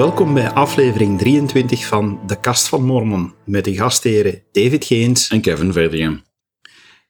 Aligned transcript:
Welkom 0.00 0.34
bij 0.34 0.50
aflevering 0.50 1.18
23 1.18 1.86
van 1.86 2.20
De 2.26 2.40
Kast 2.40 2.68
van 2.68 2.84
Mormon 2.84 3.34
met 3.46 3.64
de 3.64 3.74
gastheren 3.74 4.42
David 4.52 4.84
Geens 4.84 5.28
en 5.28 5.40
Kevin 5.40 5.72
Verdiem. 5.72 6.22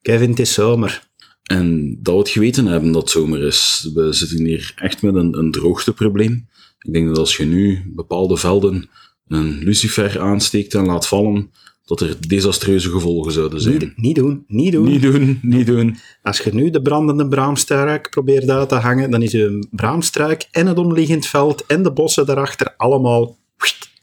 Kevin, 0.03 0.31
het 0.31 0.39
is 0.39 0.53
zomer. 0.53 1.09
En 1.43 1.99
dat 2.03 2.15
we 2.15 2.21
het 2.21 2.29
geweten 2.29 2.67
hebben 2.67 2.93
dat 2.93 3.03
het 3.03 3.11
zomer 3.11 3.43
is. 3.43 3.91
We 3.95 4.13
zitten 4.13 4.45
hier 4.45 4.73
echt 4.77 5.03
met 5.03 5.15
een, 5.15 5.39
een 5.39 5.51
droogteprobleem. 5.51 6.49
Ik 6.79 6.93
denk 6.93 7.09
dat 7.09 7.19
als 7.19 7.37
je 7.37 7.45
nu 7.45 7.83
bepaalde 7.95 8.37
velden 8.37 8.91
een 9.27 9.59
lucifer 9.59 10.21
aansteekt 10.21 10.75
en 10.75 10.87
laat 10.87 11.07
vallen, 11.07 11.51
dat 11.85 12.01
er 12.01 12.29
desastreuze 12.29 12.91
gevolgen 12.91 13.33
zouden 13.33 13.61
zijn. 13.61 13.79
Niet, 13.79 13.97
niet, 13.97 14.15
doen, 14.15 14.45
niet 14.47 14.73
doen. 14.73 14.85
Niet 14.85 15.03
doen, 15.03 15.39
niet 15.43 15.67
doen. 15.67 15.97
Als 16.23 16.39
je 16.39 16.55
nu 16.55 16.71
de 16.71 16.83
brandende 16.83 17.29
braamstruik 17.29 18.11
probeert 18.11 18.51
uit 18.51 18.69
te 18.69 18.75
hangen, 18.75 19.11
dan 19.11 19.23
is 19.23 19.33
een 19.33 19.69
braamstruik 19.71 20.49
en 20.51 20.67
het 20.67 20.79
omliggend 20.79 21.27
veld 21.27 21.67
en 21.67 21.83
de 21.83 21.93
bossen 21.93 22.27
daarachter 22.27 22.75
allemaal 22.77 23.39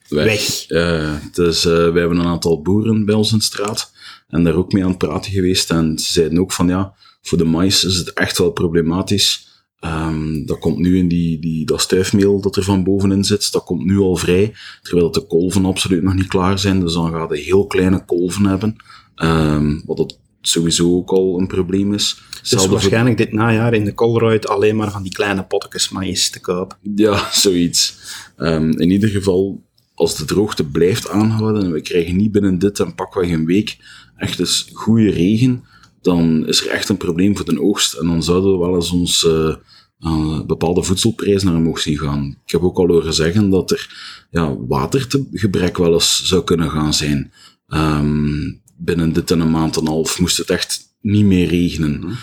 weg. 0.10 0.26
weg. 0.26 0.70
Uh, 0.70 1.14
dus 1.32 1.66
uh, 1.66 1.74
wij 1.74 2.00
hebben 2.00 2.20
een 2.20 2.26
aantal 2.26 2.62
boeren 2.62 3.06
bij 3.06 3.16
ons 3.16 3.32
in 3.32 3.38
de 3.38 3.44
straat 3.44 3.92
en 4.28 4.44
daar 4.44 4.56
ook 4.56 4.72
mee 4.72 4.84
aan 4.84 4.90
het 4.90 4.98
praten 4.98 5.32
geweest. 5.32 5.72
En 5.72 6.00
ze 6.00 6.14
zeiden 6.14 6.40
ook 6.40 6.52
van 6.52 6.68
ja, 6.68 6.94
voor 7.22 7.38
de 7.38 7.46
mais 7.46 7.84
is 7.84 7.96
het 7.96 8.14
echt 8.14 8.38
wel 8.38 8.52
problematisch. 8.52 9.47
Um, 9.80 10.46
dat 10.46 10.60
komt 10.60 10.78
nu 10.78 10.98
in 10.98 11.08
die, 11.08 11.40
die, 11.40 11.66
dat 11.66 11.82
stuifmeel 11.82 12.42
dat 12.42 12.56
er 12.56 12.64
van 12.64 12.84
bovenin 12.84 13.24
zit, 13.24 13.52
dat 13.52 13.64
komt 13.64 13.86
nu 13.86 13.98
al 13.98 14.16
vrij, 14.16 14.54
terwijl 14.82 15.12
de 15.12 15.28
kolven 15.28 15.66
absoluut 15.66 16.04
nog 16.04 16.14
niet 16.14 16.28
klaar 16.28 16.60
zijn. 16.60 16.80
Dus 16.80 16.94
dan 16.94 17.12
gaat 17.12 17.30
je 17.30 17.44
heel 17.44 17.68
kleine 17.68 18.06
kolven 18.06 18.46
hebben, 18.46 18.76
um, 19.16 19.84
wat 19.86 19.98
dat 19.98 20.20
sowieso 20.42 20.96
ook 20.96 21.10
al 21.10 21.40
een 21.40 21.48
probleem 21.48 21.94
is. 21.94 22.22
Dus 22.50 22.66
waarschijnlijk 22.66 23.18
dit 23.18 23.32
najaar 23.32 23.74
in 23.74 23.86
de 23.86 23.94
Colruyt 23.94 24.48
alleen 24.48 24.76
maar 24.76 24.92
van 24.92 25.04
die 25.04 25.12
kleine 25.12 25.44
pottekes 25.44 25.90
maïs 25.90 26.30
te 26.30 26.40
kopen. 26.40 26.78
Ja, 26.96 27.30
zoiets. 27.32 27.98
Um, 28.38 28.72
in 28.80 28.90
ieder 28.92 29.10
geval, 29.10 29.62
als 29.94 30.16
de 30.16 30.26
droogte 30.26 30.64
blijft 30.66 31.10
aanhouden 31.10 31.64
en 31.64 31.72
we 31.72 31.82
krijgen 31.82 32.16
niet 32.16 32.32
binnen 32.32 32.60
dit 32.60 32.80
en 32.80 32.96
pakweg 32.96 33.30
een 33.30 33.46
week 33.46 33.78
echt 34.16 34.40
eens 34.40 34.70
goede 34.74 35.10
regen, 35.10 35.64
dan 36.02 36.48
is 36.48 36.66
er 36.66 36.72
echt 36.72 36.90
een 36.90 36.98
probleem 36.98 37.36
voor 37.36 37.46
de 37.46 37.62
oogst. 37.62 37.94
En 37.94 38.08
dan 38.08 38.24
zouden 38.24 38.52
we 38.52 38.58
wel 38.58 38.76
eens 38.76 38.92
ons 38.92 39.24
uh, 39.24 39.56
uh, 40.00 40.46
bepaalde 40.46 40.84
voedselprijzen 40.84 41.48
naar 41.48 41.58
omhoog 41.58 41.80
zien 41.80 41.98
gaan. 41.98 42.38
Ik 42.46 42.52
heb 42.52 42.62
ook 42.62 42.78
al 42.78 42.88
horen 42.88 43.14
zeggen 43.14 43.50
dat 43.50 43.72
er 43.72 43.90
ja, 44.30 44.56
watergebrek 44.68 45.78
wel 45.78 45.94
eens 45.94 46.24
zou 46.24 46.44
kunnen 46.44 46.70
gaan 46.70 46.94
zijn. 46.94 47.32
Um, 47.68 48.62
binnen 48.78 49.14
dit 49.14 49.32
en 49.32 49.40
een 49.40 49.52
maand 49.52 49.76
en 49.76 49.82
een 49.82 49.88
half 49.88 50.20
moest 50.20 50.38
het 50.38 50.50
echt 50.50 50.88
niet 51.02 51.26
meer 51.26 51.48
regenen. 51.48 52.18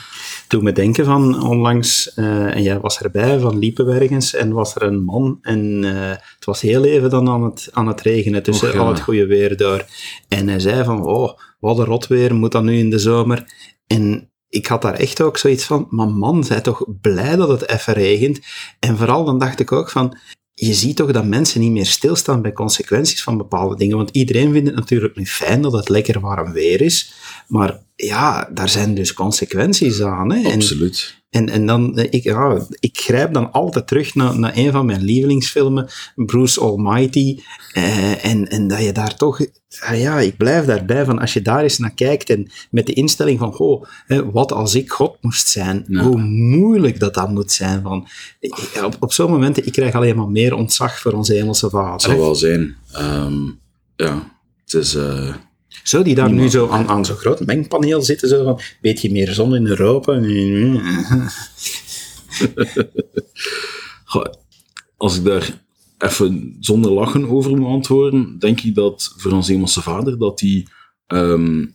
Toen 0.49 0.65
me 0.65 0.73
denken 0.73 1.05
van 1.05 1.43
onlangs, 1.43 2.13
uh, 2.17 2.57
en 2.57 2.63
jij 2.63 2.81
was 2.81 3.01
erbij, 3.01 3.39
van 3.39 3.59
liepen 3.59 3.87
ergens 3.87 4.35
en 4.35 4.53
was 4.53 4.75
er 4.75 4.83
een 4.83 5.05
man 5.05 5.39
en 5.43 5.83
uh, 5.83 6.09
het 6.11 6.45
was 6.45 6.61
heel 6.61 6.85
even 6.85 7.11
dan 7.11 7.29
aan 7.29 7.43
het, 7.43 7.69
aan 7.73 7.87
het 7.87 8.01
regenen 8.01 8.43
tussen 8.43 8.73
ja. 8.73 8.79
al 8.79 8.89
het 8.89 9.01
goede 9.01 9.27
weer 9.27 9.57
door. 9.57 9.85
En 10.29 10.49
hij 10.49 10.61
zei 10.61 10.85
van, 10.85 11.05
oh, 11.05 11.39
wat 11.61 11.79
een 11.79 11.85
rotweer, 11.85 12.35
moet 12.35 12.53
dat 12.53 12.63
nu 12.63 12.79
in 12.79 12.91
de 12.91 12.99
zomer? 12.99 13.45
En 13.87 14.31
ik 14.55 14.67
had 14.67 14.83
daar 14.83 14.95
echt 14.95 15.21
ook 15.21 15.39
zoiets 15.39 15.65
van, 15.65 15.87
maar 15.91 16.09
man, 16.09 16.45
zij 16.45 16.61
toch 16.61 16.85
blij 17.01 17.37
dat 17.37 17.49
het 17.49 17.69
even 17.69 17.93
regent. 17.93 18.41
En 18.79 18.97
vooral 18.97 19.25
dan 19.25 19.39
dacht 19.39 19.61
ik 19.61 19.73
ook 19.73 19.91
van, 19.91 20.17
je 20.51 20.75
ziet 20.75 20.97
toch 20.97 21.13
dat 21.13 21.25
mensen 21.27 21.61
niet 21.61 21.71
meer 21.71 21.87
stilstaan 21.87 22.43
bij 22.43 22.53
consequenties 22.53 23.23
van 23.23 23.37
bepaalde 23.37 23.77
dingen. 23.77 23.97
Want 23.97 24.11
iedereen 24.11 24.53
vindt 24.53 24.67
het 24.67 24.77
natuurlijk 24.77 25.17
nu 25.17 25.27
fijn 25.27 25.63
dat 25.63 25.73
het 25.73 25.89
lekker 25.89 26.21
warm 26.21 26.53
weer 26.53 26.81
is. 26.81 27.13
Maar 27.49 27.81
ja, 27.95 28.51
daar 28.53 28.69
zijn 28.69 28.95
dus 28.95 29.13
consequenties 29.13 30.03
aan. 30.03 30.33
Hè? 30.33 30.53
Absoluut. 30.53 31.23
En, 31.31 31.49
en 31.49 31.67
dan, 31.67 31.99
ik, 31.99 32.23
ja, 32.23 32.67
ik 32.81 32.99
grijp 32.99 33.33
dan 33.33 33.53
altijd 33.53 33.87
terug 33.87 34.15
naar, 34.15 34.39
naar 34.39 34.57
een 34.57 34.73
van 34.73 34.87
mijn 34.87 35.03
lievelingsfilmen, 35.03 35.89
Bruce 36.15 36.61
Almighty. 36.61 37.39
Eh, 37.73 38.25
en, 38.25 38.49
en 38.49 38.69
dat 38.69 38.83
je 38.83 38.93
daar 38.93 39.17
toch, 39.17 39.41
ah 39.81 40.01
ja, 40.01 40.21
ik 40.21 40.37
blijf 40.37 40.65
daarbij 40.65 41.05
van, 41.05 41.19
als 41.19 41.33
je 41.33 41.43
daar 41.43 41.63
eens 41.63 41.79
naar 41.79 41.95
kijkt 41.95 42.31
en 42.31 42.51
met 42.71 42.87
de 42.87 42.93
instelling 42.93 43.39
van, 43.39 43.53
goh, 43.53 43.85
wat 44.33 44.53
als 44.53 44.75
ik 44.75 44.91
God 44.91 45.17
moest 45.21 45.49
zijn, 45.49 45.85
ja. 45.89 46.03
hoe 46.03 46.21
moeilijk 46.27 47.01
dat 47.01 47.15
dan 47.15 47.33
moet 47.33 47.53
zijn. 47.53 47.83
Van, 47.83 48.07
op, 48.85 48.97
op 49.01 49.13
zo'n 49.13 49.31
momenten, 49.31 49.67
ik 49.67 49.73
krijg 49.73 49.95
alleen 49.95 50.17
maar 50.17 50.29
meer 50.29 50.55
ontzag 50.55 51.01
voor 51.01 51.13
onze 51.13 51.35
hemelse 51.35 51.71
vader. 51.71 52.01
Zal 52.01 52.19
wel 52.19 52.35
zijn. 52.35 52.77
Um, 52.97 53.59
ja, 53.97 54.33
het 54.65 54.75
is... 54.75 54.95
Uh 54.95 55.35
zo, 55.83 56.03
die 56.03 56.15
daar 56.15 56.33
nu 56.33 56.49
zo 56.49 56.69
aan, 56.69 56.89
aan 56.89 57.05
zo'n 57.05 57.17
groot 57.17 57.47
mengpaneel 57.47 58.03
zitten, 58.03 58.29
zo 58.29 58.45
van, 58.45 58.61
weet 58.81 59.01
je 59.01 59.13
meer 59.13 59.33
zon 59.33 59.55
in 59.55 59.67
Europa? 59.67 60.13
Als 64.97 65.17
ik 65.17 65.25
daar 65.25 65.64
even 66.05 66.57
zonder 66.61 66.93
lachen 66.93 67.29
over 67.29 67.57
moet 67.57 67.67
antwoorden, 67.67 68.39
denk 68.39 68.61
ik 68.61 68.75
dat 68.75 69.15
voor 69.17 69.33
ons 69.33 69.49
hemelse 69.49 69.83
vader, 69.83 70.19
dat 70.19 70.41
hij 70.41 70.67
um, 71.07 71.75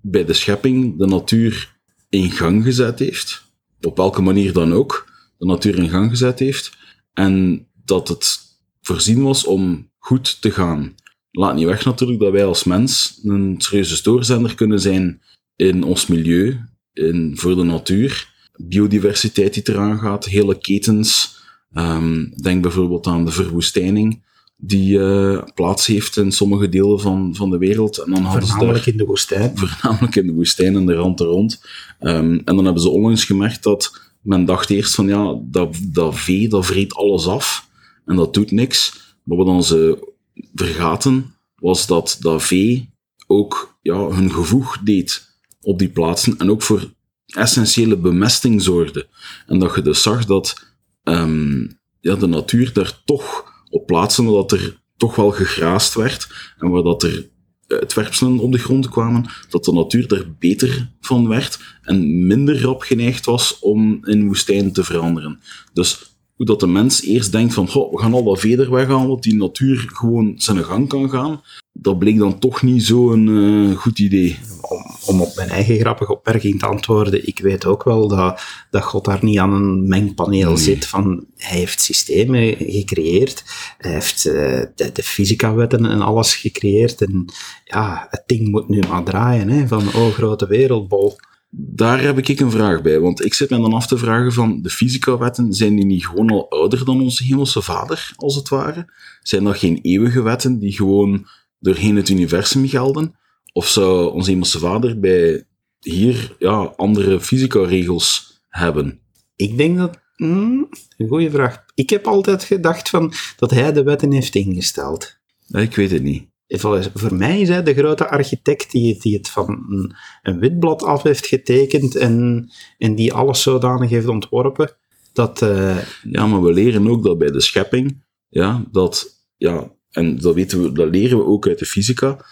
bij 0.00 0.24
de 0.24 0.32
schepping 0.32 0.98
de 0.98 1.06
natuur 1.06 1.76
in 2.08 2.30
gang 2.30 2.64
gezet 2.64 2.98
heeft. 2.98 3.52
Op 3.80 3.96
welke 3.96 4.22
manier 4.22 4.52
dan 4.52 4.72
ook, 4.72 5.12
de 5.38 5.46
natuur 5.46 5.78
in 5.78 5.88
gang 5.88 6.10
gezet 6.10 6.38
heeft. 6.38 6.76
En 7.12 7.66
dat 7.84 8.08
het 8.08 8.38
voorzien 8.80 9.22
was 9.22 9.44
om 9.44 9.90
goed 9.98 10.40
te 10.40 10.50
gaan 10.50 10.94
laat 11.34 11.54
niet 11.54 11.66
weg 11.66 11.84
natuurlijk 11.84 12.20
dat 12.20 12.32
wij 12.32 12.44
als 12.44 12.64
mens 12.64 13.20
een 13.22 13.54
serieuze 13.58 13.96
stoorzender 13.96 14.54
kunnen 14.54 14.80
zijn 14.80 15.22
in 15.56 15.82
ons 15.82 16.06
milieu, 16.06 16.60
in, 16.92 17.32
voor 17.36 17.56
de 17.56 17.62
natuur. 17.62 18.32
Biodiversiteit 18.56 19.54
die 19.54 19.62
eraan 19.68 19.98
gaat, 19.98 20.24
hele 20.24 20.58
ketens. 20.58 21.33
Um, 21.74 22.32
denk 22.42 22.62
bijvoorbeeld 22.62 23.06
aan 23.06 23.24
de 23.24 23.30
verwoestijning 23.30 24.22
die 24.56 24.98
uh, 24.98 25.42
plaats 25.54 25.86
heeft 25.86 26.16
in 26.16 26.32
sommige 26.32 26.68
delen 26.68 27.00
van, 27.00 27.34
van 27.34 27.50
de 27.50 27.58
wereld. 27.58 27.98
En 27.98 28.10
dan 28.10 28.22
hadden 28.22 28.48
voornamelijk 28.48 28.78
ze 28.78 28.84
daar, 28.84 28.92
in 28.92 28.98
de 28.98 29.04
woestijn. 29.04 29.52
Voornamelijk 29.58 30.16
in 30.16 30.26
de 30.26 30.32
woestijn 30.32 30.76
en 30.76 30.86
de 30.86 30.94
rand 30.94 31.20
er 31.20 31.26
rond. 31.26 31.64
Um, 32.00 32.40
en 32.44 32.56
dan 32.56 32.64
hebben 32.64 32.82
ze 32.82 32.88
onlangs 32.88 33.24
gemerkt 33.24 33.62
dat 33.62 34.00
men 34.20 34.44
dacht 34.44 34.70
eerst 34.70 34.94
van 34.94 35.06
ja, 35.06 35.38
dat, 35.42 35.76
dat 35.82 36.18
vee 36.18 36.48
dat 36.48 36.66
vreet 36.66 36.94
alles 36.94 37.26
af 37.26 37.68
en 38.04 38.16
dat 38.16 38.34
doet 38.34 38.50
niks. 38.50 39.02
Maar 39.22 39.36
wat 39.36 39.46
dan 39.46 39.64
ze 39.64 40.12
vergaten, 40.54 41.34
was 41.56 41.86
dat 41.86 42.16
dat 42.20 42.42
vee 42.42 42.90
ook 43.26 43.78
ja, 43.82 44.08
hun 44.08 44.30
gevoeg 44.30 44.78
deed 44.78 45.36
op 45.60 45.78
die 45.78 45.88
plaatsen 45.88 46.38
en 46.38 46.50
ook 46.50 46.62
voor 46.62 46.92
essentiële 47.26 47.96
bemesting 47.96 48.62
zorgde. 48.62 49.06
En 49.46 49.58
dat 49.58 49.74
je 49.74 49.82
dus 49.82 50.02
zag 50.02 50.24
dat 50.24 50.73
um, 51.04 51.78
ja, 52.00 52.14
de 52.14 52.26
natuur 52.26 52.72
daar 52.72 53.02
toch 53.04 53.52
op 53.70 53.86
plaatsen 53.86 54.24
dat 54.24 54.52
er 54.52 54.82
toch 54.96 55.16
wel 55.16 55.30
gegraast 55.30 55.94
werd 55.94 56.54
en 56.58 56.70
waar 56.70 56.82
dat 56.82 57.02
er 57.02 57.28
uitwerpselen 57.66 58.38
op 58.38 58.52
de 58.52 58.58
grond 58.58 58.88
kwamen, 58.88 59.26
dat 59.48 59.64
de 59.64 59.72
natuur 59.72 60.08
daar 60.08 60.34
beter 60.38 60.90
van 61.00 61.28
werd 61.28 61.58
en 61.82 62.26
minder 62.26 62.68
op 62.68 62.82
geneigd 62.82 63.24
was 63.24 63.58
om 63.58 64.04
in 64.04 64.26
woestijn 64.26 64.72
te 64.72 64.84
veranderen. 64.84 65.40
Dus 65.72 66.13
hoe 66.34 66.46
dat 66.46 66.60
de 66.60 66.66
mens 66.66 67.02
eerst 67.02 67.32
denkt 67.32 67.54
van, 67.54 67.66
we 67.66 67.98
gaan 67.98 68.14
al 68.14 68.24
wat 68.24 68.40
veder 68.40 68.70
weghalen, 68.70 69.08
dat 69.08 69.22
die 69.22 69.36
natuur 69.36 69.84
gewoon 69.92 70.32
zijn 70.36 70.64
gang 70.64 70.88
kan 70.88 71.10
gaan, 71.10 71.42
dat 71.72 71.98
bleek 71.98 72.18
dan 72.18 72.38
toch 72.38 72.62
niet 72.62 72.84
zo'n 72.84 73.26
uh, 73.26 73.76
goed 73.76 73.98
idee. 73.98 74.38
Om, 74.60 74.82
om, 75.06 75.20
op 75.20 75.36
mijn 75.36 75.48
eigen 75.48 75.78
grappige 75.78 76.12
opmerking 76.12 76.58
te 76.58 76.66
antwoorden, 76.66 77.26
ik 77.26 77.38
weet 77.38 77.66
ook 77.66 77.84
wel 77.84 78.08
dat, 78.08 78.40
dat 78.70 78.82
God 78.82 79.04
daar 79.04 79.24
niet 79.24 79.38
aan 79.38 79.52
een 79.52 79.88
mengpaneel 79.88 80.48
nee. 80.48 80.62
zit 80.62 80.86
van, 80.86 81.26
hij 81.36 81.58
heeft 81.58 81.80
systemen 81.80 82.56
gecreëerd, 82.56 83.44
hij 83.78 83.92
heeft 83.92 84.26
uh, 84.26 84.32
de, 84.74 84.90
de 84.92 85.02
fysica-wetten 85.02 85.86
en 85.86 86.00
alles 86.00 86.34
gecreëerd, 86.34 87.02
en 87.02 87.24
ja, 87.64 88.06
het 88.10 88.22
ding 88.26 88.48
moet 88.48 88.68
nu 88.68 88.82
maar 88.88 89.04
draaien, 89.04 89.48
hè, 89.48 89.68
van, 89.68 89.94
oh, 89.94 90.12
grote 90.12 90.46
wereldbol. 90.46 91.16
Daar 91.56 92.02
heb 92.02 92.18
ik 92.18 92.40
een 92.40 92.50
vraag 92.50 92.82
bij, 92.82 93.00
want 93.00 93.24
ik 93.24 93.34
zit 93.34 93.50
me 93.50 93.60
dan 93.60 93.72
af 93.72 93.86
te 93.86 93.98
vragen 93.98 94.32
van, 94.32 94.62
de 94.62 94.70
fysica-wetten, 94.70 95.52
zijn 95.52 95.76
die 95.76 95.84
niet 95.84 96.06
gewoon 96.06 96.30
al 96.30 96.50
ouder 96.50 96.84
dan 96.84 97.00
onze 97.00 97.24
hemelse 97.24 97.62
vader, 97.62 98.12
als 98.16 98.34
het 98.34 98.48
ware? 98.48 98.92
Zijn 99.22 99.44
dat 99.44 99.58
geen 99.58 99.78
eeuwige 99.82 100.22
wetten 100.22 100.58
die 100.58 100.72
gewoon 100.72 101.26
doorheen 101.58 101.96
het 101.96 102.08
universum 102.08 102.68
gelden? 102.68 103.14
Of 103.52 103.68
zou 103.68 104.12
onze 104.12 104.30
hemelse 104.30 104.58
vader 104.58 105.00
bij 105.00 105.44
hier 105.80 106.36
ja, 106.38 106.72
andere 106.76 107.20
fysica-regels 107.20 108.38
hebben? 108.48 109.00
Ik 109.36 109.56
denk 109.56 109.78
dat... 109.78 110.02
Hmm, 110.14 110.68
een 110.96 111.08
goede 111.08 111.30
vraag. 111.30 111.64
Ik 111.74 111.90
heb 111.90 112.06
altijd 112.06 112.44
gedacht 112.44 112.88
van, 112.88 113.12
dat 113.36 113.50
hij 113.50 113.72
de 113.72 113.82
wetten 113.82 114.12
heeft 114.12 114.34
ingesteld. 114.34 115.18
Ik 115.48 115.74
weet 115.74 115.90
het 115.90 116.02
niet 116.02 116.32
voor 116.58 117.14
mij 117.14 117.40
is 117.40 117.48
hij 117.48 117.62
de 117.62 117.74
grote 117.74 118.08
architect 118.08 118.70
die, 118.70 118.98
die 119.00 119.16
het 119.16 119.28
van 119.28 119.66
een, 119.68 119.94
een 120.22 120.38
witblad 120.38 120.82
af 120.82 121.02
heeft 121.02 121.26
getekend 121.26 121.96
en, 121.96 122.50
die 122.78 123.12
alles 123.12 123.42
zodanig 123.42 123.90
heeft 123.90 124.08
ontworpen. 124.08 124.70
Dat, 125.12 125.42
uh... 125.42 125.78
Ja, 126.02 126.26
maar 126.26 126.42
we 126.42 126.52
leren 126.52 126.88
ook 126.88 127.04
dat 127.04 127.18
bij 127.18 127.30
de 127.30 127.40
schepping, 127.40 128.04
ja, 128.28 128.64
dat, 128.70 129.24
ja, 129.36 129.72
en 129.90 130.18
dat, 130.18 130.34
weten 130.34 130.62
we, 130.62 130.72
dat 130.72 130.90
leren 130.90 131.18
we 131.18 131.24
ook 131.24 131.48
uit 131.48 131.58
de 131.58 131.66
fysica, 131.66 132.24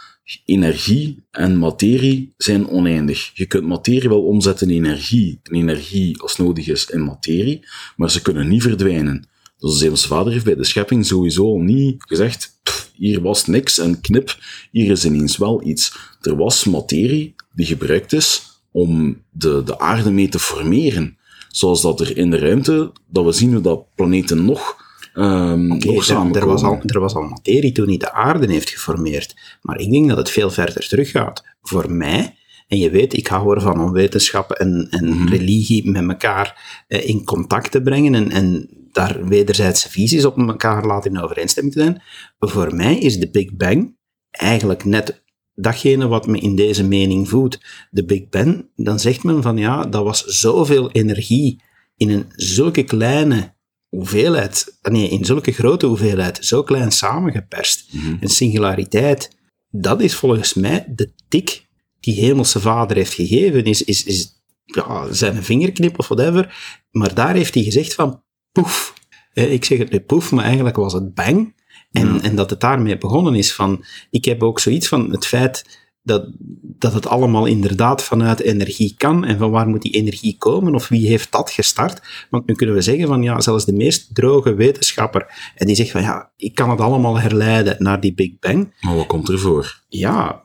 energie 0.45 1.25
en 1.31 1.59
materie 1.59 2.35
zijn 2.37 2.69
oneindig. 2.69 3.31
Je 3.35 3.47
kunt 3.47 3.67
materie 3.67 4.09
wel 4.09 4.25
omzetten 4.25 4.71
in 4.71 4.85
energie, 4.85 5.41
en 5.43 5.55
energie 5.55 6.21
als 6.21 6.37
nodig 6.37 6.69
is 6.69 6.91
in 6.91 7.05
materie, 7.05 7.69
maar 7.97 8.11
ze 8.11 8.23
kunnen 8.23 8.49
niet 8.49 8.63
verdwijnen. 8.63 9.27
Dus 9.59 9.79
de 9.79 9.97
vader 9.97 10.33
heeft 10.33 10.45
bij 10.45 10.55
de 10.55 10.65
schepping 10.65 11.07
sowieso 11.07 11.59
niet 11.59 12.03
gezegd, 12.03 12.61
hier 13.03 13.21
was 13.21 13.47
niks 13.47 13.79
en 13.79 14.01
knip, 14.01 14.37
hier 14.71 14.91
is 14.91 15.05
ineens 15.05 15.37
wel 15.37 15.63
iets. 15.67 15.97
Er 16.21 16.37
was 16.37 16.65
materie 16.65 17.35
die 17.55 17.67
gebruikt 17.67 18.13
is 18.13 18.43
om 18.71 19.23
de, 19.31 19.63
de 19.65 19.79
aarde 19.79 20.11
mee 20.11 20.29
te 20.29 20.39
formeren. 20.39 21.17
Zoals 21.49 21.83
dat 21.83 22.01
er 22.01 22.17
in 22.17 22.31
de 22.31 22.39
ruimte, 22.39 22.93
dat 23.09 23.25
we 23.25 23.33
zien 23.33 23.53
hoe 23.53 23.63
dat 23.63 23.95
planeten 23.95 24.45
nog, 24.45 24.77
um, 25.15 25.73
okay, 25.73 25.95
nog 25.95 26.09
er, 26.09 26.37
er, 26.37 26.47
was 26.47 26.63
al, 26.63 26.81
er 26.87 27.01
was 27.01 27.15
al 27.15 27.23
materie 27.23 27.73
toen 27.73 27.89
hij 27.89 27.97
de 27.97 28.13
aarde 28.13 28.53
heeft 28.53 28.71
geformeerd. 28.71 29.35
Maar 29.63 29.81
ik 29.81 29.91
denk 29.91 30.09
dat 30.09 30.17
het 30.17 30.31
veel 30.31 30.51
verder 30.51 30.89
teruggaat. 30.89 31.45
Voor 31.63 31.93
mij 31.93 32.37
en 32.69 32.79
je 32.79 32.91
weet, 32.91 33.17
ik 33.17 33.27
hou 33.27 33.55
ervan 33.55 33.81
om 33.81 33.93
wetenschap 33.93 34.51
en, 34.51 34.87
en 34.91 35.05
mm 35.05 35.13
-hmm. 35.13 35.29
religie 35.29 35.91
met 35.91 36.09
elkaar 36.09 36.85
eh, 36.89 37.09
in 37.09 37.25
contact 37.25 37.71
te 37.71 37.83
brengen 37.83 38.15
en, 38.15 38.31
en 38.31 38.69
daar 38.93 39.27
wederzijdse 39.27 39.91
visies 39.91 40.25
op 40.25 40.39
elkaar 40.39 40.87
laten 40.87 41.11
in 41.11 41.21
overeenstemming 41.21 41.75
te 41.75 41.83
zijn. 41.83 42.03
Voor 42.39 42.75
mij 42.75 42.99
is 42.99 43.19
de 43.19 43.31
Big 43.31 43.55
Bang 43.55 43.97
eigenlijk 44.31 44.85
net 44.85 45.23
datgene 45.55 46.09
wat 46.09 46.27
me 46.27 46.39
in 46.39 46.57
deze 46.57 46.85
mening 46.85 47.29
voedt. 47.29 47.61
De 47.91 48.05
Big 48.05 48.29
Bang, 48.29 48.69
dan 48.77 49.01
zegt 49.01 49.23
men 49.23 49.43
van 49.43 49.57
ja, 49.57 49.85
dat 49.85 50.05
was 50.05 50.25
zoveel 50.25 50.91
energie 50.91 51.63
in 51.97 52.11
een 52.11 52.25
zulke 52.37 52.83
kleine 52.83 53.55
hoeveelheid, 53.89 54.79
nee, 54.83 55.09
in 55.09 55.25
zulke 55.25 55.53
grote 55.53 55.87
hoeveelheid, 55.87 56.45
zo 56.45 56.63
klein 56.63 56.93
samengeperst. 56.93 57.93
Mm 57.93 58.17
Een 58.21 58.29
singulariteit, 58.29 59.37
dat 59.71 60.01
is 60.01 60.15
volgens 60.15 60.55
mij 60.55 60.85
de 60.95 61.13
tik 61.29 61.67
die 62.01 62.15
hemelse 62.15 62.61
vader 62.61 62.97
heeft 62.97 63.15
gegeven, 63.15 63.65
is, 63.65 63.85
is, 63.85 64.05
is 64.05 64.43
ja, 64.65 65.13
zijn 65.13 65.43
vingerknip 65.43 65.99
of 65.99 66.09
whatever. 66.09 66.55
Maar 66.91 67.15
daar 67.15 67.35
heeft 67.35 67.55
hij 67.55 67.63
gezegd 67.63 67.95
van, 67.95 68.22
poef. 68.53 68.95
Eh, 69.33 69.53
ik 69.53 69.65
zeg 69.65 69.79
het 69.79 69.91
nu 69.91 70.01
poef, 70.01 70.33
maar 70.33 70.45
eigenlijk 70.45 70.77
was 70.77 70.93
het 70.93 71.15
bang. 71.15 71.55
En, 71.91 72.21
en 72.21 72.37
dat 72.37 72.51
het 72.51 72.61
daarmee 72.61 72.99
begonnen 72.99 73.35
is 73.35 73.55
van, 73.55 73.85
ik 74.11 74.25
heb 74.25 74.43
ook 74.43 74.61
zoiets 74.61 74.89
van 74.89 75.11
het 75.11 75.27
feit 75.27 75.81
dat, 76.03 76.31
dat 76.79 76.93
het 76.93 77.07
allemaal 77.07 77.47
inderdaad 77.47 78.03
vanuit 78.03 78.41
energie 78.41 78.95
kan 78.97 79.25
en 79.25 79.39
van 79.39 79.51
waar 79.51 79.69
moet 79.69 79.83
die 79.83 79.93
energie 79.93 80.37
komen 80.39 80.75
of 80.75 80.89
wie 80.89 81.09
heeft 81.09 81.33
dat 81.33 81.51
gestart. 81.51 82.27
Want 82.31 82.47
nu 82.47 82.55
kunnen 82.55 82.75
we 82.75 82.83
zeggen 82.83 83.07
van 83.07 83.23
ja, 83.23 83.41
zelfs 83.41 83.65
de 83.65 83.73
meest 83.73 84.15
droge 84.15 84.55
wetenschapper, 84.55 85.53
en 85.55 85.67
die 85.67 85.77
zegt 85.77 85.91
van 85.91 86.03
ja, 86.03 86.33
ik 86.37 86.55
kan 86.55 86.71
het 86.71 86.81
allemaal 86.81 87.21
herleiden 87.21 87.77
naar 87.79 88.01
die 88.01 88.15
Big 88.15 88.39
Bang. 88.39 88.75
Maar 88.81 88.97
wat 88.97 89.07
komt 89.07 89.29
ervoor? 89.29 89.83
Ja, 89.89 90.45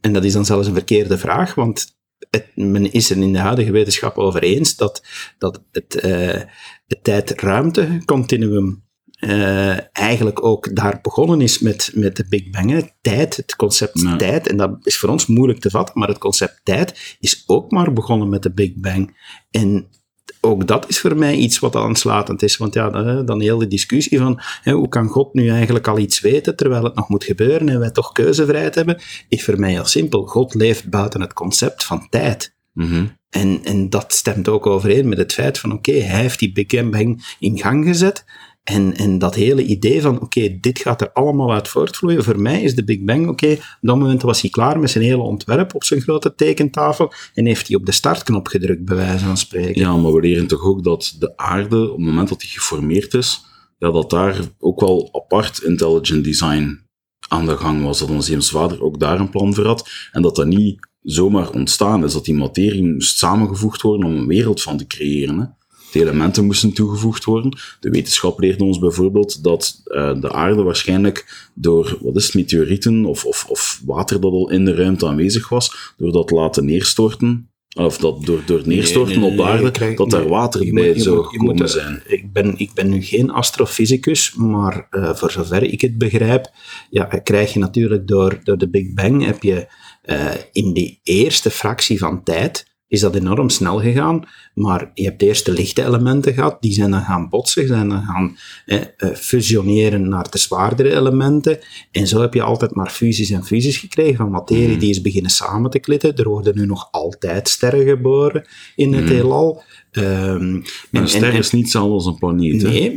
en 0.00 0.12
dat 0.12 0.24
is 0.24 0.32
dan 0.32 0.44
zelfs 0.44 0.66
een 0.66 0.74
verkeerde 0.74 1.18
vraag, 1.18 1.54
want 1.54 1.98
het, 2.30 2.46
men 2.54 2.92
is 2.92 3.10
er 3.10 3.16
in 3.16 3.32
de 3.32 3.38
huidige 3.38 3.72
wetenschap 3.72 4.18
over 4.18 4.42
eens 4.42 4.76
dat, 4.76 5.02
dat 5.38 5.62
het, 5.72 6.04
uh, 6.04 6.42
het 6.86 7.04
tijd-ruimte-continuum 7.04 8.88
uh, 9.20 9.96
eigenlijk 9.96 10.44
ook 10.44 10.76
daar 10.76 10.98
begonnen 11.02 11.40
is 11.40 11.58
met, 11.58 11.90
met 11.94 12.16
de 12.16 12.26
Big 12.28 12.50
Bang. 12.50 12.92
Tijd, 13.00 13.36
het 13.36 13.56
concept 13.56 14.18
tijd, 14.18 14.48
en 14.48 14.56
dat 14.56 14.78
is 14.82 14.98
voor 14.98 15.08
ons 15.08 15.26
moeilijk 15.26 15.60
te 15.60 15.70
vatten, 15.70 15.98
maar 15.98 16.08
het 16.08 16.18
concept 16.18 16.60
tijd 16.62 17.16
is 17.20 17.44
ook 17.46 17.70
maar 17.70 17.92
begonnen 17.92 18.28
met 18.28 18.42
de 18.42 18.52
Big 18.52 18.74
Bang. 18.74 19.16
En 19.50 19.88
ook 20.40 20.66
dat 20.66 20.88
is 20.88 21.00
voor 21.00 21.16
mij 21.16 21.34
iets 21.34 21.58
wat 21.58 21.76
aanslatend 21.76 22.42
is. 22.42 22.56
Want 22.56 22.74
ja, 22.74 22.90
dan 23.22 23.40
heel 23.40 23.58
de 23.58 23.68
discussie 23.68 24.18
van 24.18 24.40
hè, 24.62 24.72
hoe 24.72 24.88
kan 24.88 25.08
God 25.08 25.34
nu 25.34 25.48
eigenlijk 25.48 25.88
al 25.88 25.98
iets 25.98 26.20
weten 26.20 26.56
terwijl 26.56 26.84
het 26.84 26.94
nog 26.94 27.08
moet 27.08 27.24
gebeuren 27.24 27.68
en 27.68 27.78
wij 27.78 27.90
toch 27.90 28.12
keuzevrijheid 28.12 28.74
hebben, 28.74 29.00
is 29.28 29.44
voor 29.44 29.60
mij 29.60 29.70
heel 29.70 29.84
simpel. 29.84 30.26
God 30.26 30.54
leeft 30.54 30.90
buiten 30.90 31.20
het 31.20 31.32
concept 31.32 31.84
van 31.84 32.08
tijd. 32.08 32.54
Mhm. 32.72 33.06
En, 33.30 33.60
en 33.64 33.90
dat 33.90 34.12
stemt 34.12 34.48
ook 34.48 34.66
overeen 34.66 35.08
met 35.08 35.18
het 35.18 35.32
feit 35.32 35.58
van 35.58 35.72
oké, 35.72 35.92
hij 35.92 36.20
heeft 36.20 36.38
die 36.38 36.52
Big 36.52 36.90
Bang 36.90 37.36
in 37.38 37.58
gang 37.58 37.84
gezet 37.84 38.24
en, 38.70 38.96
en 38.96 39.18
dat 39.18 39.34
hele 39.34 39.64
idee 39.64 40.00
van, 40.00 40.20
oké, 40.20 40.58
dit 40.60 40.78
gaat 40.78 41.00
er 41.00 41.12
allemaal 41.12 41.52
uit 41.52 41.68
voortvloeien. 41.68 42.24
Voor 42.24 42.40
mij 42.40 42.62
is 42.62 42.74
de 42.74 42.84
Big 42.84 43.00
Bang, 43.00 43.28
oké, 43.28 43.52
op 43.52 43.78
dat 43.80 43.96
moment 43.96 44.22
was 44.22 44.40
hij 44.40 44.50
klaar 44.50 44.78
met 44.78 44.90
zijn 44.90 45.04
hele 45.04 45.22
ontwerp 45.22 45.74
op 45.74 45.84
zijn 45.84 46.00
grote 46.00 46.34
tekentafel 46.34 47.12
en 47.34 47.46
heeft 47.46 47.68
hij 47.68 47.76
op 47.76 47.86
de 47.86 47.92
startknop 47.92 48.46
gedrukt, 48.46 48.84
bij 48.84 48.96
wijze 48.96 49.24
van 49.24 49.36
spreken. 49.36 49.80
Ja, 49.80 49.96
maar 49.96 50.12
we 50.12 50.20
leren 50.20 50.46
toch 50.46 50.62
ook 50.62 50.84
dat 50.84 51.16
de 51.18 51.36
aarde, 51.36 51.82
op 51.82 51.96
het 51.96 52.06
moment 52.06 52.28
dat 52.28 52.40
die 52.40 52.48
geformeerd 52.48 53.14
is, 53.14 53.44
dat 53.78 54.10
daar 54.10 54.40
ook 54.58 54.80
wel 54.80 55.08
apart 55.12 55.62
intelligent 55.62 56.24
design 56.24 56.80
aan 57.28 57.46
de 57.46 57.56
gang 57.56 57.82
was. 57.82 57.98
Dat 57.98 58.10
onze 58.10 58.42
vader 58.42 58.82
ook 58.82 59.00
daar 59.00 59.20
een 59.20 59.30
plan 59.30 59.54
voor 59.54 59.66
had. 59.66 59.90
En 60.12 60.22
dat 60.22 60.36
dat 60.36 60.46
niet 60.46 60.88
zomaar 61.02 61.50
ontstaan 61.50 62.04
is, 62.04 62.12
dat 62.12 62.24
die 62.24 62.34
materie 62.34 62.84
moest 62.84 63.18
samengevoegd 63.18 63.82
worden 63.82 64.06
om 64.06 64.16
een 64.16 64.26
wereld 64.26 64.62
van 64.62 64.76
te 64.76 64.86
creëren. 64.86 65.56
De 65.92 66.00
elementen 66.00 66.44
moesten 66.44 66.72
toegevoegd 66.72 67.24
worden. 67.24 67.58
De 67.80 67.90
wetenschap 67.90 68.40
leerde 68.40 68.64
ons 68.64 68.78
bijvoorbeeld 68.78 69.44
dat 69.44 69.82
uh, 69.84 70.20
de 70.20 70.32
aarde 70.32 70.62
waarschijnlijk 70.62 71.48
door, 71.54 71.98
wat 72.00 72.16
is 72.16 72.24
het, 72.24 72.34
meteorieten 72.34 73.04
of, 73.04 73.24
of, 73.24 73.44
of 73.48 73.80
water 73.84 74.20
dat 74.20 74.32
al 74.32 74.50
in 74.50 74.64
de 74.64 74.74
ruimte 74.74 75.06
aanwezig 75.06 75.48
was, 75.48 75.92
door 75.96 76.12
dat 76.12 76.30
laten 76.30 76.64
neerstorten, 76.64 77.50
of 77.76 77.98
dat 77.98 78.24
door, 78.24 78.42
door 78.46 78.62
neerstorten 78.64 79.22
op 79.22 79.36
de 79.36 79.44
aarde, 79.44 79.94
dat 79.94 80.10
daar 80.10 80.28
water 80.28 80.72
bij 80.74 80.98
zou 80.98 81.24
gekomen 81.24 81.68
zijn. 81.68 82.02
Ik 82.06 82.32
ben, 82.32 82.58
ik 82.58 82.72
ben 82.74 82.88
nu 82.88 83.02
geen 83.02 83.30
astrofysicus, 83.30 84.34
maar 84.34 84.86
uh, 84.90 85.14
voor 85.14 85.30
zover 85.30 85.62
ik 85.62 85.80
het 85.80 85.98
begrijp, 85.98 86.50
ja, 86.90 87.04
krijg 87.04 87.52
je 87.52 87.58
natuurlijk 87.58 88.08
door, 88.08 88.40
door 88.42 88.58
de 88.58 88.70
Big 88.70 88.94
Bang, 88.94 89.24
heb 89.24 89.42
je 89.42 89.66
uh, 90.04 90.30
in 90.52 90.72
die 90.72 91.00
eerste 91.02 91.50
fractie 91.50 91.98
van 91.98 92.22
tijd, 92.22 92.69
is 92.90 93.00
dat 93.00 93.14
enorm 93.14 93.48
snel 93.48 93.80
gegaan. 93.80 94.24
Maar 94.54 94.90
je 94.94 95.04
hebt 95.04 95.22
eerst 95.22 95.44
de 95.44 95.52
lichte 95.52 95.84
elementen 95.84 96.34
gehad, 96.34 96.56
die 96.60 96.72
zijn 96.72 96.90
dan 96.90 97.02
gaan 97.02 97.28
botsen, 97.28 97.66
zijn 97.66 97.88
dan 97.88 98.02
gaan 98.02 98.36
eh, 98.66 99.14
fusioneren 99.14 100.08
naar 100.08 100.30
de 100.30 100.38
zwaardere 100.38 100.96
elementen. 100.96 101.58
En 101.90 102.06
zo 102.06 102.20
heb 102.20 102.34
je 102.34 102.42
altijd 102.42 102.74
maar 102.74 102.90
fusies 102.90 103.30
en 103.30 103.44
fusies 103.44 103.76
gekregen 103.76 104.16
van 104.16 104.30
materie 104.30 104.74
mm. 104.74 104.78
die 104.78 104.90
is 104.90 105.00
beginnen 105.00 105.30
samen 105.30 105.70
te 105.70 105.78
klitten. 105.78 106.16
Er 106.16 106.28
worden 106.28 106.56
nu 106.56 106.66
nog 106.66 106.88
altijd 106.90 107.48
sterren 107.48 107.86
geboren 107.86 108.46
in 108.76 108.92
het 108.92 109.04
mm. 109.04 109.10
heelal. 109.10 109.62
Um, 109.92 110.62
een 110.90 111.08
ster 111.08 111.34
is 111.34 111.50
niet 111.50 111.62
hetzelfde 111.62 111.92
als 111.92 112.06
een 112.06 112.18
planeet. 112.18 112.62
Nee, 112.62 112.94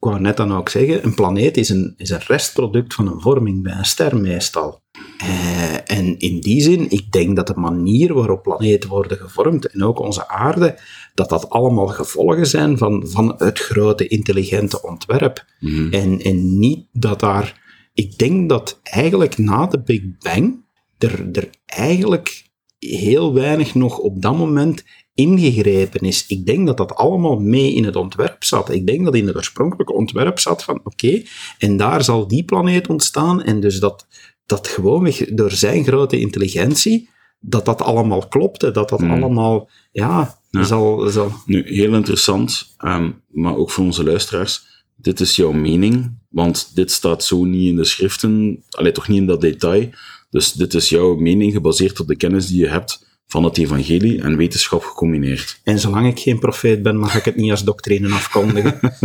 ik 0.00 0.08
wou 0.08 0.20
net 0.20 0.36
dan 0.36 0.52
ook 0.52 0.68
zeggen, 0.68 1.04
een 1.04 1.14
planeet 1.14 1.56
is 1.56 1.68
een, 1.68 1.94
is 1.96 2.10
een 2.10 2.20
restproduct 2.26 2.94
van 2.94 3.06
een 3.06 3.20
vorming 3.20 3.62
bij 3.62 3.72
een 3.72 3.84
ster 3.84 4.16
meestal. 4.16 4.82
Uh, 5.22 5.90
en 5.90 6.18
in 6.18 6.40
die 6.40 6.60
zin, 6.60 6.90
ik 6.90 7.12
denk 7.12 7.36
dat 7.36 7.46
de 7.46 7.54
manier 7.56 8.14
waarop 8.14 8.42
planeten 8.42 8.90
worden 8.90 9.16
gevormd, 9.16 9.66
en 9.66 9.84
ook 9.84 9.98
onze 9.98 10.28
aarde, 10.28 10.78
dat 11.14 11.28
dat 11.28 11.50
allemaal 11.50 11.86
gevolgen 11.86 12.46
zijn 12.46 12.78
van, 12.78 13.08
van 13.08 13.34
het 13.38 13.58
grote 13.58 14.06
intelligente 14.06 14.82
ontwerp. 14.82 15.44
Mhm. 15.60 15.92
en, 15.92 16.20
en 16.20 16.58
niet 16.58 16.86
dat 16.92 17.20
daar... 17.20 17.68
Ik 17.94 18.18
denk 18.18 18.48
dat 18.48 18.80
eigenlijk 18.82 19.38
na 19.38 19.66
de 19.66 19.82
Big 19.82 20.02
Bang 20.18 20.64
er, 20.98 21.28
er 21.32 21.50
eigenlijk 21.66 22.44
heel 22.78 23.34
weinig 23.34 23.74
nog 23.74 23.98
op 23.98 24.22
dat 24.22 24.36
moment 24.36 24.84
ingegrepen 25.20 26.00
is. 26.00 26.24
Ik 26.26 26.46
denk 26.46 26.66
dat 26.66 26.76
dat 26.76 26.94
allemaal 26.94 27.38
mee 27.38 27.74
in 27.74 27.84
het 27.84 27.96
ontwerp 27.96 28.44
zat. 28.44 28.70
Ik 28.70 28.86
denk 28.86 29.04
dat 29.04 29.14
in 29.14 29.26
het 29.26 29.36
oorspronkelijke 29.36 29.92
ontwerp 29.92 30.38
zat 30.38 30.64
van 30.64 30.80
oké, 30.84 31.22
en 31.58 31.76
daar 31.76 32.04
zal 32.04 32.28
die 32.28 32.44
planeet 32.44 32.88
ontstaan 32.88 33.42
en 33.42 33.60
dus 33.60 33.80
dat, 33.80 34.06
dat 34.46 34.68
gewoonweg 34.68 35.24
door 35.34 35.50
zijn 35.50 35.84
grote 35.84 36.20
intelligentie, 36.20 37.08
dat 37.40 37.64
dat 37.64 37.82
allemaal 37.82 38.28
klopte, 38.28 38.70
dat 38.70 38.88
dat 38.88 39.00
hmm. 39.00 39.10
allemaal, 39.10 39.68
ja, 39.92 40.38
Zal, 40.50 41.08
zal... 41.08 41.32
Nu, 41.46 41.62
heel 41.66 41.94
interessant, 41.94 42.74
ehm, 42.78 43.10
maar 43.28 43.56
ook 43.56 43.70
voor 43.70 43.84
onze 43.84 44.04
luisteraars, 44.04 44.84
dit 44.96 45.20
is 45.20 45.36
jouw 45.36 45.52
mening, 45.52 46.18
want 46.28 46.70
dit 46.74 46.90
staat 46.90 47.24
zo 47.24 47.44
niet 47.44 47.68
in 47.68 47.76
de 47.76 47.84
schriften, 47.84 48.62
alleen 48.70 48.92
toch 48.92 49.08
niet 49.08 49.18
in 49.18 49.26
dat 49.26 49.40
detail, 49.40 49.88
dus 50.30 50.52
dit 50.52 50.74
is 50.74 50.88
jouw 50.88 51.14
mening 51.14 51.52
gebaseerd 51.52 52.00
op 52.00 52.06
de 52.06 52.16
kennis 52.16 52.46
die 52.46 52.60
je 52.60 52.68
hebt 52.68 53.09
van 53.30 53.44
het 53.44 53.58
evangelie 53.58 54.22
en 54.22 54.36
wetenschap 54.36 54.82
gecombineerd. 54.82 55.60
En 55.64 55.78
zolang 55.78 56.06
ik 56.06 56.18
geen 56.18 56.38
profeet 56.38 56.82
ben, 56.82 56.96
mag 56.96 57.14
ik 57.14 57.24
het 57.24 57.36
niet 57.36 57.50
als 57.50 57.64
doctrine 57.64 58.14
afkondigen. 58.14 58.80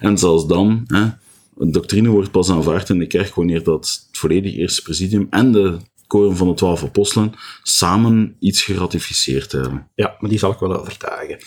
en 0.00 0.18
zelfs 0.18 0.46
dan, 0.46 0.84
hè, 0.86 1.06
een 1.56 1.72
doctrine 1.72 2.08
wordt 2.08 2.30
pas 2.30 2.50
aanvaard 2.50 2.88
in 2.88 2.98
de 2.98 3.06
kerk 3.06 3.34
wanneer 3.34 3.62
dat 3.62 4.06
het 4.10 4.18
volledige 4.18 4.56
eerste 4.56 4.82
presidium 4.82 5.26
en 5.30 5.52
de 5.52 5.76
koren 6.06 6.36
van 6.36 6.48
de 6.48 6.54
twaalf 6.54 6.82
apostelen 6.82 7.32
samen 7.62 8.36
iets 8.38 8.62
geratificeerd 8.62 9.52
hebben. 9.52 9.90
Ja, 9.94 10.16
maar 10.18 10.30
die 10.30 10.38
zal 10.38 10.52
ik 10.52 10.58
wel 10.58 10.80
overtuigen. 10.80 11.38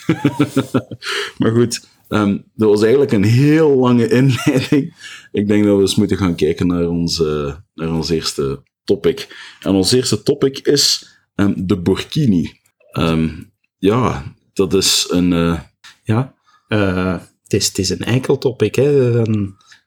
maar 1.37 1.51
goed, 1.51 1.87
um, 2.09 2.43
dat 2.55 2.69
was 2.69 2.81
eigenlijk 2.81 3.11
een 3.11 3.23
heel 3.23 3.75
lange 3.75 4.07
inleiding. 4.09 4.95
Ik 5.31 5.47
denk 5.47 5.65
dat 5.65 5.75
we 5.75 5.81
eens 5.81 5.95
moeten 5.95 6.17
gaan 6.17 6.35
kijken 6.35 6.67
naar 6.67 6.87
onze, 6.87 7.59
naar 7.73 7.93
ons 7.93 8.09
eerste 8.09 8.63
topic. 8.83 9.27
En 9.61 9.71
ons 9.71 9.91
eerste 9.91 10.23
topic 10.23 10.59
is 10.59 11.15
um, 11.37 11.67
de 11.67 11.81
Burkini. 11.81 12.59
Um, 12.97 13.51
ja, 13.77 14.33
dat 14.53 14.73
is 14.73 15.07
een... 15.09 15.31
Uh... 15.31 15.59
Ja, 16.03 16.33
uh, 16.67 17.19
het, 17.43 17.53
is, 17.53 17.67
het 17.67 17.77
is 17.77 17.89
een 17.89 18.03
eikeltopic, 18.03 18.75
hè. 18.75 19.21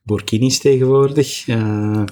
Burkinis 0.02 0.58
tegenwoordig. 0.58 1.46
Uh... 1.46 2.04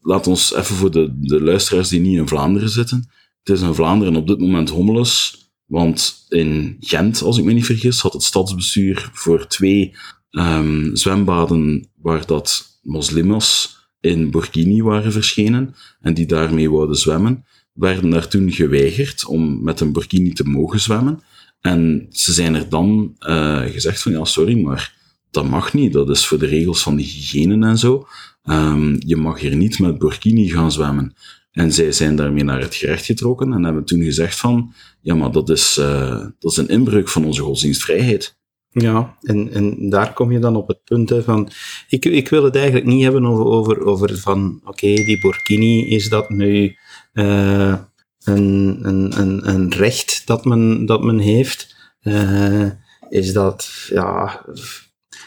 Laat 0.00 0.26
ons 0.26 0.54
even 0.54 0.76
voor 0.76 0.90
de, 0.90 1.18
de 1.20 1.42
luisteraars 1.42 1.88
die 1.88 2.00
niet 2.00 2.16
in 2.16 2.28
Vlaanderen 2.28 2.70
zitten. 2.70 3.10
Het 3.42 3.56
is 3.56 3.62
in 3.62 3.74
Vlaanderen 3.74 4.16
op 4.16 4.26
dit 4.26 4.38
moment 4.38 4.68
hommeles, 4.68 5.44
want 5.66 6.24
in 6.28 6.76
Gent, 6.80 7.22
als 7.22 7.38
ik 7.38 7.44
me 7.44 7.52
niet 7.52 7.64
vergis, 7.66 8.00
had 8.00 8.12
het 8.12 8.22
stadsbestuur 8.22 9.10
voor 9.12 9.46
twee 9.46 9.94
ehm, 10.30 10.94
zwembaden 10.94 11.90
waar 11.96 12.26
dat 12.26 12.78
moslims 12.82 13.78
in 14.00 14.30
Burkini 14.30 14.82
waren 14.82 15.12
verschenen 15.12 15.74
en 16.00 16.14
die 16.14 16.26
daarmee 16.26 16.70
wouden 16.70 16.96
zwemmen, 16.96 17.44
werden 17.72 18.10
daar 18.10 18.28
toen 18.28 18.52
geweigerd 18.52 19.24
om 19.24 19.62
met 19.62 19.80
een 19.80 19.92
Burkini 19.92 20.32
te 20.32 20.44
mogen 20.44 20.80
zwemmen. 20.80 21.20
En 21.60 22.06
ze 22.10 22.32
zijn 22.32 22.54
er 22.54 22.68
dan 22.68 23.16
uh, 23.20 23.60
gezegd 23.60 24.02
van, 24.02 24.12
ja, 24.12 24.24
sorry, 24.24 24.60
maar 24.60 24.94
dat 25.30 25.48
mag 25.48 25.74
niet. 25.74 25.92
Dat 25.92 26.10
is 26.10 26.26
voor 26.26 26.38
de 26.38 26.46
regels 26.46 26.82
van 26.82 26.96
de 26.96 27.02
hygiëne 27.02 27.66
en 27.66 27.78
zo. 27.78 28.06
Um, 28.44 28.96
je 28.98 29.16
mag 29.16 29.40
hier 29.40 29.56
niet 29.56 29.78
met 29.78 29.98
Burkini 29.98 30.48
gaan 30.48 30.72
zwemmen. 30.72 31.14
En 31.50 31.72
zij 31.72 31.92
zijn 31.92 32.16
daarmee 32.16 32.44
naar 32.44 32.60
het 32.60 32.74
gerecht 32.74 33.04
getrokken 33.04 33.52
en 33.52 33.64
hebben 33.64 33.84
toen 33.84 34.02
gezegd 34.02 34.36
van, 34.38 34.72
ja, 35.00 35.14
maar 35.14 35.32
dat 35.32 35.48
is, 35.48 35.76
uh, 35.80 36.26
dat 36.38 36.50
is 36.50 36.56
een 36.56 36.68
inbreuk 36.68 37.08
van 37.08 37.24
onze 37.24 37.42
godsdienstvrijheid. 37.42 38.38
Ja, 38.70 39.16
en, 39.20 39.52
en 39.52 39.90
daar 39.90 40.12
kom 40.12 40.32
je 40.32 40.38
dan 40.38 40.56
op 40.56 40.68
het 40.68 40.84
punt 40.84 41.12
van, 41.24 41.50
ik, 41.88 42.04
ik 42.04 42.28
wil 42.28 42.44
het 42.44 42.56
eigenlijk 42.56 42.86
niet 42.86 43.02
hebben 43.02 43.26
over, 43.26 43.44
over, 43.44 43.84
over 43.84 44.18
van, 44.18 44.60
oké, 44.64 44.94
die 44.94 45.20
Burkini, 45.20 45.88
is 45.88 46.08
dat 46.08 46.30
nu 46.30 46.76
uh, 47.20 47.78
een, 48.24 48.78
een, 48.82 49.20
een, 49.20 49.48
een 49.48 49.70
recht 49.70 50.22
dat 50.26 50.44
men, 50.44 50.86
dat 50.86 51.02
men 51.02 51.18
heeft? 51.18 51.76
Uh, 52.02 52.70
is 53.08 53.32
dat, 53.32 53.88
ja, 53.88 54.44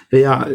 ja, 0.09 0.47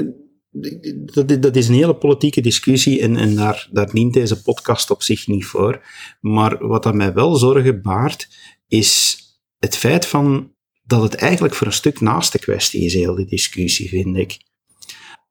dat, 0.97 1.43
dat 1.43 1.57
is 1.57 1.69
een 1.69 1.75
hele 1.75 1.97
politieke 1.97 2.41
discussie 2.41 3.01
en, 3.01 3.17
en 3.17 3.35
daar, 3.35 3.69
daar 3.73 3.91
dient 3.91 4.15
deze 4.15 4.43
podcast 4.43 4.91
op 4.91 5.03
zich 5.03 5.27
niet 5.27 5.45
voor. 5.45 5.87
Maar 6.21 6.67
wat 6.67 6.83
dat 6.83 6.95
mij 6.95 7.13
wel 7.13 7.37
zorgen 7.37 7.83
baart, 7.83 8.29
is 8.69 9.19
het 9.59 9.77
feit 9.77 10.07
van 10.07 10.53
dat 10.83 11.03
het 11.03 11.15
eigenlijk 11.15 11.55
voor 11.55 11.67
een 11.67 11.73
stuk 11.73 12.01
naast 12.01 12.33
de 12.33 12.39
kwestie 12.39 12.85
is, 12.85 12.95
heel 12.95 13.15
die 13.15 13.27
discussie, 13.27 13.89
vind 13.89 14.17
ik. 14.17 14.37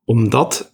Omdat 0.04 0.72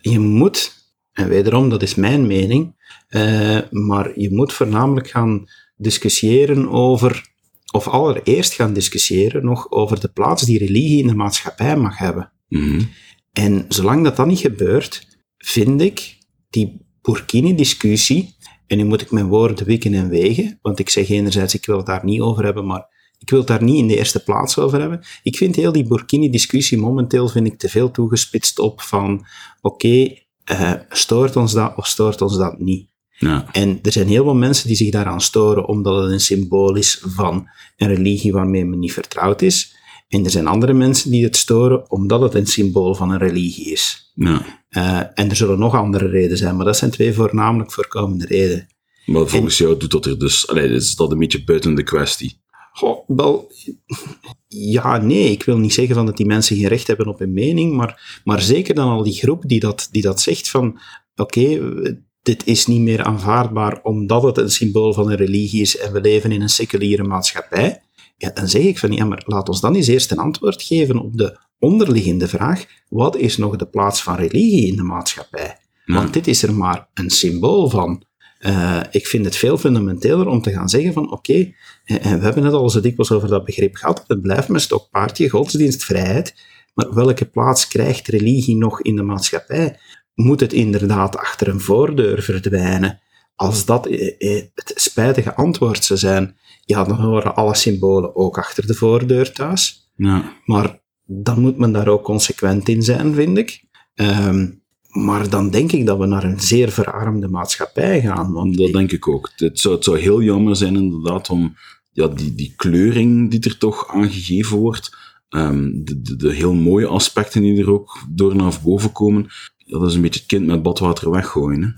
je 0.00 0.18
moet, 0.18 0.72
en 1.12 1.28
wederom, 1.28 1.68
dat 1.68 1.82
is 1.82 1.94
mijn 1.94 2.26
mening, 2.26 2.74
uh, 3.08 3.58
maar 3.70 4.20
je 4.20 4.34
moet 4.34 4.52
voornamelijk 4.52 5.08
gaan 5.08 5.46
discussiëren 5.76 6.70
over, 6.70 7.26
of 7.72 7.88
allereerst 7.88 8.52
gaan 8.52 8.72
discussiëren 8.72 9.44
nog 9.44 9.70
over 9.70 10.00
de 10.00 10.08
plaats 10.08 10.42
die 10.42 10.58
religie 10.58 11.00
in 11.00 11.06
de 11.06 11.14
maatschappij 11.14 11.76
mag 11.76 11.98
hebben. 11.98 12.32
Mm 12.48 12.88
en 13.36 13.64
zolang 13.68 14.04
dat 14.04 14.16
dan 14.16 14.28
niet 14.28 14.38
gebeurt, 14.38 15.18
vind 15.38 15.80
ik 15.80 16.18
die 16.50 16.86
Burkini-discussie, 17.02 18.36
en 18.66 18.76
nu 18.76 18.84
moet 18.84 19.00
ik 19.00 19.10
mijn 19.10 19.26
woorden 19.28 19.66
wikken 19.66 19.94
en 19.94 20.08
wegen, 20.08 20.58
want 20.62 20.78
ik 20.78 20.88
zeg 20.88 21.08
enerzijds, 21.08 21.54
ik 21.54 21.66
wil 21.66 21.76
het 21.76 21.86
daar 21.86 22.04
niet 22.04 22.20
over 22.20 22.44
hebben, 22.44 22.66
maar 22.66 23.12
ik 23.18 23.30
wil 23.30 23.38
het 23.38 23.48
daar 23.48 23.62
niet 23.62 23.76
in 23.76 23.86
de 23.86 23.96
eerste 23.96 24.22
plaats 24.22 24.58
over 24.58 24.80
hebben. 24.80 25.04
Ik 25.22 25.36
vind 25.36 25.56
heel 25.56 25.72
die 25.72 25.88
Burkini-discussie 25.88 26.78
momenteel 26.78 27.28
vind 27.28 27.46
ik 27.46 27.58
te 27.58 27.68
veel 27.68 27.90
toegespitst 27.90 28.58
op 28.58 28.80
van, 28.80 29.26
oké, 29.60 29.86
okay, 29.86 30.26
uh, 30.52 30.72
stoort 30.88 31.36
ons 31.36 31.52
dat 31.52 31.76
of 31.76 31.86
stoort 31.86 32.22
ons 32.22 32.36
dat 32.36 32.58
niet? 32.58 32.88
Ja. 33.18 33.48
En 33.52 33.78
er 33.82 33.92
zijn 33.92 34.08
heel 34.08 34.24
veel 34.24 34.34
mensen 34.34 34.66
die 34.66 34.76
zich 34.76 34.90
daaraan 34.90 35.20
storen 35.20 35.66
omdat 35.66 36.02
het 36.02 36.12
een 36.12 36.20
symbool 36.20 36.74
is 36.74 37.02
van 37.06 37.48
een 37.76 37.94
religie 37.94 38.32
waarmee 38.32 38.64
men 38.64 38.78
niet 38.78 38.92
vertrouwd 38.92 39.42
is. 39.42 39.74
En 40.08 40.24
er 40.24 40.30
zijn 40.30 40.46
andere 40.46 40.72
mensen 40.72 41.10
die 41.10 41.24
het 41.24 41.36
storen 41.36 41.90
omdat 41.90 42.20
het 42.20 42.34
een 42.34 42.46
symbool 42.46 42.94
van 42.94 43.10
een 43.10 43.18
religie 43.18 43.72
is. 43.72 44.12
Ja. 44.14 44.64
Uh, 44.70 44.98
en 45.14 45.30
er 45.30 45.36
zullen 45.36 45.58
nog 45.58 45.74
andere 45.74 46.08
redenen 46.08 46.36
zijn, 46.36 46.56
maar 46.56 46.64
dat 46.64 46.76
zijn 46.76 46.90
twee 46.90 47.12
voornamelijk 47.12 47.72
voorkomende 47.72 48.26
redenen. 48.26 48.66
Maar 49.06 49.26
volgens 49.26 49.58
jou 49.58 49.76
doet 49.76 49.90
dat 49.90 50.06
er 50.06 50.18
dus, 50.18 50.48
allee, 50.48 50.68
is 50.68 50.94
dat 50.94 51.12
een 51.12 51.18
beetje 51.18 51.44
buiten 51.44 51.74
de 51.74 51.82
kwestie? 51.82 52.40
Goh, 52.72 52.98
wel, 53.06 53.52
ja, 54.48 54.96
nee, 54.96 55.30
ik 55.30 55.42
wil 55.42 55.58
niet 55.58 55.74
zeggen 55.74 55.94
van 55.94 56.06
dat 56.06 56.16
die 56.16 56.26
mensen 56.26 56.56
geen 56.56 56.68
recht 56.68 56.86
hebben 56.86 57.06
op 57.06 57.20
een 57.20 57.32
mening, 57.32 57.72
maar, 57.72 58.20
maar 58.24 58.40
zeker 58.40 58.74
dan 58.74 58.88
al 58.88 59.02
die 59.02 59.14
groep 59.14 59.42
die 59.46 59.60
dat, 59.60 59.88
die 59.90 60.02
dat 60.02 60.20
zegt 60.20 60.50
van, 60.50 60.80
oké, 61.16 61.38
okay, 61.38 62.04
dit 62.26 62.46
is 62.46 62.66
niet 62.66 62.80
meer 62.80 63.02
aanvaardbaar 63.02 63.80
omdat 63.82 64.22
het 64.22 64.38
een 64.38 64.50
symbool 64.50 64.92
van 64.92 65.10
een 65.10 65.16
religie 65.16 65.60
is 65.60 65.78
en 65.78 65.92
we 65.92 66.00
leven 66.00 66.32
in 66.32 66.42
een 66.42 66.48
seculiere 66.48 67.02
maatschappij. 67.02 67.82
Ja, 68.16 68.30
dan 68.30 68.48
zeg 68.48 68.62
ik 68.62 68.78
van 68.78 68.92
ja, 68.92 69.04
maar 69.04 69.22
laat 69.26 69.48
ons 69.48 69.60
dan 69.60 69.74
eens 69.74 69.86
eerst 69.86 70.10
een 70.10 70.18
antwoord 70.18 70.62
geven 70.62 70.98
op 70.98 71.16
de 71.16 71.38
onderliggende 71.58 72.28
vraag: 72.28 72.66
wat 72.88 73.16
is 73.16 73.36
nog 73.36 73.56
de 73.56 73.66
plaats 73.66 74.02
van 74.02 74.16
religie 74.16 74.66
in 74.66 74.76
de 74.76 74.82
maatschappij? 74.82 75.58
Want 75.84 76.12
dit 76.12 76.26
is 76.26 76.42
er 76.42 76.54
maar 76.54 76.88
een 76.94 77.10
symbool 77.10 77.70
van. 77.70 78.04
Uh, 78.40 78.80
ik 78.90 79.06
vind 79.06 79.24
het 79.24 79.36
veel 79.36 79.58
fundamenteler 79.58 80.26
om 80.26 80.42
te 80.42 80.52
gaan 80.52 80.68
zeggen 80.68 80.92
van 80.92 81.04
oké, 81.04 81.14
okay, 81.14 81.54
en 81.84 82.18
we 82.18 82.24
hebben 82.24 82.44
het 82.44 82.52
al 82.52 82.70
zo 82.70 82.80
dikwijls 82.80 83.12
over 83.12 83.28
dat 83.28 83.44
begrip 83.44 83.76
gehad, 83.76 84.04
het 84.06 84.22
blijft 84.22 84.48
mijn 84.48 84.60
stokpaardje, 84.60 85.28
godsdienstvrijheid, 85.28 86.34
maar 86.74 86.94
welke 86.94 87.24
plaats 87.24 87.68
krijgt 87.68 88.08
religie 88.08 88.56
nog 88.56 88.82
in 88.82 88.96
de 88.96 89.02
maatschappij? 89.02 89.78
Moet 90.16 90.40
het 90.40 90.52
inderdaad 90.52 91.16
achter 91.16 91.48
een 91.48 91.60
voordeur 91.60 92.22
verdwijnen? 92.22 93.00
Als 93.34 93.64
dat 93.64 93.86
eh, 93.86 94.36
eh, 94.36 94.44
het 94.54 94.72
spijtige 94.74 95.34
antwoord 95.34 95.84
zou 95.84 95.98
zijn, 95.98 96.36
ja, 96.64 96.84
dan 96.84 97.00
horen 97.00 97.34
alle 97.34 97.54
symbolen 97.54 98.16
ook 98.16 98.38
achter 98.38 98.66
de 98.66 98.74
voordeur 98.74 99.32
thuis. 99.32 99.90
Ja. 99.96 100.32
Maar 100.44 100.80
dan 101.04 101.40
moet 101.40 101.56
men 101.58 101.72
daar 101.72 101.88
ook 101.88 102.02
consequent 102.02 102.68
in 102.68 102.82
zijn, 102.82 103.14
vind 103.14 103.38
ik. 103.38 103.64
Um, 103.94 104.64
maar 104.90 105.30
dan 105.30 105.50
denk 105.50 105.72
ik 105.72 105.86
dat 105.86 105.98
we 105.98 106.06
naar 106.06 106.24
een 106.24 106.40
zeer 106.40 106.70
verarmde 106.70 107.28
maatschappij 107.28 108.00
gaan. 108.00 108.32
Want 108.32 108.56
dat 108.56 108.72
denk 108.72 108.92
ik 108.92 109.08
ook. 109.08 109.30
Het 109.36 109.60
zou, 109.60 109.74
het 109.74 109.84
zou 109.84 109.98
heel 109.98 110.22
jammer 110.22 110.56
zijn, 110.56 110.76
inderdaad, 110.76 111.30
om 111.30 111.56
ja, 111.92 112.08
die, 112.08 112.34
die 112.34 112.52
kleuring 112.56 113.30
die 113.30 113.40
er 113.40 113.58
toch 113.58 113.88
aangegeven 113.88 114.56
wordt, 114.56 114.96
um, 115.30 115.84
de, 115.84 116.02
de, 116.02 116.16
de, 116.16 116.32
heel 116.32 116.54
mooie 116.54 116.86
aspecten 116.86 117.42
die 117.42 117.60
er 117.60 117.70
ook 117.70 117.98
door 118.10 118.36
naar 118.36 118.58
boven 118.62 118.92
komen, 118.92 119.26
dat 119.66 119.88
is 119.88 119.94
een 119.94 120.00
beetje 120.00 120.20
het 120.20 120.28
kind 120.28 120.46
met 120.46 120.62
badwater 120.62 121.10
weggooien. 121.10 121.62
Hè? 121.62 121.68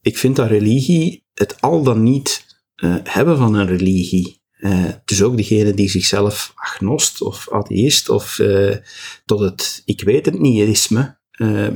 Ik 0.00 0.18
vind 0.18 0.36
dat 0.36 0.48
religie 0.48 1.24
het 1.34 1.60
al 1.60 1.82
dan 1.82 2.02
niet 2.02 2.44
uh, 2.76 2.96
hebben 3.02 3.36
van 3.36 3.54
een 3.54 3.66
religie. 3.66 4.42
Uh, 4.58 4.88
dus 5.04 5.22
ook 5.22 5.36
degene 5.36 5.74
die 5.74 5.88
zichzelf 5.88 6.52
agnost 6.54 7.22
of 7.22 7.50
atheïst 7.50 8.08
of 8.08 8.38
uh, 8.38 8.76
tot 9.24 9.40
het 9.40 9.82
ik 9.84 10.02
weet 10.02 10.26
het 10.26 10.38
nihilisme 10.38 11.18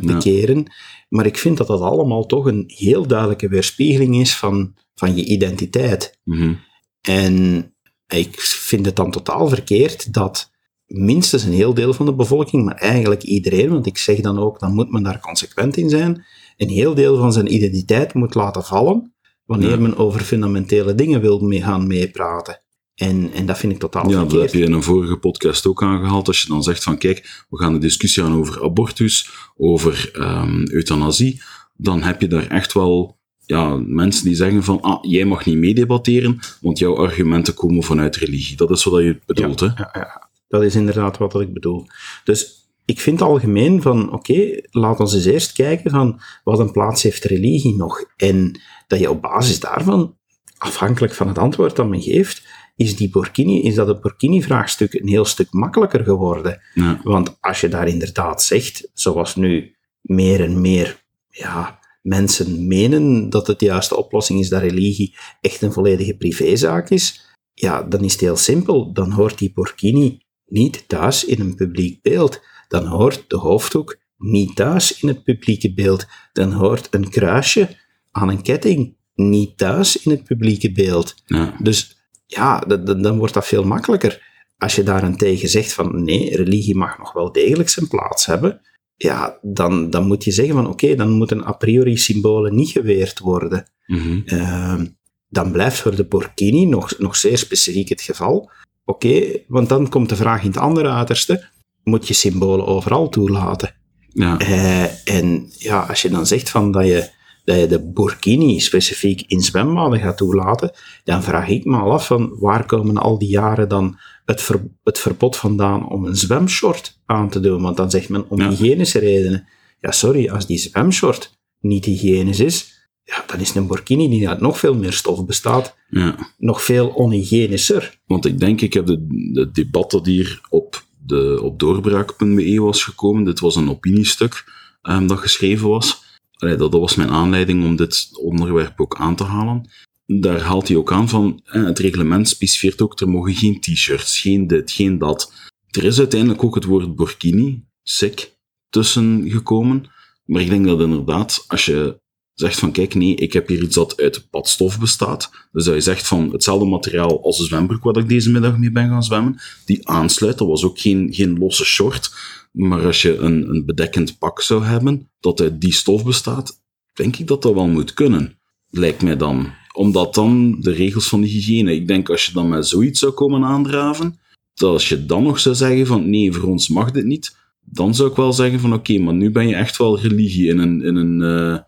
bekeren. 0.00 0.56
Ja. 0.56 0.72
Maar 1.08 1.26
ik 1.26 1.38
vind 1.38 1.56
dat 1.56 1.66
dat 1.66 1.80
allemaal 1.80 2.26
toch 2.26 2.46
een 2.46 2.64
heel 2.66 3.06
duidelijke 3.06 3.48
weerspiegeling 3.48 4.20
is 4.20 4.36
van, 4.36 4.74
van 4.94 5.16
je 5.16 5.24
identiteit. 5.24 6.18
Mm 6.24 6.38
-hmm. 6.38 6.60
En 7.00 7.66
ik 8.06 8.40
vind 8.40 8.86
het 8.86 8.96
dan 8.96 9.10
totaal 9.10 9.48
verkeerd 9.48 10.12
dat 10.12 10.50
minstens 10.88 11.42
een 11.42 11.52
heel 11.52 11.74
deel 11.74 11.92
van 11.92 12.06
de 12.06 12.14
bevolking, 12.14 12.64
maar 12.64 12.74
eigenlijk 12.74 13.22
iedereen, 13.22 13.70
want 13.70 13.86
ik 13.86 13.98
zeg 13.98 14.20
dan 14.20 14.38
ook, 14.38 14.60
dan 14.60 14.74
moet 14.74 14.90
men 14.90 15.02
daar 15.02 15.20
consequent 15.20 15.76
in 15.76 15.88
zijn, 15.88 16.24
een 16.56 16.68
heel 16.68 16.94
deel 16.94 17.16
van 17.16 17.32
zijn 17.32 17.54
identiteit 17.54 18.14
moet 18.14 18.34
laten 18.34 18.64
vallen 18.64 19.12
wanneer 19.44 19.70
ja. 19.70 19.76
men 19.76 19.96
over 19.96 20.20
fundamentele 20.20 20.94
dingen 20.94 21.20
wil 21.20 21.40
mee 21.40 21.62
gaan 21.62 21.86
meepraten. 21.86 22.60
En, 22.94 23.32
en 23.32 23.46
dat 23.46 23.58
vind 23.58 23.72
ik 23.72 23.78
totaal 23.78 24.10
Ja, 24.10 24.18
verkeerd. 24.18 24.30
dat 24.30 24.42
heb 24.42 24.60
je 24.60 24.66
in 24.66 24.72
een 24.72 24.82
vorige 24.82 25.16
podcast 25.16 25.66
ook 25.66 25.82
aangehaald. 25.82 26.26
Als 26.26 26.42
je 26.42 26.48
dan 26.48 26.62
zegt 26.62 26.82
van 26.82 26.98
kijk, 26.98 27.44
we 27.48 27.58
gaan 27.58 27.72
de 27.72 27.78
discussie 27.78 28.22
aan 28.22 28.34
over 28.34 28.62
abortus, 28.62 29.30
over 29.56 30.10
um, 30.16 30.66
euthanasie, 30.70 31.42
dan 31.76 32.02
heb 32.02 32.20
je 32.20 32.26
daar 32.26 32.46
echt 32.46 32.72
wel 32.72 33.18
ja, 33.44 33.76
mensen 33.86 34.24
die 34.24 34.34
zeggen 34.34 34.64
van 34.64 34.80
ah, 34.80 34.98
jij 35.02 35.24
mag 35.24 35.44
niet 35.44 35.56
meedebatteren, 35.56 36.38
want 36.60 36.78
jouw 36.78 36.96
argumenten 36.96 37.54
komen 37.54 37.82
vanuit 37.82 38.16
religie. 38.16 38.56
Dat 38.56 38.70
is 38.70 38.84
wat 38.84 39.02
je 39.02 39.18
bedoelt, 39.26 39.60
ja, 39.60 39.66
hè? 39.66 39.82
Ja, 39.82 39.90
ja, 39.92 40.27
dat 40.48 40.62
is 40.62 40.74
inderdaad 40.74 41.18
wat 41.18 41.40
ik 41.40 41.52
bedoel. 41.52 41.86
Dus 42.24 42.58
ik 42.84 43.00
vind 43.00 43.22
algemeen 43.22 43.82
van, 43.82 44.12
oké, 44.12 44.32
okay, 44.32 44.66
laat 44.70 45.00
ons 45.00 45.14
eens 45.14 45.24
eerst 45.24 45.52
kijken 45.52 45.90
van 45.90 46.20
wat 46.44 46.58
een 46.58 46.72
plaats 46.72 47.02
heeft 47.02 47.24
religie 47.24 47.76
nog. 47.76 48.04
En 48.16 48.60
dat 48.86 48.98
je 48.98 49.10
op 49.10 49.22
basis 49.22 49.60
daarvan, 49.60 50.16
afhankelijk 50.58 51.14
van 51.14 51.28
het 51.28 51.38
antwoord 51.38 51.76
dat 51.76 51.88
men 51.88 52.02
geeft, 52.02 52.46
is, 52.76 52.96
die 52.96 53.10
Burkini, 53.10 53.62
is 53.62 53.74
dat 53.74 53.86
het 53.86 54.00
Burkini-vraagstuk 54.00 54.94
een 54.94 55.08
heel 55.08 55.24
stuk 55.24 55.52
makkelijker 55.52 56.04
geworden. 56.04 56.60
Ja. 56.74 57.00
Want 57.02 57.36
als 57.40 57.60
je 57.60 57.68
daar 57.68 57.88
inderdaad 57.88 58.42
zegt, 58.42 58.90
zoals 58.94 59.36
nu 59.36 59.76
meer 60.00 60.40
en 60.40 60.60
meer 60.60 61.02
ja, 61.28 61.78
mensen 62.02 62.66
menen 62.66 63.30
dat 63.30 63.46
het 63.46 63.58
de 63.58 63.64
juiste 63.64 63.96
oplossing 63.96 64.40
is 64.40 64.48
dat 64.48 64.60
religie 64.60 65.16
echt 65.40 65.62
een 65.62 65.72
volledige 65.72 66.16
privézaak 66.16 66.90
is, 66.90 67.36
ja, 67.54 67.82
dan 67.82 68.00
is 68.00 68.12
het 68.12 68.20
heel 68.20 68.36
simpel. 68.36 68.92
Dan 68.92 69.10
hoort 69.10 69.38
die 69.38 69.52
Burkini 69.54 70.18
niet 70.48 70.88
thuis 70.88 71.24
in 71.24 71.40
een 71.40 71.54
publiek 71.54 72.02
beeld. 72.02 72.40
Dan 72.68 72.86
hoort 72.86 73.24
de 73.28 73.36
hoofddoek 73.36 73.98
niet 74.18 74.56
thuis 74.56 75.00
in 75.00 75.08
het 75.08 75.22
publieke 75.22 75.74
beeld. 75.74 76.06
Dan 76.32 76.52
hoort 76.52 76.88
een 76.90 77.10
kruisje 77.10 77.76
aan 78.10 78.28
een 78.28 78.42
ketting 78.42 78.96
niet 79.14 79.58
thuis 79.58 80.02
in 80.02 80.10
het 80.10 80.24
publieke 80.24 80.72
beeld. 80.72 81.14
Ja. 81.26 81.54
Dus 81.62 81.96
ja, 82.26 82.58
dan, 82.58 83.18
wordt 83.18 83.34
dat 83.34 83.46
veel 83.46 83.64
makkelijker. 83.64 84.26
Als 84.58 84.74
je 84.74 84.82
daarentegen 84.82 85.48
zegt 85.48 85.72
van 85.72 86.04
nee, 86.04 86.36
religie 86.36 86.76
mag 86.76 86.98
nog 86.98 87.12
wel 87.12 87.32
degelijk 87.32 87.68
zijn 87.68 87.88
plaats 87.88 88.26
hebben, 88.26 88.60
ja, 88.96 89.38
dan, 89.42 89.90
dan 89.90 90.06
moet 90.06 90.24
je 90.24 90.30
zeggen 90.30 90.54
van 90.54 90.66
oké, 90.66 90.84
okay, 90.84 90.96
dan 90.96 91.10
moeten 91.10 91.46
a 91.46 91.52
priori 91.52 91.96
symbolen 91.96 92.54
niet 92.54 92.70
geweerd 92.70 93.18
worden. 93.18 93.70
Mm 93.86 93.98
-hmm. 93.98 94.22
uh, 94.26 94.80
dan 95.28 95.52
blijft 95.52 95.78
voor 95.78 95.96
de 95.96 96.06
Burkini 96.06 96.64
nog, 96.64 96.98
nog 96.98 97.16
zeer 97.16 97.38
specifiek 97.38 97.88
het 97.88 98.00
geval. 98.00 98.50
Oké, 98.88 99.06
okay, 99.06 99.44
want 99.48 99.68
dan 99.68 99.88
komt 99.88 100.08
de 100.08 100.16
vraag 100.16 100.40
in 100.42 100.48
het 100.48 100.56
andere 100.58 100.88
uiterste, 100.88 101.48
moet 101.82 102.08
je 102.08 102.14
symbolen 102.14 102.66
overal 102.66 103.08
toelaten? 103.08 103.74
Ja. 104.08 104.38
Eh, 104.38 105.16
en 105.16 105.50
ja, 105.58 105.80
als 105.80 106.02
je 106.02 106.08
dan 106.08 106.26
zegt 106.26 106.50
van 106.50 106.72
dat 106.72 106.86
je, 106.86 107.08
dat 107.44 107.58
je 107.58 107.66
de 107.66 107.90
burkini 107.92 108.60
specifiek 108.60 109.22
in 109.26 109.40
zwembaden 109.40 110.00
gaat 110.00 110.16
toelaten, 110.16 110.70
dan 111.04 111.22
vraag 111.22 111.48
ik 111.48 111.64
me 111.64 111.76
al 111.76 111.92
af 111.92 112.06
van 112.06 112.36
waar 112.38 112.66
komen 112.66 112.96
al 112.96 113.18
die 113.18 113.28
jaren 113.28 113.68
dan 113.68 113.98
het, 114.24 114.42
ver, 114.42 114.60
het 114.84 114.98
verbod 114.98 115.36
vandaan 115.36 115.88
om 115.88 116.04
een 116.04 116.16
zwemshort 116.16 117.00
aan 117.06 117.28
te 117.30 117.40
doen? 117.40 117.62
Want 117.62 117.76
dan 117.76 117.90
zegt 117.90 118.08
men 118.08 118.24
om 118.30 118.40
Ja. 118.40 118.48
hygiënische 118.48 118.98
redenen. 118.98 119.48
Ja, 119.80 119.90
sorry, 119.90 120.28
als 120.28 120.46
die 120.46 120.58
zwemshort 120.58 121.38
niet 121.60 121.84
hygiënisch 121.84 122.40
is, 122.40 122.77
ja, 123.08 123.24
dan 123.26 123.40
is 123.40 123.54
een 123.54 123.66
burkini 123.66 124.08
die 124.08 124.28
uit 124.28 124.40
nog 124.40 124.58
veel 124.58 124.74
meer 124.74 124.92
stof 124.92 125.26
bestaat, 125.26 125.76
ja. 125.88 126.32
nog 126.38 126.62
veel 126.62 126.88
onhygiënischer. 126.88 128.00
Want 128.06 128.24
ik 128.24 128.38
denk, 128.38 128.60
ik 128.60 128.72
heb 128.72 128.86
de, 128.86 129.06
de 129.32 129.50
debat 129.50 129.90
dat 129.90 130.06
hier 130.06 130.40
op, 130.48 130.84
de, 131.06 131.40
op 131.42 131.58
doorbraak.be 131.58 132.60
was 132.60 132.84
gekomen. 132.84 133.24
Dit 133.24 133.40
was 133.40 133.56
een 133.56 133.70
opiniestuk 133.70 134.44
ehm, 134.82 135.06
dat 135.06 135.18
geschreven 135.18 135.68
was. 135.68 136.02
Allee, 136.32 136.56
dat, 136.56 136.72
dat 136.72 136.80
was 136.80 136.94
mijn 136.94 137.10
aanleiding 137.10 137.64
om 137.64 137.76
dit 137.76 138.08
onderwerp 138.20 138.80
ook 138.80 138.96
aan 138.96 139.16
te 139.16 139.24
halen. 139.24 139.70
Daar 140.06 140.40
haalt 140.40 140.68
hij 140.68 140.76
ook 140.76 140.92
aan 140.92 141.08
van, 141.08 141.40
eh, 141.44 141.64
het 141.64 141.78
reglement 141.78 142.28
specificeert 142.28 142.82
ook, 142.82 143.00
er 143.00 143.08
mogen 143.08 143.34
geen 143.34 143.60
t-shirts, 143.60 144.20
geen 144.20 144.46
dit, 144.46 144.70
geen 144.70 144.98
dat. 144.98 145.32
Er 145.70 145.84
is 145.84 145.98
uiteindelijk 145.98 146.44
ook 146.44 146.54
het 146.54 146.64
woord 146.64 146.96
burkini, 146.96 147.64
sick, 147.82 148.36
tussen 148.70 149.30
gekomen. 149.30 149.90
Maar 150.24 150.42
ik 150.42 150.48
denk 150.48 150.66
dat 150.66 150.80
inderdaad, 150.80 151.44
als 151.46 151.64
je 151.64 152.00
zegt 152.40 152.58
van 152.58 152.72
kijk, 152.72 152.94
nee, 152.94 153.14
ik 153.14 153.32
heb 153.32 153.48
hier 153.48 153.62
iets 153.62 153.74
dat 153.74 154.00
uit 154.00 154.30
padstof 154.30 154.78
bestaat. 154.78 155.30
Dus 155.52 155.64
dat 155.64 155.74
je 155.74 155.80
zegt 155.80 156.06
van 156.06 156.32
hetzelfde 156.32 156.66
materiaal 156.66 157.22
als 157.22 157.38
de 157.38 157.44
zwembroek 157.44 157.82
waar 157.82 157.96
ik 157.96 158.08
deze 158.08 158.30
middag 158.30 158.58
mee 158.58 158.70
ben 158.70 158.88
gaan 158.88 159.02
zwemmen, 159.02 159.40
die 159.64 159.88
aansluit. 159.88 160.38
Dat 160.38 160.48
was 160.48 160.64
ook 160.64 160.78
geen, 160.78 161.08
geen 161.10 161.38
losse 161.38 161.64
short. 161.64 162.14
Maar 162.52 162.86
als 162.86 163.02
je 163.02 163.16
een, 163.16 163.48
een 163.48 163.64
bedekkend 163.64 164.18
pak 164.18 164.42
zou 164.42 164.64
hebben 164.64 165.08
dat 165.20 165.40
uit 165.40 165.60
die 165.60 165.72
stof 165.72 166.04
bestaat, 166.04 166.60
denk 166.92 167.16
ik 167.16 167.26
dat 167.26 167.42
dat 167.42 167.54
wel 167.54 167.66
moet 167.66 167.94
kunnen. 167.94 168.38
Lijkt 168.70 169.02
mij 169.02 169.16
dan. 169.16 169.52
Omdat 169.72 170.14
dan 170.14 170.60
de 170.60 170.70
regels 170.70 171.08
van 171.08 171.20
de 171.20 171.26
hygiëne. 171.26 171.74
Ik 171.74 171.86
denk 171.86 172.10
als 172.10 172.26
je 172.26 172.32
dan 172.32 172.48
met 172.48 172.66
zoiets 172.66 173.00
zou 173.00 173.12
komen 173.12 173.44
aandraven, 173.44 174.18
dat 174.54 174.72
als 174.72 174.88
je 174.88 175.06
dan 175.06 175.22
nog 175.22 175.38
zou 175.38 175.54
zeggen 175.54 175.86
van 175.86 176.10
nee, 176.10 176.32
voor 176.32 176.48
ons 176.48 176.68
mag 176.68 176.90
dit 176.90 177.04
niet, 177.04 177.36
dan 177.60 177.94
zou 177.94 178.10
ik 178.10 178.16
wel 178.16 178.32
zeggen 178.32 178.60
van 178.60 178.72
oké, 178.72 178.98
maar 178.98 179.14
nu 179.14 179.30
ben 179.30 179.48
je 179.48 179.54
echt 179.54 179.76
wel 179.76 180.00
religie 180.00 180.48
in 180.48 180.58
een, 180.58 180.82
in 180.82 180.96
een 180.96 181.22
eh, 181.22 181.58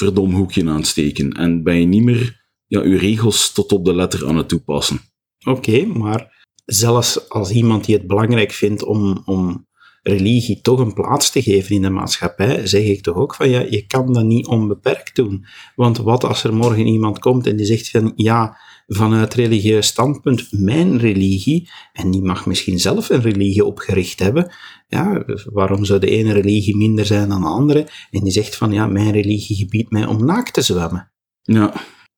verdom 0.00 0.34
hoekje 0.34 0.68
aan 0.68 0.76
het 0.76 0.86
steken. 0.86 1.32
En 1.32 1.62
ben 1.62 1.80
je 1.80 1.86
niet 1.86 2.02
meer 2.02 2.46
ja, 2.66 2.82
je 2.82 2.98
regels 2.98 3.52
tot 3.52 3.72
op 3.72 3.84
de 3.84 3.94
letter 3.94 4.28
aan 4.28 4.36
het 4.36 4.48
toepassen. 4.48 5.00
Oké, 5.44 5.84
maar 5.84 6.44
zelfs 6.64 7.28
als 7.28 7.50
iemand 7.50 7.84
die 7.84 7.96
het 7.96 8.06
belangrijk 8.06 8.52
vindt 8.52 8.84
om, 8.84 9.22
om 9.24 9.66
religie 10.02 10.60
toch 10.60 10.80
een 10.80 10.94
plaats 10.94 11.30
te 11.30 11.42
geven 11.42 11.74
in 11.74 11.82
de 11.82 11.90
maatschappij, 11.90 12.66
zeg 12.66 12.82
ik 12.82 13.02
toch 13.02 13.16
ook 13.16 13.34
van 13.34 13.48
ja, 13.48 13.60
je 13.60 13.86
kan 13.86 14.12
dat 14.12 14.24
niet 14.24 14.46
onbeperkt 14.46 15.16
doen. 15.16 15.44
Want 15.74 15.98
wat 15.98 16.24
als 16.24 16.44
er 16.44 16.54
morgen 16.54 16.86
iemand 16.86 17.18
komt 17.18 17.46
en 17.46 17.56
die 17.56 17.66
zegt 17.66 17.90
van 17.90 18.12
ja, 18.16 18.58
vanuit 18.86 19.34
religieus 19.34 19.86
standpunt, 19.86 20.48
mijn 20.50 20.98
religie, 20.98 21.70
en 21.92 22.10
die 22.10 22.22
mag 22.22 22.46
misschien 22.46 22.80
zelf 22.80 23.08
een 23.08 23.22
religie 23.22 23.64
opgericht 23.64 24.18
hebben, 24.18 24.52
ja, 24.90 25.24
waarom 25.52 25.84
zou 25.84 26.00
de 26.00 26.10
ene 26.10 26.32
religie 26.32 26.76
minder 26.76 27.06
zijn 27.06 27.28
dan 27.28 27.40
de 27.40 27.46
andere? 27.46 27.88
En 28.10 28.22
die 28.22 28.32
zegt 28.32 28.56
van 28.56 28.72
ja, 28.72 28.86
mijn 28.86 29.12
religie 29.12 29.56
gebiedt 29.56 29.90
mij 29.90 30.06
om 30.06 30.24
naakt 30.24 30.52
te 30.52 30.62
zwemmen. 30.62 31.12
Ja, 31.42 31.72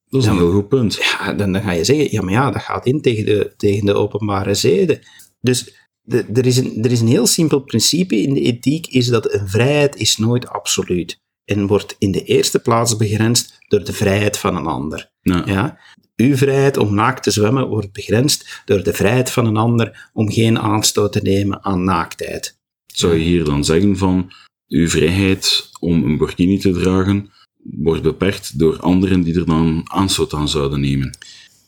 dat 0.09 0.23
is 0.23 0.27
een 0.27 0.37
heel 0.37 0.53
goed 0.53 0.69
punt. 0.69 0.95
Ja, 0.95 1.33
dan, 1.33 1.53
dan 1.53 1.63
ga 1.63 1.71
je 1.71 1.85
zeggen, 1.85 2.11
ja, 2.11 2.23
maar 2.23 2.33
ja, 2.33 2.51
dat 2.51 2.63
gaat 2.63 2.87
in 2.87 3.01
tegen 3.01 3.25
de, 3.25 3.55
tegen 3.57 3.87
de 3.87 3.95
openbare 3.95 4.55
zeden. 4.55 5.01
Dus 5.41 5.89
de, 6.03 6.25
er, 6.35 6.47
is 6.47 6.57
een, 6.57 6.85
er 6.85 6.91
is 6.91 7.01
een 7.01 7.09
heel 7.09 7.27
simpel 7.27 7.61
principe 7.61 8.17
in 8.17 8.35
de 8.35 8.41
ethiek, 8.41 8.87
is 8.87 9.07
dat 9.07 9.33
een 9.33 9.49
vrijheid 9.49 9.97
is 9.97 10.17
nooit 10.17 10.49
absoluut. 10.49 11.21
En 11.45 11.67
wordt 11.67 11.97
in 11.99 12.13
de 12.13 12.25
eerste 12.25 12.59
plaats 12.59 12.97
begrensd 12.97 13.59
door 13.69 13.85
de 13.85 13.93
vrijheid 13.93 14.39
van 14.39 14.57
een 14.57 14.67
ander. 14.67 15.13
Ja. 15.21 15.43
Ja? 15.47 15.79
Uw 16.17 16.37
vrijheid 16.37 16.77
om 16.77 16.95
naakt 16.95 17.23
te 17.23 17.31
zwemmen 17.31 17.69
wordt 17.69 17.93
begrensd 17.93 18.63
door 18.65 18.83
de 18.83 18.93
vrijheid 18.93 19.31
van 19.31 19.47
een 19.47 19.57
ander 19.57 20.11
om 20.13 20.31
geen 20.31 20.59
aanstoot 20.59 21.13
te 21.13 21.21
nemen 21.23 21.65
aan 21.65 21.85
naaktheid. 21.85 22.61
Zou 22.93 23.15
je 23.15 23.25
hier 23.25 23.45
dan 23.45 23.65
zeggen 23.65 23.97
van 23.97 24.33
uw 24.69 24.89
vrijheid 24.89 25.71
om 25.81 26.05
een 26.05 26.17
burkini 26.17 26.59
te 26.59 26.71
dragen 26.71 27.31
wordt 27.63 28.03
beperkt 28.03 28.59
door 28.59 28.81
anderen 28.81 29.23
die 29.23 29.35
er 29.35 29.47
dan 29.47 29.83
aanstoot 29.85 30.33
aan 30.33 30.49
zouden 30.49 30.81
nemen? 30.81 31.17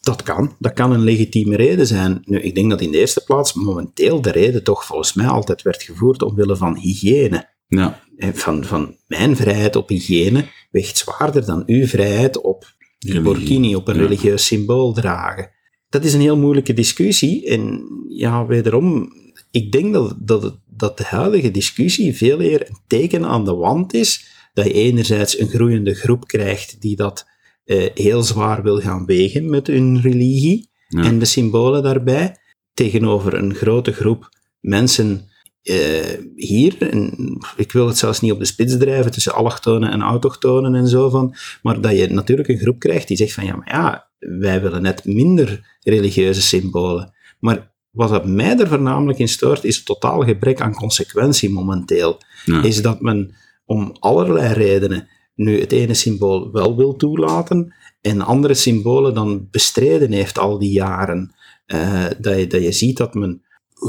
Dat 0.00 0.22
kan. 0.22 0.56
Dat 0.58 0.72
kan 0.72 0.92
een 0.92 1.04
legitieme 1.04 1.56
reden 1.56 1.87
zijn. 1.87 2.22
Nu, 2.24 2.40
ik 2.40 2.54
denk 2.54 2.70
dat 2.70 2.80
in 2.80 2.90
de 2.90 2.98
eerste 2.98 3.22
plaats 3.26 3.52
momenteel 3.54 4.20
de 4.20 4.30
reden 4.30 4.64
toch 4.64 4.84
volgens 4.84 5.14
mij 5.14 5.26
altijd 5.26 5.62
werd 5.62 5.82
gevoerd 5.82 6.22
omwille 6.22 6.56
van 6.56 6.76
hygiëne. 6.78 7.52
Ja, 7.66 8.02
Van, 8.18 8.64
van 8.64 8.96
mijn 9.06 9.37
vrijheid 9.37 9.76
op 9.76 9.88
hygiëne 9.88 10.44
weegt 10.70 10.96
zwaarder 10.98 11.46
dan 11.46 11.62
uw 11.66 11.87
vrijheid 11.87 12.40
op 12.40 12.72
die 12.98 13.12
Religie, 13.12 13.32
burkini, 13.34 13.74
op 13.74 13.88
een 13.88 13.94
ja. 13.94 14.00
religieus 14.02 14.46
symbool 14.46 14.92
dragen. 14.92 15.50
Dat 15.88 16.04
is 16.04 16.14
een 16.14 16.20
heel 16.20 16.37
moeilijke 16.37 16.72
discussie. 16.72 17.46
En 17.46 17.84
ja, 18.08 18.46
wederom, 18.46 19.12
ik 19.50 19.72
denk 19.72 19.92
dat, 19.92 20.14
dat, 20.18 20.42
het- 20.42 20.58
dat 20.76 20.98
de 20.98 21.04
huidige 21.04 21.50
discussie 21.50 22.16
veel 22.16 22.40
eer 22.40 22.68
een 22.68 22.78
teken 22.87 23.24
aan 23.24 23.44
de 23.44 23.54
wand 23.54 23.94
is 23.94 24.26
dat 24.52 24.66
je 24.66 24.72
enerzijds 24.72 25.38
een 25.38 25.48
groeiende 25.48 25.94
groep 25.94 26.26
krijgt 26.26 26.80
die 26.80 26.96
dat 26.96 27.26
eh, 27.64 27.90
heel 27.94 28.22
zwaar 28.22 28.62
wil 28.62 28.80
gaan 28.80 29.06
wegen 29.06 29.50
met 29.50 29.66
hun 29.66 30.00
religie 30.00 30.72
Ja. 30.88 31.02
en 31.02 31.18
de 31.18 31.24
symbolen 31.24 31.82
daarbij, 31.82 32.37
tegenover 32.74 33.34
een 33.34 33.54
grote 33.54 33.92
groep 33.92 34.28
mensen 34.60 35.28
eh, 35.62 36.18
hier, 36.37 36.90
en 36.90 37.38
ik 37.56 37.72
wil 37.72 37.87
het 37.87 37.98
zelfs 37.98 38.20
niet 38.20 38.32
op 38.32 38.38
de 38.38 38.44
spits 38.44 38.76
drijven 38.76 39.10
tussen 39.10 39.34
allochtonen 39.34 39.90
en 39.90 40.02
autochtonen 40.02 40.74
en 40.74 40.88
zo 40.88 41.10
van, 41.10 41.34
maar 41.62 41.80
dat 41.80 41.96
je 41.98 42.08
natuurlijk 42.08 42.48
een 42.48 42.58
groep 42.58 42.78
krijgt 42.78 43.08
die 43.08 43.16
zegt 43.16 43.32
van 43.32 43.44
ja, 43.44 43.56
maar 43.56 43.68
ja, 43.68 44.10
wij 44.18 44.62
willen 44.62 44.82
net 44.82 45.04
minder 45.04 45.76
religieuze 45.82 46.42
symbolen. 46.42 47.14
Maar 47.38 47.73
wat 47.94 48.09
dat 48.09 48.26
mij 48.26 48.59
er 48.59 48.68
voornamelijk 48.68 49.18
in 49.18 49.28
stoort, 49.28 49.64
is 49.64 49.76
het 49.76 49.85
totaal 49.85 50.22
gebrek 50.22 50.61
aan 50.61 50.74
consequentie 50.74 51.50
momenteel. 51.50 52.18
ja. 52.44 52.62
Is 52.62 52.83
dat 52.83 53.00
men 53.00 53.35
om 53.64 53.96
allerlei 53.98 54.52
redenen 54.52 55.09
nu 55.35 55.61
het 55.61 55.72
ene 55.72 55.94
symbool 55.94 56.52
wel 56.52 56.76
wil 56.76 56.96
toelaten 56.96 57.74
en 58.00 58.20
andere 58.20 58.54
symbolen 58.54 59.14
dan 59.14 59.48
bestreden 59.50 60.12
heeft 60.12 60.38
al 60.38 60.59
die 60.59 60.72
jaren. 60.72 61.35
Eh, 61.66 62.04
dat, 62.18 62.38
je, 62.38 62.46
dat 62.46 62.62
je 62.62 62.72
ziet 62.72 62.96
dat 62.96 63.14
men, 63.14 63.42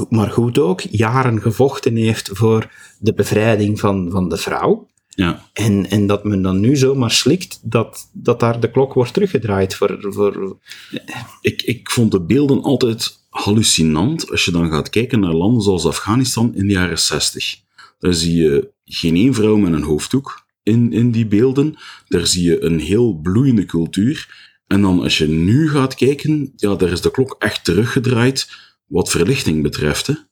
maar 0.10 0.32
goed 0.32 0.60
ook, 0.60 0.82
jaren 0.82 1.42
gevochten 1.42 1.96
heeft 1.96 2.30
voor 2.34 2.72
de 3.00 3.14
bevrijding 3.14 3.80
van, 3.80 4.12
van 4.12 4.30
de 4.30 4.38
vrouw. 4.38 4.88
ja. 5.10 5.50
En, 5.54 5.90
en 5.90 6.08
dat 6.08 6.24
men 6.24 6.42
dan 6.42 6.60
nu 6.60 6.76
zomaar 6.76 7.12
slikt 7.12 7.60
dat, 7.64 8.10
dat 8.14 8.40
daar 8.40 8.60
de 8.60 8.72
klok 8.72 8.94
wordt 8.94 9.14
teruggedraaid 9.14 9.76
voor, 9.76 9.98
voor 10.00 10.58
Ik, 11.42 11.62
ik 11.62 11.90
vond 11.92 12.12
de 12.12 12.22
beelden 12.22 12.62
altijd 12.62 13.25
hallucinant 13.36 14.32
als 14.32 14.46
je 14.46 14.52
dan 14.52 14.70
gaat 14.70 14.90
kijken 14.90 15.20
naar 15.20 15.34
landen 15.34 15.62
zoals 15.62 15.86
Afghanistan 15.86 16.56
in 16.56 16.68
de 16.68 16.74
jaren 16.74 17.00
60. 17.00 17.60
Daar 18.00 18.14
zie 18.14 18.36
je 18.36 18.72
geen 18.86 19.16
één 19.16 19.34
vrouw 19.34 19.58
met 19.58 19.74
een 19.74 19.84
hoofddoek 19.84 20.46
in, 20.64 20.94
in 20.94 21.12
die 21.12 21.26
beelden. 21.26 21.76
Daar 22.08 22.28
zie 22.28 22.44
je 22.44 22.64
een 22.64 22.80
heel 22.80 23.14
bloeiende 23.14 23.66
cultuur. 23.66 24.44
En 24.68 24.82
dan 24.82 25.02
als 25.02 25.18
je 25.18 25.28
nu 25.28 25.70
gaat 25.70 25.96
kijken, 25.96 26.54
ja, 26.56 26.76
daar 26.76 26.90
is 26.90 27.02
de 27.02 27.12
klok 27.12 27.36
echt 27.40 27.64
teruggedraaid 27.64 28.50
wat 28.86 29.10
verlichting 29.10 29.62
betreft. 29.62 30.28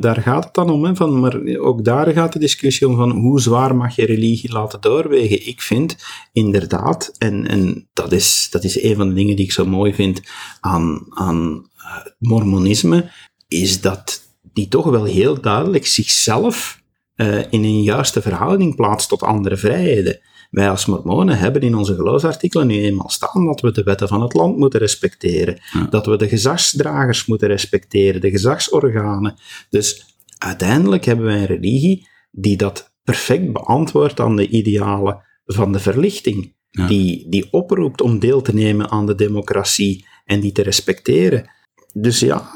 Daar 0.00 0.22
gaat 0.22 0.44
het 0.44 0.54
dan 0.54 0.70
om, 0.70 0.84
hè, 0.84 0.96
van, 0.96 1.20
maar 1.20 1.56
ook 1.58 1.84
daar 1.84 2.12
gaat 2.12 2.32
de 2.32 2.38
discussie 2.38 2.88
om 2.88 2.96
van 2.96 3.10
hoe 3.10 3.40
zwaar 3.40 3.76
mag 3.76 3.96
je 3.96 4.06
religie 4.06 4.52
laten 4.52 4.80
doorwegen. 4.80 5.46
Ik 5.46 5.60
vind 5.60 5.96
inderdaad, 6.32 7.12
en, 7.18 7.46
en 7.48 7.88
dat, 7.92 8.12
is, 8.12 8.48
dat 8.50 8.64
is 8.64 8.82
een 8.82 8.96
van 8.96 9.08
de 9.08 9.14
dingen 9.14 9.36
die 9.36 9.44
ik 9.44 9.52
zo 9.52 9.66
mooi 9.66 9.94
vind 9.94 10.22
aan, 10.60 11.06
aan 11.08 11.70
eh, 11.76 11.96
mormonisme, 12.18 13.10
is 13.48 13.80
dat 13.80 14.22
die 14.52 14.68
toch 14.68 14.86
wel 14.86 15.04
heel 15.04 15.40
duidelijk 15.40 15.86
zichzelf 15.86 16.82
eh, 17.14 17.38
in 17.38 17.64
een 17.64 17.82
juiste 17.82 18.22
verhouding 18.22 18.76
plaatst 18.76 19.08
tot 19.08 19.22
andere 19.22 19.56
vrijheden. 19.56 20.20
Wij 20.52 20.70
als 20.70 20.86
mormonen 20.86 21.38
hebben 21.38 21.62
in 21.62 21.74
onze 21.74 21.94
geloofsartikelen 21.94 22.66
nu 22.66 22.74
eenmaal 22.74 23.08
staan 23.08 23.46
dat 23.46 23.60
we 23.60 23.72
de 23.72 23.82
wetten 23.82 24.08
van 24.08 24.22
het 24.22 24.32
land 24.34 24.56
moeten 24.56 24.80
respecteren, 24.80 25.60
Ja. 25.72 25.86
dat 25.90 26.06
we 26.06 26.16
de 26.16 26.28
gezagsdragers 26.28 27.26
moeten 27.26 27.48
respecteren, 27.48 28.20
de 28.20 28.30
gezagsorganen. 28.30 29.34
Dus 29.70 30.16
uiteindelijk 30.38 31.04
hebben 31.04 31.24
wij 31.24 31.38
een 31.38 31.46
religie 31.46 32.08
die 32.30 32.56
dat 32.56 32.92
perfect 33.04 33.52
beantwoordt 33.52 34.20
aan 34.20 34.36
de 34.36 34.48
idealen 34.48 35.22
van 35.44 35.72
de 35.72 35.78
verlichting, 35.78 36.54
Ja. 36.70 36.86
die, 36.86 37.26
die 37.28 37.52
oproept 37.52 38.00
om 38.00 38.18
deel 38.18 38.42
te 38.42 38.54
nemen 38.54 38.90
aan 38.90 39.06
de 39.06 39.14
democratie 39.14 40.06
en 40.24 40.40
die 40.40 40.52
te 40.52 40.62
respecteren. 40.62 41.50
Dus 41.94 42.20
ja, 42.20 42.50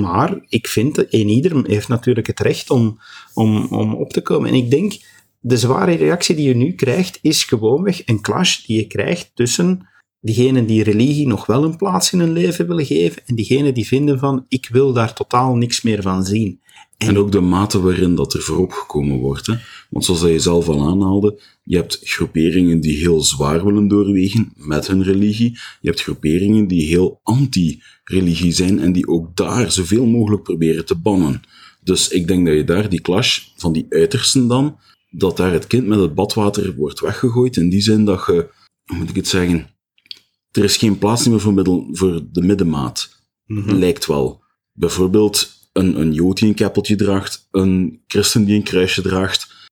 maar 0.00 0.38
ik 0.48 0.66
vind 0.66 0.94
dat 0.94 1.06
een 1.10 1.28
ieder 1.28 1.66
heeft 1.66 1.88
natuurlijk 1.88 2.26
het 2.26 2.40
recht 2.40 2.70
om, 2.70 2.98
om, 3.34 3.66
om 3.70 3.94
op 3.94 4.12
te 4.12 4.20
komen. 4.22 4.48
En 4.48 4.54
ik 4.54 4.70
denk, 4.70 4.92
de 5.40 5.56
zware 5.56 5.94
reactie 5.94 6.34
die 6.34 6.48
je 6.48 6.56
nu 6.56 6.72
krijgt, 6.72 7.18
is 7.22 7.44
gewoonweg 7.44 8.02
een 8.06 8.20
clash 8.20 8.64
die 8.66 8.76
je 8.76 8.86
krijgt 8.86 9.30
tussen 9.34 9.88
diegenen 10.20 10.66
die 10.66 10.82
religie 10.82 11.26
nog 11.26 11.46
wel 11.46 11.64
een 11.64 11.76
plaats 11.76 12.12
in 12.12 12.18
hun 12.18 12.32
leven 12.32 12.66
willen 12.66 12.86
geven 12.86 13.22
en 13.26 13.34
diegenen 13.34 13.74
die 13.74 13.86
vinden 13.86 14.18
van, 14.18 14.44
ik 14.48 14.68
wil 14.72 14.92
daar 14.92 15.12
totaal 15.12 15.56
niks 15.56 15.82
meer 15.82 16.02
van 16.02 16.24
zien. 16.24 16.60
En 16.96 17.18
ook 17.18 17.32
de 17.32 17.40
mate 17.40 17.80
waarin 17.80 18.14
dat 18.14 18.34
er 18.34 18.42
voorop 18.42 18.72
gekomen 18.72 19.18
wordt. 19.18 19.46
Hè? 19.46 19.54
Want 19.90 20.04
zoals 20.04 20.20
je 20.20 20.38
zelf 20.38 20.68
al 20.68 20.88
aanhaalde, 20.88 21.40
je 21.62 21.76
hebt 21.76 22.00
groeperingen 22.02 22.80
die 22.80 22.96
heel 22.96 23.22
zwaar 23.22 23.64
willen 23.64 23.88
doorwegen 23.88 24.52
met 24.56 24.86
hun 24.86 25.02
religie. 25.02 25.50
Je 25.80 25.88
hebt 25.88 26.02
groeperingen 26.02 26.66
die 26.66 26.86
heel 26.86 27.20
anti-religie 27.22 28.52
zijn 28.52 28.78
en 28.80 28.92
die 28.92 29.08
ook 29.08 29.36
daar 29.36 29.70
zoveel 29.70 30.06
mogelijk 30.06 30.42
proberen 30.42 30.84
te 30.84 30.94
bannen. 30.94 31.40
Dus 31.82 32.08
ik 32.08 32.28
denk 32.28 32.46
dat 32.46 32.54
je 32.54 32.64
daar 32.64 32.88
die 32.88 33.00
clash 33.00 33.40
van 33.56 33.72
die 33.72 33.86
uitersten 33.88 34.48
dan, 34.48 34.78
dat 35.10 35.36
daar 35.36 35.52
het 35.52 35.66
kind 35.66 35.86
met 35.86 35.98
het 35.98 36.14
badwater 36.14 36.74
wordt 36.74 37.00
weggegooid. 37.00 37.56
In 37.56 37.68
die 37.68 37.80
zin 37.80 38.04
dat 38.04 38.26
je, 38.26 38.48
hoe 38.84 38.96
moet 38.96 39.08
ik 39.08 39.16
het 39.16 39.28
zeggen, 39.28 39.70
er 40.50 40.64
is 40.64 40.76
geen 40.76 40.98
plaats 40.98 41.28
meer 41.28 41.40
voor, 41.40 41.54
middel, 41.54 41.88
voor 41.92 42.22
de 42.32 42.42
middenmaat. 42.42 43.16
Lijkt 43.66 44.06
wel. 44.06 44.42
Bijvoorbeeld 44.72 45.50
een, 45.72 46.00
een 46.00 46.12
jood 46.12 46.38
die 46.38 46.48
een 46.48 46.54
keppeltje 46.54 46.96
draagt, 46.96 47.48
een 47.50 48.02
christen 48.06 48.44
die 48.44 48.56
een 48.56 48.62
kruisje 48.62 49.02
draagt. 49.02 49.68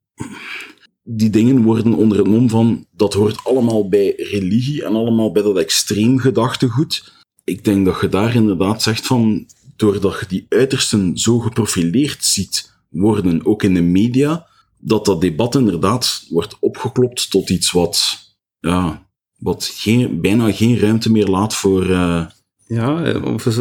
Die 1.02 1.30
dingen 1.30 1.62
worden 1.62 1.94
onder 1.94 2.18
het 2.18 2.26
mom 2.26 2.48
van, 2.48 2.86
dat 2.92 3.14
hoort 3.14 3.44
allemaal 3.44 3.88
bij 3.88 4.14
religie 4.16 4.84
en 4.84 4.94
allemaal 4.94 5.32
bij 5.32 5.42
dat 5.42 5.58
extreem 5.58 6.18
gedachtegoed. 6.18 7.12
Ik 7.44 7.64
denk 7.64 7.84
dat 7.84 8.00
je 8.00 8.08
daar 8.08 8.34
inderdaad 8.34 8.82
zegt 8.82 9.06
van, 9.06 9.46
doordat 9.76 10.20
je 10.20 10.26
die 10.26 10.46
uitersten 10.48 11.18
zo 11.18 11.38
geprofileerd 11.38 12.24
ziet 12.24 12.72
worden, 12.88 13.46
ook 13.46 13.62
in 13.62 13.74
de 13.74 13.80
media, 13.80 14.46
dat 14.86 15.04
dat 15.04 15.20
debat 15.20 15.54
inderdaad 15.54 16.26
wordt 16.30 16.56
opgeklopt 16.60 17.30
tot 17.30 17.50
iets 17.50 17.70
wat, 17.72 18.18
ja, 18.58 19.06
wat 19.38 19.64
geen, 19.64 20.20
bijna 20.20 20.52
geen 20.52 20.78
ruimte 20.78 21.10
meer 21.10 21.26
laat 21.26 21.54
voor, 21.54 21.86
uh, 21.86 22.26
ja, 22.66 23.02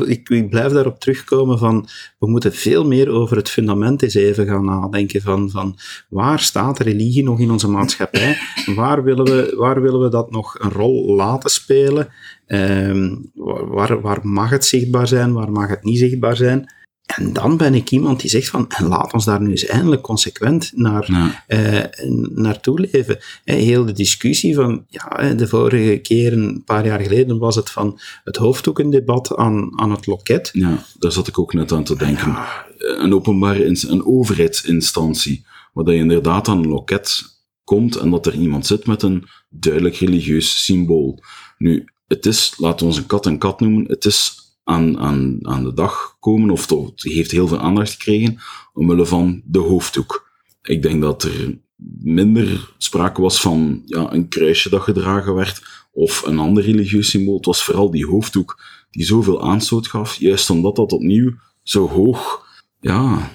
ik, 0.05 0.29
ik, 0.29 0.49
blijf 0.49 0.71
daarop 0.71 0.99
terugkomen 0.99 1.57
van, 1.57 1.87
we 2.19 2.29
moeten 2.29 2.53
veel 2.53 2.85
meer 2.85 3.09
over 3.09 3.37
het 3.37 3.49
fundament 3.49 4.01
eens 4.01 4.13
even 4.13 4.45
gaan 4.45 4.65
nadenken 4.65 5.21
van, 5.21 5.49
van 5.49 5.77
waar 6.09 6.39
staat 6.39 6.79
religie 6.79 7.23
nog 7.23 7.39
in 7.39 7.51
onze 7.51 7.69
maatschappij? 7.69 8.37
Waar 8.75 9.03
willen 9.03 9.25
we, 9.25 9.55
waar 9.57 9.81
willen 9.81 10.01
we 10.01 10.09
dat 10.09 10.31
nog 10.31 10.59
een 10.59 10.71
rol 10.71 11.15
laten 11.15 11.49
spelen? 11.49 12.09
Um, 12.47 13.31
waar, 13.67 14.01
waar 14.01 14.27
mag 14.27 14.49
het 14.49 14.65
zichtbaar 14.65 15.07
zijn? 15.07 15.33
Waar 15.33 15.51
mag 15.51 15.69
het 15.69 15.83
niet 15.83 15.97
zichtbaar 15.97 16.35
zijn? 16.35 16.73
En 17.15 17.33
dan 17.33 17.57
ben 17.57 17.73
ik 17.73 17.91
iemand 17.91 18.19
die 18.19 18.29
zegt 18.29 18.49
van, 18.49 18.67
laat 18.87 19.13
ons 19.13 19.25
daar 19.25 19.41
nu 19.41 19.49
eens 19.49 19.65
eindelijk 19.65 20.01
consequent 20.01 20.71
naar, 20.75 21.11
ja. 21.11 21.43
eh, 21.47 21.83
naartoe 22.29 22.87
leven. 22.91 23.17
Heel 23.43 23.85
de 23.85 23.91
discussie 23.91 24.55
van, 24.55 24.85
ja, 24.89 25.33
de 25.33 25.47
vorige 25.47 25.97
keer, 25.97 26.33
een 26.33 26.63
paar 26.65 26.85
jaar 26.85 26.99
geleden, 26.99 27.37
was 27.37 27.55
het 27.55 27.69
van 27.69 27.99
het 28.23 28.35
hoofddoekendebat 28.35 29.35
aan, 29.35 29.79
aan 29.79 29.91
het 29.91 30.05
loket. 30.05 30.49
Ja, 30.53 30.83
daar 30.99 31.11
zat 31.11 31.27
ik 31.27 31.39
ook 31.39 31.53
net 31.53 31.71
aan 31.71 31.83
te 31.83 31.95
denken. 31.95 32.37
Een 32.77 33.13
openbare, 33.13 33.65
een 33.87 34.05
overheidsinstantie, 34.05 35.45
waar 35.73 35.93
je 35.93 35.99
inderdaad 35.99 36.47
aan 36.47 36.57
een 36.57 36.67
loket 36.67 37.23
komt 37.63 37.95
en 37.95 38.09
dat 38.09 38.25
er 38.25 38.33
iemand 38.33 38.65
zit 38.65 38.85
met 38.85 39.01
een 39.01 39.23
duidelijk 39.49 39.95
religieus 39.95 40.63
symbool. 40.65 41.19
Nu, 41.57 41.85
het 42.07 42.25
is, 42.25 42.53
laten 42.57 42.79
we 42.79 42.85
ons 42.85 42.97
een 42.97 43.05
kat 43.05 43.25
een 43.25 43.37
kat 43.37 43.59
noemen, 43.59 43.85
het 43.87 44.05
is 44.05 44.44
aan, 44.65 44.99
aan, 44.99 45.39
aan 45.41 45.63
de 45.63 45.73
dag 45.73 46.17
komen, 46.19 46.49
of 46.49 46.69
het 46.69 47.03
heeft 47.03 47.31
heel 47.31 47.47
veel 47.47 47.59
aandacht 47.59 47.91
gekregen, 47.91 48.39
omwille 48.73 49.05
van 49.05 49.41
de 49.45 49.59
hoofddoek. 49.59 50.31
Ik 50.61 50.81
denk 50.81 51.01
dat 51.01 51.23
er 51.23 51.57
minder 51.99 52.73
sprake 52.77 53.21
was 53.21 53.41
van 53.41 53.81
ja, 53.85 54.13
een 54.13 54.27
kruisje 54.27 54.69
dat 54.69 54.81
gedragen 54.81 55.33
werd, 55.35 55.87
of 55.91 56.23
een 56.25 56.39
ander 56.39 56.63
religieus 56.63 57.09
symbool. 57.09 57.35
Het 57.35 57.45
was 57.45 57.63
vooral 57.63 57.91
die 57.91 58.05
hoofddoek 58.05 58.63
die 58.91 59.05
zoveel 59.05 59.43
aanstoot 59.43 59.87
gaf, 59.87 60.15
juist 60.15 60.49
omdat 60.49 60.75
dat 60.75 60.91
opnieuw 60.91 61.33
zo 61.63 61.87
hoog, 61.87 62.47
ja... 62.79 63.31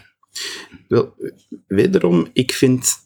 Wel, 0.88 1.14
wederom, 1.66 2.28
ik 2.32 2.52
vind, 2.52 2.96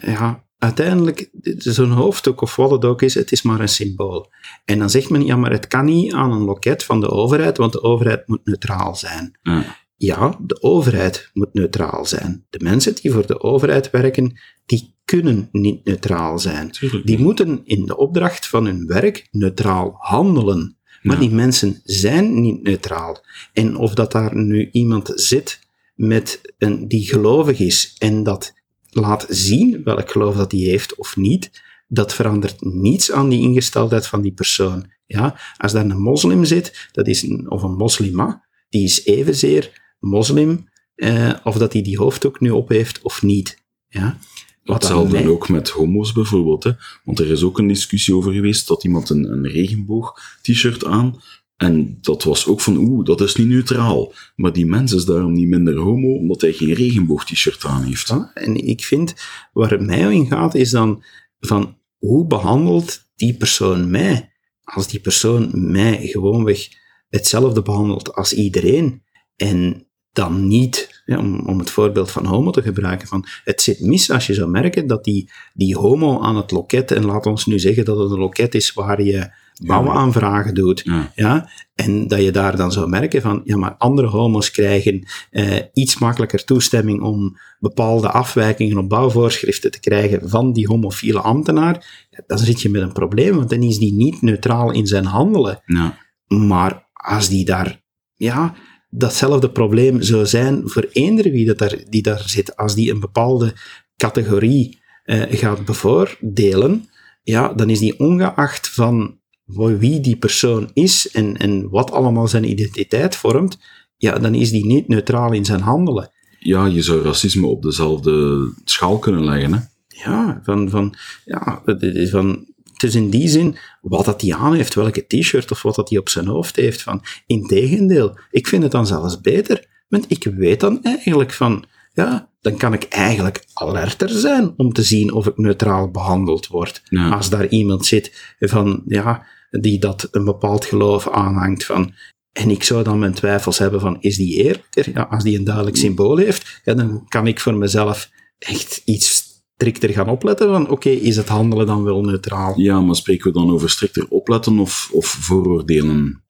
ja, 0.00 0.43
uiteindelijk, 0.64 1.30
zo'n 1.58 1.90
hoofddoek 1.90 2.40
of 2.40 2.56
wat 2.56 2.70
het 2.70 2.84
ook 2.84 3.02
is, 3.02 3.14
het 3.14 3.32
is 3.32 3.42
maar 3.42 3.60
een 3.60 3.68
symbool. 3.68 4.30
En 4.64 4.78
dan 4.78 4.90
zegt 4.90 5.10
men, 5.10 5.24
ja, 5.24 5.36
maar 5.36 5.50
het 5.50 5.66
kan 5.66 5.84
niet 5.84 6.12
aan 6.12 6.32
een 6.32 6.44
loket 6.44 6.84
van 6.84 7.00
de 7.00 7.08
overheid, 7.08 7.56
want 7.56 7.72
de 7.72 7.82
overheid 7.82 8.28
moet 8.28 8.44
neutraal 8.44 8.96
zijn. 8.96 9.38
Ja. 9.42 9.76
ja, 9.96 10.38
de 10.40 10.62
overheid 10.62 11.30
moet 11.32 11.54
neutraal 11.54 12.06
zijn. 12.06 12.46
De 12.50 12.58
mensen 12.62 12.94
die 12.94 13.12
voor 13.12 13.26
de 13.26 13.40
overheid 13.40 13.90
werken, 13.90 14.40
die 14.66 14.94
kunnen 15.04 15.48
niet 15.52 15.84
neutraal 15.84 16.38
zijn. 16.38 16.70
Die 17.04 17.18
moeten 17.18 17.60
in 17.64 17.86
de 17.86 17.96
opdracht 17.96 18.46
van 18.46 18.64
hun 18.64 18.86
werk 18.86 19.28
neutraal 19.30 19.94
handelen. 19.98 20.76
Maar 21.02 21.18
die 21.18 21.30
mensen 21.30 21.80
zijn 21.84 22.40
niet 22.40 22.62
neutraal. 22.62 23.24
En 23.52 23.76
of 23.76 23.94
dat 23.94 24.12
daar 24.12 24.36
nu 24.36 24.68
iemand 24.72 25.12
zit 25.14 25.58
met 25.94 26.40
een, 26.58 26.88
die 26.88 27.06
gelovig 27.06 27.58
is 27.58 27.96
en 27.98 28.22
dat 28.22 28.52
laat 28.94 29.26
zien 29.28 29.80
welk 29.84 30.10
geloof 30.10 30.36
dat 30.36 30.52
hij 30.52 30.60
heeft 30.60 30.94
of 30.94 31.16
niet, 31.16 31.62
dat 31.86 32.14
verandert 32.14 32.64
niets 32.64 33.12
aan 33.12 33.28
die 33.28 33.40
ingesteldheid 33.40 34.06
van 34.06 34.22
die 34.22 34.32
persoon. 34.32 34.92
Ja, 35.06 35.38
als 35.56 35.72
daar 35.72 35.84
een 35.84 36.02
moslim 36.02 36.44
zit, 36.44 36.88
dat 36.92 37.06
is 37.06 37.22
een, 37.22 37.50
of 37.50 37.62
een 37.62 37.76
moslima, 37.76 38.44
die 38.68 38.84
is 38.84 39.04
evenzeer 39.04 39.94
moslim, 39.98 40.68
eh, 40.94 41.34
of 41.44 41.56
dat 41.56 41.72
hij 41.72 41.82
die 41.82 41.98
hoofddoek 41.98 42.40
nu 42.40 42.50
op 42.50 42.68
heeft 42.68 43.02
of 43.02 43.22
niet. 43.22 43.62
Ja. 43.88 44.18
Hetzelfde 44.64 45.12
mij... 45.12 45.28
ook 45.28 45.48
met 45.48 45.68
homo's 45.68 46.12
bijvoorbeeld. 46.12 46.64
Hè? 46.64 46.70
Want 47.04 47.18
er 47.18 47.30
is 47.30 47.42
ook 47.42 47.58
een 47.58 47.66
discussie 47.66 48.14
over 48.14 48.32
geweest 48.32 48.68
dat 48.68 48.84
iemand 48.84 49.10
een, 49.10 49.32
een 49.32 49.48
regenboog-t-shirt 49.48 50.84
aan 50.84 51.20
en 51.56 51.98
dat 52.00 52.22
was 52.22 52.46
ook 52.46 52.60
van, 52.60 52.76
oeh, 52.76 53.04
dat 53.04 53.20
is 53.20 53.34
niet 53.34 53.46
neutraal. 53.46 54.12
Maar 54.36 54.52
die 54.52 54.66
mens 54.66 54.92
is 54.92 55.04
daarom 55.04 55.32
niet 55.32 55.48
minder 55.48 55.76
homo, 55.76 56.16
omdat 56.16 56.40
hij 56.40 56.52
geen 56.52 56.72
regenboog-t-shirt 56.72 57.64
aan 57.64 57.82
heeft. 57.82 58.14
En 58.34 58.66
ik 58.66 58.84
vind, 58.84 59.14
waar 59.52 59.70
het 59.70 59.80
mij 59.80 60.14
in 60.14 60.26
gaat, 60.26 60.54
is 60.54 60.70
dan 60.70 61.04
van, 61.40 61.76
hoe 61.98 62.26
behandelt 62.26 63.10
die 63.14 63.36
persoon 63.36 63.90
mij? 63.90 64.32
Als 64.64 64.88
die 64.88 65.00
persoon 65.00 65.50
mij 65.52 66.06
gewoonweg 66.06 66.68
hetzelfde 67.08 67.62
behandelt 67.62 68.14
als 68.14 68.32
iedereen, 68.32 69.02
en 69.36 69.86
dan 70.12 70.46
niet, 70.46 71.02
ja, 71.04 71.18
om, 71.18 71.40
om 71.40 71.58
het 71.58 71.70
voorbeeld 71.70 72.10
van 72.10 72.24
homo 72.26 72.50
te 72.50 72.62
gebruiken, 72.62 73.08
van 73.08 73.26
het 73.44 73.62
zit 73.62 73.80
mis 73.80 74.10
als 74.10 74.26
je 74.26 74.34
zou 74.34 74.50
merken 74.50 74.86
dat 74.86 75.04
die, 75.04 75.30
die 75.54 75.76
homo 75.76 76.20
aan 76.20 76.36
het 76.36 76.50
loket, 76.50 76.90
en 76.90 77.04
laat 77.04 77.26
ons 77.26 77.46
nu 77.46 77.58
zeggen 77.58 77.84
dat 77.84 77.98
het 77.98 78.10
een 78.10 78.18
loket 78.18 78.54
is 78.54 78.72
waar 78.72 79.02
je 79.02 79.30
bouwaanvragen 79.62 80.54
doet. 80.54 80.82
Ja. 80.84 81.12
ja. 81.14 81.48
En 81.74 82.08
dat 82.08 82.22
je 82.22 82.30
daar 82.30 82.56
dan 82.56 82.72
zou 82.72 82.88
merken 82.88 83.22
van, 83.22 83.40
ja, 83.44 83.56
maar 83.56 83.74
andere 83.78 84.06
homo's 84.06 84.50
krijgen 84.50 85.06
eh, 85.30 85.56
iets 85.72 85.98
makkelijker 85.98 86.44
toestemming 86.44 87.02
om 87.02 87.38
bepaalde 87.58 88.10
afwijkingen 88.10 88.78
op 88.78 88.88
bouwvoorschriften 88.88 89.70
te 89.70 89.80
krijgen 89.80 90.28
van 90.28 90.52
die 90.52 90.66
homofiele 90.66 91.20
ambtenaar. 91.20 92.06
dan 92.26 92.38
zit 92.38 92.62
je 92.62 92.68
met 92.68 92.82
een 92.82 92.92
probleem, 92.92 93.36
want 93.36 93.50
dan 93.50 93.62
is 93.62 93.78
die 93.78 93.92
niet 93.92 94.22
neutraal 94.22 94.72
in 94.72 94.86
zijn 94.86 95.04
handelen. 95.04 95.62
Ja. 95.66 95.98
Maar 96.26 96.88
als 96.92 97.28
die 97.28 97.44
daar, 97.44 97.82
ja, 98.14 98.54
datzelfde 98.88 99.50
probleem 99.50 100.02
zou 100.02 100.26
zijn 100.26 100.62
voor 100.64 100.88
eender 100.92 101.30
wie 101.30 101.46
dat 101.46 101.58
daar, 101.58 101.76
die 101.88 102.02
daar 102.02 102.22
zit, 102.26 102.56
als 102.56 102.74
die 102.74 102.90
een 102.90 103.00
bepaalde 103.00 103.54
categorie 103.96 104.78
eh, 105.04 105.22
gaat 105.28 105.64
bevoordelen, 105.64 106.88
ja, 107.22 107.52
dan 107.52 107.70
is 107.70 107.78
die 107.78 107.98
ongeacht 107.98 108.68
van 108.68 109.18
wie 109.44 110.00
die 110.00 110.16
persoon 110.16 110.70
is 110.72 111.10
en, 111.10 111.36
en 111.36 111.68
wat 111.70 111.90
allemaal 111.90 112.28
zijn 112.28 112.50
identiteit 112.50 113.16
vormt, 113.16 113.58
ja, 113.96 114.18
dan 114.18 114.34
is 114.34 114.50
die 114.50 114.66
niet 114.66 114.88
neutraal 114.88 115.32
in 115.32 115.44
zijn 115.44 115.60
handelen. 115.60 116.10
Ja, 116.38 116.66
je 116.66 116.82
zou 116.82 117.02
racisme 117.02 117.46
op 117.46 117.62
dezelfde 117.62 118.52
schaal 118.64 118.98
kunnen 118.98 119.24
leggen, 119.24 119.52
hè? 119.52 119.60
Ja, 119.88 120.40
van, 120.42 120.70
van, 120.70 120.94
ja, 121.24 121.62
van, 122.10 122.46
het 122.72 122.82
is 122.82 122.94
in 122.94 123.10
die 123.10 123.28
zin, 123.28 123.56
wat 123.80 124.04
dat 124.04 124.20
hij 124.20 124.34
aan 124.34 124.54
heeft, 124.54 124.74
welke 124.74 125.06
t-shirt 125.06 125.50
of 125.50 125.62
wat 125.62 125.74
dat 125.74 125.88
hij 125.88 125.98
op 125.98 126.08
zijn 126.08 126.26
hoofd 126.26 126.56
heeft, 126.56 126.82
van, 126.82 127.02
integendeel, 127.26 128.18
ik 128.30 128.46
vind 128.46 128.62
het 128.62 128.72
dan 128.72 128.86
zelfs 128.86 129.20
beter, 129.20 129.66
want 129.88 130.04
ik 130.08 130.24
weet 130.24 130.60
dan 130.60 130.82
eigenlijk 130.82 131.32
van, 131.32 131.64
ja, 131.92 132.30
dan 132.40 132.56
kan 132.56 132.72
ik 132.72 132.84
eigenlijk 132.84 133.44
alerter 133.52 134.08
zijn 134.08 134.54
om 134.56 134.72
te 134.72 134.82
zien 134.82 135.12
of 135.12 135.26
ik 135.26 135.36
neutraal 135.36 135.90
behandeld 135.90 136.46
word. 136.46 136.82
Als 137.10 137.30
daar 137.30 137.48
iemand 137.48 137.86
zit 137.86 138.34
van, 138.38 138.82
ja, 138.86 139.26
die 139.60 139.78
dat 139.78 140.08
een 140.10 140.24
bepaald 140.24 140.64
geloof 140.64 141.08
aanhangt 141.08 141.64
van, 141.64 141.92
en 142.32 142.50
ik 142.50 142.62
zou 142.62 142.84
dan 142.84 142.98
mijn 142.98 143.14
twijfels 143.14 143.58
hebben 143.58 143.80
van, 143.80 143.96
is 144.00 144.16
die 144.16 144.42
eerlijker? 144.42 144.90
Ja, 144.94 145.02
als 145.02 145.22
die 145.22 145.38
een 145.38 145.44
duidelijk 145.44 145.76
symbool 145.76 146.16
heeft, 146.16 146.60
ja, 146.64 146.74
dan 146.74 147.04
kan 147.08 147.26
ik 147.26 147.40
voor 147.40 147.54
mezelf 147.54 148.10
echt 148.38 148.82
iets 148.84 149.32
strikter 149.54 149.90
gaan 149.90 150.08
opletten 150.08 150.48
van, 150.48 150.68
oké, 150.68 150.88
is 150.88 151.16
het 151.16 151.28
handelen 151.28 151.66
dan 151.66 151.82
wel 151.82 152.02
neutraal? 152.02 152.60
Ja, 152.60 152.80
maar 152.80 152.96
spreken 152.96 153.32
we 153.32 153.38
dan 153.38 153.50
over 153.50 153.70
strikter 153.70 154.06
opletten 154.08 154.58
of, 154.58 154.90
of 154.92 155.06
vooroordelen? 155.06 156.22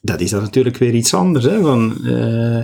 Dat 0.00 0.20
is 0.20 0.30
dan 0.30 0.42
natuurlijk 0.42 0.76
weer 0.76 0.94
iets 0.94 1.14
anders. 1.14 1.44
Hè, 1.44 1.60
van, 1.60 1.98
uh, 2.02 2.62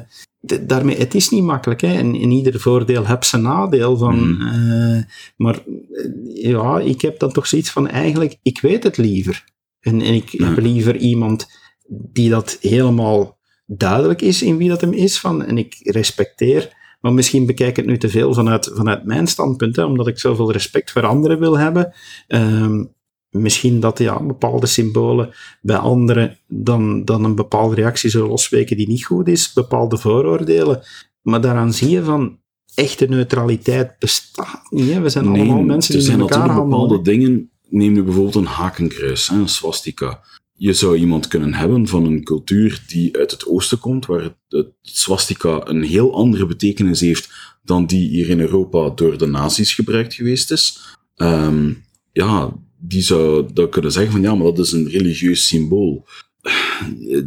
daarmee, 0.61 0.97
het 0.97 1.14
is 1.14 1.29
niet 1.29 1.43
makkelijk. 1.43 1.81
Hè? 1.81 1.95
En 1.95 2.14
in 2.14 2.31
ieder 2.31 2.61
voordeel 2.61 3.07
heb 3.07 3.25
zijn 3.25 3.43
nadeel. 3.43 3.97
Van, 3.97 4.19
mm. 4.19 4.40
uh, 4.40 5.03
maar 5.37 5.62
uh, 5.67 6.43
ja, 6.43 6.81
ik 6.81 7.01
heb 7.01 7.19
dan 7.19 7.33
toch 7.33 7.47
zoiets 7.47 7.71
van, 7.71 7.88
eigenlijk, 7.88 8.37
ik 8.43 8.61
weet 8.61 8.83
het 8.83 8.97
liever. 8.97 9.45
En, 9.85 10.01
en 10.01 10.14
ik 10.14 10.31
heb 10.31 10.59
liever 10.59 10.97
iemand 10.97 11.47
die 11.88 12.31
dat 12.31 12.59
helemaal 12.61 13.38
duidelijk 13.66 14.23
is 14.23 14.42
in 14.42 14.57
wie 14.57 14.68
dat 14.68 14.81
hem 14.81 14.92
is. 14.92 15.20
Van, 15.20 15.44
en 15.44 15.59
ik 15.59 15.77
respecteer 15.83 16.83
maar 17.05 17.12
misschien 17.12 17.47
bekijk 17.47 17.70
ik 17.70 17.77
het 17.77 17.87
nu 17.87 17.99
te 17.99 18.09
veel 18.09 18.35
vanuit, 18.35 18.70
vanuit 18.75 19.05
mijn 19.05 19.27
standpunt, 19.27 19.77
hè, 19.77 19.85
omdat 19.85 20.07
ik 20.07 20.18
zoveel 20.18 20.53
respect 20.53 20.90
voor 20.90 21.07
anderen 21.07 21.38
wil 21.38 21.59
hebben. 21.59 21.92
Ehm, 22.27 22.85
misschien 23.31 23.81
dat 23.81 23.99
ja, 23.99 24.23
bepaalde 24.23 24.66
symbolen 24.66 25.35
bij 25.61 25.77
anderen 25.77 26.38
dan, 26.49 27.05
dan 27.05 27.25
een 27.25 27.35
bepaalde 27.35 27.75
reactie 27.75 28.11
zullen 28.11 28.29
losweken 28.29 28.77
die 28.77 28.88
niet 28.88 29.05
goed 29.05 29.29
is, 29.29 29.53
bepaalde 29.53 29.97
vooroordelen. 29.97 30.83
Maar 31.23 31.40
daaraan 31.40 31.73
zie 31.73 31.90
je 31.90 32.05
van, 32.05 32.38
echte 32.75 33.07
neutraliteit 33.07 33.99
bestaat 33.99 34.66
niet. 34.70 34.92
Hè? 34.92 35.01
We 35.01 35.09
zijn 35.09 35.27
allemaal 35.27 35.62
mensen 35.62 35.99
die 35.99 36.11
met 36.11 36.20
elkaar. 36.20 36.49
Er 36.49 36.55
zijn 36.55 36.68
bepaalde 36.68 37.03
dingen, 37.03 37.51
neem 37.74 37.92
nu 37.92 38.02
bijvoorbeeld 38.02 38.34
een 38.34 38.44
hakenkruis, 38.44 39.28
een 39.28 39.48
swastika. 39.48 40.20
Je 40.56 40.72
zou 40.72 40.96
iemand 40.96 41.28
kunnen 41.28 41.54
hebben 41.54 41.88
van 41.88 42.04
een 42.04 42.24
cultuur 42.24 42.82
die 42.87 43.16
uit 43.16 43.30
het 43.30 43.46
oosten 43.46 43.78
komt, 43.78 44.06
waar 44.06 44.22
het, 44.22 44.37
het 44.48 44.72
swastika 44.82 45.66
een 45.66 45.82
heel 45.82 46.14
andere 46.14 46.46
betekenis 46.46 47.00
heeft 47.00 47.30
dan 47.62 47.87
die 47.87 48.08
hier 48.08 48.28
in 48.28 48.40
Europa 48.40 48.90
door 48.94 49.18
de 49.18 49.26
nazi's 49.26 49.74
gebruikt 49.74 50.14
geweest 50.14 50.50
is. 50.50 50.80
Ehm, 51.16 51.72
ja, 52.12 52.52
die 52.78 53.02
zou 53.02 53.52
dan 53.52 53.68
kunnen 53.68 53.92
zeggen 53.92 54.12
van 54.12 54.22
ja, 54.22 54.34
maar 54.34 54.46
dat 54.46 54.58
is 54.58 54.72
een 54.72 54.88
religieus 54.88 55.46
symbool. 55.46 56.06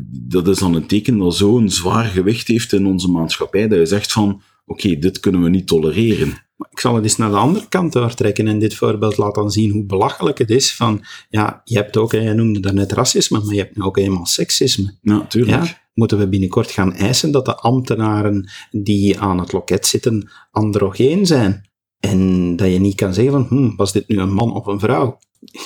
Dat 0.09 0.47
is 0.47 0.59
dan 0.59 0.73
een 0.73 0.85
teken 0.85 1.17
dat 1.17 1.35
zo'n 1.35 1.69
zwaar 1.69 2.05
gewicht 2.05 2.47
heeft 2.47 2.73
in 2.73 2.85
onze 2.85 3.09
maatschappij, 3.09 3.67
dat 3.67 3.79
je 3.79 3.85
zegt 3.85 4.11
van 4.11 4.41
oké, 4.65 4.95
dit 4.99 5.19
kunnen 5.19 5.43
we 5.43 5.49
niet 5.49 5.67
tolereren. 5.67 6.46
Ik 6.57 6.79
zal 6.79 6.95
het 6.95 7.03
eens 7.03 7.17
naar 7.17 7.29
de 7.29 7.35
andere 7.35 7.67
kant 7.67 7.93
doortrekken 7.93 8.47
en 8.47 8.59
dit 8.59 8.73
voorbeeld 8.73 9.17
laat 9.17 9.35
dan 9.35 9.51
zien 9.51 9.71
hoe 9.71 9.85
belachelijk 9.85 10.37
het 10.37 10.49
is 10.49 10.75
van, 10.75 11.05
ja, 11.29 11.61
je 11.63 11.75
hebt 11.75 11.97
ook, 11.97 12.11
je 12.11 12.33
noemde 12.33 12.59
daarnet 12.59 12.91
racisme, 12.91 13.39
maar 13.39 13.53
je 13.53 13.59
hebt 13.59 13.75
nu 13.75 13.83
ook 13.83 13.97
eenmaal 13.97 14.25
seksisme. 14.25 14.93
Ja, 15.01 15.25
tuurlijk. 15.27 15.63
Ja? 15.63 15.85
Moeten 15.93 16.17
we 16.17 16.27
binnenkort 16.27 16.71
gaan 16.71 16.93
eisen 16.93 17.31
dat 17.31 17.45
de 17.45 17.55
ambtenaren 17.55 18.49
die 18.71 19.19
aan 19.19 19.39
het 19.39 19.51
loket 19.51 19.85
zitten 19.85 20.29
androgeen 20.51 21.25
zijn? 21.25 21.69
En 21.99 22.55
dat 22.55 22.71
je 22.71 22.79
niet 22.79 22.95
kan 22.95 23.13
zeggen 23.13 23.33
van, 23.33 23.45
hm, 23.57 23.75
was 23.75 23.91
dit 23.91 24.07
nu 24.07 24.19
een 24.19 24.33
man 24.33 24.53
of 24.53 24.65
een 24.65 24.79
vrouw? 24.79 25.17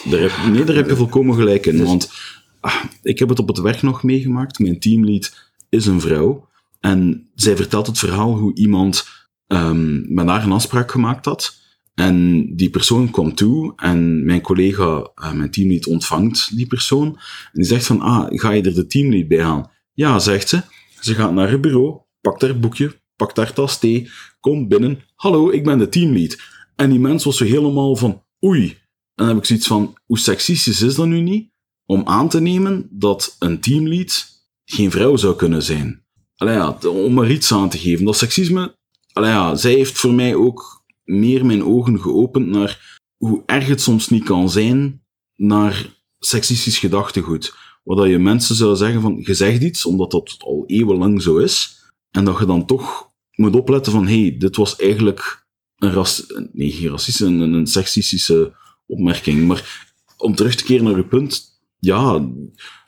Daar 0.09 0.19
heb, 0.19 0.31
nee, 0.51 0.63
daar 0.63 0.75
heb 0.75 0.89
je 0.89 0.95
volkomen 0.95 1.35
gelijk 1.35 1.65
in. 1.65 1.77
Dus- 1.77 1.87
want 1.87 2.11
ah, 2.59 2.83
ik 3.01 3.19
heb 3.19 3.29
het 3.29 3.39
op 3.39 3.47
het 3.47 3.59
werk 3.59 3.81
nog 3.81 4.03
meegemaakt. 4.03 4.59
Mijn 4.59 4.79
teamlead 4.79 5.51
is 5.69 5.85
een 5.85 6.01
vrouw. 6.01 6.49
En 6.79 7.29
zij 7.35 7.55
vertelt 7.55 7.87
het 7.87 7.99
verhaal 7.99 8.37
hoe 8.37 8.55
iemand 8.55 9.05
um, 9.51 10.13
met 10.13 10.27
haar 10.27 10.43
een 10.43 10.51
afspraak 10.51 10.91
gemaakt 10.91 11.25
had. 11.25 11.59
En 11.93 12.47
die 12.55 12.69
persoon 12.69 13.09
komt 13.09 13.37
toe 13.37 13.73
en 13.75 14.25
mijn 14.25 14.41
collega, 14.41 15.11
uh, 15.23 15.31
mijn 15.31 15.51
teamlead, 15.51 15.87
ontvangt 15.87 16.55
die 16.55 16.67
persoon. 16.67 17.07
En 17.07 17.51
die 17.51 17.63
zegt 17.63 17.85
van, 17.85 18.01
ah, 18.01 18.25
ga 18.29 18.51
je 18.51 18.61
er 18.61 18.73
de 18.73 18.87
teamlead 18.87 19.27
bij 19.27 19.43
halen? 19.43 19.69
Ja, 19.93 20.19
zegt 20.19 20.49
ze. 20.49 20.61
Ze 20.99 21.15
gaat 21.15 21.33
naar 21.33 21.51
het 21.51 21.61
bureau, 21.61 21.99
pakt 22.21 22.41
haar 22.41 22.59
boekje, 22.59 23.01
pakt 23.15 23.37
haar 23.37 23.53
tas 23.53 23.79
thee, 23.79 24.09
komt 24.39 24.67
binnen. 24.67 24.99
Hallo, 25.15 25.49
ik 25.49 25.63
ben 25.63 25.77
de 25.77 25.89
teamlead. 25.89 26.37
En 26.75 26.89
die 26.89 26.99
mens 26.99 27.23
was 27.23 27.37
zo 27.37 27.45
helemaal 27.45 27.95
van, 27.95 28.23
oei. 28.45 28.67
En 28.67 28.77
dan 29.15 29.27
heb 29.27 29.37
ik 29.37 29.45
zoiets 29.45 29.67
van, 29.67 29.97
hoe 30.05 30.19
seksistisch 30.19 30.81
is 30.81 30.95
dat 30.95 31.07
nu 31.07 31.21
niet? 31.21 31.49
Om 31.85 32.01
aan 32.05 32.29
te 32.29 32.41
nemen 32.41 32.87
dat 32.91 33.35
een 33.39 33.59
teamlead 33.59 34.27
geen 34.65 34.91
vrouw 34.91 35.15
zou 35.15 35.35
kunnen 35.35 35.63
zijn. 35.63 36.03
Allee 36.35 36.53
ja, 36.53 36.77
om 36.87 37.17
er 37.17 37.31
iets 37.31 37.51
aan 37.53 37.69
te 37.69 37.77
geven. 37.77 38.05
Dat 38.05 38.17
seksisme, 38.17 38.75
zij 39.55 39.73
heeft 39.73 39.97
voor 39.97 40.13
mij 40.13 40.35
ook 40.35 40.83
meer 41.03 41.45
mijn 41.45 41.63
ogen 41.63 41.99
geopend 41.99 42.47
naar 42.47 42.99
hoe 43.17 43.43
erg 43.45 43.67
het 43.67 43.81
soms 43.81 44.09
niet 44.09 44.23
kan 44.23 44.49
zijn 44.49 45.03
naar 45.35 45.85
seksistisch 46.19 46.77
gedachtegoed. 46.79 47.55
Waar 47.83 47.95
dat 47.97 48.07
je 48.07 48.19
mensen 48.19 48.55
zou 48.55 48.75
zeggen 48.75 49.01
van, 49.01 49.21
je 49.23 49.33
zegt 49.33 49.61
iets, 49.61 49.85
omdat 49.85 50.11
dat 50.11 50.35
al 50.39 50.63
eeuwenlang 50.67 51.21
zo 51.21 51.37
is, 51.37 51.79
en 52.11 52.25
dat 52.25 52.39
je 52.39 52.45
dan 52.45 52.65
toch 52.65 53.09
moet 53.31 53.55
opletten 53.55 53.91
van, 53.91 54.07
hey, 54.07 54.35
dit 54.37 54.55
was 54.55 54.75
eigenlijk 54.75 55.45
een 55.77 56.49
nee, 56.53 56.71
geen 56.71 56.89
racistische, 56.89 57.25
een, 57.25 57.53
een 57.53 57.67
sexistische 57.67 58.53
opmerking. 58.87 59.47
Maar 59.47 59.93
om 60.17 60.35
terug 60.35 60.55
te 60.55 60.63
keren 60.63 60.83
naar 60.83 60.93
uw 60.93 61.07
punt, 61.07 61.61
ja, 61.79 62.29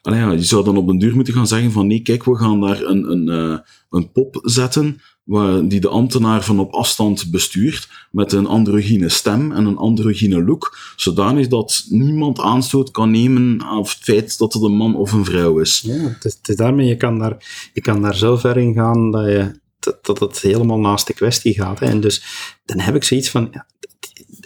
allee, 0.04 0.20
ja, 0.20 0.32
je 0.32 0.44
zou 0.44 0.64
dan 0.64 0.78
op 0.78 0.88
een 0.88 1.00
duur 1.00 1.16
moeten 1.16 1.34
gaan 1.34 1.48
zeggen 1.48 1.72
van, 1.72 1.88
nee, 1.88 2.02
kijk, 2.02 2.24
we 2.24 2.36
gaan 2.36 2.62
daar 2.62 2.82
een, 2.82 3.12
een, 3.12 3.30
uh, 3.30 3.58
een 3.90 4.12
pop 4.12 4.40
zetten, 4.42 5.02
waar, 5.24 5.68
die 5.68 5.80
de 5.80 5.88
ambtenaar 5.88 6.44
van 6.44 6.60
op 6.60 6.74
afstand 6.74 7.32
bestuurt, 7.32 7.90
met 8.12 8.32
een 8.32 8.46
androgyne 8.46 9.10
stem 9.10 9.52
en 9.52 9.66
een 9.66 9.78
androgyne 9.78 10.44
look, 10.44 10.78
zodanig 10.96 11.48
dat 11.48 11.86
niemand 11.90 12.40
aanstoot 12.40 12.92
kan 12.92 13.12
nemen 13.12 13.64
aan 13.64 13.78
het 13.78 13.90
feit 13.90 14.38
dat 14.38 14.54
het 14.54 14.64
een 14.64 14.76
man 14.76 14.96
of 14.96 15.12
een 15.12 15.26
vrouw 15.26 15.60
is. 15.60 15.84
Ja, 15.86 16.18
daarmee, 16.42 16.88
je 16.88 16.98
kan 16.98 17.20
daar, 17.20 17.70
je 17.74 17.82
kan 17.82 18.02
daar 18.02 18.16
zo 18.16 18.36
ver 18.36 18.58
in 18.58 18.74
gaan 18.74 19.12
dat 19.12 19.26
je 19.26 19.62
dat, 20.02 20.20
het 20.20 20.42
helemaal 20.42 20.80
naast 20.80 21.08
de 21.08 21.14
kwestie 21.14 21.54
gaat. 21.54 21.80
Hè. 21.80 21.86
En 21.86 22.00
dus 22.00 22.24
dan 22.66 22.80
heb 22.80 22.96
ik 22.96 23.04
zoiets 23.04 23.30
van, 23.30 23.64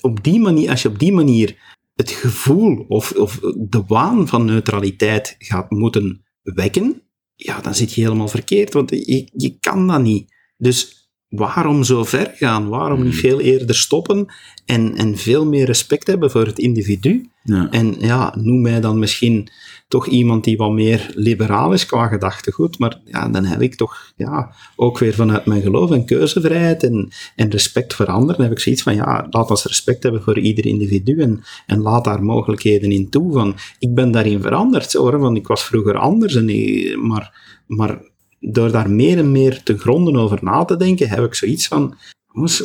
op 0.01 0.23
die 0.23 0.39
manier, 0.39 0.69
als 0.69 0.81
je 0.81 0.89
op 0.89 0.99
die 0.99 1.13
manier 1.13 1.55
het 1.97 2.11
gevoel 2.11 2.85
of, 2.87 3.11
of 3.11 3.39
de 3.55 3.83
waan 3.87 4.27
van 4.27 4.45
neutraliteit 4.45 5.35
gaat 5.37 5.71
moeten 5.71 6.25
wekken, 6.41 7.01
ja, 7.35 7.61
dan 7.61 7.75
zit 7.75 7.93
je 7.93 8.01
helemaal 8.01 8.27
verkeerd, 8.27 8.73
want 8.73 8.89
je, 8.89 9.29
je 9.33 9.57
kan 9.59 9.87
dat 9.87 10.01
niet. 10.01 10.33
Dus 10.57 11.09
waarom 11.27 11.83
zo 11.83 12.03
ver 12.03 12.31
gaan? 12.35 12.69
Waarom 12.69 13.03
niet 13.03 13.11
hmm. 13.11 13.21
veel 13.21 13.39
eerder 13.39 13.75
stoppen 13.75 14.25
en, 14.65 14.95
en 14.95 15.17
veel 15.17 15.45
meer 15.45 15.65
respect 15.65 16.07
hebben 16.07 16.31
voor 16.31 16.45
het 16.45 16.59
individu? 16.59 17.29
Ja. 17.43 17.67
En 17.71 17.95
ja, 17.99 18.33
noem 18.37 18.61
mij 18.61 18.79
dan 18.79 18.99
misschien 18.99 19.49
toch 19.87 20.07
iemand 20.07 20.43
die 20.43 20.57
wat 20.57 20.71
meer 20.71 21.11
liberaal 21.15 21.73
is 21.73 21.85
qua 21.85 22.07
gedachtegoed, 22.07 22.79
maar 22.79 22.99
ja, 23.05 23.29
dan 23.29 23.45
heb 23.45 23.61
ik 23.61 23.75
toch 23.75 24.13
ja, 24.15 24.53
ook 24.75 24.97
weer 24.97 25.13
vanuit 25.13 25.45
mijn 25.45 25.61
geloof 25.61 25.91
en 25.91 26.05
keuzevrijheid 26.05 26.83
en, 26.83 27.11
en 27.35 27.49
respect 27.49 27.93
voor 27.93 28.05
anderen, 28.05 28.41
heb 28.41 28.51
ik 28.51 28.59
zoiets 28.59 28.81
van, 28.83 28.95
ja, 28.95 29.27
laat 29.29 29.49
ons 29.49 29.65
respect 29.65 30.03
hebben 30.03 30.21
voor 30.21 30.39
ieder 30.39 30.65
individu 30.65 31.21
en, 31.21 31.43
en 31.65 31.81
laat 31.81 32.03
daar 32.03 32.23
mogelijkheden 32.23 32.91
in 32.91 33.09
toe. 33.09 33.33
Van, 33.33 33.55
ik 33.79 33.93
ben 33.93 34.11
daarin 34.11 34.41
veranderd, 34.41 34.93
hoor, 34.93 35.19
want 35.19 35.37
ik 35.37 35.47
was 35.47 35.63
vroeger 35.63 35.97
anders, 35.97 36.35
en 36.35 37.07
maar, 37.07 37.59
maar 37.67 38.01
door 38.39 38.71
daar 38.71 38.89
meer 38.89 39.17
en 39.17 39.31
meer 39.31 39.63
te 39.63 39.77
gronden 39.77 40.15
over 40.15 40.39
na 40.41 40.65
te 40.65 40.77
denken, 40.77 41.09
heb 41.09 41.23
ik 41.23 41.33
zoiets 41.33 41.67
van, 41.67 41.95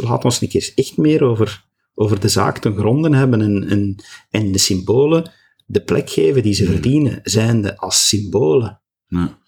laat 0.00 0.24
ons 0.24 0.40
een 0.40 0.48
keer 0.48 0.72
echt 0.74 0.96
meer 0.96 1.22
over, 1.22 1.64
over 1.94 2.20
de 2.20 2.28
zaak 2.28 2.58
te 2.58 2.74
gronden 2.76 3.14
hebben 3.14 3.40
en, 3.40 3.68
en, 3.68 3.96
en 4.30 4.52
de 4.52 4.58
symbolen 4.58 5.30
de 5.72 5.80
plek 5.80 6.10
geven 6.10 6.42
die 6.42 6.54
ze 6.54 6.64
hmm. 6.64 6.72
verdienen, 6.72 7.20
zijnde 7.22 7.76
als 7.76 8.08
symbolen. 8.08 8.80
Ja. 9.06 9.38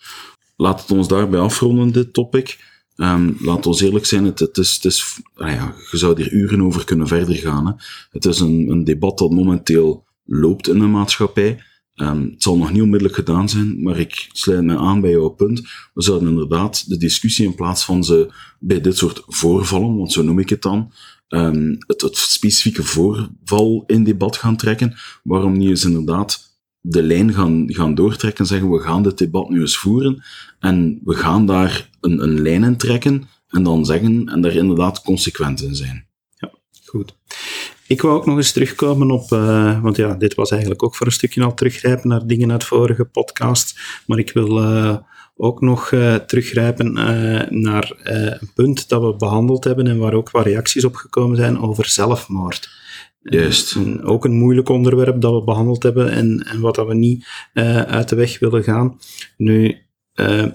Laat 0.56 0.80
het 0.80 0.90
ons 0.90 1.08
daarbij 1.08 1.40
afronden, 1.40 1.92
dit 1.92 2.12
topic. 2.12 2.72
Um, 2.96 3.36
laat 3.40 3.66
ons 3.66 3.80
eerlijk 3.80 4.06
zijn, 4.06 4.24
het, 4.24 4.38
het 4.38 4.56
is, 4.56 4.74
het 4.74 4.84
is, 4.84 5.20
ah 5.34 5.50
ja, 5.50 5.74
je 5.90 5.96
zou 5.96 6.22
hier 6.22 6.32
uren 6.32 6.62
over 6.62 6.84
kunnen 6.84 7.06
verder 7.06 7.34
gaan. 7.34 7.66
Hè. 7.66 7.72
Het 8.10 8.24
is 8.24 8.40
een, 8.40 8.70
een 8.70 8.84
debat 8.84 9.18
dat 9.18 9.30
momenteel 9.30 10.04
loopt 10.24 10.68
in 10.68 10.78
de 10.78 10.86
maatschappij. 10.86 11.62
Um, 11.94 12.30
het 12.30 12.42
zal 12.42 12.56
nog 12.56 12.72
niet 12.72 12.82
onmiddellijk 12.82 13.16
gedaan 13.16 13.48
zijn, 13.48 13.82
maar 13.82 13.98
ik 13.98 14.28
sluit 14.32 14.64
me 14.64 14.76
aan 14.76 15.00
bij 15.00 15.10
jouw 15.10 15.28
punt. 15.28 15.60
We 15.94 16.02
zouden 16.02 16.28
inderdaad 16.28 16.88
de 16.88 16.96
discussie 16.96 17.46
in 17.46 17.54
plaats 17.54 17.84
van 17.84 18.04
ze 18.04 18.32
bij 18.58 18.80
dit 18.80 18.96
soort 18.96 19.22
voorvallen, 19.26 19.96
want 19.96 20.12
zo 20.12 20.22
noem 20.22 20.38
ik 20.38 20.48
het 20.48 20.62
dan, 20.62 20.92
um, 21.28 21.76
het, 21.86 22.16
specifieke 22.16 22.82
voorval 22.82 23.84
in 23.86 24.04
debat 24.04 24.36
gaan 24.36 24.56
trekken. 24.56 24.94
Waarom 25.22 25.58
niet 25.58 25.68
eens 25.68 25.84
inderdaad 25.84 26.58
de 26.80 27.02
lijn 27.02 27.32
gaan, 27.32 27.64
gaan 27.66 27.94
doortrekken 27.94 28.38
en 28.38 28.46
zeggen 28.46 28.70
we 28.70 28.80
gaan 28.80 29.02
dit 29.02 29.18
debat 29.18 29.48
nu 29.48 29.60
eens 29.60 29.76
voeren 29.76 30.22
en 30.58 31.00
we 31.04 31.14
gaan 31.14 31.46
daar 31.46 31.90
een, 32.00 32.22
een 32.22 32.42
lijn 32.42 32.64
in 32.64 32.76
trekken 32.76 33.28
en 33.48 33.62
dan 33.62 33.84
zeggen 33.84 34.28
en 34.28 34.40
daar 34.40 34.54
inderdaad 34.54 35.02
consequent 35.02 35.62
in 35.62 35.74
zijn. 35.74 36.06
Ja, 36.34 36.52
goed. 36.84 37.16
Ik 37.86 38.02
wou 38.02 38.16
ook 38.16 38.26
nog 38.26 38.36
eens 38.36 38.52
terugkomen 38.52 39.10
op, 39.10 39.32
uh, 39.32 39.82
want 39.82 39.96
ja, 39.96 40.14
dit 40.14 40.34
was 40.34 40.50
eigenlijk 40.50 40.82
ook 40.82 40.94
voor 40.94 41.06
een 41.06 41.12
stukje 41.12 41.44
al 41.44 41.54
teruggrijpen 41.54 42.08
naar 42.08 42.26
dingen 42.26 42.52
uit 42.52 42.64
vorige 42.64 43.04
podcast, 43.04 43.80
maar 44.06 44.18
ik 44.18 44.32
wil 44.32 44.62
uh, 44.62 44.96
ook 45.36 45.60
nog 45.60 45.90
uh, 45.90 46.14
teruggrijpen 46.14 46.98
uh, 46.98 47.48
naar 47.48 47.92
uh, 48.04 48.14
een 48.14 48.50
punt 48.54 48.88
dat 48.88 49.02
we 49.02 49.16
behandeld 49.16 49.64
hebben 49.64 49.86
en 49.86 49.98
waar 49.98 50.14
ook 50.14 50.30
wat 50.30 50.44
reacties 50.44 50.84
op 50.84 50.94
gekomen 50.94 51.36
zijn 51.36 51.60
over 51.60 51.86
zelfmoord. 51.86 52.82
Juist. 53.20 53.76
ook 54.02 54.24
een 54.24 54.38
moeilijk 54.38 54.68
onderwerp 54.68 55.20
dat 55.20 55.32
we 55.32 55.44
behandeld 55.44 55.82
hebben 55.82 56.10
en, 56.10 56.46
en 56.50 56.60
wat 56.60 56.74
dat 56.74 56.86
we 56.86 56.94
niet 56.94 57.26
uit 57.86 58.08
de 58.08 58.16
weg 58.16 58.38
willen 58.38 58.62
gaan. 58.62 58.98
Nu, 59.36 59.78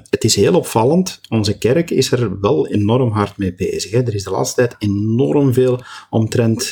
het 0.10 0.24
is 0.24 0.36
heel 0.36 0.56
opvallend. 0.56 1.22
Onze 1.30 1.58
kerk 1.58 1.90
is 1.90 2.12
er 2.12 2.40
wel 2.40 2.68
enorm 2.68 3.12
hard 3.12 3.38
mee 3.38 3.56
bezig. 3.56 3.92
Hè. 3.92 4.02
Er 4.02 4.16
is 4.16 4.24
de 4.24 4.30
laatste 4.30 4.56
tijd 4.56 4.76
enorm 4.80 5.54
veel 5.54 5.82
omtrent 6.10 6.72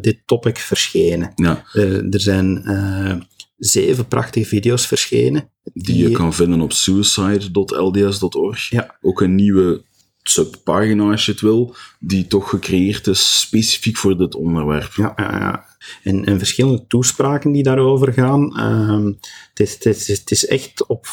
dit 0.00 0.18
topic 0.26 0.58
verschenen. 0.58 1.32
Ja. 1.34 1.64
er 2.10 2.20
zijn 2.20 2.64
zeven 3.64 4.06
prachtige 4.08 4.46
video's 4.46 4.86
verschenen. 4.86 5.50
Die, 5.74 5.96
je 5.96 6.10
kan 6.10 6.34
vinden 6.34 6.60
op 6.60 6.72
suicide.lds.org. 6.72 8.68
Ja. 8.68 8.96
Ook 9.00 9.20
een 9.20 9.34
nieuwe 9.34 9.84
subpagina, 10.22 11.10
als 11.10 11.26
je 11.26 11.32
het 11.32 11.40
wil, 11.40 11.74
die 11.98 12.26
toch 12.26 12.48
gecreëerd 12.48 13.06
is 13.06 13.40
specifiek 13.40 13.96
voor 13.96 14.16
dit 14.16 14.34
onderwerp. 14.34 14.92
Ja, 14.96 15.12
ja, 15.16 15.38
ja. 15.38 15.64
En, 16.02 16.24
en 16.24 16.38
verschillende 16.38 16.86
toespraken 16.86 17.52
die 17.52 17.62
daarover 17.62 18.12
gaan. 18.12 18.60
Um, 18.60 19.18
het, 19.54 19.60
is, 19.60 19.72
het, 19.72 19.86
is, 19.86 20.08
het 20.08 20.30
is 20.30 20.46
echt 20.46 20.86
op 20.86 21.06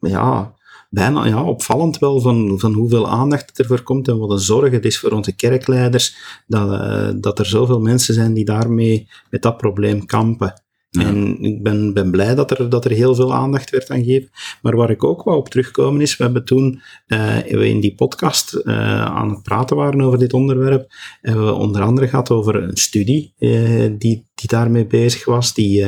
ja, 0.00 0.54
bijna 0.90 1.26
ja, 1.26 1.44
opvallend 1.44 1.98
wel 1.98 2.20
van, 2.20 2.58
van 2.58 2.72
hoeveel 2.72 3.08
aandacht 3.08 3.58
ervoor 3.58 3.82
komt 3.82 4.08
en 4.08 4.18
wat 4.18 4.30
een 4.30 4.38
zorg 4.38 4.72
het 4.72 4.84
is 4.84 4.98
voor 4.98 5.10
onze 5.10 5.32
kerkleiders 5.32 6.16
dat, 6.46 6.70
uh, 6.70 7.10
dat 7.16 7.38
er 7.38 7.46
zoveel 7.46 7.80
mensen 7.80 8.14
zijn 8.14 8.34
die 8.34 8.44
daarmee 8.44 9.08
met 9.30 9.42
dat 9.42 9.56
probleem 9.56 10.06
kampen. 10.06 10.63
En 11.00 11.42
ik 11.42 11.62
ben, 11.62 11.92
ben 11.92 12.10
blij 12.10 12.34
dat 12.34 12.50
er, 12.50 12.68
dat 12.68 12.84
er 12.84 12.90
heel 12.90 13.14
veel 13.14 13.34
aandacht 13.34 13.70
werd 13.70 13.90
aan 13.90 14.04
gegeven. 14.04 14.30
Maar 14.62 14.76
waar 14.76 14.90
ik 14.90 15.04
ook 15.04 15.24
wel 15.24 15.36
op 15.36 15.48
terugkomen 15.48 16.00
is, 16.00 16.16
we 16.16 16.24
hebben 16.24 16.44
toen 16.44 16.82
uh, 17.06 17.36
we 17.36 17.68
in 17.68 17.80
die 17.80 17.94
podcast 17.94 18.60
uh, 18.64 19.04
aan 19.04 19.30
het 19.30 19.42
praten 19.42 19.76
waren 19.76 20.00
over 20.00 20.18
dit 20.18 20.32
onderwerp, 20.32 20.92
hebben 21.20 21.46
we 21.46 21.52
onder 21.52 21.82
andere 21.82 22.08
gehad 22.08 22.30
over 22.30 22.62
een 22.62 22.76
studie 22.76 23.34
uh, 23.38 23.90
die, 23.98 24.26
die 24.34 24.48
daarmee 24.48 24.86
bezig 24.86 25.24
was. 25.24 25.54
Die 25.54 25.84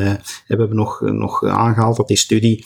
hebben 0.47 0.69
we 0.69 0.75
nog, 0.75 1.01
nog 1.01 1.45
aangehaald 1.45 1.97
dat 1.97 2.09
die 2.09 2.17
studie, 2.17 2.65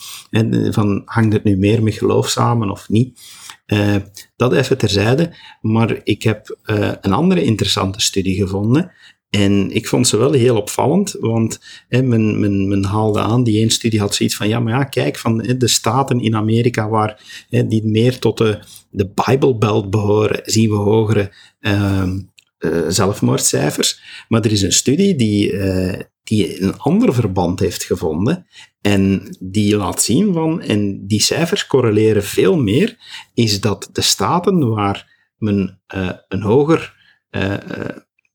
van 0.69 1.01
hangt 1.05 1.33
het 1.33 1.43
nu 1.43 1.57
meer 1.57 1.83
met 1.83 1.93
geloof 1.93 2.29
samen 2.29 2.69
of 2.69 2.89
niet? 2.89 3.19
dat 4.35 4.53
even 4.53 4.77
terzijde. 4.77 5.35
Maar 5.61 5.99
ik 6.03 6.23
heb 6.23 6.57
een 7.01 7.13
andere 7.13 7.43
interessante 7.43 8.01
studie 8.01 8.35
gevonden. 8.35 8.91
En 9.31 9.71
ik 9.71 9.87
vond 9.87 10.07
ze 10.07 10.17
wel 10.17 10.31
heel 10.31 10.57
opvallend, 10.57 11.15
want 11.19 11.59
hè, 11.87 12.01
men, 12.01 12.39
men, 12.67 12.83
haalde 12.83 13.19
aan, 13.19 13.43
die 13.43 13.59
één 13.59 13.69
studie 13.69 13.99
had 13.99 14.15
zoiets 14.15 14.35
van, 14.35 14.47
ja, 14.47 14.59
maar 14.59 14.73
ja, 14.73 14.83
kijk, 14.83 15.17
van 15.17 15.43
hè, 15.43 15.57
de 15.57 15.67
staten 15.67 16.19
in 16.19 16.35
Amerika 16.35 16.89
waar, 16.89 17.43
hè, 17.49 17.67
die 17.67 17.85
meer 17.85 18.19
tot 18.19 18.37
de, 18.37 18.59
de 18.89 19.11
Bible 19.25 19.55
Belt 19.55 19.89
behoren, 19.89 20.41
zien 20.43 20.69
we 20.69 20.75
hogere 20.75 21.33
uh, 21.59 22.03
uh, 22.59 22.81
zelfmoordcijfers. 22.87 24.01
Maar 24.27 24.41
er 24.41 24.51
is 24.51 24.61
een 24.61 24.71
studie 24.71 25.15
die, 25.15 25.51
uh, 25.51 25.99
die 26.23 26.61
een 26.61 26.77
ander 26.77 27.13
verband 27.13 27.59
heeft 27.59 27.83
gevonden 27.83 28.47
en 28.81 29.35
die 29.39 29.75
laat 29.75 30.01
zien 30.01 30.33
van, 30.33 30.61
en 30.61 31.07
die 31.07 31.21
cijfers 31.21 31.67
correleren 31.67 32.23
veel 32.23 32.57
meer, 32.57 32.97
is 33.33 33.61
dat 33.61 33.89
de 33.91 34.01
staten 34.01 34.69
waar 34.69 35.31
men 35.37 35.81
uh, 35.95 36.11
een 36.27 36.41
hoger 36.41 36.99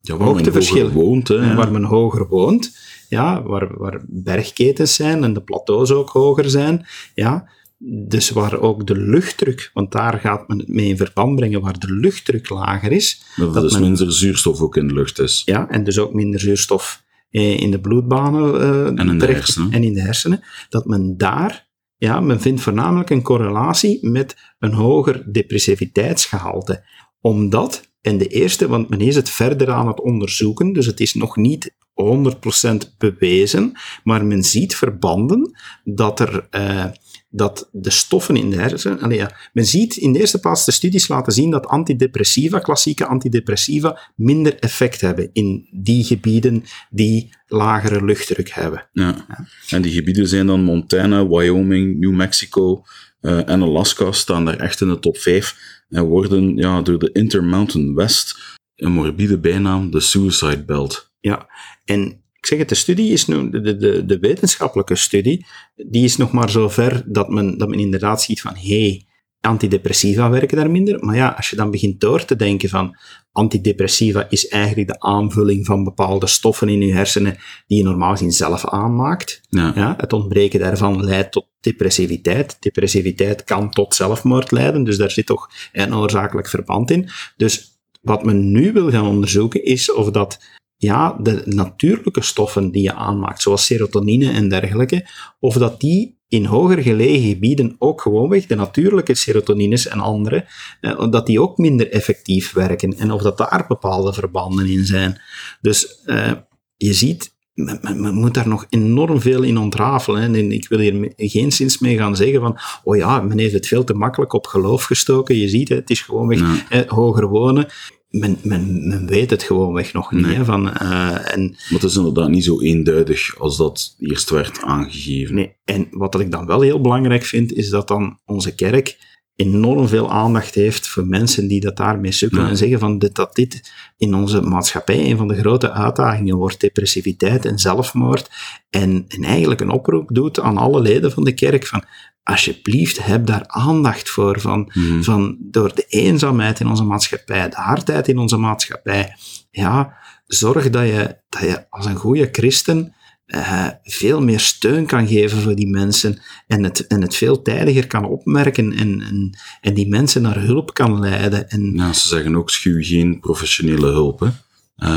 ja, 0.06 0.16
waar 0.16 0.26
hoogteverschil 0.26 0.90
woont. 0.90 1.28
Hè, 1.28 1.54
Waar 1.54 1.72
men 1.72 1.84
hoger 1.84 2.28
woont, 2.28 2.76
ja, 3.08 3.42
waar, 3.42 3.78
waar 3.78 4.04
bergketens 4.06 4.94
zijn 4.94 5.24
en 5.24 5.32
de 5.32 5.42
plateaus 5.42 5.90
ook 5.90 6.08
hoger 6.08 6.50
zijn, 6.50 6.86
ja, 7.14 7.48
dus 7.78 8.30
waar 8.30 8.60
ook 8.60 8.86
de 8.86 8.96
luchtdruk, 8.96 9.70
want 9.74 9.92
daar 9.92 10.18
gaat 10.18 10.48
men 10.48 10.58
het 10.58 10.68
mee 10.68 10.88
in 10.88 10.96
verband 10.96 11.36
brengen, 11.36 11.60
waar 11.60 11.78
de 11.78 11.92
luchtdruk 11.92 12.48
lager 12.48 12.92
is. 12.92 13.22
Dat, 13.36 13.54
dat 13.54 13.62
dus 13.62 13.72
men, 13.72 13.80
minder 13.80 14.12
zuurstof 14.12 14.60
ook 14.60 14.76
in 14.76 14.88
de 14.88 14.94
lucht 14.94 15.18
is. 15.18 15.42
Ja, 15.44 15.68
en 15.68 15.84
dus 15.84 15.98
ook 15.98 16.12
minder 16.12 16.40
zuurstof 16.40 17.04
eh, 17.30 17.58
in 17.58 17.70
de 17.70 17.80
bloedbanen 17.80 18.54
uh, 18.54 18.86
en, 18.86 19.08
in 19.08 19.18
de 19.18 19.26
hersenen. 19.26 19.72
en 19.72 19.82
in 19.82 19.92
de 19.92 20.00
hersenen. 20.00 20.42
Dat 20.68 20.86
men 20.86 21.16
daar, 21.16 21.68
ja, 21.96 22.20
men 22.20 22.40
vindt 22.40 22.60
voornamelijk 22.60 23.10
een 23.10 23.22
correlatie 23.22 24.08
met 24.08 24.36
een 24.58 24.72
hoger 24.72 25.32
depressiviteitsgehalte. 25.32 26.84
Omdat 27.20 27.94
en 28.06 28.18
de 28.18 28.26
eerste, 28.26 28.68
want 28.68 28.88
men 28.88 29.00
is 29.00 29.14
het 29.14 29.30
verder 29.30 29.70
aan 29.70 29.86
het 29.86 30.00
onderzoeken, 30.00 30.72
dus 30.72 30.86
het 30.86 31.00
is 31.00 31.14
nog 31.14 31.36
niet 31.36 31.74
100% 31.94 32.96
bewezen, 32.98 33.72
maar 34.04 34.24
men 34.24 34.42
ziet 34.42 34.76
verbanden 34.76 35.56
dat 35.84 36.20
er 36.20 36.48
uh, 36.50 36.84
dat 37.30 37.68
de 37.72 37.90
stoffen 37.90 38.36
in 38.36 38.50
de 38.50 38.56
hersenen. 38.56 39.10
Ja, 39.10 39.36
men 39.52 39.66
ziet 39.66 39.96
in 39.96 40.12
de 40.12 40.18
eerste 40.18 40.40
plaats 40.40 40.64
de 40.64 40.72
studies 40.72 41.08
laten 41.08 41.32
zien 41.32 41.50
dat 41.50 41.66
antidepressiva, 41.66 42.58
klassieke 42.58 43.06
antidepressiva, 43.06 43.98
minder 44.16 44.58
effect 44.58 45.00
hebben 45.00 45.30
in 45.32 45.68
die 45.70 46.04
gebieden 46.04 46.64
die 46.90 47.34
lagere 47.46 48.04
luchtdruk 48.04 48.50
hebben. 48.50 48.88
Ja. 48.92 49.26
En 49.68 49.82
die 49.82 49.92
gebieden 49.92 50.28
zijn 50.28 50.46
dan 50.46 50.62
Montana, 50.62 51.28
Wyoming, 51.28 51.98
New 51.98 52.14
Mexico 52.14 52.82
uh, 53.20 53.48
en 53.48 53.62
Alaska, 53.62 54.12
staan 54.12 54.44
daar 54.44 54.58
echt 54.58 54.80
in 54.80 54.88
de 54.88 54.98
top 54.98 55.18
5 55.18 55.75
en 55.88 56.04
worden 56.04 56.56
ja, 56.56 56.82
door 56.82 56.98
de 56.98 57.12
Intermountain 57.12 57.94
West 57.94 58.38
een 58.76 58.92
morbide 58.92 59.38
bijnaam 59.38 59.90
de 59.90 60.00
Suicide 60.00 60.64
Belt. 60.64 61.12
Ja, 61.20 61.48
en 61.84 62.24
ik 62.32 62.46
zeg 62.46 62.58
het, 62.58 62.68
de 62.68 62.74
studie 62.74 63.12
is 63.12 63.26
nu, 63.26 63.50
de, 63.50 63.76
de, 63.76 64.04
de 64.04 64.18
wetenschappelijke 64.18 64.96
studie, 64.96 65.46
die 65.74 66.04
is 66.04 66.16
nog 66.16 66.32
maar 66.32 66.50
zo 66.50 66.68
ver 66.68 67.02
dat 67.06 67.28
men, 67.28 67.58
dat 67.58 67.68
men 67.68 67.78
inderdaad 67.78 68.22
ziet 68.22 68.40
van, 68.40 68.54
hé, 68.54 68.80
hey, 68.80 69.05
antidepressiva 69.46 70.30
werken 70.30 70.56
daar 70.56 70.70
minder. 70.70 71.04
Maar 71.04 71.16
ja, 71.16 71.28
als 71.28 71.50
je 71.50 71.56
dan 71.56 71.70
begint 71.70 72.00
door 72.00 72.24
te 72.24 72.36
denken 72.36 72.68
van 72.68 72.96
antidepressiva 73.32 74.26
is 74.28 74.48
eigenlijk 74.48 74.88
de 74.88 75.00
aanvulling 75.00 75.66
van 75.66 75.84
bepaalde 75.84 76.26
stoffen 76.26 76.68
in 76.68 76.80
je 76.80 76.92
hersenen 76.92 77.36
die 77.66 77.78
je 77.78 77.84
normaal 77.84 78.10
gezien 78.10 78.32
zelf 78.32 78.66
aanmaakt. 78.66 79.40
Ja. 79.48 79.72
ja. 79.74 79.94
het 79.96 80.12
ontbreken 80.12 80.60
daarvan 80.60 81.04
leidt 81.04 81.32
tot 81.32 81.46
depressiviteit. 81.60 82.56
Depressiviteit 82.60 83.44
kan 83.44 83.70
tot 83.70 83.94
zelfmoord 83.94 84.50
leiden, 84.50 84.84
dus 84.84 84.96
daar 84.96 85.10
zit 85.10 85.26
toch 85.26 85.50
een 85.72 85.94
oorzakelijk 85.94 86.48
verband 86.48 86.90
in. 86.90 87.08
Dus 87.36 87.80
wat 88.02 88.24
men 88.24 88.52
nu 88.52 88.72
wil 88.72 88.90
gaan 88.90 89.06
onderzoeken 89.06 89.64
is 89.64 89.92
of 89.92 90.10
dat 90.10 90.38
ja, 90.76 91.16
de 91.20 91.42
natuurlijke 91.44 92.22
stoffen 92.22 92.70
die 92.70 92.82
je 92.82 92.94
aanmaakt, 92.94 93.42
zoals 93.42 93.66
serotonine 93.66 94.30
en 94.30 94.48
dergelijke, 94.48 95.08
of 95.40 95.54
dat 95.54 95.80
die 95.80 96.15
in 96.28 96.44
hoger 96.44 96.82
gelegen 96.82 97.28
gebieden 97.28 97.76
ook 97.78 98.00
gewoonweg 98.00 98.46
de 98.46 98.54
natuurlijke 98.54 99.14
serotonines 99.14 99.86
en 99.86 100.00
andere, 100.00 100.48
eh, 100.80 101.10
dat 101.10 101.26
die 101.26 101.40
ook 101.40 101.58
minder 101.58 101.90
effectief 101.90 102.52
werken 102.52 102.98
en 102.98 103.10
of 103.10 103.22
dat 103.22 103.38
daar 103.38 103.64
bepaalde 103.68 104.12
verbanden 104.12 104.66
in 104.66 104.84
zijn. 104.84 105.20
Dus 105.60 106.02
eh, 106.04 106.32
je 106.76 106.92
ziet, 106.92 107.34
men, 107.54 108.14
moet 108.14 108.34
daar 108.34 108.48
nog 108.48 108.66
enorm 108.68 109.20
veel 109.20 109.42
in 109.42 109.58
ontrafelen. 109.58 110.20
Hè. 110.20 110.38
En 110.38 110.52
ik 110.52 110.68
wil 110.68 110.78
hier 110.78 111.12
geen 111.16 111.52
zins 111.52 111.78
mee 111.78 111.96
gaan 111.96 112.16
zeggen 112.16 112.40
van, 112.40 112.58
oh 112.84 112.96
ja, 112.96 113.20
men 113.20 113.38
heeft 113.38 113.54
het 113.54 113.66
veel 113.66 113.84
te 113.84 113.94
makkelijk 113.94 114.32
op 114.32 114.46
geloof 114.46 114.84
gestoken. 114.84 115.36
Je 115.36 115.48
ziet, 115.48 115.68
het 115.68 115.90
is 115.90 116.00
gewoonweg 116.00 116.38
ja. 116.70 116.84
hoger 116.86 117.28
wonen 117.28 117.68
men, 118.18 118.38
men, 118.42 118.88
men 118.88 119.06
weet 119.06 119.30
het 119.30 119.42
gewoonweg 119.42 119.92
nog 119.92 120.12
niet. 120.12 120.26
Hè, 120.26 120.44
van, 120.44 120.66
uh, 120.82 121.34
en, 121.34 121.50
maar 121.50 121.80
het 121.80 121.82
is 121.82 121.96
inderdaad 121.96 122.28
niet 122.28 122.44
zo 122.44 122.60
eenduidig 122.60 123.38
als 123.38 123.56
dat 123.56 123.96
eerst 123.98 124.30
werd 124.30 124.62
aangegeven. 124.62 125.34
Nee, 125.34 125.56
en 125.64 125.88
wat 125.90 126.20
ik 126.20 126.30
dan 126.30 126.46
wel 126.46 126.60
heel 126.60 126.80
belangrijk 126.80 127.22
vind, 127.22 127.52
is 127.52 127.68
dat 127.68 127.88
dan 127.88 128.18
onze 128.24 128.54
kerk 128.54 128.96
enorm 129.36 129.88
veel 129.88 130.10
aandacht 130.10 130.54
heeft 130.54 130.88
voor 130.88 131.06
mensen 131.06 131.48
die 131.48 131.60
dat 131.60 131.76
daarmee 131.76 132.12
sukkelen 132.12 132.48
en 132.48 132.56
zeggen 132.56 132.78
van 132.78 132.98
dit, 132.98 133.14
dat 133.14 133.34
dit 133.34 133.72
in 133.96 134.14
onze 134.14 134.40
maatschappij 134.40 135.10
een 135.10 135.16
van 135.16 135.28
de 135.28 135.36
grote 135.36 135.72
uitdagingen 135.72 136.36
wordt, 136.36 136.60
depressiviteit 136.60 137.44
en 137.44 137.58
zelfmoord, 137.58 138.30
en, 138.70 139.04
en 139.08 139.24
eigenlijk 139.24 139.60
een 139.60 139.70
oproep 139.70 140.08
doet 140.12 140.40
aan 140.40 140.56
alle 140.56 140.80
leden 140.80 141.12
van 141.12 141.24
de 141.24 141.34
kerk 141.34 141.66
van 141.66 141.84
alsjeblieft, 142.26 143.04
heb 143.04 143.26
daar 143.26 143.44
aandacht 143.46 144.10
voor. 144.10 144.40
Van, 144.40 144.72
mm. 144.74 145.04
van 145.04 145.36
door 145.40 145.74
de 145.74 145.84
eenzaamheid 145.88 146.60
in 146.60 146.66
onze 146.66 146.84
maatschappij, 146.84 147.48
de 147.48 147.56
hardheid 147.56 148.08
in 148.08 148.18
onze 148.18 148.36
maatschappij. 148.36 149.16
Ja, 149.50 149.96
zorg 150.26 150.70
dat 150.70 150.86
je, 150.86 151.16
dat 151.28 151.40
je 151.40 151.70
als 151.70 151.86
een 151.86 151.96
goede 151.96 152.28
christen 152.32 152.94
uh, 153.26 153.68
veel 153.82 154.22
meer 154.22 154.40
steun 154.40 154.86
kan 154.86 155.06
geven 155.06 155.38
voor 155.38 155.54
die 155.54 155.68
mensen 155.68 156.22
en 156.46 156.64
het, 156.64 156.86
en 156.86 157.02
het 157.02 157.16
veel 157.16 157.42
tijdiger 157.42 157.86
kan 157.86 158.04
opmerken 158.04 158.72
en, 158.72 159.00
en, 159.00 159.38
en 159.60 159.74
die 159.74 159.88
mensen 159.88 160.22
naar 160.22 160.40
hulp 160.40 160.74
kan 160.74 161.00
leiden. 161.00 161.48
En, 161.48 161.72
ja, 161.74 161.92
ze 161.92 162.08
zeggen 162.08 162.36
ook 162.36 162.50
schuw 162.50 162.82
geen 162.82 163.20
professionele 163.20 163.86
hulp. 163.86 164.20
Hè? 164.20 164.28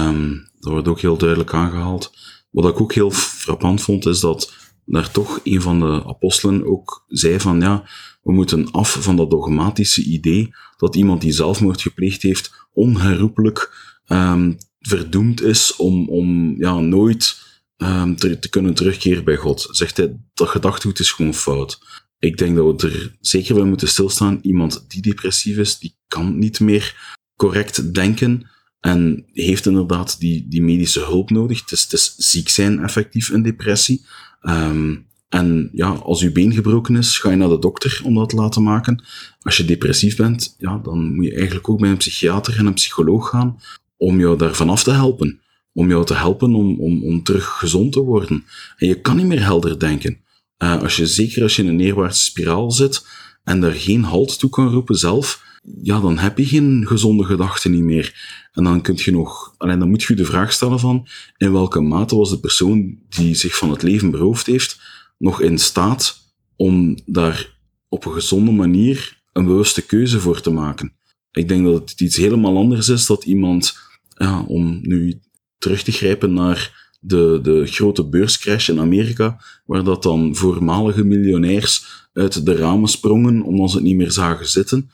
Um, 0.08 0.50
dat 0.60 0.72
wordt 0.72 0.88
ook 0.88 1.00
heel 1.00 1.18
duidelijk 1.18 1.54
aangehaald. 1.54 2.14
Wat 2.50 2.66
ik 2.66 2.82
ook 2.82 2.94
heel 2.94 3.12
frappant 3.12 3.82
vond, 3.82 4.06
is 4.06 4.20
dat 4.20 4.54
daar 4.92 5.12
toch 5.12 5.40
een 5.44 5.62
van 5.62 5.80
de 5.80 6.04
apostelen 6.06 6.66
ook 6.66 7.04
zei 7.08 7.40
van 7.40 7.62
ja, 7.62 7.90
we 8.22 8.32
moeten 8.32 8.72
af 8.72 8.98
van 9.02 9.16
dat 9.16 9.30
dogmatische 9.30 10.04
idee 10.04 10.54
dat 10.78 10.96
iemand 10.96 11.22
die 11.22 11.32
zelfmoord 11.32 11.82
gepleegd 11.82 12.22
heeft 12.22 12.68
onherroepelijk 12.74 13.88
um, 14.08 14.58
verdoemd 14.80 15.42
is 15.42 15.76
om, 15.76 16.10
om 16.10 16.56
ja, 16.58 16.80
nooit 16.80 17.38
um, 17.78 18.16
te, 18.16 18.50
kunnen 18.50 18.74
terugkeren 18.74 19.24
bij 19.24 19.36
God. 19.36 19.68
Zegt 19.72 19.98
hij, 19.98 20.20
dat 20.34 20.48
gedachtegoed 20.48 21.00
is 21.00 21.12
gewoon 21.12 21.34
fout. 21.34 21.82
Ik 22.20 22.38
denk 22.38 22.56
dat 22.56 22.82
we 22.82 22.88
er 22.90 23.18
zeker 23.22 23.56
bij 23.56 23.64
moeten 23.64 23.88
stilstaan. 23.88 24.40
Iemand 24.42 24.86
die 24.88 25.02
depressief 25.02 25.58
is, 25.58 25.80
die 25.80 25.98
kan 26.08 26.40
niet 26.40 26.60
meer 26.60 27.18
correct 27.36 27.94
denken 27.94 28.50
en 28.80 29.26
heeft 29.34 29.66
inderdaad 29.66 30.20
die, 30.20 30.48
die 30.48 30.62
medische 30.62 31.00
hulp 31.00 31.30
nodig. 31.30 31.60
Het 31.62 31.72
is, 31.72 31.84
het 31.84 31.94
is 31.94 32.16
ziek 32.16 32.50
zijn 32.50 32.80
effectief 32.84 33.30
in 33.30 33.44
depressie. 33.44 34.06
Um, 34.42 35.08
en 35.30 35.70
ja, 35.74 35.90
als 35.90 36.22
je 36.22 36.32
been 36.32 36.54
gebroken 36.54 36.96
is, 36.96 37.18
ga 37.18 37.30
je 37.30 37.36
naar 37.36 37.50
de 37.50 37.60
dokter 37.60 38.02
om 38.04 38.14
dat 38.14 38.30
te 38.30 38.36
laten 38.36 38.64
maken. 38.64 39.04
Als 39.42 39.58
je 39.58 39.66
depressief 39.66 40.16
bent, 40.16 40.56
ja, 40.58 40.78
dan 40.78 41.16
moet 41.16 41.26
je 41.26 41.36
eigenlijk 41.36 41.70
ook 41.70 41.80
bij 41.80 41.90
een 41.90 41.98
psychiater 41.98 42.58
en 42.58 42.66
een 42.66 42.74
psycholoog 42.74 43.30
gaan 43.30 43.60
om 43.98 44.20
jou 44.20 44.38
daarvan 44.38 44.70
af 44.70 44.84
te 44.84 44.92
helpen. 44.92 45.40
Om 45.74 45.90
jou 45.90 46.06
te 46.06 46.14
helpen 46.14 46.54
om, 46.54 46.80
om, 46.80 47.04
om 47.04 47.24
terug 47.24 47.58
gezond 47.58 47.92
te 47.92 48.00
worden. 48.00 48.44
En 48.78 48.88
je 48.88 49.02
kan 49.02 49.16
niet 49.16 49.26
meer 49.26 49.44
helder 49.44 49.80
denken. 49.80 50.18
Uh, 50.64 50.82
als 50.82 50.96
je, 50.96 51.08
zeker 51.08 51.44
als 51.44 51.56
je 51.56 51.62
in 51.62 51.68
een 51.68 51.76
neerwaartse 51.76 52.24
spiraal 52.24 52.72
zit 52.72 53.08
en 53.44 53.62
daar 53.62 53.72
geen 53.72 54.04
halt 54.04 54.40
toe 54.40 54.50
kan 54.50 54.70
roepen 54.70 54.96
zelf, 54.96 55.44
ja, 55.82 56.00
dan 56.00 56.18
heb 56.18 56.38
je 56.38 56.46
geen 56.46 56.88
gezonde 56.88 57.24
gedachten 57.24 57.72
niet 57.72 57.84
meer. 57.84 58.14
En 58.52 58.64
dan 58.64 58.82
kun 58.82 58.96
je 58.98 59.12
nog, 59.12 59.54
alleen 59.58 59.80
dan 59.80 59.90
moet 59.90 60.04
je 60.04 60.16
de 60.16 60.26
vraag 60.26 60.54
stellen 60.54 60.80
van, 60.80 61.08
in 61.38 61.52
welke 61.52 61.80
mate 61.80 62.16
was 62.16 62.30
de 62.30 62.40
persoon 62.40 63.00
die 63.10 63.36
zich 63.36 63.58
van 63.58 63.70
het 63.70 63.82
leven 63.82 64.12
beroofd 64.12 64.46
heeft, 64.46 64.82
nog 65.18 65.42
in 65.42 65.58
staat 65.58 66.34
om 66.56 66.98
daar 67.06 67.58
op 67.90 68.06
een 68.06 68.14
gezonde 68.14 68.52
manier 68.52 69.22
een 69.34 69.46
bewuste 69.46 69.86
keuze 69.86 70.20
voor 70.20 70.42
te 70.42 70.50
maken. 70.50 70.94
Ik 71.32 71.48
denk 71.48 71.66
dat 71.66 71.90
het 71.90 72.02
iets 72.02 72.16
helemaal 72.16 72.58
anders 72.58 72.90
is 72.90 73.06
dat 73.06 73.24
iemand, 73.24 73.78
ja, 74.10 74.42
om 74.42 74.80
nu 74.82 75.20
terug 75.58 75.84
te 75.84 75.92
grijpen 75.92 76.34
naar 76.34 76.88
de, 77.00 77.40
de 77.42 77.66
grote 77.66 78.10
beurscrash 78.10 78.70
in 78.70 78.80
Amerika, 78.80 79.42
waar 79.66 79.84
dat 79.84 80.04
dan 80.04 80.36
voormalige 80.36 81.04
miljonairs 81.04 82.08
uit 82.14 82.46
de 82.46 82.56
ramen 82.56 82.90
sprongen 82.90 83.42
omdat 83.42 83.70
ze 83.70 83.76
het 83.76 83.86
niet 83.86 83.96
meer 83.96 84.12
zagen 84.12 84.48
zitten. 84.48 84.92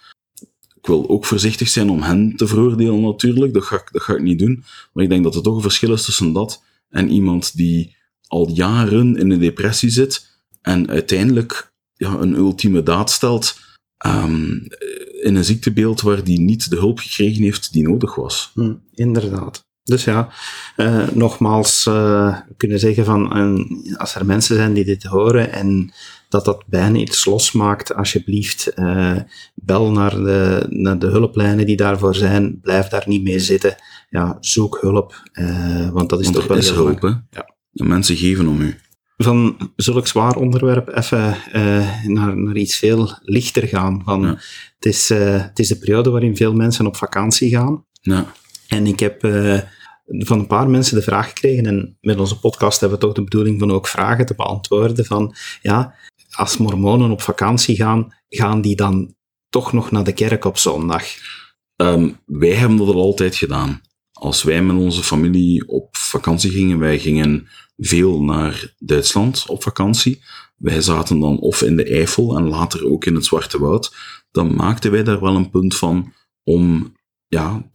Ik 0.86 0.92
wil 0.92 1.10
ook 1.10 1.26
voorzichtig 1.26 1.68
zijn 1.68 1.90
om 1.90 2.02
hen 2.02 2.36
te 2.36 2.48
veroordelen 2.48 3.02
natuurlijk, 3.02 3.54
dat 3.54 3.64
ga, 3.64 3.76
ik, 3.76 3.90
dat 3.92 4.02
ga 4.02 4.14
ik 4.14 4.22
niet 4.22 4.40
doen. 4.40 4.64
Maar 4.94 5.04
ik 5.04 5.10
denk 5.10 5.24
dat 5.24 5.36
er 5.36 5.42
toch 5.42 5.56
een 5.56 5.62
verschil 5.62 5.94
is 5.94 6.06
tussen 6.06 6.34
dat 6.34 6.64
en 6.90 7.10
iemand 7.10 7.58
die 7.58 7.96
al 8.28 8.50
jaren 8.50 9.18
in 9.18 9.32
een 9.32 9.40
depressie 9.40 9.90
zit 9.90 10.42
en 10.62 10.90
uiteindelijk 10.90 11.74
ja, 11.94 12.14
een 12.14 12.34
ultieme 12.34 12.84
daad 12.84 13.12
stelt 13.12 13.60
um, 14.06 14.68
in 15.22 15.36
een 15.36 15.46
ziektebeeld 15.46 16.02
waar 16.02 16.24
die 16.24 16.40
niet 16.40 16.70
de 16.70 16.76
hulp 16.76 17.00
gekregen 17.00 17.44
heeft 17.44 17.74
die 17.74 17.84
nodig 17.84 18.16
was. 18.16 18.52
Hm, 18.54 18.74
inderdaad. 18.94 19.66
Dus 19.86 20.04
ja, 20.04 20.30
uh, 20.78 21.08
nogmaals, 21.14 21.86
uh, 21.90 22.38
kunnen 22.58 22.80
zeggen 22.80 23.06
van, 23.06 23.38
uh, 23.38 23.98
als 23.98 24.16
er 24.16 24.26
mensen 24.26 24.56
zijn 24.56 24.74
die 24.74 24.86
dit 24.86 25.04
horen 25.04 25.52
en 25.52 25.94
dat 26.30 26.46
dat 26.46 26.64
bijna 26.68 26.98
iets 26.98 27.26
losmaakt, 27.26 27.96
alsjeblieft, 27.96 28.74
bel 29.56 29.92
naar 29.92 30.16
de, 30.16 30.66
naar 30.70 31.00
de 31.00 31.08
hulplijnen 31.08 31.66
die 31.66 31.76
daarvoor 31.76 32.16
zijn, 32.16 32.60
blijf 32.62 32.88
daar 32.88 33.04
niet 33.06 33.24
mee 33.24 33.40
zitten. 33.40 33.76
Ja, 34.10 34.38
zoek 34.40 34.78
hulp, 34.82 35.22
want 35.92 36.10
dat 36.10 36.20
is 36.20 36.26
want 36.26 36.38
toch 36.38 36.48
wel 36.48 36.58
is 36.58 36.70
hulp, 36.70 37.02
hè? 37.02 37.08
Ja. 37.08 37.56
De 37.72 37.84
mensen 37.84 38.16
geven 38.16 38.48
om 38.48 38.62
u. 38.62 38.80
Van 39.18 39.58
zulk 39.76 40.08
zwaar 40.08 40.36
onderwerp 40.36 40.96
even 40.96 41.38
naar, 42.08 42.38
naar 42.38 42.56
iets 42.56 42.76
veel 42.76 43.18
lichter 43.22 43.68
gaan. 43.68 44.02
Van, 44.06 44.22
ja. 44.22 44.28
het, 44.76 44.86
is, 44.86 45.10
het 45.10 45.60
is 45.60 45.68
de 45.68 45.78
periode 45.78 46.10
waarin 46.10 46.36
veel 46.36 46.54
mensen 46.54 46.88
op 46.88 46.96
vakantie 46.96 47.50
gaan. 47.50 47.86
Ja. 48.02 48.34
En 48.68 48.88
ik 48.88 49.00
heb 49.00 49.24
uh, 49.24 49.60
van 50.08 50.40
een 50.40 50.48
paar 50.48 50.70
mensen 50.70 50.96
de 50.96 51.02
vraag 51.02 51.28
gekregen, 51.28 51.66
en 51.66 51.98
met 52.02 52.20
onze 52.20 52.40
podcast 52.40 52.80
hebben 52.80 53.00
we 53.00 53.06
toch 53.06 53.16
de 53.16 53.24
bedoeling 53.24 53.60
van 53.60 53.72
ook 53.72 53.88
vragen 53.88 54.26
te 54.26 54.36
beantwoorden, 54.36 55.06
van 55.06 55.36
ja, 55.62 55.96
als 56.32 56.58
mormonen 56.58 57.12
op 57.12 57.22
vakantie 57.22 57.76
gaan, 57.76 58.14
gaan 58.30 58.62
die 58.62 58.76
dan 58.76 59.16
toch 59.50 59.74
nog 59.74 59.92
naar 59.92 60.04
de 60.04 60.14
kerk 60.14 60.46
op 60.46 60.58
zondag? 60.58 61.04
Um, 61.76 62.20
wij 62.26 62.54
hebben 62.54 62.78
dat 62.78 62.88
al 62.88 63.02
altijd 63.02 63.36
gedaan. 63.36 63.82
Als 64.12 64.44
wij 64.44 64.64
met 64.64 64.76
onze 64.76 65.04
familie 65.04 65.68
op 65.68 65.98
vakantie 65.98 66.52
gingen, 66.52 66.80
wij 66.80 67.00
gingen 67.00 67.48
veel 67.78 68.24
naar 68.24 68.74
Duitsland 68.78 69.46
op 69.48 69.64
vakantie. 69.64 70.24
Wij 70.56 70.82
zaten 70.82 71.20
dan 71.20 71.40
of 71.40 71.62
in 71.62 71.76
de 71.76 71.84
Eifel 71.84 72.38
en 72.38 72.48
later 72.48 72.86
ook 72.86 73.06
in 73.06 73.16
het 73.16 73.26
Zwarte 73.26 73.60
Woud. 73.60 73.96
Dan 74.32 74.56
maakten 74.56 74.92
wij 74.92 75.04
daar 75.04 75.22
wel 75.22 75.36
een 75.36 75.50
punt 75.50 75.76
van 75.76 76.14
om 76.44 76.94
ja, 77.28 77.70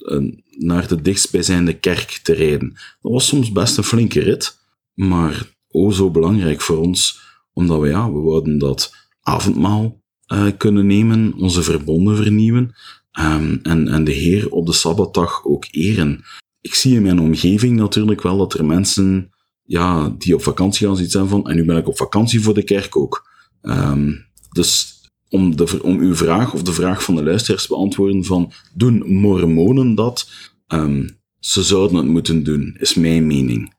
naar 0.63 0.89
de 0.89 1.03
dichtstbijzijnde 1.03 1.73
kerk 1.73 2.21
te 2.23 2.33
rijden. 2.33 2.73
Dat 3.01 3.13
was 3.13 3.27
soms 3.27 3.53
best 3.53 3.77
een 3.77 3.85
flinke 3.85 4.21
rit, 4.21 4.59
maar 4.95 5.47
oh 5.69 5.93
zo 5.93 6.11
belangrijk 6.11 6.61
voor 6.61 6.79
ons, 6.79 7.21
omdat 7.53 7.81
we, 7.81 7.89
ja, 7.89 8.13
we 8.13 8.19
wouden 8.19 8.59
dat 8.59 8.95
avondmaal 9.21 10.03
uh, 10.33 10.47
kunnen 10.57 10.87
nemen, 10.87 11.35
onze 11.35 11.63
verbonden 11.63 12.17
vernieuwen 12.17 12.75
um, 13.21 13.61
en, 13.63 13.89
en 13.89 14.05
de 14.05 14.13
Heer 14.13 14.51
op 14.51 14.67
de 14.67 14.73
Sabbatdag 14.73 15.45
ook 15.45 15.67
eren. 15.71 16.25
Ik 16.61 16.75
zie 16.75 16.95
in 16.95 17.03
mijn 17.03 17.21
omgeving 17.21 17.77
natuurlijk 17.77 18.23
wel 18.23 18.37
dat 18.37 18.55
er 18.55 18.65
mensen 18.65 19.31
ja, 19.63 20.15
die 20.19 20.35
op 20.35 20.43
vakantie 20.43 20.87
gaan 20.87 20.97
zoiets 20.97 21.17
van, 21.31 21.49
en 21.49 21.57
nu 21.57 21.65
ben 21.65 21.77
ik 21.77 21.89
op 21.89 21.97
vakantie 21.97 22.41
voor 22.41 22.55
de 22.55 22.63
kerk 22.63 22.97
ook. 22.97 23.29
Um, 23.63 24.27
dus 24.51 25.00
om, 25.31 25.57
de, 25.57 25.83
om 25.83 25.99
uw 25.99 26.15
vraag 26.15 26.55
of 26.55 26.63
de 26.63 26.73
vraag 26.73 27.05
van 27.05 27.15
de 27.15 27.23
luisteraars 27.23 27.63
te 27.63 27.69
beantwoorden 27.69 28.25
van 28.25 28.53
doen 28.75 29.13
mormonen 29.13 29.95
dat? 29.95 30.31
Um, 30.69 31.19
ze 31.39 31.63
zouden 31.63 31.97
het 31.97 32.07
moeten 32.07 32.45
doen, 32.45 32.77
is 32.79 32.95
mijn 32.95 33.27
mening. 33.27 33.75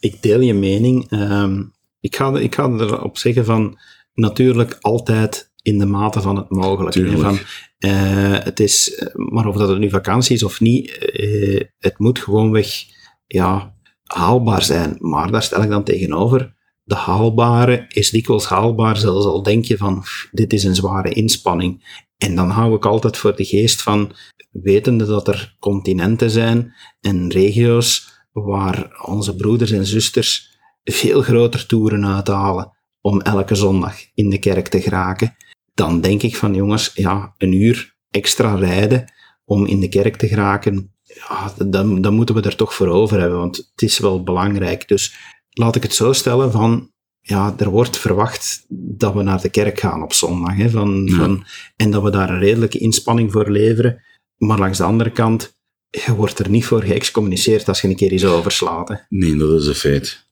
Ik 0.00 0.22
deel 0.22 0.40
je 0.40 0.54
mening. 0.54 1.12
Um, 1.12 1.72
ik, 2.00 2.16
ga, 2.16 2.38
ik 2.38 2.54
ga 2.54 2.68
erop 2.68 3.18
zeggen 3.18 3.44
van 3.44 3.78
natuurlijk 4.14 4.76
altijd 4.80 5.52
in 5.62 5.78
de 5.78 5.86
mate 5.86 6.20
van 6.20 6.36
het 6.36 6.50
mogelijke. 6.50 7.18
Van, 7.18 7.38
uh, 7.78 8.38
het 8.38 8.60
is, 8.60 9.04
maar 9.14 9.46
of 9.46 9.56
dat 9.56 9.68
het 9.68 9.78
nu 9.78 9.90
vakantie 9.90 10.34
is 10.34 10.42
of 10.42 10.60
niet, 10.60 11.10
uh, 11.12 11.60
het 11.78 11.98
moet 11.98 12.18
gewoonweg 12.18 12.84
ja, 13.26 13.74
haalbaar 14.02 14.62
zijn. 14.62 14.96
Maar 14.98 15.30
daar 15.30 15.42
stel 15.42 15.62
ik 15.62 15.68
dan 15.68 15.84
tegenover 15.84 16.54
de 16.90 16.96
haalbare 16.96 17.84
is 17.88 18.10
dikwijls 18.10 18.46
haalbaar, 18.46 18.96
zelfs 18.96 19.26
al 19.26 19.42
denk 19.42 19.64
je 19.64 19.76
van, 19.76 20.04
dit 20.30 20.52
is 20.52 20.64
een 20.64 20.74
zware 20.74 21.12
inspanning. 21.12 22.02
En 22.16 22.34
dan 22.34 22.50
hou 22.50 22.74
ik 22.74 22.86
altijd 22.86 23.16
voor 23.16 23.36
de 23.36 23.44
geest 23.44 23.82
van, 23.82 24.12
wetende 24.50 25.06
dat 25.06 25.28
er 25.28 25.56
continenten 25.58 26.30
zijn 26.30 26.74
en 27.00 27.30
regio's 27.30 28.08
waar 28.32 29.02
onze 29.06 29.36
broeders 29.36 29.70
en 29.70 29.86
zusters 29.86 30.58
veel 30.84 31.22
groter 31.22 31.66
toeren 31.66 32.06
uithalen 32.06 32.72
om 33.00 33.20
elke 33.20 33.54
zondag 33.54 33.96
in 34.14 34.30
de 34.30 34.38
kerk 34.38 34.68
te 34.68 34.80
geraken, 34.80 35.36
dan 35.74 36.00
denk 36.00 36.22
ik 36.22 36.36
van 36.36 36.54
jongens, 36.54 36.90
ja, 36.94 37.34
een 37.38 37.52
uur 37.52 37.96
extra 38.10 38.54
rijden 38.54 39.12
om 39.44 39.66
in 39.66 39.80
de 39.80 39.88
kerk 39.88 40.16
te 40.16 40.28
geraken, 40.28 40.94
ja, 41.02 41.52
dan, 41.66 42.00
dan 42.00 42.14
moeten 42.14 42.34
we 42.34 42.42
er 42.42 42.56
toch 42.56 42.74
voor 42.74 42.88
over 42.88 43.20
hebben, 43.20 43.38
want 43.38 43.56
het 43.56 43.82
is 43.82 43.98
wel 43.98 44.22
belangrijk. 44.22 44.88
Dus 44.88 45.14
laat 45.50 45.76
ik 45.76 45.82
het 45.82 45.94
zo 45.94 46.12
stellen 46.12 46.52
van, 46.52 46.90
ja, 47.20 47.54
er 47.58 47.70
wordt 47.70 47.98
verwacht 47.98 48.64
dat 48.68 49.14
we 49.14 49.22
naar 49.22 49.40
de 49.40 49.48
kerk 49.48 49.80
gaan 49.80 50.02
op 50.02 50.12
zondag. 50.12 50.56
Hè, 50.56 50.70
van, 50.70 51.08
van, 51.12 51.44
en 51.76 51.90
dat 51.90 52.02
we 52.02 52.10
daar 52.10 52.30
een 52.30 52.38
redelijke 52.38 52.78
inspanning 52.78 53.32
voor 53.32 53.50
leveren. 53.50 54.02
Maar 54.36 54.58
langs 54.58 54.78
de 54.78 54.84
andere 54.84 55.10
kant, 55.10 55.58
je 55.90 56.14
wordt 56.14 56.38
er 56.38 56.48
niet 56.48 56.64
voor 56.64 56.82
geëxcommuniceerd 56.82 57.68
als 57.68 57.80
je 57.80 57.88
een 57.88 57.96
keer 57.96 58.12
iets 58.12 58.24
overslaat. 58.24 58.88
Hè. 58.88 58.94
Nee, 59.08 59.36
dat 59.36 59.60
is 59.60 59.66
een 59.66 59.74
feit. 59.74 60.26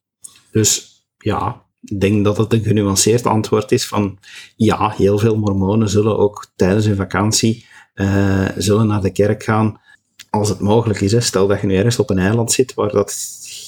Dus 0.50 1.02
ja, 1.18 1.62
ik 1.80 2.00
denk 2.00 2.24
dat 2.24 2.36
het 2.36 2.52
een 2.52 2.62
genuanceerd 2.62 3.26
antwoord 3.26 3.72
is 3.72 3.86
van 3.86 4.18
ja, 4.56 4.90
heel 4.96 5.18
veel 5.18 5.36
mormonen 5.36 5.88
zullen 5.88 6.18
ook 6.18 6.46
tijdens 6.56 6.86
hun 6.86 6.96
vakantie 6.96 7.66
uh, 7.94 8.48
zullen 8.56 8.86
naar 8.86 9.00
de 9.00 9.12
kerk 9.12 9.44
gaan 9.44 9.80
als 10.30 10.48
het 10.48 10.60
mogelijk 10.60 11.00
is. 11.00 11.12
Hè. 11.12 11.20
Stel 11.20 11.46
dat 11.46 11.60
je 11.60 11.66
nu 11.66 11.74
ergens 11.74 11.98
op 11.98 12.10
een 12.10 12.18
eiland 12.18 12.52
zit 12.52 12.74
waar 12.74 12.90
dat 12.90 13.10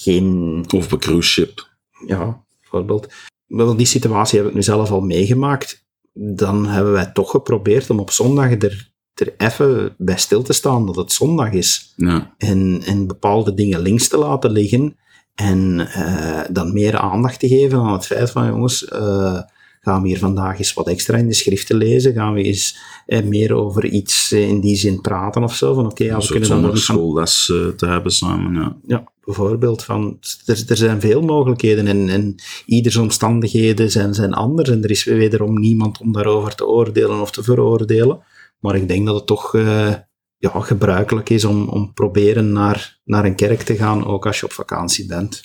geen... 0.03 0.65
Of 0.75 0.85
op 0.85 0.93
een 0.93 0.99
cruise 0.99 1.29
ship. 1.29 1.69
Ja, 2.07 2.45
bijvoorbeeld. 2.61 3.13
Wel, 3.47 3.77
die 3.77 3.87
situatie 3.87 4.39
heb 4.39 4.49
ik 4.49 4.55
nu 4.55 4.63
zelf 4.63 4.91
al 4.91 5.01
meegemaakt. 5.01 5.87
Dan 6.13 6.67
hebben 6.67 6.93
wij 6.93 7.11
toch 7.13 7.31
geprobeerd 7.31 7.91
om 7.91 8.01
op 8.01 8.11
zondag 8.11 8.51
er, 8.51 8.93
er 9.15 9.35
even 9.37 9.95
bij 9.99 10.19
stil 10.19 10.43
te 10.43 10.53
staan 10.53 10.87
dat 10.87 10.97
het 10.97 11.13
zondag 11.13 11.53
is. 11.53 11.93
Ja. 11.97 12.35
En, 12.39 12.83
en 12.85 13.07
bepaalde 13.07 13.55
dingen 13.55 13.81
links 13.81 14.09
te 14.09 14.19
laten 14.19 14.51
liggen. 14.51 14.97
En 15.35 15.79
uh, 15.79 16.41
dan 16.51 16.73
meer 16.73 16.99
aandacht 16.99 17.41
te 17.41 17.49
geven 17.49 17.79
aan 17.79 17.93
het 17.93 18.07
feit 18.07 18.31
van, 18.31 18.47
jongens, 18.47 18.83
uh, 18.93 19.41
gaan 19.81 20.03
we 20.03 20.09
hier 20.09 20.19
vandaag 20.19 20.59
eens 20.59 20.75
wat 20.75 20.89
extra 20.89 21.17
in 21.17 21.27
de 21.27 21.35
schriften 21.35 21.77
lezen? 21.77 22.13
Gaan 22.13 22.35
we 22.35 22.43
eens 22.43 22.79
eh, 23.07 23.23
meer 23.23 23.53
over 23.53 23.85
iets 23.85 24.33
eh, 24.33 24.49
in 24.49 24.61
die 24.61 24.77
zin 24.77 25.01
praten 25.01 25.43
of 25.43 25.55
zo? 25.55 25.75
Van 25.75 25.85
oké, 25.85 25.93
okay, 25.93 26.07
ja, 26.07 26.19
we 26.19 26.27
kunnen 26.27 26.49
dan 26.49 26.61
nog 26.61 26.79
schoolles 26.79 27.49
uh, 27.49 27.69
te 27.69 27.87
hebben 27.87 28.13
samen, 28.13 28.55
ja. 28.55 28.77
Ja, 28.87 29.13
bijvoorbeeld. 29.25 29.85
Van, 29.85 30.19
er, 30.45 30.65
er 30.69 30.77
zijn 30.77 31.01
veel 31.01 31.21
mogelijkheden 31.21 31.87
en, 31.87 32.09
en 32.09 32.35
ieders 32.67 32.97
omstandigheden 32.97 33.91
zijn, 33.91 34.15
zijn 34.15 34.33
anders 34.33 34.69
en 34.69 34.83
er 34.83 34.91
is 34.91 35.05
wederom 35.05 35.61
niemand 35.61 36.01
om 36.01 36.13
daarover 36.13 36.55
te 36.55 36.67
oordelen 36.67 37.21
of 37.21 37.31
te 37.31 37.43
veroordelen. 37.43 38.23
Maar 38.59 38.75
ik 38.75 38.89
denk 38.89 39.07
dat 39.07 39.15
het 39.15 39.27
toch 39.27 39.55
uh, 39.55 39.95
ja, 40.37 40.61
gebruikelijk 40.61 41.31
is 41.31 41.45
om, 41.45 41.69
om 41.69 41.93
proberen 41.93 42.53
naar, 42.53 43.01
naar 43.05 43.25
een 43.25 43.35
kerk 43.35 43.63
te 43.63 43.77
gaan, 43.77 44.07
ook 44.07 44.27
als 44.27 44.41
je 44.41 44.47
op 44.47 44.53
vakantie 44.53 45.07
bent. 45.07 45.43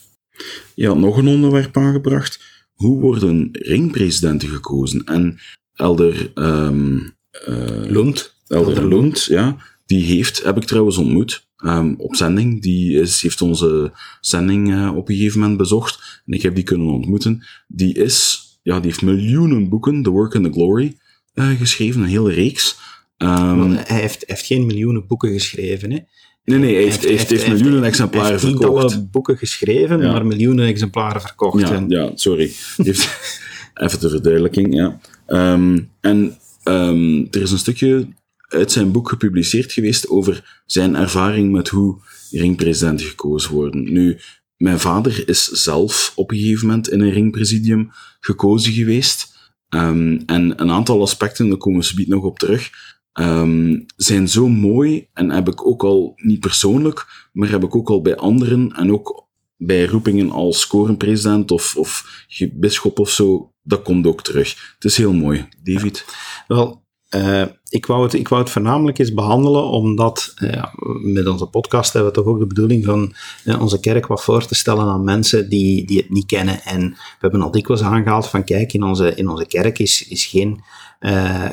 Had 0.76 0.98
nog 0.98 1.18
een 1.18 1.28
onderwerp 1.28 1.78
aangebracht 1.78 2.55
hoe 2.76 3.00
worden 3.00 3.50
ringpresidenten 3.52 4.50
gekozen? 4.50 5.04
En 5.04 5.40
Elder 5.74 6.32
um, 6.36 7.14
uh, 7.48 7.86
Lund. 7.88 8.34
Elder, 8.48 8.88
Lund, 8.88 9.24
ja, 9.24 9.58
die 9.86 10.04
heeft, 10.04 10.44
heb 10.44 10.58
ik 10.58 10.64
trouwens 10.64 10.98
ontmoet 10.98 11.48
um, 11.58 11.96
op 11.98 12.16
zending. 12.16 12.62
Die 12.62 13.00
is, 13.00 13.22
heeft 13.22 13.42
onze 13.42 13.92
zending 14.20 14.70
uh, 14.70 14.96
op 14.96 15.10
een 15.10 15.16
gegeven 15.16 15.40
moment 15.40 15.58
bezocht 15.58 16.22
en 16.26 16.34
ik 16.34 16.42
heb 16.42 16.56
die 16.56 16.64
kunnen 16.64 16.88
ontmoeten. 16.88 17.46
Die 17.68 17.94
is, 17.94 18.44
ja, 18.64 18.76
die 18.76 18.86
heeft 18.86 19.02
miljoenen 19.02 19.70
boeken, 19.70 20.04
The 20.04 20.10
Work 20.10 20.36
and 20.36 20.46
the 20.46 20.52
Glory, 20.52 20.98
uh, 21.34 21.50
geschreven, 21.50 22.02
een 22.02 22.08
hele 22.08 22.34
reeks. 22.34 22.78
Um, 23.18 23.72
hij 23.72 24.00
heeft, 24.00 24.24
heeft 24.28 24.46
geen 24.46 24.66
miljoenen 24.66 25.08
boeken 25.08 25.32
geschreven, 25.32 25.92
hè? 25.92 26.00
Nee, 26.46 26.60
nee, 26.60 26.74
hij 26.74 26.84
heeft, 26.84 27.04
heeft, 27.04 27.30
heeft, 27.30 27.48
miljoenen 27.48 27.84
exemplaren 27.84 28.32
heeft 28.32 28.44
verkocht. 28.44 28.82
Hij 28.82 28.98
heeft 28.98 29.12
boeken 29.12 29.38
geschreven, 29.38 30.00
maar 30.00 30.26
miljoenen 30.26 30.68
exemplaren 30.68 31.22
verkocht. 31.22 31.68
Ja, 31.68 31.86
ja 31.88 32.12
sorry. 32.16 32.52
heeft, 32.78 33.10
even 33.74 34.00
de 34.00 34.10
verduidelijking, 34.10 34.76
ja. 34.76 35.00
Um, 35.28 35.90
en 36.02 36.38
um, 36.64 37.28
er 37.32 37.42
is 37.42 37.52
een 37.52 37.58
stukje 37.58 38.08
uit 38.48 38.72
zijn 38.72 38.92
boek 38.92 39.10
gepubliceerd 39.10 39.72
geweest 39.72 40.10
over 40.10 40.62
zijn 40.66 40.96
ervaring 40.96 41.52
met 41.52 41.68
hoe 41.68 41.98
ringpresident 42.32 43.02
gekozen 43.02 43.52
worden. 43.52 43.94
Nu, 43.94 44.18
mijn 44.58 44.80
vader 44.80 45.30
is 45.30 45.44
zelf 45.46 46.12
op 46.16 46.32
een 46.32 46.38
gegeven 46.38 46.68
moment 46.68 46.90
in 46.90 47.02
een 47.02 47.12
ringpresidium 47.12 47.92
gekozen 48.20 48.74
geweest. 48.74 49.34
Ehm, 49.70 50.20
en 50.26 50.62
een 50.62 50.72
aantal 50.72 51.02
aspecten, 51.02 51.50
daar 51.50 51.58
komen 51.58 51.80
we 51.80 51.86
zo 51.86 52.04
nog 52.08 52.24
op 52.24 52.40
terug, 52.40 52.72
ehm, 53.16 53.80
zijn 53.96 54.28
zo 54.28 54.48
mooi 54.48 55.08
en 55.14 55.32
heb 55.32 55.48
ik 55.48 55.68
ook 55.68 55.84
al, 55.84 56.14
niet 56.16 56.40
persoonlijk, 56.40 57.30
maar 57.34 57.50
heb 57.50 57.64
ik 57.64 57.76
ook 57.76 57.90
al 57.90 58.02
bij 58.02 58.16
anderen 58.16 58.72
en 58.76 58.92
ook 58.92 59.28
bij 59.58 59.86
roepingen 59.86 60.32
als 60.32 60.68
korenpresident 60.68 61.52
of, 61.52 61.76
of 61.78 62.26
bisschop 62.54 63.00
of 63.00 63.10
zo, 63.10 63.52
dat 63.64 63.82
komt 63.82 64.08
ook 64.08 64.22
terug. 64.22 64.74
Het 64.74 64.84
is 64.84 64.98
heel 64.98 65.14
mooi. 65.14 65.48
David? 65.64 66.06
Wel, 66.48 66.84
uh, 67.16 67.46
ik, 67.70 67.86
wou 67.86 68.04
het, 68.04 68.14
ik 68.14 68.28
wou 68.28 68.42
het 68.42 68.52
voornamelijk 68.52 69.00
eens 69.00 69.14
behandelen, 69.14 69.64
omdat 69.64 70.34
uh, 70.42 70.64
met 71.04 71.28
onze 71.28 71.46
podcast 71.46 71.94
hebben 71.94 72.12
we 72.12 72.18
toch 72.18 72.28
ook 72.28 72.40
de 72.40 72.48
bedoeling 72.48 72.86
van 72.86 73.14
uh, 73.46 73.62
onze 73.62 73.80
kerk 73.80 74.08
wat 74.08 74.24
voor 74.24 74.46
te 74.46 74.56
stellen 74.56 74.86
aan 74.86 75.04
mensen 75.04 75.50
die, 75.50 75.86
die 75.86 75.98
het 75.98 76.10
niet 76.10 76.26
kennen. 76.26 76.64
En 76.64 76.90
we 76.90 77.18
hebben 77.20 77.42
al 77.42 77.52
dikwijls 77.52 77.84
aangehaald 77.84 78.28
van 78.28 78.44
kijk, 78.44 78.74
in 78.74 78.84
onze, 78.84 79.16
in 79.16 79.30
onze 79.30 79.46
kerk 79.46 79.80
is, 79.80 80.08
is 80.08 80.26
geen 80.26 80.64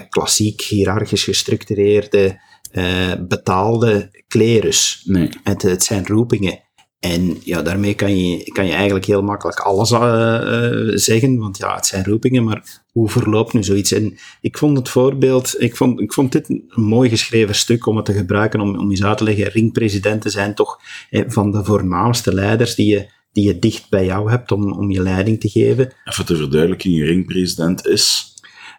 klassiek, 0.09 0.61
hiërarchisch 0.63 1.25
gestructureerde, 1.25 2.41
betaalde 3.29 4.25
klerus. 4.29 5.03
Nee. 5.05 5.29
Het, 5.43 5.63
het 5.63 5.83
zijn 5.83 6.07
roepingen. 6.07 6.61
En 7.03 7.37
ja, 7.45 7.63
daarmee 7.63 7.95
kan 7.95 8.17
je, 8.17 8.53
kan 8.53 8.67
je 8.67 8.73
eigenlijk 8.73 9.05
heel 9.05 9.23
makkelijk 9.23 9.61
alles 9.61 9.91
uh, 9.91 10.01
zeggen, 10.95 11.39
want 11.39 11.59
ja, 11.59 11.75
het 11.75 11.87
zijn 11.87 12.05
roepingen, 12.05 12.45
maar 12.45 12.83
hoe 12.93 13.11
verloopt 13.11 13.53
nu 13.53 13.63
zoiets? 13.63 13.93
En 13.93 14.19
ik 14.41 14.59
vond 14.59 14.77
het 14.77 14.89
voorbeeld, 14.89 15.55
ik 15.59 15.77
vond, 15.77 16.01
ik 16.01 16.13
vond 16.13 16.33
dit 16.33 16.49
een 16.49 16.69
mooi 16.75 17.09
geschreven 17.09 17.55
stuk 17.55 17.87
om 17.87 17.97
het 17.97 18.05
te 18.05 18.13
gebruiken, 18.13 18.61
om, 18.61 18.79
om 18.79 18.91
eens 18.91 19.05
uit 19.05 19.19
te 19.19 19.25
leggen. 19.25 19.49
Ringpresidenten 19.49 20.31
zijn 20.31 20.55
toch 20.55 20.81
eh, 21.11 21.23
van 21.27 21.51
de 21.51 21.65
voornaamste 21.65 22.35
leiders 22.35 22.75
die 22.75 22.87
je, 22.87 23.07
die 23.33 23.47
je 23.47 23.59
dicht 23.59 23.91
bij 23.91 24.05
jou 24.05 24.31
hebt 24.31 24.53
om, 24.53 24.73
om 24.73 24.91
je 24.91 25.03
leiding 25.03 25.41
te 25.41 25.49
geven. 25.49 25.93
Even 26.05 26.25
ter 26.25 26.37
verduidelijking, 26.37 26.95
een 26.95 27.07
ringpresident 27.07 27.87
is 27.87 28.32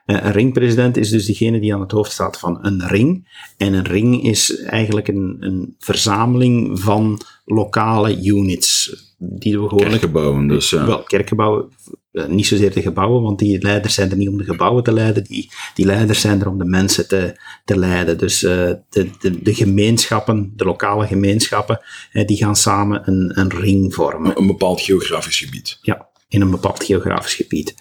een 0.06 0.32
ringpresident 0.32 0.97
is 0.97 1.10
dus 1.10 1.26
degene 1.26 1.60
die 1.60 1.74
aan 1.74 1.82
het 1.82 1.91
hoofd 1.91 2.12
staat 2.12 2.39
van 2.39 2.58
een 2.62 2.88
ring. 2.88 3.28
En 3.58 3.74
een 3.74 3.86
ring 3.86 4.24
is 4.24 4.62
eigenlijk 4.62 5.08
een, 5.08 5.38
een 5.39 5.76
verzameling 5.80 6.80
van 6.80 7.22
lokale 7.45 8.24
units. 8.24 9.01
Die 9.18 9.60
we 9.60 9.68
gewoon. 9.68 9.89
Kerkgebouwen, 9.89 10.47
dus 10.47 10.70
ja. 10.70 10.86
Wel, 10.86 11.04
kerkgebouwen, 11.04 11.70
eh, 12.12 12.26
niet 12.26 12.47
zozeer 12.47 12.74
de 12.74 12.82
gebouwen, 12.82 13.22
want 13.22 13.39
die 13.39 13.62
leiders 13.62 13.93
zijn 13.93 14.12
er 14.12 14.18
niet 14.18 14.30
om 14.30 14.38
de 14.38 14.43
gebouwen 14.43 14.84
te 14.84 14.93
leiden, 14.93 15.24
die, 15.24 15.51
die 15.74 15.86
leiders 15.86 16.22
zijn 16.22 16.41
er 16.41 16.49
om 16.49 16.58
de 16.58 16.66
mensen 16.66 17.08
te, 17.08 17.39
te 17.66 17.78
leiden. 17.78 18.18
Dus 18.18 18.43
uh, 18.43 18.51
de, 18.89 19.10
de, 19.20 19.41
de 19.41 19.54
gemeenschappen, 19.54 20.54
de 20.56 20.66
lokale 20.66 21.08
gemeenschappen, 21.08 21.80
uh, 22.14 22.26
die 22.26 22.38
gaan 22.38 22.56
samen 22.56 23.01
een, 23.06 23.32
een 23.39 23.49
ring 23.49 23.93
vormen. 23.93 24.38
Een 24.38 24.47
bepaald 24.47 24.82
geografisch 24.82 25.39
gebied. 25.39 25.78
Ja, 25.82 26.08
in 26.28 26.41
een 26.41 26.51
bepaald 26.51 26.84
geografisch 26.84 27.34
gebied. 27.34 27.76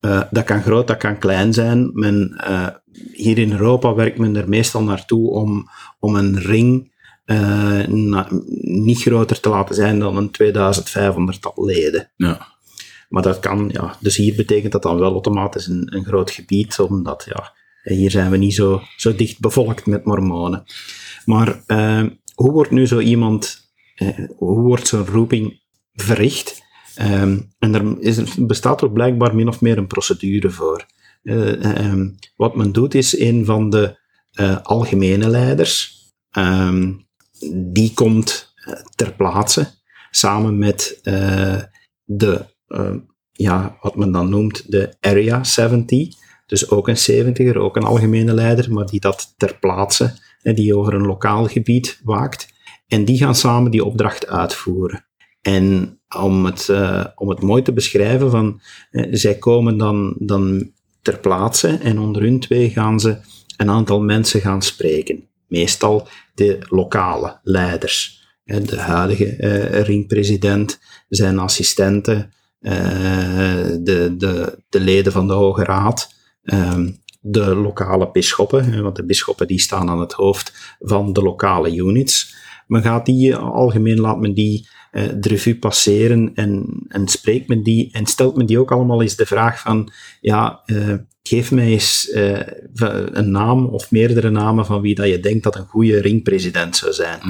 Uh, 0.00 0.22
dat 0.30 0.44
kan 0.44 0.62
groot, 0.62 0.86
dat 0.86 0.96
kan 0.96 1.18
klein 1.18 1.52
zijn. 1.52 1.90
Men, 1.92 2.40
uh, 2.48 2.68
hier 3.12 3.38
in 3.38 3.52
Europa 3.52 3.94
werkt 3.94 4.18
men 4.18 4.36
er 4.36 4.48
meestal 4.48 4.82
naartoe 4.82 5.30
om, 5.30 5.68
om 5.98 6.16
een 6.16 6.40
ring 6.40 6.96
uh, 7.26 7.86
na, 7.86 8.28
niet 8.60 9.00
groter 9.00 9.40
te 9.40 9.48
laten 9.48 9.74
zijn 9.74 9.98
dan 9.98 10.16
een 10.16 10.30
2500 10.30 11.42
tal 11.42 11.64
leden. 11.64 12.10
Ja. 12.16 12.46
Maar 13.08 13.22
dat 13.22 13.40
kan, 13.40 13.68
ja. 13.72 13.96
Dus 14.00 14.16
hier 14.16 14.36
betekent 14.36 14.72
dat 14.72 14.82
dan 14.82 14.98
wel 14.98 15.12
automatisch 15.12 15.66
een, 15.66 15.94
een 15.94 16.04
groot 16.04 16.30
gebied, 16.30 16.78
omdat 16.78 17.26
ja, 17.28 17.52
hier 17.94 18.10
zijn 18.10 18.30
we 18.30 18.36
niet 18.36 18.54
zo, 18.54 18.82
zo 18.96 19.14
dicht 19.14 19.40
bevolkt 19.40 19.86
met 19.86 20.04
mormonen. 20.04 20.64
Maar 21.24 21.62
hoe 22.34 22.52
wordt 22.52 22.70
nu 22.70 22.86
zo 22.86 22.98
iemand, 22.98 23.70
hoe 24.36 24.60
wordt 24.60 24.86
zo'n 24.86 25.06
roeping 25.06 25.60
verricht? 25.92 26.66
Um, 27.00 27.52
en 27.58 27.74
er, 27.74 28.00
is, 28.00 28.16
er 28.16 28.46
bestaat 28.46 28.82
er 28.82 28.90
blijkbaar 28.90 29.34
min 29.34 29.48
of 29.48 29.60
meer 29.60 29.78
een 29.78 29.86
procedure 29.86 30.50
voor. 30.50 30.86
Uh, 31.22 31.90
um, 31.90 32.14
wat 32.36 32.56
men 32.56 32.72
doet 32.72 32.94
is 32.94 33.18
een 33.18 33.44
van 33.44 33.70
de 33.70 33.98
uh, 34.40 34.62
algemene 34.62 35.28
leiders, 35.28 36.02
um, 36.38 37.06
die 37.54 37.92
komt 37.94 38.54
uh, 38.66 38.74
ter 38.94 39.12
plaatse 39.12 39.76
samen 40.10 40.58
met 40.58 41.00
de, 42.04 42.44
ja, 43.32 43.76
wat 43.80 43.96
men 43.96 44.12
dan 44.12 44.28
noemt 44.28 44.70
de 44.70 44.96
Area 45.00 45.44
70. 45.44 46.08
Dus 46.46 46.70
ook 46.70 46.88
een 46.88 47.34
70er, 47.36 47.56
ook 47.56 47.76
een 47.76 47.82
algemene 47.82 48.32
leider, 48.32 48.72
maar 48.72 48.86
die 48.86 49.00
dat 49.00 49.34
ter 49.36 49.58
plaatse, 49.58 50.18
die 50.42 50.76
over 50.76 50.94
een 50.94 51.06
lokaal 51.06 51.46
gebied 51.46 52.00
waakt. 52.04 52.48
En 52.86 53.04
die 53.04 53.18
gaan 53.18 53.34
samen 53.34 53.70
die 53.70 53.84
opdracht 53.84 54.26
uitvoeren. 54.26 55.07
En 55.40 55.98
om 56.16 56.44
het, 56.44 56.68
uh, 56.70 57.04
om 57.14 57.28
het 57.28 57.42
mooi 57.42 57.62
te 57.62 57.72
beschrijven, 57.72 58.30
van, 58.30 58.60
uh, 58.90 59.06
zij 59.10 59.34
komen 59.34 59.76
dan, 59.76 60.14
dan 60.18 60.72
ter 61.02 61.18
plaatse 61.18 61.68
en 61.68 61.98
onder 61.98 62.22
hun 62.22 62.40
twee 62.40 62.70
gaan 62.70 63.00
ze 63.00 63.16
een 63.56 63.70
aantal 63.70 64.00
mensen 64.00 64.40
gaan 64.40 64.62
spreken. 64.62 65.28
Meestal 65.46 66.08
de 66.34 66.58
lokale 66.68 67.38
leiders. 67.42 68.26
De 68.44 68.78
huidige 68.78 69.36
ringpresident, 69.82 70.78
zijn 71.08 71.38
assistenten, 71.38 72.32
de, 72.60 74.14
de, 74.18 74.62
de 74.68 74.80
leden 74.80 75.12
van 75.12 75.26
de 75.26 75.32
Hoge 75.32 75.64
Raad, 75.64 76.14
ehm, 76.42 76.90
de 77.20 77.54
lokale 77.54 78.10
bisschoppen, 78.10 78.82
want 78.82 78.96
de 78.96 79.04
bisschoppen 79.04 79.46
die 79.46 79.60
staan 79.60 79.88
aan 79.88 80.00
het 80.00 80.12
hoofd 80.12 80.76
van 80.78 81.12
de 81.12 81.22
lokale 81.22 81.76
units. 81.76 82.34
Men 82.66 82.82
gaat 82.82 83.06
die, 83.06 83.36
algemeen 83.36 84.00
laat 84.00 84.20
men 84.20 84.34
die 84.34 84.68
uh, 84.92 85.02
de 85.16 85.28
revue 85.28 85.58
passeren 85.58 86.30
en, 86.34 86.66
en 86.88 87.08
spreekt 87.08 87.48
men 87.48 87.62
die 87.62 87.88
en 87.92 88.06
stelt 88.06 88.36
men 88.36 88.46
die 88.46 88.58
ook 88.58 88.72
allemaal 88.72 89.02
eens 89.02 89.16
de 89.16 89.26
vraag 89.26 89.60
van, 89.60 89.92
ja, 90.20 90.62
uh, 90.66 90.94
geef 91.22 91.50
mij 91.50 91.66
eens 91.66 92.10
uh, 92.14 92.40
een 93.12 93.30
naam 93.30 93.66
of 93.66 93.90
meerdere 93.90 94.30
namen 94.30 94.66
van 94.66 94.80
wie 94.80 94.94
dat 94.94 95.08
je 95.08 95.20
denkt 95.20 95.42
dat 95.42 95.56
een 95.56 95.66
goede 95.66 96.00
ringpresident 96.00 96.76
zou 96.76 96.92
zijn. 96.92 97.20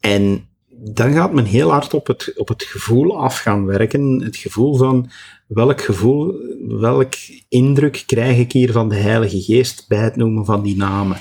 En 0.00 0.46
dan 0.84 1.12
gaat 1.12 1.32
men 1.32 1.44
heel 1.44 1.70
hard 1.70 1.94
op 1.94 2.06
het, 2.06 2.32
op 2.36 2.48
het 2.48 2.62
gevoel 2.62 3.18
af 3.18 3.38
gaan 3.38 3.66
werken. 3.66 4.22
Het 4.22 4.36
gevoel 4.36 4.76
van 4.76 5.10
welk 5.46 5.80
gevoel, 5.80 6.34
welk 6.68 7.14
indruk 7.48 8.02
krijg 8.06 8.38
ik 8.38 8.52
hier 8.52 8.72
van 8.72 8.88
de 8.88 8.94
Heilige 8.94 9.42
Geest 9.42 9.84
bij 9.88 9.98
het 9.98 10.16
noemen 10.16 10.44
van 10.44 10.62
die 10.62 10.76
namen. 10.76 11.20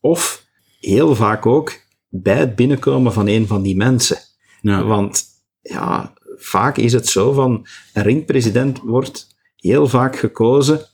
Of 0.00 0.46
heel 0.80 1.14
vaak 1.14 1.46
ook 1.46 1.72
bij 2.08 2.36
het 2.36 2.56
binnenkomen 2.56 3.12
van 3.12 3.26
een 3.26 3.46
van 3.46 3.62
die 3.62 3.76
mensen. 3.76 4.18
Ja. 4.60 4.84
Want 4.84 5.24
ja, 5.60 6.14
vaak 6.36 6.76
is 6.76 6.92
het 6.92 7.06
zo 7.06 7.32
van 7.32 7.66
een 7.92 8.02
ringpresident 8.02 8.78
wordt 8.78 9.36
heel 9.56 9.88
vaak 9.88 10.16
gekozen 10.16 10.86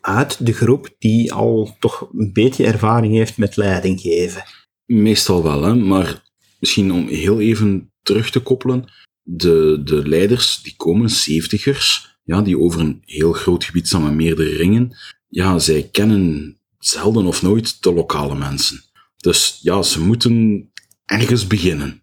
uit 0.00 0.46
de 0.46 0.52
groep 0.52 0.94
die 0.98 1.32
al 1.32 1.76
toch 1.78 2.08
een 2.12 2.32
beetje 2.32 2.66
ervaring 2.66 3.14
heeft 3.14 3.36
met 3.36 3.56
leiding 3.56 4.00
geven. 4.00 4.42
Meestal 4.86 5.42
wel, 5.42 5.62
hè? 5.62 5.74
maar 5.74 6.22
misschien 6.58 6.92
om 6.92 7.08
heel 7.08 7.40
even 7.40 7.92
terug 8.02 8.30
te 8.30 8.40
koppelen. 8.40 8.84
De, 9.22 9.80
de 9.84 10.08
leiders 10.08 10.62
die 10.62 10.74
komen, 10.76 11.10
zeventigers, 11.10 12.18
ja, 12.24 12.42
die 12.42 12.58
over 12.58 12.80
een 12.80 13.02
heel 13.04 13.32
groot 13.32 13.64
gebied 13.64 13.86
staan 13.86 14.02
met 14.02 14.14
meerdere 14.14 14.56
ringen, 14.56 14.96
ja, 15.28 15.58
zij 15.58 15.88
kennen 15.92 16.56
zelden 16.78 17.26
of 17.26 17.42
nooit 17.42 17.82
de 17.82 17.92
lokale 17.92 18.34
mensen. 18.34 18.82
Dus 19.16 19.58
ja, 19.62 19.82
ze 19.82 20.00
moeten 20.00 20.66
ergens 21.04 21.46
beginnen. 21.46 22.02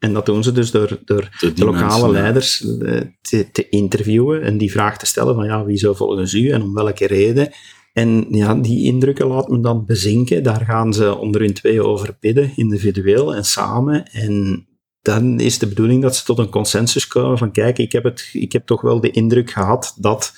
En 0.00 0.12
dat 0.12 0.26
doen 0.26 0.42
ze 0.42 0.52
dus 0.52 0.70
door, 0.70 0.98
door 1.04 1.28
de 1.54 1.64
lokale 1.64 2.10
leiders 2.10 2.64
eh, 2.78 3.00
te, 3.20 3.50
te, 3.50 3.68
interviewen 3.68 4.42
en 4.42 4.58
die 4.58 4.70
vraag 4.70 4.98
te 4.98 5.06
stellen 5.06 5.34
van 5.34 5.44
ja, 5.44 5.64
wie 5.64 5.76
zou 5.76 5.96
volgens 5.96 6.34
u 6.34 6.50
en 6.50 6.62
om 6.62 6.74
welke 6.74 7.06
reden. 7.06 7.50
En 7.92 8.26
ja, 8.30 8.54
die 8.54 8.84
indrukken 8.84 9.26
laat 9.26 9.48
men 9.48 9.60
dan 9.60 9.84
bezinken. 9.86 10.42
Daar 10.42 10.64
gaan 10.64 10.92
ze 10.92 11.16
onder 11.16 11.40
hun 11.40 11.52
twee 11.52 11.82
over 11.82 12.16
bidden, 12.20 12.52
individueel 12.56 13.34
en 13.34 13.44
samen. 13.44 14.04
En 14.04 14.66
dan 15.02 15.40
is 15.40 15.58
de 15.58 15.66
bedoeling 15.66 16.02
dat 16.02 16.16
ze 16.16 16.24
tot 16.24 16.38
een 16.38 16.50
consensus 16.50 17.06
komen 17.06 17.38
van 17.38 17.52
kijk, 17.52 17.78
ik 17.78 17.92
heb, 17.92 18.04
het, 18.04 18.30
ik 18.32 18.52
heb 18.52 18.66
toch 18.66 18.80
wel 18.80 19.00
de 19.00 19.10
indruk 19.10 19.50
gehad 19.50 19.94
dat 19.98 20.32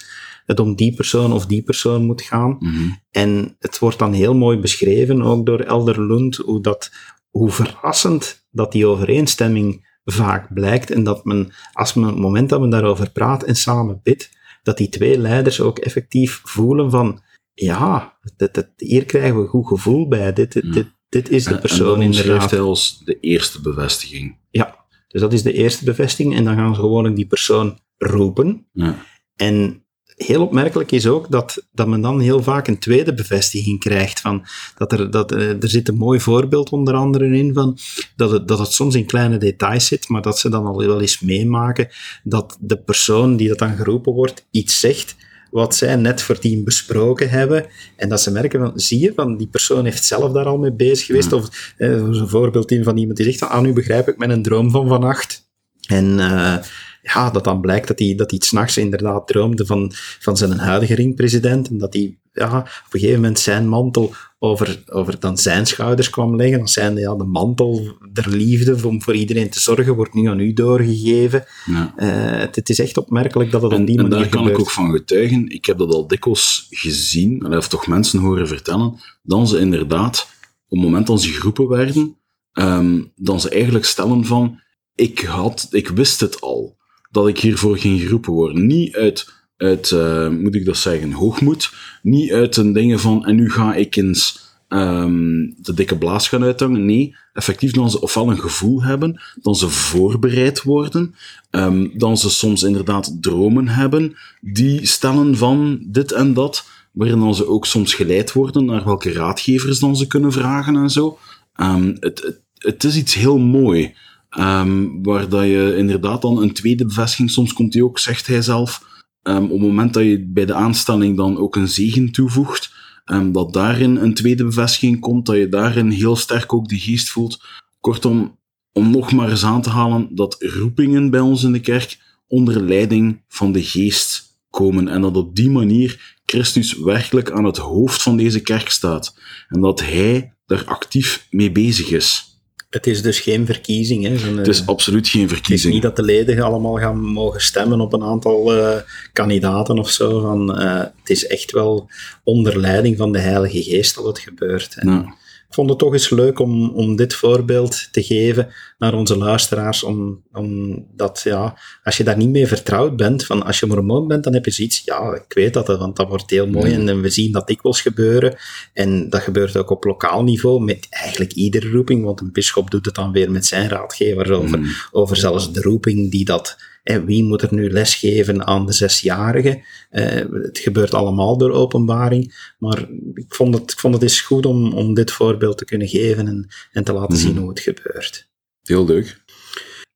het 0.47 0.61
om 0.61 0.75
die 0.75 0.95
persoon 0.95 1.33
of 1.33 1.47
die 1.47 1.63
persoon 1.63 2.05
moet 2.05 2.23
gaan. 2.23 2.57
Mhm. 2.59 2.91
En 3.11 3.57
het 3.59 3.79
wordt 3.79 3.99
dan 3.99 4.13
heel 4.13 4.35
mooi 4.35 4.59
beschreven, 4.59 5.23
ook 5.23 5.47
door 5.47 5.61
Elder 5.61 6.07
Lund, 6.07 6.37
hoe, 6.37 6.61
dat, 6.61 6.91
hoe 7.33 7.51
verrassend 7.51 8.47
dat 8.51 8.73
die 8.73 8.87
overeenstemming 8.87 9.91
vaak 10.05 10.55
blijkt 10.55 10.91
en 10.91 11.05
dat 11.05 11.25
men, 11.25 11.53
als 11.73 11.95
men, 11.95 12.07
het 12.07 12.19
moment 12.19 12.49
dat 12.49 12.61
men 12.61 12.71
daarover 12.71 13.11
praat 13.11 13.43
en 13.43 13.57
samen 13.57 14.01
bidt, 14.03 14.31
dat 14.63 14.77
die 14.77 14.89
twee 14.89 15.19
leiders 15.19 15.61
ook 15.61 15.79
effectief 15.79 16.41
voelen 16.45 16.91
van, 16.91 17.23
ja, 17.53 18.19
dit, 18.37 18.69
hier 18.77 19.05
krijgen 19.05 19.37
we 19.37 19.43
een 19.43 19.49
goed 19.49 19.67
gevoel 19.67 20.09
bij, 20.09 20.33
dit, 20.33 20.53
dit, 20.53 20.93
dit, 21.09 21.31
is 21.31 21.45
de 21.45 21.59
persoon 21.59 22.01
en, 22.01 22.13
en 22.13 22.27
dan 22.27 22.49
hij 22.49 22.61
als 22.61 23.03
de 23.05 23.21
eerste 23.21 23.61
bevestiging. 23.61 24.39
Ja, 24.51 24.87
dus 25.09 25.21
dat 25.21 25.33
is 25.33 25.43
de 25.43 25.53
eerste 25.53 25.85
bevestiging 25.85 26.35
en 26.35 26.45
dan 26.45 26.57
gaan 26.57 26.75
ze 26.75 26.81
gewoon 26.81 27.15
die 27.15 27.27
persoon 27.27 27.79
roepen. 27.99 28.67
Ja. 28.73 29.05
En 29.37 29.82
heel 30.27 30.43
opmerkelijk 30.43 30.93
is 30.93 31.07
ook 31.07 31.31
dat, 31.31 31.67
dat 31.73 31.87
men 31.87 32.01
dan 32.01 32.21
heel 32.21 32.43
vaak 32.43 32.69
een 32.69 32.79
tweede 32.79 33.15
bevestiging 33.15 33.81
krijgt. 33.81 34.21
Van 34.21 34.47
dat 34.77 34.93
er, 34.93 35.11
dat, 35.11 35.33
eh, 35.33 35.63
er 35.63 35.69
zit 35.69 35.89
een 35.89 35.97
mooi 35.97 36.21
voorbeeld 36.21 36.71
onder 36.71 36.95
andere 36.95 37.37
in 37.37 37.53
van 37.55 37.79
dat 38.17 38.31
het, 38.31 38.49
dat 38.49 38.59
het 38.59 38.73
soms 38.73 38.95
in 38.95 39.07
kleine 39.07 39.39
details 39.39 39.87
zit, 39.87 40.09
maar 40.09 40.23
dat 40.23 40.39
ze 40.39 40.51
dan 40.51 40.67
al 40.67 40.79
wel 40.87 41.01
eens 41.01 41.21
meemaken 41.21 41.89
dat 42.25 42.57
de 42.61 42.79
persoon 42.79 43.37
die 43.37 43.49
dat 43.49 43.59
dan 43.59 43.77
geroepen 43.77 44.13
wordt 44.13 44.47
iets 44.51 44.81
zegt 44.81 45.17
wat 45.53 45.75
zij 45.75 45.97
net 45.97 46.23
voor 46.23 46.39
team 46.39 46.65
besproken 46.65 47.31
hebben. 47.31 47.67
En 47.97 48.09
dat 48.09 48.21
ze 48.21 48.31
merken 48.31 48.61
van, 48.61 48.73
zie 48.75 49.01
je, 49.01 49.13
van 49.17 49.37
die 49.37 49.47
persoon 49.47 49.85
heeft 49.85 50.05
zelf 50.05 50.33
daar 50.33 50.45
al 50.45 50.59
mee 50.59 50.73
bezig 50.73 51.07
geweest. 51.07 51.33
Of 51.33 51.75
eh, 51.77 51.91
een 51.91 52.29
voorbeeld 52.29 52.71
in 52.71 52.85
van 52.85 52.97
iemand 52.97 53.17
die 53.17 53.27
zegt, 53.27 53.39
van, 53.39 53.49
ah, 53.49 53.63
nu 53.63 53.73
begrijp 53.73 54.09
ik 54.09 54.17
mijn 54.17 54.43
droom 54.43 54.71
van 54.71 54.89
vannacht. 54.89 55.51
En 55.89 56.19
uh, 56.19 56.57
ja, 57.03 57.31
dat 57.31 57.45
dan 57.45 57.61
blijkt 57.61 57.89
dat 57.89 57.99
hij, 57.99 58.15
dat 58.15 58.31
hij 58.31 58.41
s'nachts 58.43 58.77
inderdaad 58.77 59.27
droomde 59.27 59.67
van, 59.67 59.93
van 60.19 60.37
zijn 60.37 60.59
huidige 60.59 60.95
ringpresident. 60.95 61.69
En 61.69 61.79
dat 61.79 61.93
hij 61.93 62.19
ja, 62.33 62.59
op 62.59 62.93
een 62.93 63.01
gegeven 63.01 63.21
moment 63.21 63.39
zijn 63.39 63.69
mantel 63.69 64.15
over, 64.39 64.83
over 64.87 65.21
dan 65.21 65.39
zijn 65.39 65.67
schouders 65.67 66.11
kwam 66.11 66.37
leggen. 66.37 66.59
Dan 66.59 66.69
zijn 66.69 66.97
ja, 66.97 67.15
de 67.15 67.25
mantel 67.25 67.97
der 68.13 68.29
liefde 68.29 68.87
om 68.87 69.03
voor 69.03 69.15
iedereen 69.15 69.51
te 69.51 69.61
zorgen, 69.61 69.95
wordt 69.95 70.15
nu 70.15 70.29
aan 70.29 70.41
u 70.41 70.53
doorgegeven. 70.53 71.45
Ja. 71.65 71.95
Uh, 71.97 72.41
het, 72.41 72.57
het, 72.57 72.69
is 72.69 72.79
echt 72.79 72.97
opmerkelijk 72.97 73.51
dat 73.51 73.63
het 73.63 73.73
en, 73.73 73.81
op 73.81 73.87
die 73.87 73.97
manier 73.97 74.13
En 74.13 74.21
daar 74.21 74.29
kan 74.29 74.39
gebeurt. 74.39 74.59
ik 74.59 74.65
ook 74.65 74.71
van 74.71 74.93
getuigen. 74.93 75.49
Ik 75.49 75.65
heb 75.65 75.79
dat 75.79 75.95
al 75.95 76.07
dikwijls 76.07 76.67
gezien, 76.71 77.57
of 77.57 77.69
toch 77.69 77.87
mensen 77.87 78.21
horen 78.21 78.49
vertellen, 78.49 79.01
dan 79.23 79.49
ze 79.49 79.59
inderdaad, 79.59 80.29
op 80.69 80.79
het 80.79 80.87
moment 80.87 81.07
dat 81.07 81.23
ze 81.23 81.29
geroepen 81.29 81.69
werden, 81.69 82.17
um, 82.53 83.13
dan 83.17 83.41
ze 83.41 83.49
eigenlijk 83.49 83.85
stellen 83.85 84.25
van, 84.25 84.61
ik, 84.95 85.19
had, 85.19 85.67
ik 85.71 85.89
wist 85.89 86.21
het 86.21 86.41
al 86.41 86.81
dat 87.13 87.29
ik 87.29 87.39
hiervoor 87.39 87.79
ging 87.79 88.01
geroepen 88.01 88.33
worden. 88.33 88.67
Niet 88.67 88.95
uit, 88.95 89.33
uit 89.57 89.91
uh, 89.91 90.29
moet 90.29 90.55
ik 90.55 90.65
dat 90.65 90.77
zeggen, 90.77 91.13
hoogmoed. 91.13 91.73
Niet 92.03 92.33
uit 92.33 92.57
een 92.57 92.73
dingen 92.73 93.01
van, 93.01 93.27
en 93.27 93.37
nu 93.37 93.51
ga 93.51 93.75
ik 93.75 93.97
eens 93.97 94.41
um, 94.69 95.55
de 95.59 95.75
dikke 95.75 95.99
blaas 95.99 96.29
gaan 96.29 96.43
uithangen. 96.43 96.85
Nee, 96.85 97.17
effectief 97.33 97.73
dan 97.73 97.91
ze 97.91 98.01
ofwel 98.01 98.31
een 98.31 98.41
gevoel 98.41 98.83
hebben, 98.83 99.21
dan 99.43 99.55
ze 99.55 99.69
voorbereid 99.69 100.63
worden, 100.63 101.15
um, 101.51 101.91
dan 101.99 102.17
ze 102.17 102.31
soms 102.31 102.63
inderdaad 102.63 103.17
dromen 103.21 103.69
hebben, 103.69 104.17
die 104.41 104.87
stellen 104.87 105.37
van 105.37 105.85
dit 105.87 106.13
en 106.13 106.35
dat, 106.35 106.67
waarin 106.93 107.19
dan 107.19 107.35
ze 107.35 107.47
ook 107.47 107.67
soms 107.67 107.95
geleid 107.95 108.33
worden 108.33 108.65
naar 108.65 108.85
welke 108.85 109.13
raadgevers 109.13 109.79
dan 109.79 109.97
ze 109.97 110.07
kunnen 110.07 110.33
vragen 110.33 110.77
en 110.77 110.91
zo. 110.91 111.19
Um, 111.61 111.97
het, 112.01 112.23
het, 112.23 112.41
het 112.59 112.85
is 112.85 112.97
iets 112.97 113.15
heel 113.15 113.39
mooi. 113.39 113.95
Um, 114.39 115.03
waar 115.03 115.29
dat 115.29 115.45
je 115.45 115.75
inderdaad 115.77 116.23
dan 116.23 116.43
een 116.43 116.53
tweede 116.53 116.85
bevestiging, 116.85 117.31
soms 117.31 117.53
komt 117.53 117.75
hij 117.75 117.83
ook, 117.83 117.99
zegt 117.99 118.27
hij 118.27 118.43
zelf, 118.43 118.85
um, 119.23 119.45
op 119.45 119.51
het 119.51 119.61
moment 119.61 119.95
dat 119.95 120.03
je 120.03 120.27
bij 120.27 120.45
de 120.45 120.55
aanstelling 120.55 121.17
dan 121.17 121.39
ook 121.39 121.57
een 121.57 121.69
zegen 121.69 122.13
toevoegt, 122.13 122.73
um, 123.05 123.33
dat 123.33 123.53
daarin 123.53 123.97
een 123.97 124.15
tweede 124.15 124.45
bevestiging 124.45 125.01
komt, 125.01 125.27
dat 125.27 125.37
je 125.37 125.49
daarin 125.49 125.91
heel 125.91 126.17
sterk 126.17 126.53
ook 126.53 126.69
de 126.69 126.79
geest 126.79 127.11
voelt. 127.11 127.45
Kortom, 127.81 128.39
om 128.73 128.91
nog 128.91 129.13
maar 129.13 129.31
eens 129.31 129.45
aan 129.45 129.63
te 129.63 129.71
halen 129.71 130.09
dat 130.15 130.37
roepingen 130.39 131.11
bij 131.11 131.21
ons 131.21 131.43
in 131.43 131.53
de 131.53 131.61
kerk 131.61 131.99
onder 132.27 132.63
leiding 132.63 133.23
van 133.29 133.53
de 133.53 133.63
geest 133.63 134.31
komen 134.51 134.89
en 134.89 135.01
dat 135.01 135.17
op 135.17 135.37
die 135.37 135.51
manier 135.51 136.21
Christus 136.27 136.79
werkelijk 136.79 137.31
aan 137.31 137.45
het 137.45 137.57
hoofd 137.57 138.03
van 138.03 138.17
deze 138.17 138.41
kerk 138.41 138.69
staat 138.69 139.19
en 139.49 139.61
dat 139.61 139.81
hij 139.81 140.35
daar 140.47 140.65
actief 140.65 141.27
mee 141.31 141.53
bezig 141.53 141.91
is. 141.91 142.32
Het 142.73 142.87
is 142.87 143.03
dus 143.03 143.21
geen 143.21 143.47
verkiezing. 143.47 144.05
Hè? 144.05 144.37
het 144.37 144.49
is 144.49 144.67
absoluut 144.67 145.09
geen 145.09 145.29
verkiezing. 145.29 145.59
Het 145.59 145.67
is 145.69 145.73
niet 145.73 145.83
dat 145.83 145.97
de 145.97 146.03
leden 146.03 146.45
allemaal 146.45 146.77
gaan 146.77 147.01
mogen 147.01 147.41
stemmen 147.41 147.81
op 147.81 147.93
een 147.93 148.03
aantal 148.03 148.57
uh, 148.57 148.77
kandidaten 149.13 149.79
of 149.79 149.91
zo. 149.91 150.21
Van, 150.21 150.63
uh, 150.63 150.79
het 150.79 151.11
is 151.11 151.27
echt 151.27 151.51
wel 151.51 151.91
onder 152.25 152.61
leiding 152.61 152.97
van 152.97 153.13
de 153.13 153.19
Heilige 153.19 153.63
Geest 153.63 153.95
dat 153.95 154.05
het 154.05 154.19
gebeurt. 154.19 154.75
En 154.75 154.89
ja. 154.89 155.15
Ik 155.53 155.59
vond 155.59 155.71
het 155.71 155.79
toch 155.79 155.93
eens 155.93 156.11
leuk 156.11 156.39
om, 156.39 156.71
om 156.71 156.97
dit 156.97 157.15
voorbeeld 157.15 157.89
te 157.91 158.03
geven 158.03 158.49
naar 158.79 158.95
onze 158.95 159.19
luisteraars. 159.19 159.83
Om, 159.83 160.23
om 160.33 160.77
dat, 160.97 161.21
ja, 161.25 161.59
als 161.85 161.97
je 161.97 162.05
daar 162.05 162.17
niet 162.17 162.29
mee 162.29 162.47
vertrouwd 162.47 162.97
bent, 162.97 163.25
van 163.25 163.43
als 163.43 163.61
je 163.61 163.67
mormoon 163.67 164.09
bent, 164.09 164.25
dan 164.25 164.33
heb 164.35 164.45
je 164.45 164.51
zoiets, 164.51 164.83
ja, 164.85 165.15
ik 165.15 165.33
weet 165.33 165.55
dat, 165.55 165.67
want 165.67 165.97
dat 165.97 166.09
wordt 166.09 166.31
heel 166.31 166.47
mooi. 166.47 166.73
En, 166.73 166.89
en 166.89 167.01
we 167.01 167.11
zien 167.11 167.33
dat 167.33 167.47
dikwijls 167.47 167.81
gebeuren. 167.81 168.37
En 168.73 169.11
dat 169.11 169.21
gebeurt 169.21 169.57
ook 169.57 169.71
op 169.71 169.85
lokaal 169.85 170.23
niveau, 170.23 170.65
met 170.65 170.87
eigenlijk 170.91 171.33
iedere 171.33 171.71
roeping, 171.71 172.05
want 172.05 172.21
een 172.21 172.33
bischop 172.33 172.71
doet 172.71 172.85
het 172.85 172.95
dan 172.95 173.13
weer 173.13 173.31
met 173.31 173.47
zijn 173.47 173.69
raadgevers 173.69 174.31
over, 174.31 174.59
mm. 174.59 174.67
over 174.91 175.17
zelfs 175.17 175.53
de 175.53 175.61
roeping 175.61 176.11
die 176.11 176.25
dat 176.25 176.57
en 176.83 177.05
wie 177.05 177.25
moet 177.25 177.43
er 177.43 177.55
nu 177.55 177.71
lesgeven 177.71 178.47
aan 178.47 178.67
de 178.67 178.73
zesjarigen? 178.73 179.63
Uh, 179.91 180.05
het 180.43 180.59
gebeurt 180.59 180.95
allemaal 180.95 181.39
door 181.39 181.53
openbaring. 181.53 182.53
Maar 182.59 182.89
ik 183.15 183.35
vond 183.35 183.55
het, 183.55 183.73
ik 183.73 183.79
vond 183.79 183.95
het 183.95 184.03
eens 184.03 184.21
goed 184.21 184.47
om, 184.47 184.73
om 184.73 184.95
dit 184.95 185.11
voorbeeld 185.11 185.59
te 185.59 185.65
kunnen 185.65 185.89
geven 185.89 186.27
en, 186.27 186.49
en 186.73 186.85
te 186.85 186.93
laten 186.93 187.15
mm. 187.15 187.21
zien 187.21 187.37
hoe 187.37 187.49
het 187.49 187.61
gebeurt. 187.61 188.31
Heel 188.63 188.87
leuk. 188.87 189.21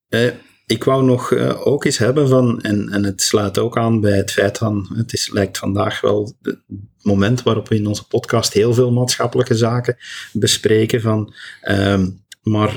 Uh, 0.09 0.30
ik 0.66 0.84
wou 0.84 1.05
nog 1.05 1.30
uh, 1.30 1.66
ook 1.66 1.84
eens 1.84 1.99
hebben 1.99 2.28
van, 2.28 2.61
en, 2.61 2.89
en 2.89 3.05
het 3.05 3.22
sluit 3.22 3.59
ook 3.59 3.78
aan 3.78 4.01
bij 4.01 4.16
het 4.16 4.32
feit 4.32 4.59
van, 4.59 4.91
het 4.95 5.12
is, 5.12 5.30
lijkt 5.30 5.59
vandaag 5.59 6.01
wel 6.01 6.37
het 6.43 6.59
moment 7.03 7.43
waarop 7.43 7.68
we 7.68 7.74
in 7.74 7.87
onze 7.87 8.07
podcast 8.07 8.53
heel 8.53 8.74
veel 8.74 8.93
maatschappelijke 8.93 9.55
zaken 9.55 9.97
bespreken 10.32 11.01
van, 11.01 11.34
um, 11.68 12.24
maar 12.43 12.76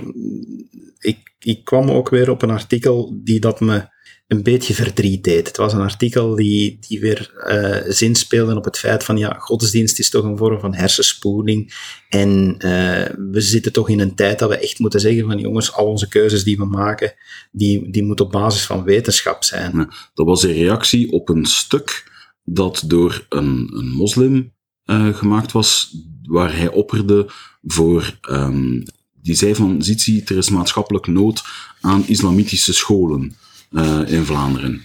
ik, 0.99 1.33
ik 1.39 1.63
kwam 1.63 1.89
ook 1.89 2.09
weer 2.09 2.29
op 2.29 2.41
een 2.41 2.49
artikel 2.49 3.19
die 3.23 3.39
dat 3.39 3.59
me 3.59 3.87
een 4.29 4.43
beetje 4.43 4.73
verdriet 4.73 5.23
deed. 5.23 5.47
Het 5.47 5.57
was 5.57 5.73
een 5.73 5.79
artikel 5.79 6.35
die, 6.35 6.77
die 6.87 6.99
weer 6.99 7.31
uh, 7.47 7.91
zinspeelde 7.91 8.55
op 8.55 8.65
het 8.65 8.77
feit 8.77 9.03
van, 9.03 9.17
ja, 9.17 9.35
godsdienst 9.39 9.99
is 9.99 10.09
toch 10.09 10.23
een 10.23 10.37
vorm 10.37 10.59
van 10.59 10.75
hersenspoeling. 10.75 11.73
En 12.09 12.53
uh, 12.53 13.05
we 13.31 13.41
zitten 13.41 13.71
toch 13.71 13.89
in 13.89 13.99
een 13.99 14.15
tijd 14.15 14.39
dat 14.39 14.49
we 14.49 14.57
echt 14.57 14.79
moeten 14.79 14.99
zeggen 14.99 15.25
van, 15.25 15.39
jongens, 15.39 15.73
al 15.73 15.85
onze 15.85 16.07
keuzes 16.07 16.43
die 16.43 16.57
we 16.57 16.65
maken, 16.65 17.13
die, 17.51 17.91
die 17.91 18.03
moeten 18.03 18.25
op 18.25 18.31
basis 18.31 18.65
van 18.65 18.83
wetenschap 18.83 19.43
zijn. 19.43 19.89
Dat 20.13 20.25
was 20.25 20.43
een 20.43 20.53
reactie 20.53 21.11
op 21.11 21.29
een 21.29 21.45
stuk 21.45 22.11
dat 22.43 22.83
door 22.85 23.25
een, 23.29 23.69
een 23.73 23.89
moslim 23.89 24.53
uh, 24.85 25.15
gemaakt 25.15 25.51
was, 25.51 25.95
waar 26.23 26.57
hij 26.57 26.69
opperde 26.69 27.29
voor... 27.63 28.19
Um, 28.29 28.83
die 29.21 29.35
zei 29.35 29.55
van, 29.55 29.83
ziet 29.83 30.29
er 30.29 30.37
is 30.37 30.49
maatschappelijk 30.49 31.07
nood 31.07 31.43
aan 31.81 32.07
islamitische 32.07 32.73
scholen 32.73 33.35
uh, 33.71 34.01
in 34.05 34.25
Vlaanderen. 34.25 34.81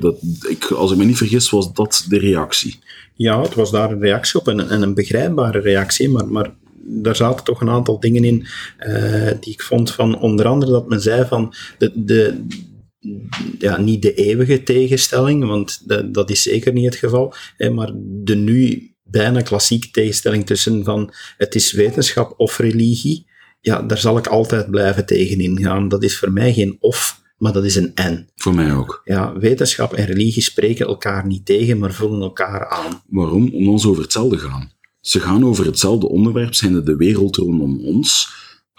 Dat, 0.00 0.22
ik, 0.48 0.64
als 0.64 0.92
ik 0.92 0.96
me 0.96 1.04
niet 1.04 1.16
vergis, 1.16 1.50
was 1.50 1.72
dat 1.72 2.04
de 2.08 2.18
reactie. 2.18 2.78
Ja, 3.14 3.42
het 3.42 3.54
was 3.54 3.70
daar 3.70 3.90
een 3.90 4.00
reactie 4.00 4.40
op 4.40 4.48
en, 4.48 4.68
en 4.68 4.82
een 4.82 4.94
begrijpbare 4.94 5.60
reactie, 5.60 6.08
maar, 6.08 6.26
maar 6.28 6.54
daar 6.74 7.16
zaten 7.16 7.44
toch 7.44 7.60
een 7.60 7.68
aantal 7.68 8.00
dingen 8.00 8.24
in 8.24 8.46
uh, 8.86 9.30
die 9.40 9.52
ik 9.52 9.62
vond 9.62 9.92
van, 9.92 10.18
onder 10.20 10.46
andere 10.46 10.72
dat 10.72 10.88
men 10.88 11.00
zei 11.00 11.26
van 11.26 11.54
de, 11.78 11.92
de, 11.94 12.44
ja, 13.58 13.80
niet 13.80 14.02
de 14.02 14.14
eeuwige 14.14 14.62
tegenstelling, 14.62 15.44
want 15.44 15.82
dat 16.14 16.30
is 16.30 16.42
zeker 16.42 16.72
niet 16.72 16.84
het 16.84 16.96
geval, 16.96 17.34
hè, 17.56 17.70
maar 17.70 17.90
de 17.94 18.36
nu 18.36 18.90
bijna 19.02 19.40
klassieke 19.40 19.90
tegenstelling 19.90 20.46
tussen 20.46 20.84
van 20.84 21.12
het 21.36 21.54
is 21.54 21.72
wetenschap 21.72 22.34
of 22.36 22.58
religie, 22.58 23.26
ja, 23.60 23.82
daar 23.82 23.98
zal 23.98 24.18
ik 24.18 24.26
altijd 24.26 24.70
blijven 24.70 25.06
tegenin 25.06 25.60
gaan. 25.60 25.88
Dat 25.88 26.02
is 26.02 26.18
voor 26.18 26.32
mij 26.32 26.52
geen 26.52 26.76
of, 26.80 27.20
maar 27.38 27.52
dat 27.52 27.64
is 27.64 27.76
een 27.76 27.94
en. 27.94 28.28
Voor 28.36 28.54
mij 28.54 28.74
ook. 28.74 29.00
Ja, 29.04 29.38
wetenschap 29.38 29.92
en 29.92 30.06
religie 30.06 30.42
spreken 30.42 30.86
elkaar 30.86 31.26
niet 31.26 31.46
tegen, 31.46 31.78
maar 31.78 31.92
vullen 31.92 32.20
elkaar 32.20 32.68
aan. 32.68 33.02
Waarom? 33.06 33.50
Omdat 33.52 33.80
ze 33.80 33.88
over 33.88 34.02
hetzelfde 34.02 34.38
gaan. 34.38 34.72
Ze 35.00 35.20
gaan 35.20 35.44
over 35.44 35.66
hetzelfde 35.66 36.08
onderwerp, 36.08 36.54
zijn 36.54 36.84
de 36.84 36.96
wereld 36.96 37.36
rondom 37.36 37.80
ons. 37.80 38.30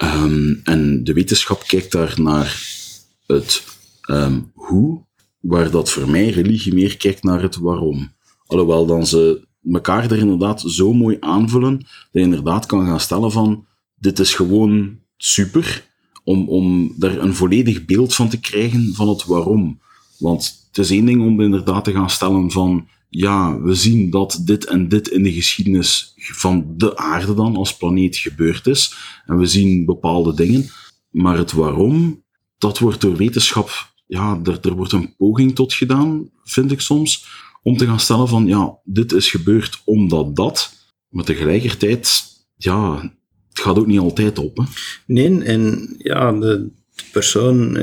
Um, 0.03 0.61
en 0.63 1.03
de 1.03 1.13
wetenschap 1.13 1.63
kijkt 1.67 1.91
daar 1.91 2.13
naar 2.21 2.77
het 3.25 3.63
um, 4.09 4.51
hoe, 4.53 5.05
waar 5.39 5.71
dat 5.71 5.89
voor 5.89 6.09
mij 6.09 6.29
religie 6.29 6.73
meer 6.73 6.97
kijkt 6.97 7.23
naar 7.23 7.41
het 7.41 7.57
waarom. 7.57 8.13
Alhoewel 8.45 8.85
dan 8.85 9.07
ze 9.07 9.47
elkaar 9.71 10.11
er 10.11 10.17
inderdaad 10.17 10.61
zo 10.61 10.93
mooi 10.93 11.17
aanvullen, 11.19 11.77
dat 11.77 11.87
je 12.11 12.19
inderdaad 12.19 12.65
kan 12.65 12.85
gaan 12.85 12.99
stellen 12.99 13.31
van, 13.31 13.65
dit 13.95 14.19
is 14.19 14.33
gewoon 14.33 14.99
super, 15.17 15.88
om, 16.29 16.49
om 16.49 16.93
daar 16.97 17.17
een 17.17 17.33
volledig 17.33 17.85
beeld 17.85 18.15
van 18.15 18.29
te 18.29 18.39
krijgen 18.39 18.93
van 18.93 19.09
het 19.09 19.25
waarom. 19.25 19.79
Want 20.17 20.67
het 20.67 20.77
is 20.77 20.91
één 20.91 21.05
ding 21.05 21.21
om 21.21 21.41
inderdaad 21.41 21.83
te 21.83 21.91
gaan 21.91 22.09
stellen 22.09 22.51
van, 22.51 22.87
ja, 23.09 23.61
we 23.61 23.75
zien 23.75 24.09
dat 24.09 24.41
dit 24.43 24.65
en 24.65 24.87
dit 24.87 25.07
in 25.07 25.23
de 25.23 25.33
geschiedenis 25.33 26.13
van 26.15 26.73
de 26.77 26.97
aarde 26.97 27.33
dan 27.33 27.55
als 27.55 27.77
planeet 27.77 28.17
gebeurd 28.17 28.67
is. 28.67 28.95
En 29.25 29.37
we 29.37 29.45
zien 29.45 29.85
bepaalde 29.85 30.33
dingen. 30.33 30.69
Maar 31.09 31.37
het 31.37 31.51
waarom, 31.51 32.23
dat 32.57 32.79
wordt 32.79 33.01
door 33.01 33.15
wetenschap, 33.15 33.93
ja, 34.07 34.39
er, 34.43 34.59
er 34.61 34.73
wordt 34.73 34.91
een 34.91 35.15
poging 35.15 35.55
tot 35.55 35.73
gedaan, 35.73 36.29
vind 36.43 36.71
ik 36.71 36.81
soms, 36.81 37.25
om 37.63 37.77
te 37.77 37.85
gaan 37.85 37.99
stellen 37.99 38.27
van, 38.27 38.45
ja, 38.45 38.77
dit 38.83 39.11
is 39.11 39.29
gebeurd 39.29 39.81
omdat 39.85 40.35
dat. 40.35 40.73
Maar 41.09 41.23
tegelijkertijd, 41.23 42.23
ja, 42.55 43.11
het 43.59 43.67
gaat 43.67 43.77
ook 43.77 43.87
niet 43.87 43.99
altijd 43.99 44.39
op. 44.39 44.57
Hè? 44.57 44.63
Nee, 45.05 45.43
en 45.43 45.95
ja, 45.97 46.31
de, 46.31 46.67
persoon 47.11 47.73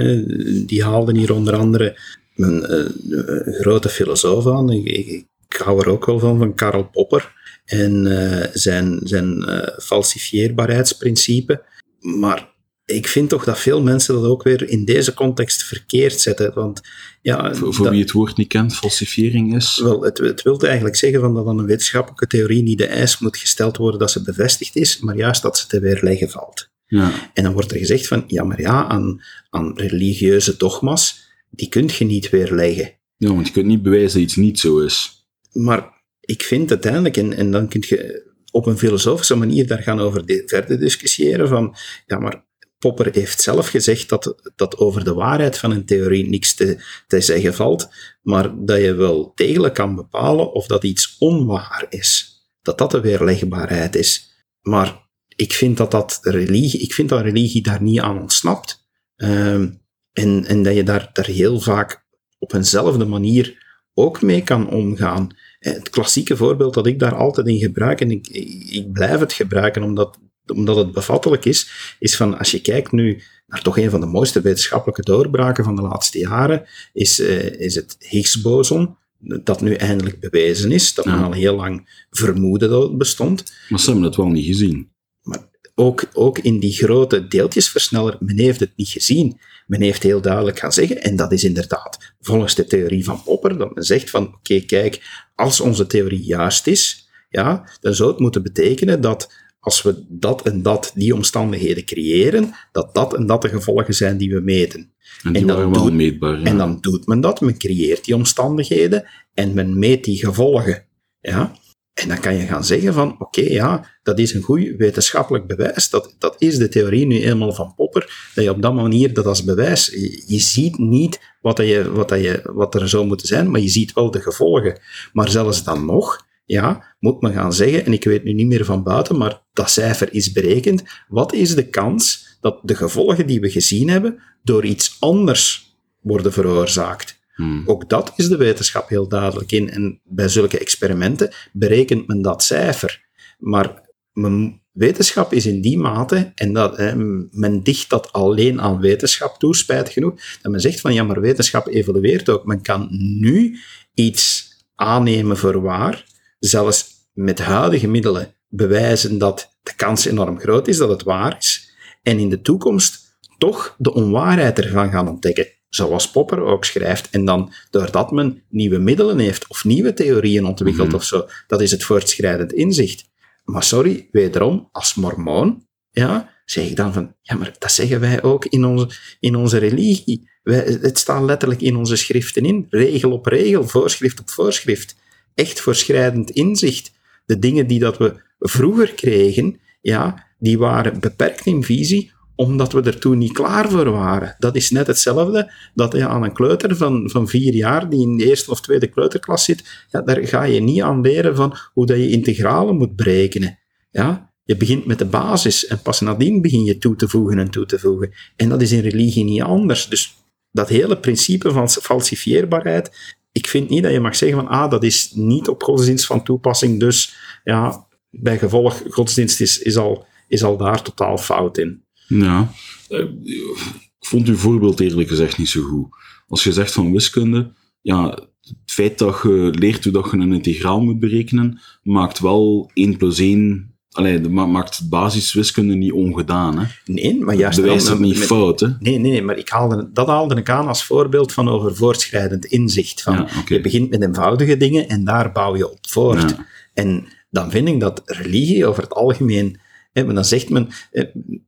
die 0.67 0.85
haalde 0.85 1.19
hier 1.19 1.33
onder 1.33 1.57
andere 1.57 1.99
een, 2.37 2.73
een 2.73 3.55
grote 3.55 3.89
filosoof 3.89 4.47
aan. 4.47 4.71
Ik, 4.71 5.27
hou 5.49 5.81
er 5.81 5.91
ook 5.91 6.07
wel 6.07 6.19
van, 6.19 6.39
van 6.39 6.55
Karl 6.55 6.85
Popper. 6.85 7.35
En 7.65 8.07
uh, 8.07 8.45
zijn, 8.53 9.01
zijn 9.03 9.45
uh, 9.49 9.69
falsifieerbaarheidsprincipe. 9.79 11.63
Maar 12.01 12.55
ik 12.87 13.07
vind 13.07 13.29
toch 13.29 13.45
dat 13.45 13.59
veel 13.59 13.83
mensen 13.83 14.15
dat 14.15 14.25
ook 14.25 14.43
weer 14.43 14.69
in 14.69 14.85
deze 14.85 15.15
context 15.15 15.65
verkeerd 15.65 16.21
zetten. 16.21 16.55
Want, 16.55 16.81
ja, 17.23 17.55
voor, 17.55 17.75
voor 17.75 17.91
wie 17.91 18.01
het 18.01 18.13
woord 18.13 18.37
niet 18.37 18.49
kent, 18.49 18.77
falsifiering 18.77 19.55
is? 19.55 19.81
Wel, 19.83 20.03
het, 20.03 20.19
het 20.19 20.43
wil 20.43 20.61
eigenlijk 20.61 20.97
zeggen 20.97 21.21
van 21.21 21.35
dat 21.35 21.47
aan 21.47 21.59
een 21.59 21.67
wetenschappelijke 21.67 22.27
theorie 22.27 22.63
niet 22.63 22.79
de 22.79 22.87
eis 22.87 23.19
moet 23.19 23.37
gesteld 23.37 23.77
worden 23.77 24.01
dat 24.01 24.11
ze 24.11 24.23
bevestigd 24.23 24.77
is, 24.77 24.99
maar 24.99 25.17
juist 25.17 25.43
dat 25.43 25.59
ze 25.59 25.67
te 25.67 25.81
weerleggen 25.81 26.31
valt. 26.31 26.69
Ja. 26.87 27.31
En 27.35 27.43
dan 27.43 27.53
wordt 27.53 27.71
er 27.71 27.79
gezegd 27.79 28.07
van, 28.07 28.25
ja, 28.27 28.45
maar 28.45 28.61
ja, 28.61 28.89
aan, 28.89 29.23
aan 29.51 29.79
religieuze 29.79 30.57
dogma's, 30.57 31.31
die 31.51 31.69
kun 31.69 31.91
je 31.99 32.05
niet 32.05 32.31
weerleggen. 32.31 32.93
Ja, 33.17 33.29
want 33.29 33.47
je 33.47 33.53
kunt 33.53 33.67
niet 33.67 33.83
bewijzen 33.83 34.13
dat 34.13 34.29
iets 34.29 34.37
niet 34.37 34.61
zo 34.61 34.79
is. 34.79 35.27
Maar 35.53 36.05
ik 36.21 36.43
vind 36.43 36.71
uiteindelijk, 36.71 37.17
en, 37.17 37.33
en 37.33 37.51
dan 37.51 37.69
kun 37.69 37.85
je 37.87 38.25
op 38.51 38.67
een 38.67 38.79
filosofische 38.79 39.35
manier 39.35 39.67
daar 39.67 39.83
gaan 39.83 40.01
over 40.01 40.27
de, 40.27 40.43
verder 40.47 40.79
discussiëren, 40.79 41.49
van, 41.49 41.77
ja, 42.07 42.19
maar 42.19 42.46
Popper 42.87 43.15
heeft 43.15 43.41
zelf 43.41 43.69
gezegd 43.69 44.09
dat, 44.09 44.53
dat 44.57 44.77
over 44.77 45.05
de 45.05 45.15
waarheid 45.15 45.59
van 45.59 45.71
een 45.71 45.85
theorie 45.85 46.29
niks 46.29 46.55
te, 46.55 46.85
te 47.07 47.21
zeggen 47.21 47.55
valt, 47.55 47.89
maar 48.23 48.65
dat 48.65 48.81
je 48.81 48.95
wel 48.95 49.33
degelijk 49.35 49.75
kan 49.75 49.95
bepalen 49.95 50.53
of 50.53 50.67
dat 50.67 50.85
iets 50.85 51.17
onwaar 51.19 51.87
is. 51.89 52.41
Dat 52.63 52.79
dat 52.79 52.91
de 52.91 53.01
weerlegbaarheid 53.01 53.97
is. 53.97 54.31
Maar 54.61 55.09
ik 55.37 55.53
vind 55.53 55.77
dat, 55.77 55.91
dat 55.91 56.19
religie, 56.23 56.81
ik 56.81 56.95
vind 56.95 57.09
dat 57.09 57.21
religie 57.23 57.63
daar 57.63 57.83
niet 57.83 58.01
aan 58.01 58.21
ontsnapt. 58.21 58.87
Ehm, 59.17 59.69
en, 60.13 60.45
en 60.45 60.63
dat 60.63 60.75
je 60.75 60.83
daar, 60.83 61.11
daar 61.13 61.27
heel 61.27 61.61
vaak 61.61 62.07
op 62.39 62.53
eenzelfde 62.53 63.05
manier 63.05 63.65
ook 63.95 64.23
mee 64.23 64.43
kan 64.43 64.71
omgaan. 64.71 65.29
Eh, 65.59 65.73
het 65.73 65.91
klassieke 65.91 66.37
voorbeeld 66.37 66.75
dat 66.75 66.87
ik 66.87 66.99
daar 66.99 67.15
altijd 67.15 67.47
in 67.47 67.59
gebruik, 67.59 68.01
en 68.01 68.11
ik, 68.11 68.29
ik 68.71 68.93
blijf 68.93 69.21
het 69.21 69.33
gebruiken 69.33 69.83
omdat, 69.83 70.19
omdat 70.55 70.77
het 70.77 70.93
bevattelijk 70.93 71.45
is, 71.45 71.71
is 71.99 72.17
van 72.17 72.39
als 72.39 72.51
je 72.51 72.61
kijkt 72.61 72.93
nu 72.93 73.23
naar 73.47 73.63
toch 73.63 73.79
een 73.79 73.91
van 73.91 74.01
de 74.01 74.07
mooiste 74.07 74.41
wetenschappelijke 74.41 75.03
doorbraken 75.03 75.65
van 75.65 75.77
de 75.77 75.83
laatste 75.83 76.19
jaren, 76.19 76.67
is, 76.93 77.21
uh, 77.21 77.61
is 77.61 77.75
het 77.75 77.97
Higgs-boson, 77.99 78.97
dat 79.19 79.61
nu 79.61 79.75
eindelijk 79.75 80.21
bewezen 80.21 80.73
is, 80.73 80.95
dat 80.95 81.05
men 81.05 81.23
al 81.23 81.33
heel 81.33 81.57
lang 81.57 82.05
vermoedde 82.11 82.69
dat 82.69 82.83
het 82.83 82.99
bestond. 82.99 83.53
Maar 83.69 83.81
ze 83.81 83.87
hebben 83.87 84.05
het 84.05 84.17
wel 84.17 84.29
niet 84.29 84.47
gezien. 84.47 84.91
Maar 85.23 85.49
ook, 85.75 86.05
ook 86.13 86.39
in 86.39 86.59
die 86.59 86.73
grote 86.73 87.27
deeltjesversneller, 87.27 88.17
men 88.21 88.39
heeft 88.39 88.61
het 88.61 88.73
niet 88.77 88.89
gezien. 88.89 89.39
Men 89.67 89.81
heeft 89.81 90.03
heel 90.03 90.21
duidelijk 90.21 90.59
gaan 90.59 90.73
zeggen, 90.73 91.03
en 91.03 91.17
dat 91.17 91.33
is 91.33 91.45
inderdaad 91.45 92.15
volgens 92.21 92.55
de 92.55 92.65
theorie 92.65 93.05
van 93.05 93.23
Popper, 93.23 93.59
dat 93.59 93.75
men 93.75 93.85
zegt 93.85 94.11
van, 94.11 94.35
oké, 94.35 94.61
kijk, 94.61 95.25
als 95.35 95.61
onze 95.61 95.87
theorie 95.87 96.23
juist 96.23 96.67
is, 96.67 97.09
ja, 97.29 97.71
dan 97.81 97.95
zou 97.95 98.11
het 98.11 98.19
moeten 98.19 98.43
betekenen 98.43 99.01
dat 99.01 99.33
als 99.67 99.83
we 99.83 100.05
dat 100.09 100.43
en 100.43 100.63
dat, 100.63 100.93
die 100.95 101.15
omstandigheden 101.15 101.85
creëren, 101.85 102.55
dat 102.73 102.95
dat 102.95 103.15
en 103.15 103.27
dat 103.27 103.43
de 103.43 103.49
gevolgen 103.49 103.95
zijn 103.95 104.17
die 104.17 104.35
we 104.35 104.41
meten. 104.41 104.93
En 105.23 105.33
die 105.33 105.45
dan 105.45 105.57
waren 105.57 105.71
wel 105.71 105.83
doet- 105.83 105.93
meetbaar. 105.93 106.39
ja. 106.39 106.45
En 106.45 106.59
dan 106.59 106.79
doet 106.81 107.07
men 107.07 107.21
dat, 107.21 107.41
men 107.41 107.59
creëert 107.59 108.05
die 108.05 108.15
omstandigheden 108.15 109.05
en 109.35 109.55
men 109.55 109.79
meet 109.79 110.05
die 110.05 110.19
gevolgen. 110.19 110.85
Ja? 111.21 111.53
En 111.95 112.09
dan 112.09 112.21
kan 112.21 112.35
je 112.35 112.47
gaan 112.47 112.65
zeggen 112.65 112.93
van, 112.95 113.17
oké, 113.19 113.41
ja, 113.41 113.99
dat 114.03 114.19
is 114.19 114.35
een 114.35 114.43
goed 114.43 114.75
wetenschappelijk 114.77 115.47
bewijs. 115.47 115.91
Dat, 115.91 116.15
dat 116.19 116.35
is 116.39 116.59
de 116.59 116.69
theorie 116.69 117.07
nu 117.07 117.23
eenmaal 117.23 117.53
van 117.53 117.75
Popper, 117.77 118.31
dat 118.35 118.45
je 118.45 118.51
op 118.51 118.63
dat 118.63 118.75
manier 118.75 119.15
dat 119.15 119.27
als 119.27 119.45
bewijs... 119.45 119.87
Je, 119.87 120.25
je 120.27 120.39
ziet 120.39 120.79
niet 120.79 121.21
wat, 121.41 121.57
dat 121.57 121.67
je, 121.67 121.93
wat, 121.93 122.09
dat 122.09 122.21
je, 122.21 122.41
wat 122.45 122.75
er 122.75 122.89
zou 122.89 123.07
moeten 123.07 123.27
zijn, 123.27 123.51
maar 123.51 123.61
je 123.61 123.69
ziet 123.69 123.93
wel 123.93 124.11
de 124.11 124.21
gevolgen. 124.21 124.81
Maar 125.13 125.29
zelfs 125.29 125.65
dan 125.65 125.87
nog, 125.87 126.26
ja, 126.47 126.95
moet 126.99 127.21
men 127.21 127.33
gaan 127.33 127.53
zeggen, 127.53 127.85
en 127.85 127.93
ik 127.93 128.05
weet 128.05 128.25
nu 128.25 128.33
niet 128.33 128.47
meer 128.47 128.65
van 128.65 128.83
buiten, 128.83 129.19
maar 129.19 129.43
dat 129.53 129.71
cijfer 129.71 130.13
is 130.13 130.33
berekend, 130.33 130.83
wat 131.09 131.33
is 131.33 131.55
de 131.55 131.69
kans 131.69 132.27
dat 132.41 132.61
de 132.63 132.75
gevolgen 132.75 133.27
die 133.27 133.41
we 133.41 133.51
gezien 133.51 133.89
hebben 133.89 134.19
door 134.43 134.65
iets 134.65 134.97
anders 135.01 135.77
worden 136.01 136.33
veroorzaakt? 136.33 137.19
Hmm. 137.35 137.63
Ook 137.67 137.89
dat 137.89 138.13
is 138.17 138.29
de 138.29 138.37
wetenschap 138.37 138.89
heel 138.89 139.09
duidelijk 139.09 139.53
in. 139.53 139.71
En 139.71 140.01
bij 140.05 140.29
zulke 140.29 140.59
experimenten 140.59 141.33
berekent 141.53 142.07
men 142.07 142.23
dat 142.23 142.43
cijfer. 142.43 143.05
Maar 143.39 143.83
men- 144.13 144.61
wetenschap 144.73 145.33
is 145.33 145.47
in 145.47 145.61
die 145.61 145.79
mate, 145.79 146.33
en 146.35 146.53
dat, 146.53 146.77
hè, 146.77 146.97
men 147.31 147.63
dicht 147.63 147.91
dat 147.91 148.13
alleen 148.13 148.61
aan 148.61 148.81
wetenschap 148.81 149.39
toe, 149.39 149.57
spijtig 149.57 149.93
genoeg, 149.93 150.15
dat 150.43 150.53
men 150.53 150.61
zegt 150.61 150.81
van 150.81 150.95
ja, 150.95 151.03
maar 151.03 151.21
wetenschap 151.21 151.67
evolueert 151.67 152.29
ook. 152.29 152.47
Men 152.47 152.63
kan 152.63 152.89
nu 153.21 153.57
iets 153.95 154.55
aannemen 154.75 155.37
voor 155.37 155.61
waar, 155.61 156.05
zelfs 156.47 156.87
met 157.13 157.39
huidige 157.39 157.89
middelen 157.89 158.35
bewijzen 158.49 159.19
dat 159.19 159.57
de 159.63 159.75
kans 159.77 160.05
enorm 160.05 160.39
groot 160.39 160.69
is 160.69 160.77
dat 160.77 160.89
het 160.89 161.03
waar 161.03 161.37
is, 161.39 161.75
en 162.03 162.19
in 162.19 162.29
de 162.29 162.41
toekomst 162.41 163.19
toch 163.39 163.75
de 163.79 163.95
onwaarheid 163.95 164.59
ervan 164.59 164.91
gaan 164.91 165.09
ontdekken. 165.09 165.47
Zoals 165.69 166.11
Popper 166.11 166.41
ook 166.41 166.65
schrijft. 166.65 167.11
En 167.11 167.25
dan, 167.25 167.53
doordat 167.71 168.11
men 168.11 168.43
nieuwe 168.49 168.79
middelen 168.79 169.19
heeft 169.19 169.47
of 169.47 169.65
nieuwe 169.65 169.93
theorieën 169.95 170.45
ontwikkelt 170.45 170.87
Mhm. 170.87 170.97
of 170.97 171.05
zo, 171.05 171.27
dat 171.47 171.61
is 171.61 171.71
het 171.71 171.85
voortschrijdend 171.85 172.53
inzicht. 172.53 173.05
Maar 173.45 173.63
sorry, 173.63 174.09
wederom, 174.13 174.69
als 174.73 174.95
mormoon, 174.95 175.67
ja, 175.91 176.31
zeg 176.45 176.65
ik 176.69 176.77
dan 176.77 176.93
van, 176.93 177.15
ja, 177.23 177.35
maar 177.37 177.55
dat 177.59 177.73
zeggen 177.73 178.01
wij 178.01 178.23
ook 178.23 178.45
in 178.45 178.65
onze, 178.65 178.89
in 179.21 179.35
onze 179.37 179.59
religie. 179.59 180.31
Wij, 180.43 180.79
het 180.81 180.99
staat 180.99 181.23
letterlijk 181.23 181.61
in 181.61 181.77
onze 181.77 181.97
schriften 181.97 182.45
in, 182.45 182.67
regel 182.71 183.13
op 183.13 183.27
regel, 183.27 183.69
voorschrift 183.69 184.21
op 184.21 184.31
voorschrift. 184.31 184.97
Echt 185.37 185.61
voortschrijdend 185.61 186.31
inzicht. 186.31 186.93
De 187.27 187.39
dingen 187.39 187.67
die 187.67 187.79
dat 187.79 187.99
we 187.99 188.23
vroeger 188.39 188.95
kregen, 188.95 189.61
ja, 189.81 190.27
die 190.39 190.59
waren 190.59 191.01
beperkt 191.01 191.47
in 191.47 191.63
visie, 191.63 192.13
omdat 192.35 192.73
we 192.73 192.83
er 192.83 192.99
toen 192.99 193.19
niet 193.19 193.33
klaar 193.33 193.71
voor 193.71 193.91
waren. 193.91 194.35
Dat 194.39 194.57
is 194.57 194.71
net 194.71 194.87
hetzelfde 194.87 195.53
dat 195.75 195.93
je 195.93 196.07
aan 196.07 196.23
een 196.23 196.33
kleuter 196.33 196.77
van, 196.77 197.11
van 197.11 197.29
vier 197.29 197.55
jaar, 197.55 197.91
die 197.91 198.01
in 198.01 198.17
de 198.17 198.25
eerste 198.25 198.51
of 198.51 198.61
tweede 198.61 198.87
kleuterklas 198.87 199.45
zit, 199.45 199.87
ja, 199.91 200.01
daar 200.01 200.27
ga 200.27 200.43
je 200.43 200.61
niet 200.61 200.83
aan 200.83 201.01
leren 201.01 201.37
van 201.37 201.57
hoe 201.73 201.87
dat 201.87 201.97
je 201.97 202.11
integralen 202.11 202.77
moet 202.77 202.97
berekenen. 202.97 203.59
Ja? 203.91 204.33
Je 204.45 204.57
begint 204.57 204.87
met 204.87 204.99
de 204.99 205.05
basis 205.05 205.67
en 205.67 205.83
pas 205.83 206.01
nadien 206.01 206.43
begin 206.43 206.65
je 206.65 206.79
toe 206.79 206.97
te 206.97 207.09
voegen 207.09 207.39
en 207.39 207.51
toe 207.51 207.67
te 207.67 207.79
voegen. 207.79 208.13
En 208.37 208.49
dat 208.49 208.63
is 208.63 208.73
in 208.73 208.81
religie 208.81 209.25
niet 209.25 209.43
anders. 209.43 209.89
Dus 209.89 210.15
dat 210.51 210.69
hele 210.69 210.99
principe 210.99 211.53
van 211.53 211.69
falsifieerbaarheid, 211.69 213.17
ik 213.37 213.47
vind 213.47 213.69
niet 213.69 213.83
dat 213.83 213.93
je 213.93 214.01
mag 214.01 214.17
zeggen 214.17 214.39
van, 214.39 214.49
ah, 214.49 214.71
dat 214.71 214.83
is 214.83 215.11
niet 215.15 215.49
op 215.49 215.63
godsdienst 215.63 216.07
van 216.07 216.25
toepassing, 216.25 216.81
dus 216.81 217.17
ja, 217.45 217.87
bij 218.11 218.39
gevolg, 218.39 218.83
godsdienst 218.89 219.41
is, 219.41 219.59
is, 219.59 219.77
al, 219.77 220.07
is 220.29 220.43
al 220.43 220.57
daar 220.57 220.83
totaal 220.83 221.19
fout 221.19 221.59
in. 221.59 221.85
Ja. 222.09 222.53
Ik 222.89 224.07
vond 224.09 224.29
uw 224.29 224.37
voorbeeld 224.37 224.81
eerlijk 224.81 225.09
gezegd 225.09 225.39
niet 225.39 225.49
zo 225.49 225.63
goed. 225.63 225.89
Als 226.27 226.45
je 226.45 226.53
zegt 226.53 226.73
van 226.73 226.93
wiskunde, 226.93 227.53
ja, 227.81 228.09
het 228.41 228.73
feit 228.73 228.99
dat 228.99 229.21
je 229.23 229.55
leert 229.59 229.85
hoe 229.85 229.93
dat 229.93 230.11
je 230.11 230.17
een 230.17 230.33
integraal 230.33 230.81
moet 230.81 230.99
berekenen, 230.99 231.61
maakt 231.83 232.19
wel 232.19 232.71
1 232.75 232.97
plus 232.97 233.19
1... 233.19 233.76
Allee, 233.97 234.21
dat 234.21 234.31
ma- 234.31 234.47
maakt 234.47 234.89
basiswiskunde 234.89 235.75
niet 235.75 235.93
ongedaan. 235.93 236.59
Hè? 236.59 236.67
Nee, 236.85 237.19
maar 237.25 237.35
juist... 237.35 237.61
Bewijst 237.61 237.89
het 237.89 237.99
niet 237.99 238.19
met- 238.19 238.27
fout, 238.27 238.61
hè? 238.61 238.69
Nee, 238.79 238.99
nee, 238.99 239.23
maar 239.23 239.39
ik 239.39 239.49
haalde, 239.49 239.91
dat 239.93 240.07
haalde 240.07 240.35
ik 240.35 240.51
aan 240.51 240.69
als 240.69 240.85
voorbeeld 240.85 241.33
van 241.33 241.49
over 241.49 241.77
voortschrijdend 241.77 242.45
inzicht. 242.45 243.03
Van, 243.03 243.15
Ja. 243.15 243.27
Je 243.49 243.61
begint 243.61 243.91
met 243.91 244.03
eenvoudige 244.03 244.57
dingen 244.57 244.89
en 244.89 245.05
daar 245.05 245.33
bouw 245.33 245.57
je 245.57 245.71
op 245.71 245.79
voort. 245.89 246.31
Ja. 246.31 246.47
En 246.75 247.07
dan 247.31 247.51
vind 247.51 247.69
ik 247.69 247.81
dat 247.81 248.03
religie 248.05 248.67
over 248.67 248.83
het 248.83 248.93
algemeen... 248.93 249.61
Maar 250.05 250.15
dan 250.15 250.25
zegt 250.25 250.51
men... 250.51 250.69
eh, 250.91 251.05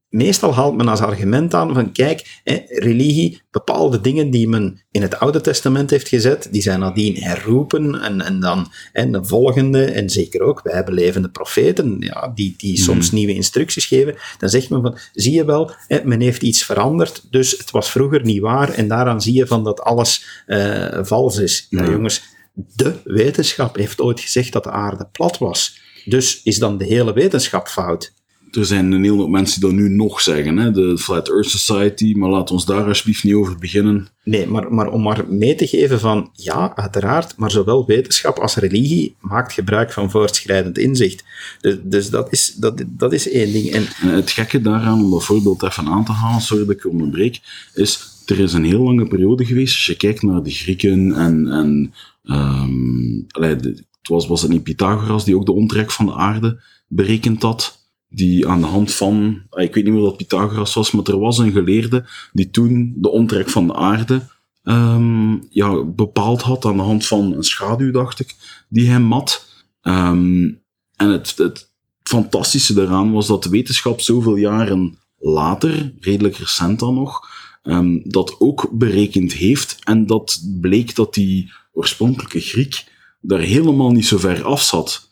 Meestal 0.09 0.55
haalt 0.55 0.76
men 0.76 0.88
als 0.88 1.01
argument 1.01 1.55
aan 1.55 1.74
van, 1.74 1.92
kijk, 1.92 2.40
religie, 2.68 3.42
bepaalde 3.51 4.01
dingen 4.01 4.30
die 4.30 4.49
men 4.49 4.82
in 4.90 5.03
het 5.03 5.18
Oude 5.18 5.40
Testament 5.40 5.90
heeft 5.90 6.09
gezet, 6.09 6.49
die 6.51 6.62
zijn 6.62 6.80
nadien 6.80 7.16
herroepen 7.22 8.01
en, 8.03 8.20
en 8.20 8.40
dan 8.40 8.72
en 8.92 9.12
de 9.12 9.24
volgende, 9.24 9.84
en 9.84 10.11
zeker 10.11 10.40
ook, 10.40 10.61
wij 10.62 10.84
belevende 10.84 11.28
profeten, 11.30 11.96
ja, 12.01 12.32
die, 12.34 12.55
die 12.57 12.76
soms 12.78 13.11
nieuwe 13.11 13.34
instructies 13.34 13.86
geven, 13.86 14.16
dan 14.38 14.49
zegt 14.49 14.70
men 14.70 14.82
van, 14.82 14.99
zie 15.12 15.32
je 15.34 15.44
wel, 15.44 15.70
men 16.05 16.20
heeft 16.20 16.42
iets 16.42 16.64
veranderd, 16.64 17.26
dus 17.30 17.51
het 17.59 17.70
was 17.70 17.90
vroeger 17.90 18.24
niet 18.24 18.40
waar, 18.40 18.70
en 18.72 18.88
daaraan 18.88 19.22
zie 19.22 19.34
je 19.34 19.46
van 19.46 19.64
dat 19.64 19.80
alles 19.80 20.42
eh, 20.46 20.99
vals 21.03 21.36
is. 21.36 21.66
Ja, 21.70 21.82
Ja. 21.82 21.90
jongens, 21.90 22.22
de 22.55 22.92
wetenschap 23.05 23.76
heeft 23.76 24.01
ooit 24.01 24.20
gezegd 24.20 24.53
dat 24.53 24.64
de 24.64 24.70
aarde 24.70 25.09
plat 25.12 25.38
was. 25.38 25.80
Dus 26.05 26.42
is 26.42 26.59
dan 26.59 26.78
de 26.78 26.84
hele 26.84 27.12
wetenschap 27.12 27.68
fout? 27.68 28.16
Er 28.51 28.66
zijn 28.66 28.92
een 28.92 29.03
hele 29.03 29.16
hoop 29.16 29.28
mensen 29.28 29.61
die 29.61 29.70
dat 29.70 29.78
nu 29.78 29.88
nog 29.88 30.20
zeggen, 30.20 30.57
hè? 30.57 30.70
de 30.70 30.99
Flat 30.99 31.28
Earth 31.28 31.51
Society, 31.51 32.14
maar 32.16 32.30
laat 32.30 32.51
ons 32.51 32.64
daar 32.64 32.84
alsjeblieft 32.84 33.24
niet 33.24 33.34
over 33.34 33.59
beginnen. 33.59 34.09
Nee, 34.24 34.46
maar, 34.46 34.74
maar 34.74 34.90
om 34.90 35.03
maar 35.03 35.24
mee 35.28 35.55
te 35.55 35.66
geven 35.66 36.01
van, 36.01 36.30
ja, 36.32 36.76
uiteraard, 36.76 37.36
maar 37.36 37.51
zowel 37.51 37.86
wetenschap 37.86 38.38
als 38.38 38.57
religie 38.57 39.16
maakt 39.20 39.53
gebruik 39.53 39.92
van 39.92 40.11
voortschrijdend 40.11 40.78
inzicht. 40.78 41.24
Dus, 41.61 41.76
dus 41.82 42.11
dat, 42.11 42.32
is, 42.32 42.55
dat, 42.55 42.84
dat 42.86 43.12
is 43.12 43.30
één 43.30 43.53
ding. 43.53 43.70
En 43.70 43.86
En 44.01 44.09
het 44.09 44.30
gekke 44.30 44.61
daaraan, 44.61 45.05
om 45.05 45.11
dat 45.11 45.24
voorbeeld 45.24 45.62
even 45.62 45.86
aan 45.86 46.05
te 46.05 46.12
halen, 46.12 46.40
sorry 46.40 46.66
dat 46.66 46.76
ik 46.76 46.86
onderbreek, 46.86 47.40
is, 47.74 48.22
er 48.26 48.38
is 48.38 48.53
een 48.53 48.64
heel 48.64 48.82
lange 48.82 49.09
periode 49.09 49.44
geweest, 49.44 49.74
als 49.74 49.86
je 49.86 49.96
kijkt 49.96 50.22
naar 50.22 50.42
de 50.42 50.51
Grieken 50.51 51.12
en, 51.12 51.49
en 51.49 51.94
ehm, 52.24 53.20
allee, 53.30 53.55
het 53.55 53.84
was, 54.03 54.26
was 54.26 54.42
het 54.42 54.51
niet 54.51 54.62
Pythagoras 54.62 55.24
die 55.24 55.36
ook 55.36 55.46
de 55.46 55.53
omtrek 55.53 55.90
van 55.90 56.07
de 56.07 56.14
aarde 56.14 56.61
berekend 56.88 57.42
had? 57.42 57.78
Die 58.09 58.48
aan 58.48 58.61
de 58.61 58.66
hand 58.66 58.92
van, 58.94 59.42
ah, 59.50 59.62
ik 59.62 59.74
weet 59.74 59.84
niet 59.84 59.92
meer 59.92 60.02
wat 60.02 60.16
Pythagoras 60.16 60.74
was, 60.74 60.90
maar 60.90 61.04
er 61.04 61.18
was 61.18 61.38
een 61.38 61.52
geleerde 61.52 62.04
die 62.32 62.50
toen 62.50 62.94
de 62.96 63.11
omtrek 63.11 63.50
van 63.50 63.66
de 63.66 63.74
aarde 63.74 64.22
ehm, 64.62 65.36
ja, 65.50 65.84
bepaald 65.84 66.42
had 66.42 66.64
aan 66.64 66.76
de 66.76 66.82
hand 66.82 67.06
van 67.06 67.32
een 67.32 67.44
schaduw, 67.44 67.90
dacht 67.90 68.20
ik, 68.20 68.34
die 68.68 68.88
hij 68.88 69.00
mat. 69.00 69.46
Ehm, 69.82 70.50
en 70.96 71.09
het, 71.09 71.34
het 71.36 71.70
fantastische 72.02 72.74
daaraan 72.74 73.12
was 73.12 73.26
dat 73.26 73.42
de 73.42 73.48
wetenschap 73.48 74.00
zoveel 74.00 74.36
jaren 74.36 74.98
later, 75.18 75.92
redelijk 76.00 76.36
recent 76.36 76.78
dan 76.78 76.94
nog, 76.94 77.20
um, 77.62 78.00
dat 78.04 78.36
ook 78.38 78.68
berekend 78.72 79.32
heeft. 79.32 79.76
En 79.84 80.06
dat 80.06 80.42
bleek 80.61 80.94
dat 80.94 81.14
die 81.14 81.52
oorspronkelijke 81.72 82.40
Griek 82.40 82.84
daar 83.20 83.40
helemaal 83.40 83.90
niet 83.90 84.06
zo 84.06 84.18
ver 84.18 84.44
af 84.44 84.62
zat. 84.62 85.11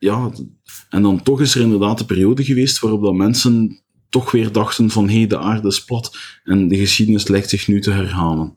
Ja, 0.00 0.30
en 0.88 1.02
dan 1.02 1.22
toch 1.22 1.40
is 1.40 1.54
er 1.54 1.60
inderdaad 1.60 2.00
een 2.00 2.06
periode 2.06 2.44
geweest 2.44 2.78
waarop 2.78 3.02
dat 3.02 3.14
mensen 3.14 3.82
toch 4.08 4.30
weer 4.30 4.52
dachten 4.52 4.90
van 4.90 5.08
hé, 5.08 5.16
hey, 5.16 5.26
de 5.26 5.38
aarde 5.38 5.68
is 5.68 5.84
plat 5.84 6.16
en 6.44 6.68
de 6.68 6.76
geschiedenis 6.76 7.28
lijkt 7.28 7.48
zich 7.48 7.68
nu 7.68 7.80
te 7.80 7.90
herhalen. 7.90 8.56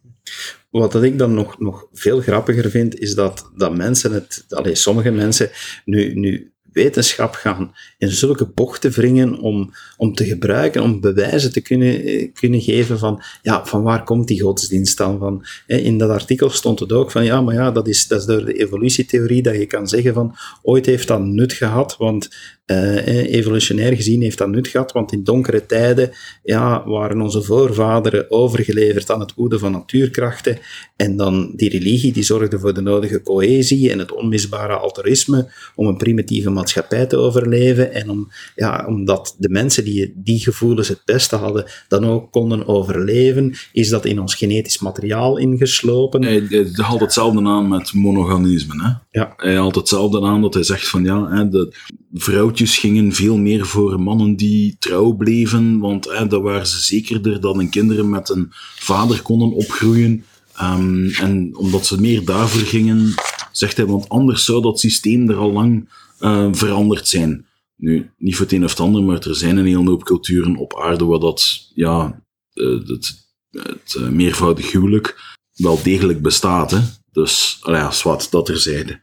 Wat 0.70 1.04
ik 1.04 1.18
dan 1.18 1.34
nog, 1.34 1.60
nog 1.60 1.88
veel 1.92 2.22
grappiger 2.22 2.70
vind, 2.70 3.00
is 3.00 3.16
dat, 3.16 3.52
dat 3.56 3.76
mensen 3.76 4.14
het, 4.14 4.46
alleen 4.50 4.78
sommige 4.78 5.12
mensen, 5.12 5.50
nu, 5.86 6.14
nu 6.14 6.53
wetenschap 6.74 7.34
gaan 7.34 7.74
in 7.98 8.10
zulke 8.10 8.46
bochten 8.46 8.92
wringen 8.92 9.40
om, 9.40 9.74
om 9.98 10.14
te 10.14 10.26
gebruiken, 10.26 10.82
om 10.82 11.02
bewijzen 11.02 11.52
te 11.52 11.62
kunnen, 11.62 12.32
kunnen 12.34 12.62
geven 12.62 13.00
van, 13.00 13.24
ja, 13.42 13.66
van 13.66 13.84
waar 13.84 14.04
komt 14.04 14.28
die 14.28 14.42
godsdienst 14.42 14.98
dan 14.98 15.20
van? 15.20 15.46
In 15.66 15.98
dat 15.98 16.10
artikel 16.10 16.50
stond 16.50 16.80
het 16.80 16.92
ook 16.92 17.12
van, 17.12 17.26
ja, 17.26 17.42
maar 17.42 17.56
ja, 17.56 17.72
dat 17.72 17.88
is, 17.88 18.08
dat 18.08 18.20
is 18.20 18.26
door 18.26 18.46
de 18.46 18.54
evolutietheorie 18.54 19.42
dat 19.42 19.56
je 19.56 19.66
kan 19.66 19.88
zeggen 19.88 20.14
van, 20.14 20.36
ooit 20.62 20.86
heeft 20.86 21.08
dat 21.08 21.22
nut 21.22 21.54
gehad, 21.54 21.98
want 21.98 22.30
uh, 22.66 23.34
evolutionair 23.34 23.96
gezien 23.96 24.22
heeft 24.22 24.38
dat 24.38 24.50
nut 24.50 24.68
gehad, 24.68 24.92
want 24.92 25.12
in 25.12 25.24
donkere 25.24 25.66
tijden 25.66 26.12
ja, 26.44 26.88
waren 26.88 27.22
onze 27.22 27.42
voorvaderen 27.42 28.32
overgeleverd 28.32 29.12
aan 29.12 29.20
het 29.20 29.34
woede 29.34 29.60
van 29.60 29.72
natuurkrachten. 29.72 30.58
En 30.96 31.18
dan 31.18 31.54
die 31.56 31.70
religie 31.70 32.14
die 32.14 32.24
zorgde 32.24 32.60
voor 32.60 32.74
de 32.74 32.82
nodige 32.82 33.22
cohesie 33.22 33.92
en 33.92 34.00
het 34.00 34.12
onmisbare 34.12 34.74
altruïsme 34.74 35.52
om 35.76 35.88
een 35.88 35.98
primitieve 35.98 36.50
maatschappij 36.50 37.06
te 37.06 37.18
overleven. 37.18 37.94
En 37.94 38.10
om, 38.10 38.32
ja, 38.56 38.86
omdat 38.88 39.36
de 39.38 39.50
mensen 39.50 39.84
die 39.84 40.14
die 40.16 40.40
gevoelens 40.40 40.88
het 40.88 41.02
beste 41.06 41.36
hadden, 41.36 41.66
dan 41.88 42.06
ook 42.06 42.32
konden 42.32 42.68
overleven, 42.68 43.54
is 43.74 43.90
dat 43.90 44.06
in 44.06 44.20
ons 44.20 44.36
genetisch 44.36 44.80
materiaal 44.80 45.38
ingeslopen. 45.38 46.24
Hij 46.24 46.68
haalt 46.74 47.02
hetzelfde 47.02 47.42
aan 47.42 47.68
met 47.68 47.94
monogamisme. 47.94 48.84
Hè? 48.84 49.03
Ja. 49.14 49.34
Hij 49.38 49.56
haalt 49.56 49.76
hetzelfde 49.76 50.22
aan 50.22 50.42
dat 50.42 50.54
hij 50.54 50.64
zegt 50.64 50.88
van 50.88 51.04
ja, 51.04 51.44
de 51.44 51.76
vrouwtjes 52.14 52.78
gingen 52.78 53.12
veel 53.12 53.38
meer 53.38 53.66
voor 53.66 54.02
mannen 54.02 54.36
die 54.36 54.76
trouw 54.80 55.12
bleven, 55.12 55.80
want 55.80 56.06
hè, 56.06 56.28
dan 56.28 56.42
waren 56.42 56.68
ze 56.68 56.80
zekerder 56.80 57.42
dat 57.42 57.56
hun 57.56 57.70
kinderen 57.70 58.10
met 58.10 58.30
een 58.30 58.48
vader 58.76 59.22
konden 59.22 59.52
opgroeien. 59.52 60.26
Um, 60.62 61.10
en 61.10 61.56
omdat 61.58 61.86
ze 61.86 62.02
meer 62.02 62.26
daarvoor 62.26 62.62
gingen, 62.62 63.14
zegt 63.52 63.78
hij, 63.78 63.86
want 63.86 64.10
anders 64.10 64.46
zou 64.46 64.62
dat 64.62 64.80
systeem 64.80 65.30
er 65.30 65.36
al 65.36 65.52
lang 65.52 65.90
uh, 66.20 66.48
veranderd 66.52 67.08
zijn. 67.08 67.46
Nu, 67.76 68.12
niet 68.18 68.36
voor 68.36 68.46
het 68.46 68.54
een 68.54 68.64
of 68.64 68.70
het 68.70 68.80
ander, 68.80 69.04
maar 69.04 69.28
er 69.28 69.36
zijn 69.36 69.58
een 69.58 69.66
hele 69.66 69.90
hoop 69.90 70.04
culturen 70.04 70.58
op 70.58 70.80
aarde 70.80 71.06
waar 71.06 71.20
dat, 71.20 71.72
ja, 71.74 72.22
uh, 72.54 72.88
het, 72.88 73.28
het 73.52 73.96
uh, 73.98 74.10
meervoudig 74.10 74.72
huwelijk 74.72 75.38
wel 75.54 75.84
degelijk 75.84 76.22
bestaat. 76.22 76.72
Hè? 76.72 76.80
Dus, 77.14 77.60
ja, 77.62 77.92
zwart, 77.92 78.32
dat 78.32 78.46
terzijde. 78.46 79.00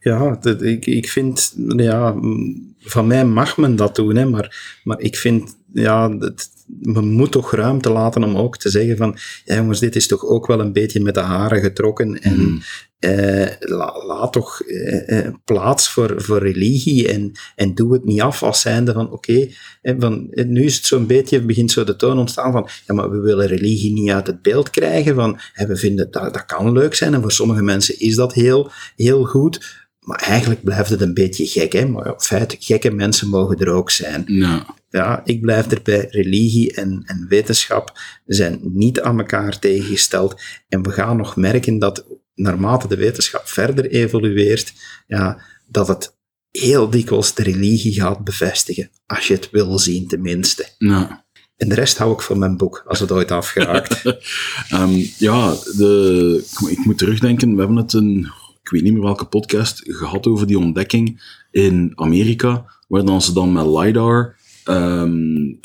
Ja, 0.00 0.38
dat, 0.40 0.62
ik, 0.62 0.86
ik 0.86 1.08
vind, 1.08 1.54
ja, 1.76 2.14
van 2.78 3.06
mij 3.06 3.24
mag 3.24 3.56
men 3.56 3.76
dat 3.76 3.94
doen, 3.94 4.16
hè, 4.16 4.24
maar, 4.24 4.78
maar 4.84 5.00
ik 5.00 5.16
vind, 5.16 5.56
ja, 5.72 6.10
het, 6.18 6.48
men 6.78 7.10
moet 7.10 7.32
toch 7.32 7.52
ruimte 7.52 7.90
laten 7.90 8.24
om 8.24 8.36
ook 8.36 8.56
te 8.56 8.70
zeggen 8.70 8.96
van, 8.96 9.16
ja 9.44 9.54
jongens, 9.54 9.80
dit 9.80 9.96
is 9.96 10.06
toch 10.06 10.24
ook 10.24 10.46
wel 10.46 10.60
een 10.60 10.72
beetje 10.72 11.00
met 11.00 11.14
de 11.14 11.20
haren 11.20 11.60
getrokken 11.60 12.20
en 12.22 12.40
mm. 12.40 12.62
Eh, 13.00 13.46
la, 13.58 14.04
laat 14.06 14.32
toch 14.32 14.60
eh, 14.60 15.18
eh, 15.18 15.34
plaats 15.44 15.88
voor, 15.88 16.22
voor 16.22 16.38
religie 16.38 17.08
en, 17.08 17.32
en 17.56 17.74
doe 17.74 17.92
het 17.92 18.04
niet 18.04 18.20
af 18.20 18.42
als 18.42 18.60
zijnde 18.60 18.92
van, 18.92 19.10
oké, 19.10 19.48
okay, 19.82 20.44
nu 20.46 20.64
is 20.64 20.76
het 20.76 20.86
zo'n 20.86 21.06
beetje, 21.06 21.44
begint 21.44 21.70
zo 21.70 21.84
de 21.84 21.96
toon 21.96 22.18
ontstaan 22.18 22.52
van, 22.52 22.68
ja, 22.86 22.94
maar 22.94 23.10
we 23.10 23.18
willen 23.18 23.46
religie 23.46 23.92
niet 23.92 24.10
uit 24.10 24.26
het 24.26 24.42
beeld 24.42 24.70
krijgen, 24.70 25.14
van, 25.14 25.40
we 25.54 25.76
vinden 25.76 26.10
dat, 26.10 26.34
dat 26.34 26.44
kan 26.44 26.72
leuk 26.72 26.94
zijn 26.94 27.14
en 27.14 27.20
voor 27.20 27.32
sommige 27.32 27.62
mensen 27.62 28.00
is 28.00 28.14
dat 28.14 28.34
heel, 28.34 28.70
heel 28.96 29.24
goed, 29.24 29.86
maar 30.00 30.22
eigenlijk 30.22 30.62
blijft 30.62 30.90
het 30.90 31.00
een 31.00 31.14
beetje 31.14 31.46
gek, 31.46 31.72
hè? 31.72 31.86
Maar 31.86 32.14
feit, 32.16 32.56
gekke 32.58 32.90
mensen 32.90 33.28
mogen 33.28 33.58
er 33.58 33.68
ook 33.68 33.90
zijn. 33.90 34.22
Ja. 34.26 34.66
Ja, 34.90 35.20
ik 35.24 35.40
blijf 35.40 35.70
er 35.70 35.80
bij 35.82 36.06
religie 36.10 36.74
en, 36.74 37.02
en 37.06 37.26
wetenschap 37.28 38.00
zijn 38.26 38.60
niet 38.62 39.00
aan 39.00 39.18
elkaar 39.18 39.58
tegengesteld. 39.58 40.40
En 40.68 40.82
we 40.82 40.90
gaan 40.90 41.16
nog 41.16 41.36
merken 41.36 41.78
dat 41.78 42.04
naarmate 42.40 42.88
de 42.88 42.96
wetenschap 42.96 43.48
verder 43.48 43.90
evolueert, 43.90 44.72
ja, 45.06 45.40
dat 45.66 45.88
het 45.88 46.18
heel 46.50 46.90
dikwijls 46.90 47.34
de 47.34 47.42
religie 47.42 47.92
gaat 47.92 48.24
bevestigen. 48.24 48.90
Als 49.06 49.26
je 49.26 49.34
het 49.34 49.48
wil 49.50 49.78
zien, 49.78 50.08
tenminste. 50.08 50.68
Ja. 50.78 51.24
En 51.56 51.68
de 51.68 51.74
rest 51.74 51.98
hou 51.98 52.12
ik 52.12 52.20
voor 52.20 52.38
mijn 52.38 52.56
boek, 52.56 52.84
als 52.86 53.00
het 53.00 53.12
ooit 53.12 53.30
afgeraakt. 53.30 54.04
um, 54.72 55.10
ja, 55.28 55.50
de, 55.76 56.44
ik 56.68 56.84
moet 56.84 56.98
terugdenken. 56.98 57.54
We 57.54 57.58
hebben 57.58 57.76
het 57.76 57.92
een 57.92 58.30
ik 58.70 58.76
weet 58.76 58.82
niet 58.82 58.92
meer 58.92 59.02
welke 59.02 59.24
podcast, 59.24 59.82
gehad 59.84 60.26
over 60.26 60.46
die 60.46 60.58
ontdekking 60.58 61.22
in 61.50 61.92
Amerika, 61.94 62.64
waar 62.88 63.04
dan 63.04 63.22
ze 63.22 63.32
dan 63.32 63.52
met 63.52 63.66
LiDAR 63.66 64.36
um, 64.64 65.60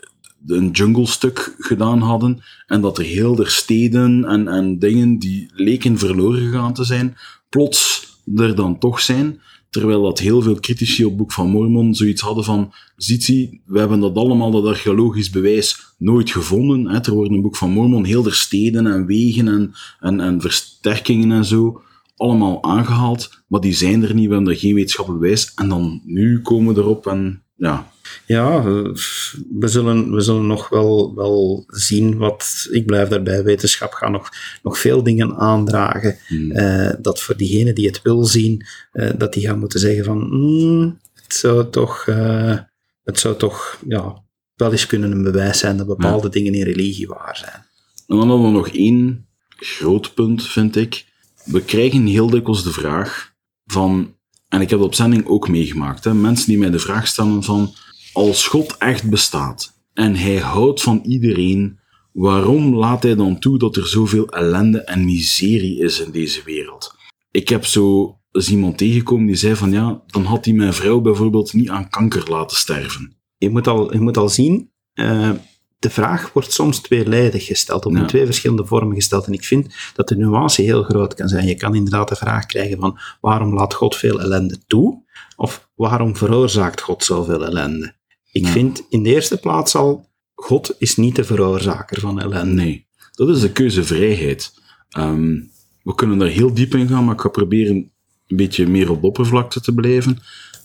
een 0.47 0.69
jungle 0.71 1.05
stuk 1.05 1.55
gedaan 1.57 2.01
hadden 2.01 2.43
en 2.67 2.81
dat 2.81 2.97
er 2.97 3.03
heel 3.03 3.35
de 3.35 3.49
steden 3.49 4.25
en, 4.25 4.47
en 4.47 4.79
dingen 4.79 5.17
die 5.17 5.51
leken 5.53 5.97
verloren 5.97 6.41
gegaan 6.41 6.73
te 6.73 6.83
zijn, 6.83 7.17
plots 7.49 8.07
er 8.35 8.55
dan 8.55 8.79
toch 8.79 8.99
zijn. 8.99 9.39
Terwijl 9.69 10.01
dat 10.01 10.19
heel 10.19 10.41
veel 10.41 10.59
critici 10.59 11.05
op 11.05 11.17
Boek 11.17 11.31
van 11.31 11.49
Mormon 11.49 11.95
zoiets 11.95 12.21
hadden 12.21 12.43
van, 12.43 12.73
ziet 12.95 13.27
u, 13.27 13.61
we 13.65 13.79
hebben 13.79 13.99
dat 13.99 14.15
allemaal, 14.15 14.51
dat 14.51 14.65
archeologisch 14.65 15.29
bewijs, 15.29 15.93
nooit 15.97 16.31
gevonden. 16.31 16.87
Hè. 16.87 16.99
Er 16.99 17.13
worden 17.13 17.35
in 17.35 17.41
Boek 17.41 17.55
van 17.55 17.71
Mormon 17.71 18.03
heel 18.03 18.23
de 18.23 18.31
steden 18.31 18.87
en 18.87 19.05
wegen 19.05 19.47
en, 19.47 19.73
en, 19.99 20.19
en 20.19 20.41
versterkingen 20.41 21.31
en 21.31 21.45
zo 21.45 21.81
allemaal 22.17 22.63
aangehaald, 22.63 23.43
maar 23.47 23.61
die 23.61 23.73
zijn 23.73 24.03
er 24.03 24.13
niet, 24.13 24.27
we 24.27 24.33
hebben 24.33 24.53
er 24.53 24.59
geen 24.59 24.75
wetenschappelijk 24.75 25.21
bewijs. 25.21 25.51
En 25.55 25.69
dan 25.69 26.01
nu 26.05 26.41
komen 26.41 26.73
we 26.73 26.81
erop 26.81 27.07
en 27.07 27.43
ja. 27.55 27.93
Ja, 28.25 28.63
we 28.63 29.67
zullen, 29.67 30.11
we 30.11 30.21
zullen 30.21 30.47
nog 30.47 30.69
wel, 30.69 31.15
wel 31.15 31.63
zien 31.67 32.17
wat, 32.17 32.67
ik 32.71 32.85
blijf 32.85 33.09
daarbij, 33.09 33.43
wetenschap 33.43 33.93
gaat 33.93 34.11
nog, 34.11 34.29
nog 34.63 34.79
veel 34.79 35.03
dingen 35.03 35.35
aandragen. 35.35 36.17
Hmm. 36.27 36.51
Uh, 36.51 36.91
dat 36.99 37.21
voor 37.21 37.37
diegene 37.37 37.73
die 37.73 37.87
het 37.87 38.01
wil 38.01 38.25
zien, 38.25 38.65
uh, 38.93 39.11
dat 39.17 39.33
die 39.33 39.47
gaan 39.47 39.59
moeten 39.59 39.79
zeggen 39.79 40.05
van, 40.05 40.27
mm, 40.29 40.99
het 41.13 41.33
zou 41.33 41.69
toch, 41.69 42.05
uh, 42.09 42.57
het 43.03 43.19
zou 43.19 43.37
toch, 43.37 43.79
ja, 43.87 44.23
wel 44.55 44.71
eens 44.71 44.85
kunnen 44.85 45.11
een 45.11 45.23
bewijs 45.23 45.59
zijn 45.59 45.77
dat 45.77 45.87
bepaalde 45.87 46.27
ja. 46.27 46.33
dingen 46.33 46.53
in 46.53 46.63
religie 46.63 47.07
waar 47.07 47.37
zijn. 47.37 47.65
En 48.07 48.17
dan 48.17 48.29
hebben 48.29 48.47
we 48.47 48.51
nog 48.51 48.69
één 48.69 49.27
groot 49.57 50.13
punt, 50.13 50.47
vind 50.47 50.75
ik 50.75 51.05
we 51.45 51.61
krijgen 51.61 52.05
heel 52.05 52.29
dikwijls 52.29 52.63
de 52.63 52.71
vraag 52.71 53.33
van, 53.65 54.15
en 54.47 54.61
ik 54.61 54.69
heb 54.69 54.79
dat 54.79 54.87
op 54.87 54.95
zending 54.95 55.25
ook 55.25 55.49
meegemaakt, 55.49 56.03
hè, 56.03 56.13
mensen 56.13 56.47
die 56.47 56.57
mij 56.57 56.69
de 56.69 56.79
vraag 56.79 57.07
stellen 57.07 57.43
van, 57.43 57.73
als 58.15 58.47
God 58.47 58.77
echt 58.77 59.09
bestaat 59.09 59.73
en 59.93 60.15
hij 60.15 60.37
houdt 60.37 60.81
van 60.81 61.01
iedereen, 61.03 61.79
waarom 62.11 62.75
laat 62.75 63.03
hij 63.03 63.15
dan 63.15 63.39
toe 63.39 63.57
dat 63.57 63.75
er 63.75 63.87
zoveel 63.87 64.27
ellende 64.27 64.81
en 64.81 65.05
miserie 65.05 65.79
is 65.79 65.99
in 65.99 66.11
deze 66.11 66.41
wereld? 66.45 66.95
Ik 67.31 67.49
heb 67.49 67.65
zo 67.65 68.17
eens 68.31 68.49
iemand 68.49 68.77
tegengekomen 68.77 69.25
die 69.25 69.35
zei 69.35 69.55
van, 69.55 69.71
ja, 69.71 70.01
dan 70.07 70.23
had 70.23 70.45
hij 70.45 70.53
mijn 70.53 70.73
vrouw 70.73 71.01
bijvoorbeeld 71.01 71.53
niet 71.53 71.69
aan 71.69 71.89
kanker 71.89 72.29
laten 72.29 72.57
sterven. 72.57 73.15
Je 73.37 73.49
moet 73.49 73.67
al, 73.67 73.93
je 73.93 73.99
moet 73.99 74.17
al 74.17 74.29
zien, 74.29 74.71
uh 74.93 75.31
de 75.79 75.91
vraag 75.91 76.33
wordt 76.33 76.53
soms 76.53 76.79
tweeledig 76.79 77.45
gesteld, 77.45 77.85
of 77.85 77.95
in 77.95 78.07
twee 78.07 78.25
verschillende 78.25 78.65
vormen 78.65 78.95
gesteld. 78.95 79.27
En 79.27 79.33
ik 79.33 79.43
vind 79.43 79.75
dat 79.93 80.07
de 80.07 80.15
nuance 80.15 80.61
heel 80.61 80.83
groot 80.83 81.13
kan 81.13 81.27
zijn. 81.27 81.47
Je 81.47 81.55
kan 81.55 81.75
inderdaad 81.75 82.09
de 82.09 82.15
vraag 82.15 82.45
krijgen 82.45 82.79
van 82.79 82.99
waarom 83.21 83.53
laat 83.53 83.73
God 83.73 83.95
veel 83.95 84.21
ellende 84.21 84.57
toe? 84.67 85.03
Of 85.35 85.69
waarom 85.75 86.15
veroorzaakt 86.15 86.81
God 86.81 87.03
zoveel 87.03 87.45
ellende? 87.45 87.95
Ik 88.35 88.47
vind 88.47 88.83
in 88.89 89.03
de 89.03 89.09
eerste 89.09 89.37
plaats 89.37 89.75
al, 89.75 90.09
God 90.33 90.75
is 90.77 90.95
niet 90.95 91.15
de 91.15 91.23
veroorzaker 91.23 91.99
van 91.99 92.21
ellende. 92.21 92.53
Nee, 92.53 92.87
dat 93.11 93.29
is 93.29 93.39
de 93.41 93.51
keuzevrijheid. 93.51 94.53
Um, 94.97 95.51
we 95.83 95.95
kunnen 95.95 96.17
daar 96.17 96.27
heel 96.27 96.53
diep 96.53 96.75
in 96.75 96.87
gaan, 96.87 97.05
maar 97.05 97.13
ik 97.13 97.21
ga 97.21 97.29
proberen 97.29 97.91
een 98.27 98.37
beetje 98.37 98.67
meer 98.67 98.89
op 98.89 99.01
de 99.01 99.07
oppervlakte 99.07 99.61
te 99.61 99.73
blijven. 99.73 100.19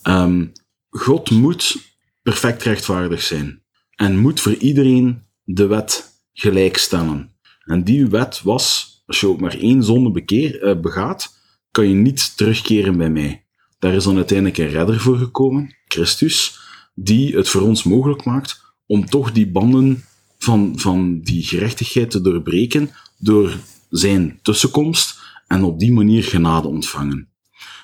Um, 0.07 0.51
God 0.89 1.29
moet 1.29 1.77
perfect 2.21 2.63
rechtvaardig 2.63 3.21
zijn 3.21 3.63
en 3.95 4.17
moet 4.17 4.39
voor 4.39 4.53
iedereen 4.53 5.23
de 5.43 5.65
wet 5.65 6.21
gelijkstellen. 6.33 7.31
En 7.65 7.83
die 7.83 8.07
wet 8.07 8.41
was, 8.43 8.95
als 9.05 9.19
je 9.19 9.27
ook 9.27 9.39
maar 9.39 9.57
één 9.57 9.83
zonde 9.83 10.11
bekeer, 10.11 10.63
uh, 10.63 10.79
begaat, 10.79 11.39
kan 11.71 11.87
je 11.87 11.95
niet 11.95 12.37
terugkeren 12.37 12.97
bij 12.97 13.09
mij. 13.09 13.45
Daar 13.79 13.93
is 13.93 14.03
dan 14.03 14.15
uiteindelijk 14.15 14.57
een 14.57 14.69
redder 14.69 14.99
voor 14.99 15.17
gekomen, 15.17 15.75
Christus. 15.85 16.59
Die 16.93 17.35
het 17.35 17.49
voor 17.49 17.61
ons 17.61 17.83
mogelijk 17.83 18.23
maakt 18.23 18.61
om 18.85 19.05
toch 19.05 19.31
die 19.31 19.51
banden 19.51 20.03
van, 20.37 20.73
van 20.75 21.19
die 21.21 21.43
gerechtigheid 21.43 22.11
te 22.11 22.21
doorbreken 22.21 22.89
door 23.17 23.57
zijn 23.89 24.39
tussenkomst 24.41 25.19
en 25.47 25.63
op 25.63 25.79
die 25.79 25.91
manier 25.91 26.23
genade 26.23 26.67
ontvangen. 26.67 27.29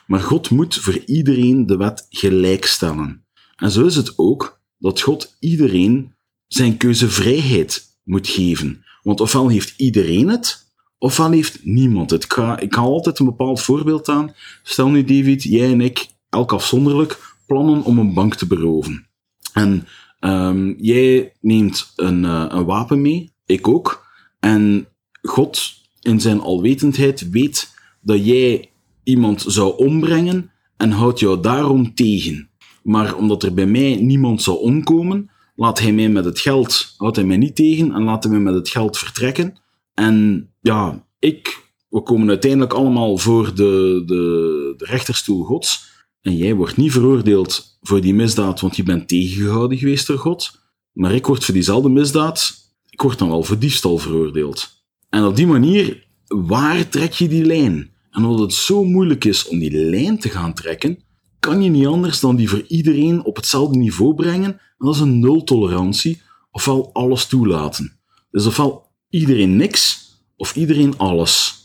Maar 0.07 0.19
God 0.19 0.49
moet 0.49 0.75
voor 0.75 0.97
iedereen 1.05 1.65
de 1.65 1.77
wet 1.77 2.05
gelijkstellen. 2.09 3.25
En 3.55 3.71
zo 3.71 3.85
is 3.85 3.95
het 3.95 4.17
ook 4.17 4.61
dat 4.77 5.01
God 5.01 5.35
iedereen 5.39 6.13
zijn 6.47 6.77
keuzevrijheid 6.77 7.85
moet 8.03 8.27
geven. 8.27 8.83
Want 9.03 9.21
ofwel 9.21 9.47
heeft 9.47 9.73
iedereen 9.77 10.27
het, 10.27 10.71
ofwel 10.97 11.31
heeft 11.31 11.65
niemand 11.65 12.09
het. 12.09 12.23
Ik 12.59 12.73
haal 12.73 12.91
altijd 12.91 13.19
een 13.19 13.25
bepaald 13.25 13.61
voorbeeld 13.61 14.09
aan. 14.09 14.33
Stel 14.63 14.89
nu, 14.89 15.03
David, 15.03 15.43
jij 15.43 15.71
en 15.71 15.81
ik, 15.81 16.07
elk 16.29 16.53
afzonderlijk, 16.53 17.35
plannen 17.47 17.83
om 17.83 17.97
een 17.97 18.13
bank 18.13 18.35
te 18.35 18.47
beroven. 18.47 19.07
En 19.53 19.87
um, 20.19 20.75
jij 20.77 21.33
neemt 21.41 21.93
een, 21.95 22.23
uh, 22.23 22.45
een 22.49 22.65
wapen 22.65 23.01
mee, 23.01 23.31
ik 23.45 23.67
ook. 23.67 24.05
En 24.39 24.87
God, 25.21 25.73
in 25.99 26.21
zijn 26.21 26.39
alwetendheid, 26.39 27.29
weet 27.29 27.75
dat 28.01 28.25
jij 28.25 28.71
iemand 29.03 29.43
zou 29.47 29.77
ombrengen 29.77 30.51
en 30.77 30.91
houdt 30.91 31.19
jou 31.19 31.41
daarom 31.41 31.95
tegen. 31.95 32.49
Maar 32.83 33.15
omdat 33.15 33.43
er 33.43 33.53
bij 33.53 33.65
mij 33.65 33.95
niemand 33.95 34.41
zou 34.41 34.57
omkomen, 34.57 35.29
laat 35.55 35.79
hij 35.79 35.91
mij 35.91 36.09
met 36.09 36.25
het 36.25 36.39
geld, 36.39 36.93
houdt 36.97 37.15
hij 37.15 37.25
mij 37.25 37.37
niet 37.37 37.55
tegen 37.55 37.93
en 37.93 38.03
laat 38.03 38.23
hij 38.23 38.31
mij 38.31 38.41
met 38.41 38.53
het 38.53 38.69
geld 38.69 38.97
vertrekken. 38.97 39.59
En 39.93 40.49
ja, 40.61 41.05
ik, 41.19 41.71
we 41.89 42.01
komen 42.01 42.29
uiteindelijk 42.29 42.73
allemaal 42.73 43.17
voor 43.17 43.55
de, 43.55 44.03
de, 44.05 44.73
de 44.77 44.85
rechterstoel 44.85 45.43
Gods. 45.43 45.95
En 46.27 46.37
jij 46.37 46.55
wordt 46.55 46.77
niet 46.77 46.91
veroordeeld 46.91 47.77
voor 47.81 48.01
die 48.01 48.13
misdaad, 48.13 48.59
want 48.59 48.75
je 48.75 48.83
bent 48.83 49.07
tegengehouden 49.07 49.77
geweest 49.77 50.07
door 50.07 50.17
God. 50.17 50.59
Maar 50.91 51.13
ik 51.13 51.25
word 51.25 51.45
voor 51.45 51.53
diezelfde 51.53 51.89
misdaad, 51.89 52.53
ik 52.89 53.01
word 53.01 53.19
dan 53.19 53.29
wel 53.29 53.43
voor 53.43 53.59
diefstal 53.59 53.97
veroordeeld. 53.97 54.83
En 55.09 55.25
op 55.25 55.35
die 55.35 55.47
manier, 55.47 56.07
waar 56.25 56.89
trek 56.89 57.13
je 57.13 57.27
die 57.27 57.45
lijn? 57.45 57.91
En 58.11 58.25
omdat 58.25 58.39
het 58.39 58.53
zo 58.53 58.83
moeilijk 58.83 59.25
is 59.25 59.47
om 59.47 59.59
die 59.59 59.71
lijn 59.71 60.19
te 60.19 60.29
gaan 60.29 60.53
trekken, 60.53 61.03
kan 61.39 61.61
je 61.61 61.69
niet 61.69 61.87
anders 61.87 62.19
dan 62.19 62.35
die 62.35 62.49
voor 62.49 62.63
iedereen 62.67 63.23
op 63.23 63.35
hetzelfde 63.35 63.77
niveau 63.77 64.15
brengen. 64.15 64.51
En 64.51 64.85
dat 64.85 64.95
is 64.95 65.01
een 65.01 65.19
nultolerantie, 65.19 66.21
ofwel 66.51 66.89
alles 66.93 67.25
toelaten. 67.25 67.99
Dus 68.31 68.45
ofwel 68.45 68.91
iedereen 69.09 69.55
niks, 69.55 70.09
of 70.35 70.55
iedereen 70.55 70.97
alles. 70.97 71.55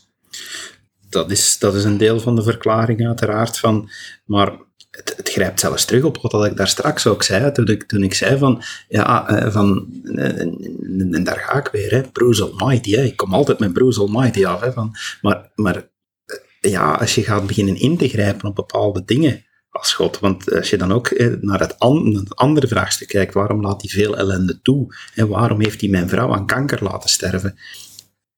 Dat 1.13 1.31
is, 1.31 1.57
dat 1.59 1.75
is 1.75 1.83
een 1.83 1.97
deel 1.97 2.19
van 2.19 2.35
de 2.35 2.43
verklaring 2.43 3.07
uiteraard 3.07 3.59
van, 3.59 3.89
maar 4.25 4.51
het, 4.91 5.13
het, 5.17 5.29
grijpt 5.29 5.59
zelfs 5.59 5.85
terug 5.85 6.03
op 6.03 6.17
wat 6.21 6.45
ik 6.45 6.57
daar 6.57 6.67
straks 6.67 7.07
ook 7.07 7.23
zei, 7.23 7.51
toen 7.51 7.67
ik, 7.67 7.83
toen 7.83 8.03
ik 8.03 8.13
zei 8.13 8.37
van, 8.37 8.63
ja, 8.87 9.27
eh, 9.27 9.51
van, 9.51 9.87
eh, 10.03 10.39
en, 10.39 11.23
daar 11.23 11.39
ga 11.39 11.57
ik 11.57 11.69
weer, 11.71 11.91
hè, 11.91 12.01
Bruce 12.01 12.43
Almighty, 12.43 12.95
ik 12.95 13.17
kom 13.17 13.33
altijd 13.33 13.59
met 13.59 13.73
Bruce 13.73 13.99
Almighty 13.99 14.45
af, 14.45 14.61
hè, 14.61 14.71
van, 14.71 14.95
maar, 15.21 15.51
maar 15.55 15.75
eh, 15.75 16.71
ja, 16.71 16.93
als 16.93 17.15
je 17.15 17.23
gaat 17.23 17.47
beginnen 17.47 17.75
in 17.75 17.97
te 17.97 18.09
grijpen 18.09 18.49
op 18.49 18.55
bepaalde 18.55 19.03
dingen 19.05 19.45
als 19.69 19.93
God, 19.93 20.19
want 20.19 20.51
als 20.51 20.69
je 20.69 20.77
dan 20.77 20.93
ook 20.93 21.19
naar 21.41 21.59
het, 21.59 21.75
het 22.13 22.35
andere 22.35 22.67
vraagstuk 22.67 23.07
kijkt, 23.07 23.33
waarom 23.33 23.61
laat 23.61 23.81
hij 23.81 23.89
veel 23.89 24.17
ellende 24.17 24.61
toe, 24.61 24.95
en 25.15 25.27
waarom 25.27 25.61
heeft 25.61 25.81
hij 25.81 25.89
mijn 25.89 26.09
vrouw 26.09 26.33
aan 26.33 26.45
kanker 26.45 26.83
laten 26.83 27.09
sterven, 27.09 27.57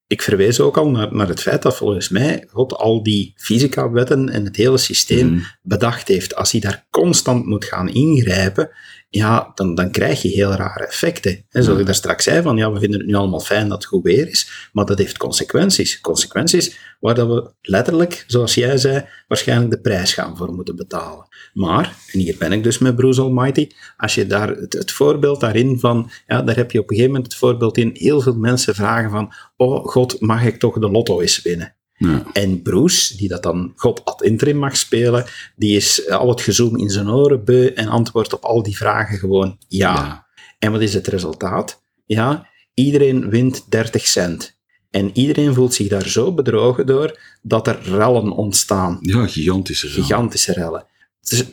ik 0.08 0.22
verwees 0.22 0.60
ook 0.60 0.78
al 0.78 0.90
naar, 0.90 1.16
naar, 1.16 1.28
het 1.28 1.42
feit 1.42 1.62
dat 1.62 1.76
volgens 1.76 2.10
mij 2.10 2.48
God 2.52 2.74
al 2.74 3.04
die 3.04 3.34
fysica-wetten 3.36 4.30
en 4.30 4.46
het 4.46 4.56
hele 4.56 4.78
systeem 4.78 5.28
mhm. 5.28 5.44
bedacht 5.62 6.08
heeft. 6.08 6.36
Als 6.36 6.52
hij 6.52 6.62
daar 6.62 6.88
constant 6.90 7.46
moet 7.46 7.66
gaan 7.66 7.90
ingrijpen, 7.90 8.70
ja, 9.16 9.52
dan, 9.56 9.76
dan 9.76 9.92
krijg 9.92 10.22
je 10.22 10.30
heel 10.30 10.52
rare 10.52 10.86
effecten. 10.86 11.46
En 11.50 11.64
zoals 11.64 11.80
ik 11.80 11.86
daar 11.86 11.96
straks 11.96 12.24
zei, 12.24 12.42
van 12.42 12.58
ja, 12.58 12.72
we 12.72 12.80
vinden 12.80 13.00
het 13.00 13.08
nu 13.08 13.16
allemaal 13.16 13.40
fijn 13.40 13.68
dat 13.68 13.78
het 13.78 13.86
goed 13.86 14.04
weer 14.04 14.28
is, 14.28 14.70
maar 14.74 14.86
dat 14.86 14.98
heeft 14.98 15.18
consequenties. 15.18 16.02
Consequenties 16.02 16.78
waar 17.00 17.16
dat 17.16 17.28
we 17.28 17.52
letterlijk, 17.62 18.24
zoals 18.28 18.54
jij 18.54 18.78
zei, 18.78 19.06
waarschijnlijk 19.28 19.72
de 19.72 19.80
prijs 19.80 20.14
gaan 20.14 20.38
voor 20.38 20.54
moeten 20.54 20.76
betalen. 20.76 21.28
Maar, 21.54 21.96
en 22.12 22.20
hier 22.20 22.36
ben 22.40 22.52
ik 22.52 22.64
dus 22.64 22.78
met 22.78 22.96
Bruce 22.96 23.22
Almighty, 23.22 23.70
als 23.98 24.16
je 24.16 24.28
daar 24.28 24.50
het, 24.50 24.74
het 24.74 24.92
voorbeeld 24.92 25.40
daarin 25.40 25.80
van, 25.80 26.10
ja, 26.28 26.42
daar 26.42 26.56
heb 26.56 26.72
je 26.72 26.80
op 26.80 26.90
een 26.90 26.96
gegeven 26.96 27.14
moment 27.14 27.32
het 27.32 27.42
voorbeeld 27.42 27.78
in, 27.78 27.90
heel 27.94 28.22
veel 28.22 28.36
mensen 28.36 28.76
vragen 28.76 29.10
van, 29.10 29.34
oh 29.56 29.86
god, 29.86 30.22
mag 30.22 30.44
ik 30.44 30.60
toch 30.60 30.80
de 30.80 30.90
lotto 30.90 31.22
eens 31.22 31.42
winnen? 31.42 31.76
Ja. 31.98 32.26
En 32.34 32.62
Bruce, 32.62 33.18
die 33.18 33.28
dat 33.28 33.44
dan 33.44 33.74
God 33.76 34.06
ad 34.06 34.22
interim 34.22 34.58
mag 34.58 34.78
spelen, 34.78 35.26
die 35.56 35.76
is 35.76 36.10
al 36.10 36.30
het 36.30 36.42
gezoom 36.42 36.78
in 36.78 36.90
zijn 36.90 37.10
oren 37.10 37.44
beu 37.44 37.68
en 37.68 37.88
antwoordt 37.88 38.34
op 38.34 38.44
al 38.44 38.64
die 38.64 38.78
vragen 38.78 39.18
gewoon 39.18 39.58
ja. 39.68 39.94
ja. 39.94 40.26
En 40.60 40.72
wat 40.72 40.82
is 40.82 40.94
het 40.94 41.08
resultaat? 41.08 41.82
Ja, 42.06 42.48
iedereen 42.74 43.30
wint 43.30 43.66
30 43.70 44.08
cent. 44.08 44.58
En 44.90 45.10
iedereen 45.14 45.54
voelt 45.54 45.74
zich 45.74 45.88
daar 45.88 46.08
zo 46.08 46.34
bedrogen 46.34 46.86
door 46.86 47.20
dat 47.42 47.68
er 47.68 47.80
rellen 47.82 48.32
ontstaan. 48.32 48.98
Ja, 49.02 49.28
gigantische 49.28 49.88
rellen. 49.88 50.04
Gigantische 50.04 50.54
rellen. 50.54 50.86
Dus, 51.22 51.44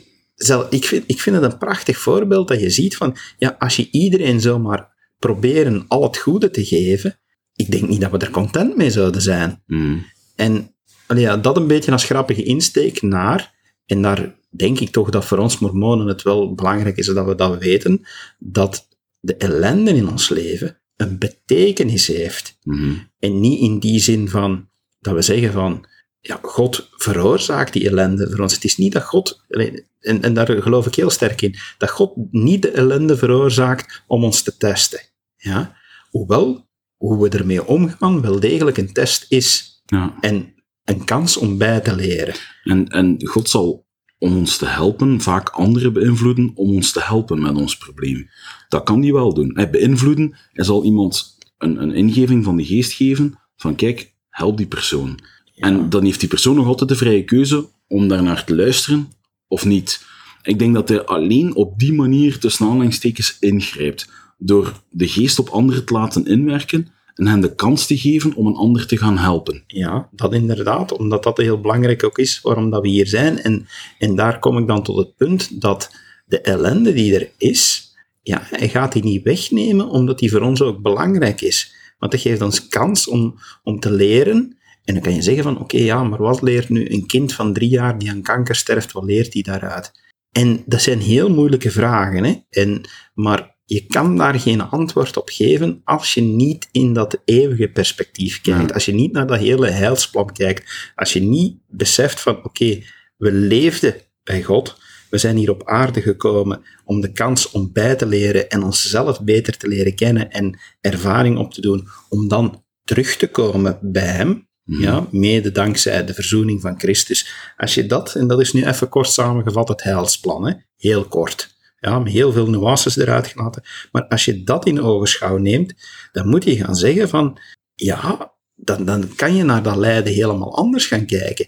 ik, 0.69 0.85
vind, 0.85 1.03
ik 1.07 1.21
vind 1.21 1.35
het 1.35 1.51
een 1.51 1.57
prachtig 1.57 1.97
voorbeeld 1.97 2.47
dat 2.47 2.59
je 2.59 2.69
ziet 2.69 2.97
van, 2.97 3.15
ja, 3.37 3.55
als 3.59 3.75
je 3.75 3.87
iedereen 3.91 4.41
zomaar 4.41 4.91
proberen 5.19 5.85
al 5.87 6.03
het 6.03 6.17
goede 6.17 6.49
te 6.49 6.65
geven, 6.65 7.19
ik 7.55 7.71
denk 7.71 7.87
niet 7.87 8.01
dat 8.01 8.11
we 8.11 8.17
er 8.17 8.29
content 8.29 8.75
mee 8.77 8.91
zouden 8.91 9.21
zijn. 9.21 9.61
Mm. 9.67 10.05
En 10.35 10.75
ja, 11.07 11.37
dat 11.37 11.57
een 11.57 11.67
beetje 11.67 11.91
als 11.91 12.05
grappige 12.05 12.43
insteek 12.43 13.01
naar, 13.01 13.53
en 13.85 14.01
daar 14.01 14.35
denk 14.49 14.79
ik 14.79 14.89
toch 14.89 15.09
dat 15.09 15.25
voor 15.25 15.37
ons 15.37 15.59
mormonen 15.59 16.07
het 16.07 16.21
wel 16.21 16.53
belangrijk 16.53 16.97
is 16.97 17.05
dat 17.05 17.25
we 17.25 17.35
dat 17.35 17.57
weten, 17.57 18.05
dat 18.39 18.87
de 19.19 19.35
ellende 19.35 19.95
in 19.95 20.09
ons 20.09 20.29
leven 20.29 20.77
een 20.95 21.17
betekenis 21.17 22.07
heeft. 22.07 22.57
Mhm. 22.63 22.93
En 23.19 23.39
niet 23.39 23.59
in 23.59 23.79
die 23.79 23.99
zin 23.99 24.29
van 24.29 24.67
dat 24.99 25.13
we 25.13 25.21
zeggen 25.21 25.51
van, 25.51 25.85
ja, 26.19 26.39
God 26.41 26.89
veroorzaakt 26.91 27.73
die 27.73 27.89
ellende 27.89 28.29
voor 28.29 28.39
ons. 28.39 28.53
Het 28.53 28.63
is 28.63 28.77
niet 28.77 28.91
dat 28.91 29.03
God, 29.03 29.43
en, 29.47 30.21
en 30.21 30.33
daar 30.33 30.61
geloof 30.61 30.85
ik 30.85 30.95
heel 30.95 31.09
sterk 31.09 31.41
in, 31.41 31.55
dat 31.77 31.89
God 31.89 32.11
niet 32.31 32.61
de 32.61 32.71
ellende 32.71 33.17
veroorzaakt 33.17 34.03
om 34.07 34.23
ons 34.23 34.41
te 34.41 34.57
testen. 34.57 35.01
Ja? 35.37 35.75
Hoewel, 36.09 36.67
hoe 36.97 37.21
we 37.21 37.37
ermee 37.37 37.65
omgaan, 37.65 38.21
wel 38.21 38.39
degelijk 38.39 38.77
een 38.77 38.93
test 38.93 39.25
is. 39.29 39.72
Ja. 39.85 40.17
En 40.19 40.53
een 40.83 41.05
kans 41.05 41.37
om 41.37 41.57
bij 41.57 41.79
te 41.79 41.95
leren. 41.95 42.35
En, 42.63 42.87
en 42.87 43.27
God 43.27 43.49
zal, 43.49 43.85
om 44.17 44.37
ons 44.37 44.57
te 44.57 44.65
helpen, 44.65 45.21
vaak 45.21 45.49
anderen 45.49 45.93
beïnvloeden 45.93 46.51
om 46.55 46.69
ons 46.69 46.91
te 46.91 47.01
helpen 47.01 47.41
met 47.41 47.55
ons 47.55 47.77
probleem. 47.77 48.29
Dat 48.67 48.83
kan 48.83 49.01
hij 49.01 49.13
wel 49.13 49.33
doen. 49.33 49.51
Hij 49.53 49.69
beïnvloeden, 49.69 50.35
hij 50.51 50.65
zal 50.65 50.83
iemand 50.83 51.37
een, 51.57 51.81
een 51.81 51.93
ingeving 51.93 52.43
van 52.43 52.57
de 52.57 52.65
geest 52.65 52.93
geven, 52.93 53.39
van 53.55 53.75
kijk, 53.75 54.13
help 54.29 54.57
die 54.57 54.67
persoon. 54.67 55.19
En 55.55 55.89
dan 55.89 56.03
heeft 56.03 56.19
die 56.19 56.29
persoon 56.29 56.55
nog 56.55 56.67
altijd 56.67 56.89
de 56.89 56.95
vrije 56.95 57.23
keuze 57.23 57.69
om 57.87 58.07
daarnaar 58.07 58.43
te 58.43 58.55
luisteren 58.55 59.11
of 59.47 59.65
niet. 59.65 60.05
Ik 60.41 60.59
denk 60.59 60.73
dat 60.73 60.89
hij 60.89 61.05
alleen 61.05 61.55
op 61.55 61.79
die 61.79 61.93
manier 61.93 62.39
tussen 62.39 62.65
aanhalingstekens 62.65 63.37
ingrijpt. 63.39 64.09
Door 64.37 64.81
de 64.89 65.07
geest 65.07 65.39
op 65.39 65.49
anderen 65.49 65.85
te 65.85 65.93
laten 65.93 66.25
inwerken 66.25 66.92
en 67.15 67.27
hen 67.27 67.41
de 67.41 67.55
kans 67.55 67.87
te 67.87 67.97
geven 67.97 68.33
om 68.35 68.47
een 68.47 68.55
ander 68.55 68.87
te 68.87 68.97
gaan 68.97 69.17
helpen. 69.17 69.63
Ja, 69.67 70.09
dat 70.11 70.33
inderdaad, 70.33 70.97
omdat 70.97 71.23
dat 71.23 71.37
heel 71.37 71.61
belangrijk 71.61 72.03
ook 72.03 72.17
is 72.17 72.41
waarom 72.41 72.69
dat 72.69 72.81
we 72.81 72.87
hier 72.87 73.07
zijn. 73.07 73.39
En, 73.39 73.67
en 73.99 74.15
daar 74.15 74.39
kom 74.39 74.57
ik 74.57 74.67
dan 74.67 74.83
tot 74.83 74.97
het 74.97 75.15
punt 75.15 75.61
dat 75.61 75.91
de 76.25 76.41
ellende 76.41 76.93
die 76.93 77.15
er 77.19 77.31
is, 77.37 77.91
ja, 78.21 78.41
hij 78.49 78.69
gaat 78.69 78.91
die 78.91 79.03
niet 79.03 79.23
wegnemen, 79.23 79.89
omdat 79.89 80.19
die 80.19 80.31
voor 80.31 80.41
ons 80.41 80.61
ook 80.61 80.81
belangrijk 80.81 81.41
is. 81.41 81.75
Want 81.97 82.11
dat 82.11 82.21
geeft 82.21 82.41
ons 82.41 82.67
kans 82.67 83.07
om, 83.07 83.35
om 83.63 83.79
te 83.79 83.91
leren. 83.91 84.57
En 84.83 84.93
dan 84.93 85.03
kan 85.03 85.13
je 85.15 85.21
zeggen 85.21 85.43
van, 85.43 85.59
oké, 85.59 85.77
ja, 85.77 86.03
maar 86.03 86.21
wat 86.21 86.41
leert 86.41 86.69
nu 86.69 86.89
een 86.89 87.05
kind 87.05 87.33
van 87.33 87.53
drie 87.53 87.69
jaar 87.69 87.97
die 87.97 88.09
aan 88.09 88.21
kanker 88.21 88.55
sterft, 88.55 88.91
wat 88.91 89.03
leert 89.03 89.33
hij 89.33 89.41
daaruit? 89.41 89.91
En 90.31 90.63
dat 90.65 90.81
zijn 90.81 90.99
heel 90.99 91.29
moeilijke 91.29 91.71
vragen, 91.71 92.23
hè? 92.23 92.35
En, 92.49 92.81
maar 93.13 93.52
je 93.65 93.85
kan 93.85 94.17
daar 94.17 94.39
geen 94.39 94.61
antwoord 94.61 95.17
op 95.17 95.29
geven 95.29 95.81
als 95.83 96.13
je 96.13 96.21
niet 96.21 96.69
in 96.71 96.93
dat 96.93 97.21
eeuwige 97.25 97.69
perspectief 97.69 98.41
kijkt. 98.41 98.73
Als 98.73 98.85
je 98.85 98.93
niet 98.93 99.11
naar 99.11 99.27
dat 99.27 99.39
hele 99.39 99.69
heilsplan 99.69 100.31
kijkt. 100.31 100.91
Als 100.95 101.13
je 101.13 101.21
niet 101.21 101.57
beseft 101.67 102.21
van, 102.21 102.43
oké, 102.43 102.83
we 103.17 103.31
leefden 103.31 103.95
bij 104.23 104.43
God. 104.43 104.77
We 105.09 105.17
zijn 105.17 105.37
hier 105.37 105.49
op 105.49 105.67
aarde 105.67 106.01
gekomen 106.01 106.61
om 106.85 107.01
de 107.01 107.11
kans 107.11 107.51
om 107.51 107.71
bij 107.73 107.95
te 107.95 108.05
leren 108.05 108.49
en 108.49 108.63
onszelf 108.63 109.21
beter 109.21 109.57
te 109.57 109.67
leren 109.67 109.95
kennen 109.95 110.29
en 110.29 110.59
ervaring 110.81 111.37
op 111.37 111.53
te 111.53 111.61
doen, 111.61 111.87
om 112.09 112.27
dan 112.27 112.63
terug 112.83 113.15
te 113.15 113.27
komen 113.27 113.79
bij 113.81 114.07
Hem. 114.07 114.47
Mhm. 114.63 114.81
Ja, 114.81 115.07
mede 115.11 115.51
dankzij 115.51 116.05
de 116.05 116.13
verzoening 116.13 116.61
van 116.61 116.79
Christus. 116.79 117.53
Als 117.57 117.73
je 117.73 117.85
dat, 117.85 118.15
en 118.15 118.27
dat 118.27 118.41
is 118.41 118.53
nu 118.53 118.65
even 118.65 118.89
kort 118.89 119.09
samengevat, 119.09 119.67
het 119.67 119.83
heilsplan, 119.83 120.47
hè, 120.47 120.53
heel 120.75 121.03
kort 121.03 121.52
ja, 121.89 121.99
met 121.99 122.11
heel 122.11 122.31
veel 122.31 122.49
nuances 122.49 122.97
eruit 122.97 123.27
gelaten. 123.27 123.63
Maar 123.91 124.07
als 124.07 124.25
je 124.25 124.43
dat 124.43 124.65
in 124.65 124.81
ogenschouw 124.81 125.37
neemt, 125.37 125.73
dan 126.11 126.27
moet 126.27 126.43
je 126.43 126.55
gaan 126.55 126.75
zeggen 126.75 127.09
van, 127.09 127.39
ja, 127.75 128.33
dan, 128.55 128.85
dan 128.85 129.15
kan 129.15 129.35
je 129.35 129.43
naar 129.43 129.63
dat 129.63 129.75
lijden 129.75 130.13
helemaal 130.13 130.55
anders 130.55 130.85
gaan 130.85 131.05
kijken. 131.05 131.47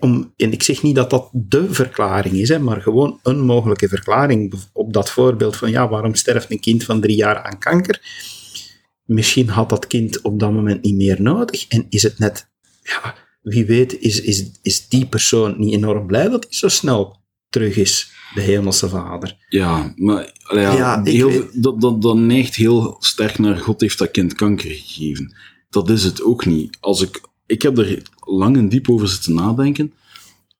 om, 0.00 0.32
en 0.36 0.52
ik 0.52 0.62
zeg 0.62 0.82
niet 0.82 0.94
dat 0.94 1.10
dat 1.10 1.28
de 1.32 1.74
verklaring 1.74 2.34
is, 2.34 2.48
hè, 2.48 2.58
maar 2.58 2.80
gewoon 2.80 3.20
een 3.22 3.40
mogelijke 3.40 3.88
verklaring 3.88 4.54
op 4.72 4.92
dat 4.92 5.10
voorbeeld 5.10 5.56
van 5.56 5.70
ja, 5.70 5.88
waarom 5.88 6.14
sterft 6.14 6.50
een 6.50 6.60
kind 6.60 6.84
van 6.84 7.00
drie 7.00 7.16
jaar 7.16 7.42
aan 7.42 7.58
kanker? 7.58 8.00
Misschien 9.04 9.48
had 9.48 9.68
dat 9.68 9.86
kind 9.86 10.20
op 10.20 10.40
dat 10.40 10.52
moment 10.52 10.82
niet 10.82 10.96
meer 10.96 11.22
nodig 11.22 11.68
en 11.68 11.86
is 11.88 12.02
het 12.02 12.18
net, 12.18 12.48
ja, 12.82 13.14
wie 13.42 13.66
weet, 13.66 14.00
is, 14.00 14.20
is, 14.20 14.50
is 14.62 14.88
die 14.88 15.06
persoon 15.06 15.54
niet 15.58 15.74
enorm 15.74 16.06
blij 16.06 16.28
dat 16.28 16.44
hij 16.44 16.52
zo 16.52 16.68
snel 16.68 17.24
terug 17.48 17.76
is, 17.76 18.14
de 18.34 18.40
Hemelse 18.40 18.88
Vader. 18.88 19.36
Ja, 19.48 19.92
maar 19.96 20.32
ja, 20.48 20.72
ja 20.72 21.02
heel, 21.02 21.48
dat, 21.52 21.80
dat, 21.80 22.02
dat 22.02 22.16
neigt 22.16 22.54
heel 22.54 22.96
sterk 23.00 23.38
naar 23.38 23.56
God 23.56 23.80
heeft 23.80 23.98
dat 23.98 24.10
kind 24.10 24.34
kanker 24.34 24.70
gegeven. 24.70 25.34
Dat 25.70 25.90
is 25.90 26.04
het 26.04 26.22
ook 26.22 26.46
niet. 26.46 26.76
Als 26.80 27.02
ik, 27.02 27.20
ik 27.46 27.62
heb 27.62 27.78
er 27.78 28.02
lang 28.20 28.56
en 28.56 28.68
diep 28.68 28.90
over 28.90 29.08
zitten 29.08 29.34
nadenken. 29.34 29.92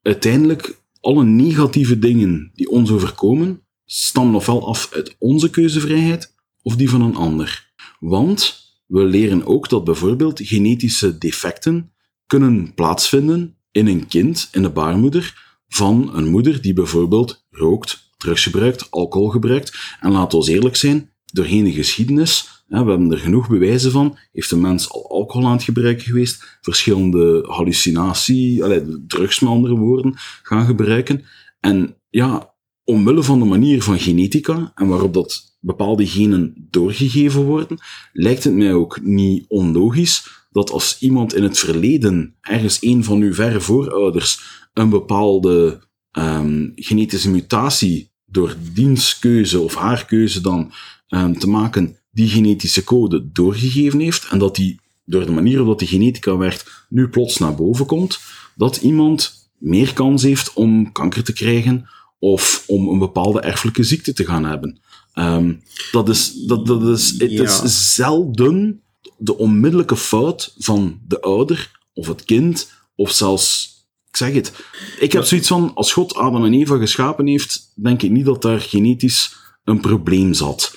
Uiteindelijk, 0.02 0.78
alle 1.00 1.24
negatieve 1.24 1.98
dingen 1.98 2.50
die 2.54 2.70
ons 2.70 2.90
overkomen, 2.90 3.60
stammen 3.84 4.34
ofwel 4.34 4.68
af 4.68 4.88
uit 4.92 5.16
onze 5.18 5.50
keuzevrijheid 5.50 6.34
of 6.62 6.76
die 6.76 6.90
van 6.90 7.00
een 7.00 7.16
ander. 7.16 7.72
Want 8.00 8.64
we 8.86 9.04
leren 9.04 9.46
ook 9.46 9.68
dat 9.68 9.84
bijvoorbeeld 9.84 10.40
genetische 10.42 11.18
defecten 11.18 11.92
kunnen 12.26 12.74
plaatsvinden 12.74 13.56
in 13.70 13.86
een 13.86 14.06
kind, 14.06 14.48
in 14.52 14.62
de 14.62 14.70
baarmoeder, 14.70 15.45
van 15.68 16.10
een 16.14 16.28
moeder 16.28 16.60
die 16.60 16.72
bijvoorbeeld 16.72 17.46
rookt, 17.50 18.10
drugs 18.16 18.42
gebruikt, 18.42 18.90
alcohol 18.90 19.28
gebruikt. 19.28 19.96
En 20.00 20.12
laten 20.12 20.38
we 20.38 20.50
eerlijk 20.50 20.76
zijn, 20.76 21.10
doorheen 21.24 21.64
de 21.64 21.72
geschiedenis, 21.72 22.64
hè, 22.68 22.84
we 22.84 22.90
hebben 22.90 23.12
er 23.12 23.18
genoeg 23.18 23.48
bewijzen 23.48 23.90
van, 23.90 24.18
heeft 24.32 24.50
een 24.50 24.60
mens 24.60 24.90
al 24.90 25.10
alcohol 25.10 25.46
aan 25.46 25.52
het 25.52 25.62
gebruiken 25.62 26.04
geweest, 26.04 26.58
verschillende 26.60 27.44
hallucinatie, 27.48 28.62
drugs 29.06 29.40
met 29.40 29.50
andere 29.50 29.76
woorden, 29.76 30.14
gaan 30.42 30.66
gebruiken. 30.66 31.24
En 31.60 31.96
ja, 32.10 32.54
omwille 32.84 33.22
van 33.22 33.38
de 33.38 33.44
manier 33.44 33.82
van 33.82 33.98
genetica 33.98 34.72
en 34.74 34.86
waarop 34.86 35.14
dat 35.14 35.56
bepaalde 35.60 36.06
genen 36.06 36.66
doorgegeven 36.70 37.42
worden, 37.42 37.78
lijkt 38.12 38.44
het 38.44 38.54
mij 38.54 38.74
ook 38.74 39.00
niet 39.02 39.44
onlogisch 39.48 40.35
dat 40.56 40.70
als 40.70 40.96
iemand 41.00 41.34
in 41.34 41.42
het 41.42 41.58
verleden, 41.58 42.34
ergens 42.40 42.78
een 42.80 43.04
van 43.04 43.20
uw 43.20 43.34
verre 43.34 43.60
voorouders, 43.60 44.40
een 44.72 44.88
bepaalde 44.88 45.80
um, 46.12 46.72
genetische 46.74 47.30
mutatie 47.30 48.10
door 48.26 48.56
dienskeuze 48.72 49.60
of 49.60 49.74
haar 49.74 50.04
keuze 50.06 50.40
dan 50.40 50.72
um, 51.08 51.38
te 51.38 51.48
maken, 51.48 51.96
die 52.10 52.28
genetische 52.28 52.84
code 52.84 53.30
doorgegeven 53.32 54.00
heeft 54.00 54.26
en 54.30 54.38
dat 54.38 54.56
die 54.56 54.80
door 55.04 55.26
de 55.26 55.32
manier 55.32 55.56
waarop 55.56 55.78
die 55.78 55.88
genetica 55.88 56.36
werkt 56.36 56.86
nu 56.88 57.08
plots 57.08 57.38
naar 57.38 57.54
boven 57.54 57.86
komt, 57.86 58.18
dat 58.54 58.76
iemand 58.76 59.50
meer 59.58 59.92
kans 59.92 60.22
heeft 60.22 60.52
om 60.52 60.92
kanker 60.92 61.24
te 61.24 61.32
krijgen 61.32 61.88
of 62.18 62.64
om 62.66 62.88
een 62.88 62.98
bepaalde 62.98 63.40
erfelijke 63.40 63.82
ziekte 63.82 64.12
te 64.12 64.24
gaan 64.24 64.44
hebben. 64.44 64.80
Um, 65.14 65.62
dat 65.92 66.08
is, 66.08 66.32
dat, 66.32 66.66
dat 66.66 66.82
is, 66.82 67.10
het 67.18 67.62
is 67.62 67.94
zelden 67.94 68.80
de 69.16 69.36
onmiddellijke 69.36 69.96
fout 69.96 70.54
van 70.58 71.00
de 71.06 71.20
ouder 71.20 71.70
of 71.92 72.06
het 72.06 72.24
kind, 72.24 72.72
of 72.94 73.10
zelfs, 73.10 73.74
ik 74.08 74.16
zeg 74.16 74.32
het, 74.32 74.52
ik 75.00 75.12
heb 75.12 75.24
zoiets 75.24 75.48
van, 75.48 75.74
als 75.74 75.92
God 75.92 76.14
Adam 76.14 76.44
en 76.44 76.54
Eva 76.54 76.76
geschapen 76.76 77.26
heeft, 77.26 77.72
denk 77.74 78.02
ik 78.02 78.10
niet 78.10 78.24
dat 78.24 78.42
daar 78.42 78.60
genetisch 78.60 79.36
een 79.64 79.80
probleem 79.80 80.34
zat. 80.34 80.76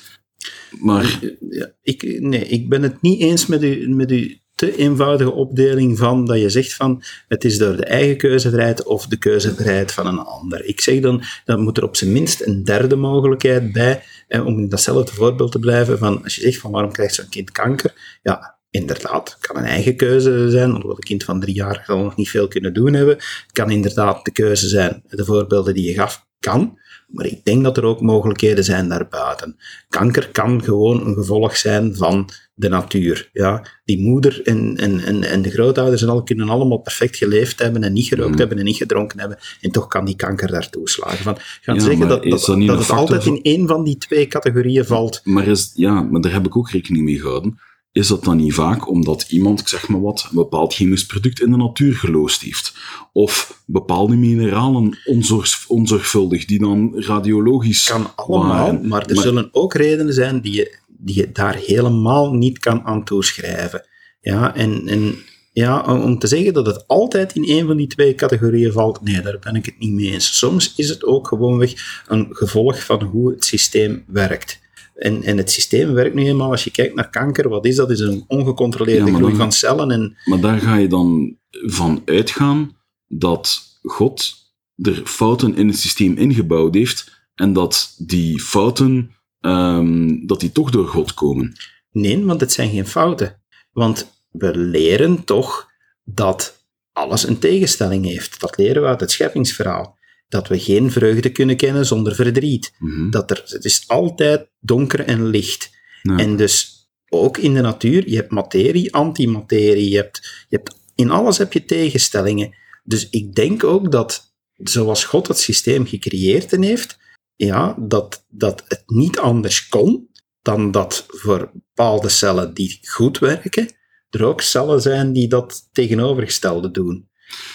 Maar... 0.80 1.20
Ja, 1.50 1.72
ik, 1.84 2.20
nee, 2.20 2.46
ik 2.46 2.70
ben 2.70 2.84
het 2.84 3.02
niet 3.02 3.22
eens 3.22 3.46
met 3.46 3.64
u, 3.64 3.90
met 3.90 4.12
u 4.12 4.40
te 4.60 4.76
eenvoudige 4.76 5.32
opdeling 5.32 5.97
van 5.97 6.26
dat 6.26 6.39
je 6.39 6.49
zegt 6.49 6.74
van 6.74 7.03
het 7.28 7.43
is 7.43 7.57
door 7.57 7.76
de 7.76 7.86
eigen 7.86 8.18
keuzevrijheid 8.18 8.84
of 8.84 9.07
de 9.07 9.18
keuzevrijheid 9.18 9.91
van 9.91 10.07
een 10.07 10.20
ander. 10.20 10.66
Ik 10.66 10.82
zeg 10.82 10.99
dan, 10.99 11.24
dan 11.45 11.62
moet 11.62 11.78
er 11.78 11.84
op 11.84 11.95
zijn 11.95 12.12
minst 12.12 12.41
een 12.41 12.64
derde 12.64 12.95
mogelijkheid 12.95 13.72
bij, 13.72 14.03
eh, 14.28 14.45
om 14.45 14.57
in 14.57 14.70
datzelfde 14.70 15.14
voorbeeld 15.14 15.51
te 15.51 15.60
blijven, 15.60 15.97
van 15.97 16.24
als 16.24 16.36
je 16.36 16.41
zegt 16.41 16.57
van 16.57 16.72
waarom 16.72 16.91
krijgt 16.91 17.16
zo'n 17.16 17.30
kind 17.30 17.51
kanker, 17.51 18.20
ja, 18.24 18.57
inderdaad, 18.70 19.30
het 19.30 19.47
kan 19.47 19.57
een 19.57 19.70
eigen 19.70 19.95
keuze 19.95 20.49
zijn, 20.49 20.74
omdat 20.76 20.97
een 20.97 21.03
kind 21.03 21.24
van 21.24 21.39
drie 21.39 21.55
jaar 21.55 21.84
zal 21.86 22.03
nog 22.03 22.16
niet 22.16 22.30
veel 22.30 22.47
kunnen 22.47 22.74
doen 22.74 22.93
hebben. 22.93 23.16
Het 23.16 23.51
kan 23.51 23.72
inderdaad 23.72 24.26
de 24.26 24.32
keuze 24.32 24.68
zijn, 24.68 25.03
de 25.10 25.26
voorbeelden 25.26 25.74
die 25.74 25.86
je 25.86 25.93
gaf, 25.93 26.28
kan. 26.39 26.80
Maar 27.07 27.26
ik 27.26 27.43
denk 27.43 27.64
dat 27.64 27.78
er 27.78 27.84
ook 27.84 28.01
mogelijkheden 28.01 28.64
zijn 28.64 28.89
daarbuiten. 28.89 29.57
Kanker 29.89 30.30
kan 30.30 30.64
gewoon 30.64 31.05
een 31.05 31.14
gevolg 31.14 31.57
zijn 31.57 31.95
van 31.95 32.30
de 32.60 32.70
natuur. 32.70 33.30
Ja, 33.34 33.68
die 33.86 33.99
moeder 33.99 34.41
en, 34.43 34.78
en, 34.78 34.99
en, 34.99 35.24
en 35.24 35.41
de 35.41 35.49
grootouders 35.49 36.01
en 36.01 36.10
al 36.10 36.24
kunnen 36.24 36.49
allemaal 36.49 36.78
perfect 36.78 37.18
geleefd 37.18 37.60
hebben 37.60 37.84
en 37.84 37.93
niet 37.93 38.07
gerookt 38.07 38.32
mm. 38.32 38.38
hebben 38.38 38.57
en 38.57 38.64
niet 38.64 38.76
gedronken 38.76 39.20
hebben. 39.20 39.38
En 39.62 39.72
toch 39.72 39.88
kan 39.88 40.05
die 40.05 40.16
kanker 40.16 40.51
daartoe 40.51 40.89
slagen. 40.89 41.24
Van, 41.24 41.38
gaan 41.62 41.82
zeggen 41.82 42.07
dat, 42.07 42.24
dat, 42.24 42.45
dat, 42.45 42.80
het 42.80 42.89
altijd 42.89 43.26
in 43.26 43.39
één 43.41 43.68
van 43.68 43.84
die 43.84 43.97
twee 43.97 44.28
categorieën 44.28 44.86
valt. 44.86 45.22
Maar 45.24 45.47
is, 45.47 45.72
ja, 45.76 46.01
maar 46.01 46.22
daar 46.22 46.32
heb 46.32 46.45
ik 46.45 46.57
ook 46.57 46.70
rekening 46.70 47.05
mee 47.05 47.20
gehouden 47.20 47.60
is 47.91 48.07
dat 48.07 48.24
dan 48.24 48.38
niet 48.38 48.53
vaak 48.53 48.89
omdat 48.89 49.26
iemand, 49.30 49.60
ik 49.60 49.68
zeg 49.68 49.88
maar 49.88 50.01
wat, 50.01 50.28
een 50.30 50.36
bepaald 50.36 50.74
chemisch 50.74 51.05
product 51.05 51.41
in 51.41 51.51
de 51.51 51.57
natuur 51.57 51.95
geloosd 51.95 52.41
heeft? 52.41 52.74
Of 53.14 53.62
bepaalde 53.66 54.16
mineralen 54.16 54.97
onzorg, 55.05 55.66
onzorgvuldig, 55.68 56.45
die 56.45 56.60
dan 56.60 56.91
radiologisch 56.95 57.84
Kan 57.84 58.12
allemaal, 58.16 58.80
maar 58.84 59.05
er 59.05 59.18
zullen 59.18 59.49
ook 59.51 59.74
redenen 59.74 60.14
zijn 60.14 60.41
die 60.41 60.53
je, 60.53 60.80
die 61.02 61.16
je 61.16 61.32
daar 61.32 61.56
helemaal 61.56 62.34
niet 62.34 62.60
kan 62.60 62.84
aan 62.84 63.04
toeschrijven. 63.04 63.88
Ja, 64.22 64.56
en, 64.56 64.88
en 64.88 65.16
ja, 65.52 65.82
om 65.82 66.20
te 66.20 66.28
zeggen 66.28 66.54
dat 66.54 66.66
het 66.66 66.88
altijd 66.88 67.36
in 67.36 67.58
een 67.58 67.68
van 67.68 67.78
die 67.78 67.88
twee 67.88 68.16
categorieën 68.16 68.72
valt, 68.72 69.02
nee, 69.02 69.22
daar 69.22 69.39
ben 69.39 69.56
ik 69.56 69.66
het 69.66 69.80
niet 69.80 69.91
mee 69.91 70.12
eens. 70.12 70.38
Soms 70.38 70.74
is 70.76 70.89
het 70.89 71.04
ook 71.06 71.28
gewoonweg 71.28 72.04
een 72.08 72.28
gevolg 72.30 72.84
van 72.86 73.04
hoe 73.04 73.32
het 73.32 73.45
systeem 73.45 74.04
werkt. 74.08 74.60
En, 74.95 75.24
en 75.24 75.38
het 75.38 75.52
systeem 75.52 75.93
werkt 75.93 76.16
nu 76.16 76.26
eenmaal, 76.26 76.52
als 76.52 76.64
je 76.64 76.72
kijkt 76.72 76.95
naar 76.95 77.10
kanker, 77.10 77.50
wat 77.50 77.66
is 77.66 77.76
dat? 77.76 77.91
is 77.91 78.00
een 78.00 78.24
ongecontroleerde 78.28 79.14
groei 79.14 79.36
van 79.36 79.52
cellen. 79.52 79.91
En... 79.91 80.18
Maar 80.26 80.39
daar 80.39 80.60
ga 80.60 80.76
je 80.76 80.88
dan 80.88 81.38
van 81.52 82.02
uitgaan 82.06 82.78
dat 83.08 83.62
God 83.82 84.34
er 84.76 85.02
fouten 85.06 85.56
in 85.56 85.68
het 85.68 85.80
systeem 85.80 86.18
ingebouwd 86.18 86.74
heeft 86.74 87.28
en 87.36 87.54
dat 87.54 87.95
die 87.97 88.41
fouten 88.41 89.12
um, 89.42 90.28
dat 90.28 90.40
die 90.40 90.52
toch 90.52 90.72
door 90.72 90.88
God 90.88 91.14
komen. 91.14 91.56
Nee, 91.92 92.26
want 92.26 92.42
het 92.42 92.52
zijn 92.52 92.70
geen 92.70 92.88
fouten. 92.88 93.42
Want 93.72 94.24
we 94.32 94.58
leren 94.58 95.24
toch 95.24 95.72
dat 96.04 96.66
alles 96.92 97.28
een 97.28 97.40
tegenstelling 97.40 98.06
heeft. 98.06 98.40
Dat 98.40 98.58
leren 98.58 98.82
we 98.82 98.88
uit 98.88 99.00
het 99.00 99.12
scheppingsverhaal 99.12 99.98
dat 100.30 100.48
we 100.48 100.60
geen 100.60 100.92
vreugde 100.92 101.30
kunnen 101.30 101.58
kennen 101.58 101.86
zonder 101.86 102.16
verdriet. 102.16 102.74
Mhm. 102.80 103.10
dat 103.10 103.32
er, 103.32 103.44
het 103.46 103.66
is 103.66 103.84
altijd 103.88 104.48
donker 104.60 105.00
en 105.06 105.26
licht. 105.26 105.78
En 106.04 106.36
dus 106.36 106.88
ook 107.09 107.38
in 107.38 107.54
de 107.54 107.62
natuur, 107.62 108.09
je 108.09 108.16
hebt 108.16 108.32
materie, 108.32 108.93
antimaterie, 108.93 109.89
je 109.89 109.96
hebt, 109.96 110.46
je 110.47 110.55
hebt, 110.55 110.76
in 110.96 111.09
alles 111.09 111.38
heb 111.38 111.54
je 111.54 111.66
tegenstellingen. 111.66 112.55
Dus 112.84 113.09
ik 113.09 113.36
denk 113.36 113.63
ook 113.63 113.92
dat, 113.92 114.34
zoals 114.55 115.04
God 115.04 115.28
het 115.28 115.39
systeem 115.39 115.88
gecreëerd 115.88 116.51
heeft, 116.51 116.97
ja, 117.45 117.75
dat, 117.78 118.25
dat 118.29 118.63
het 118.67 118.83
niet 118.86 119.20
anders 119.20 119.67
kon 119.67 120.09
dan 120.41 120.71
dat 120.71 121.05
voor 121.07 121.51
bepaalde 121.53 122.09
cellen 122.09 122.53
die 122.53 122.79
goed 122.82 123.20
werken, 123.20 123.74
er 124.09 124.24
ook 124.24 124.41
cellen 124.41 124.82
zijn 124.82 125.13
die 125.13 125.28
dat 125.28 125.70
tegenovergestelde 125.71 126.71
doen. 126.71 127.07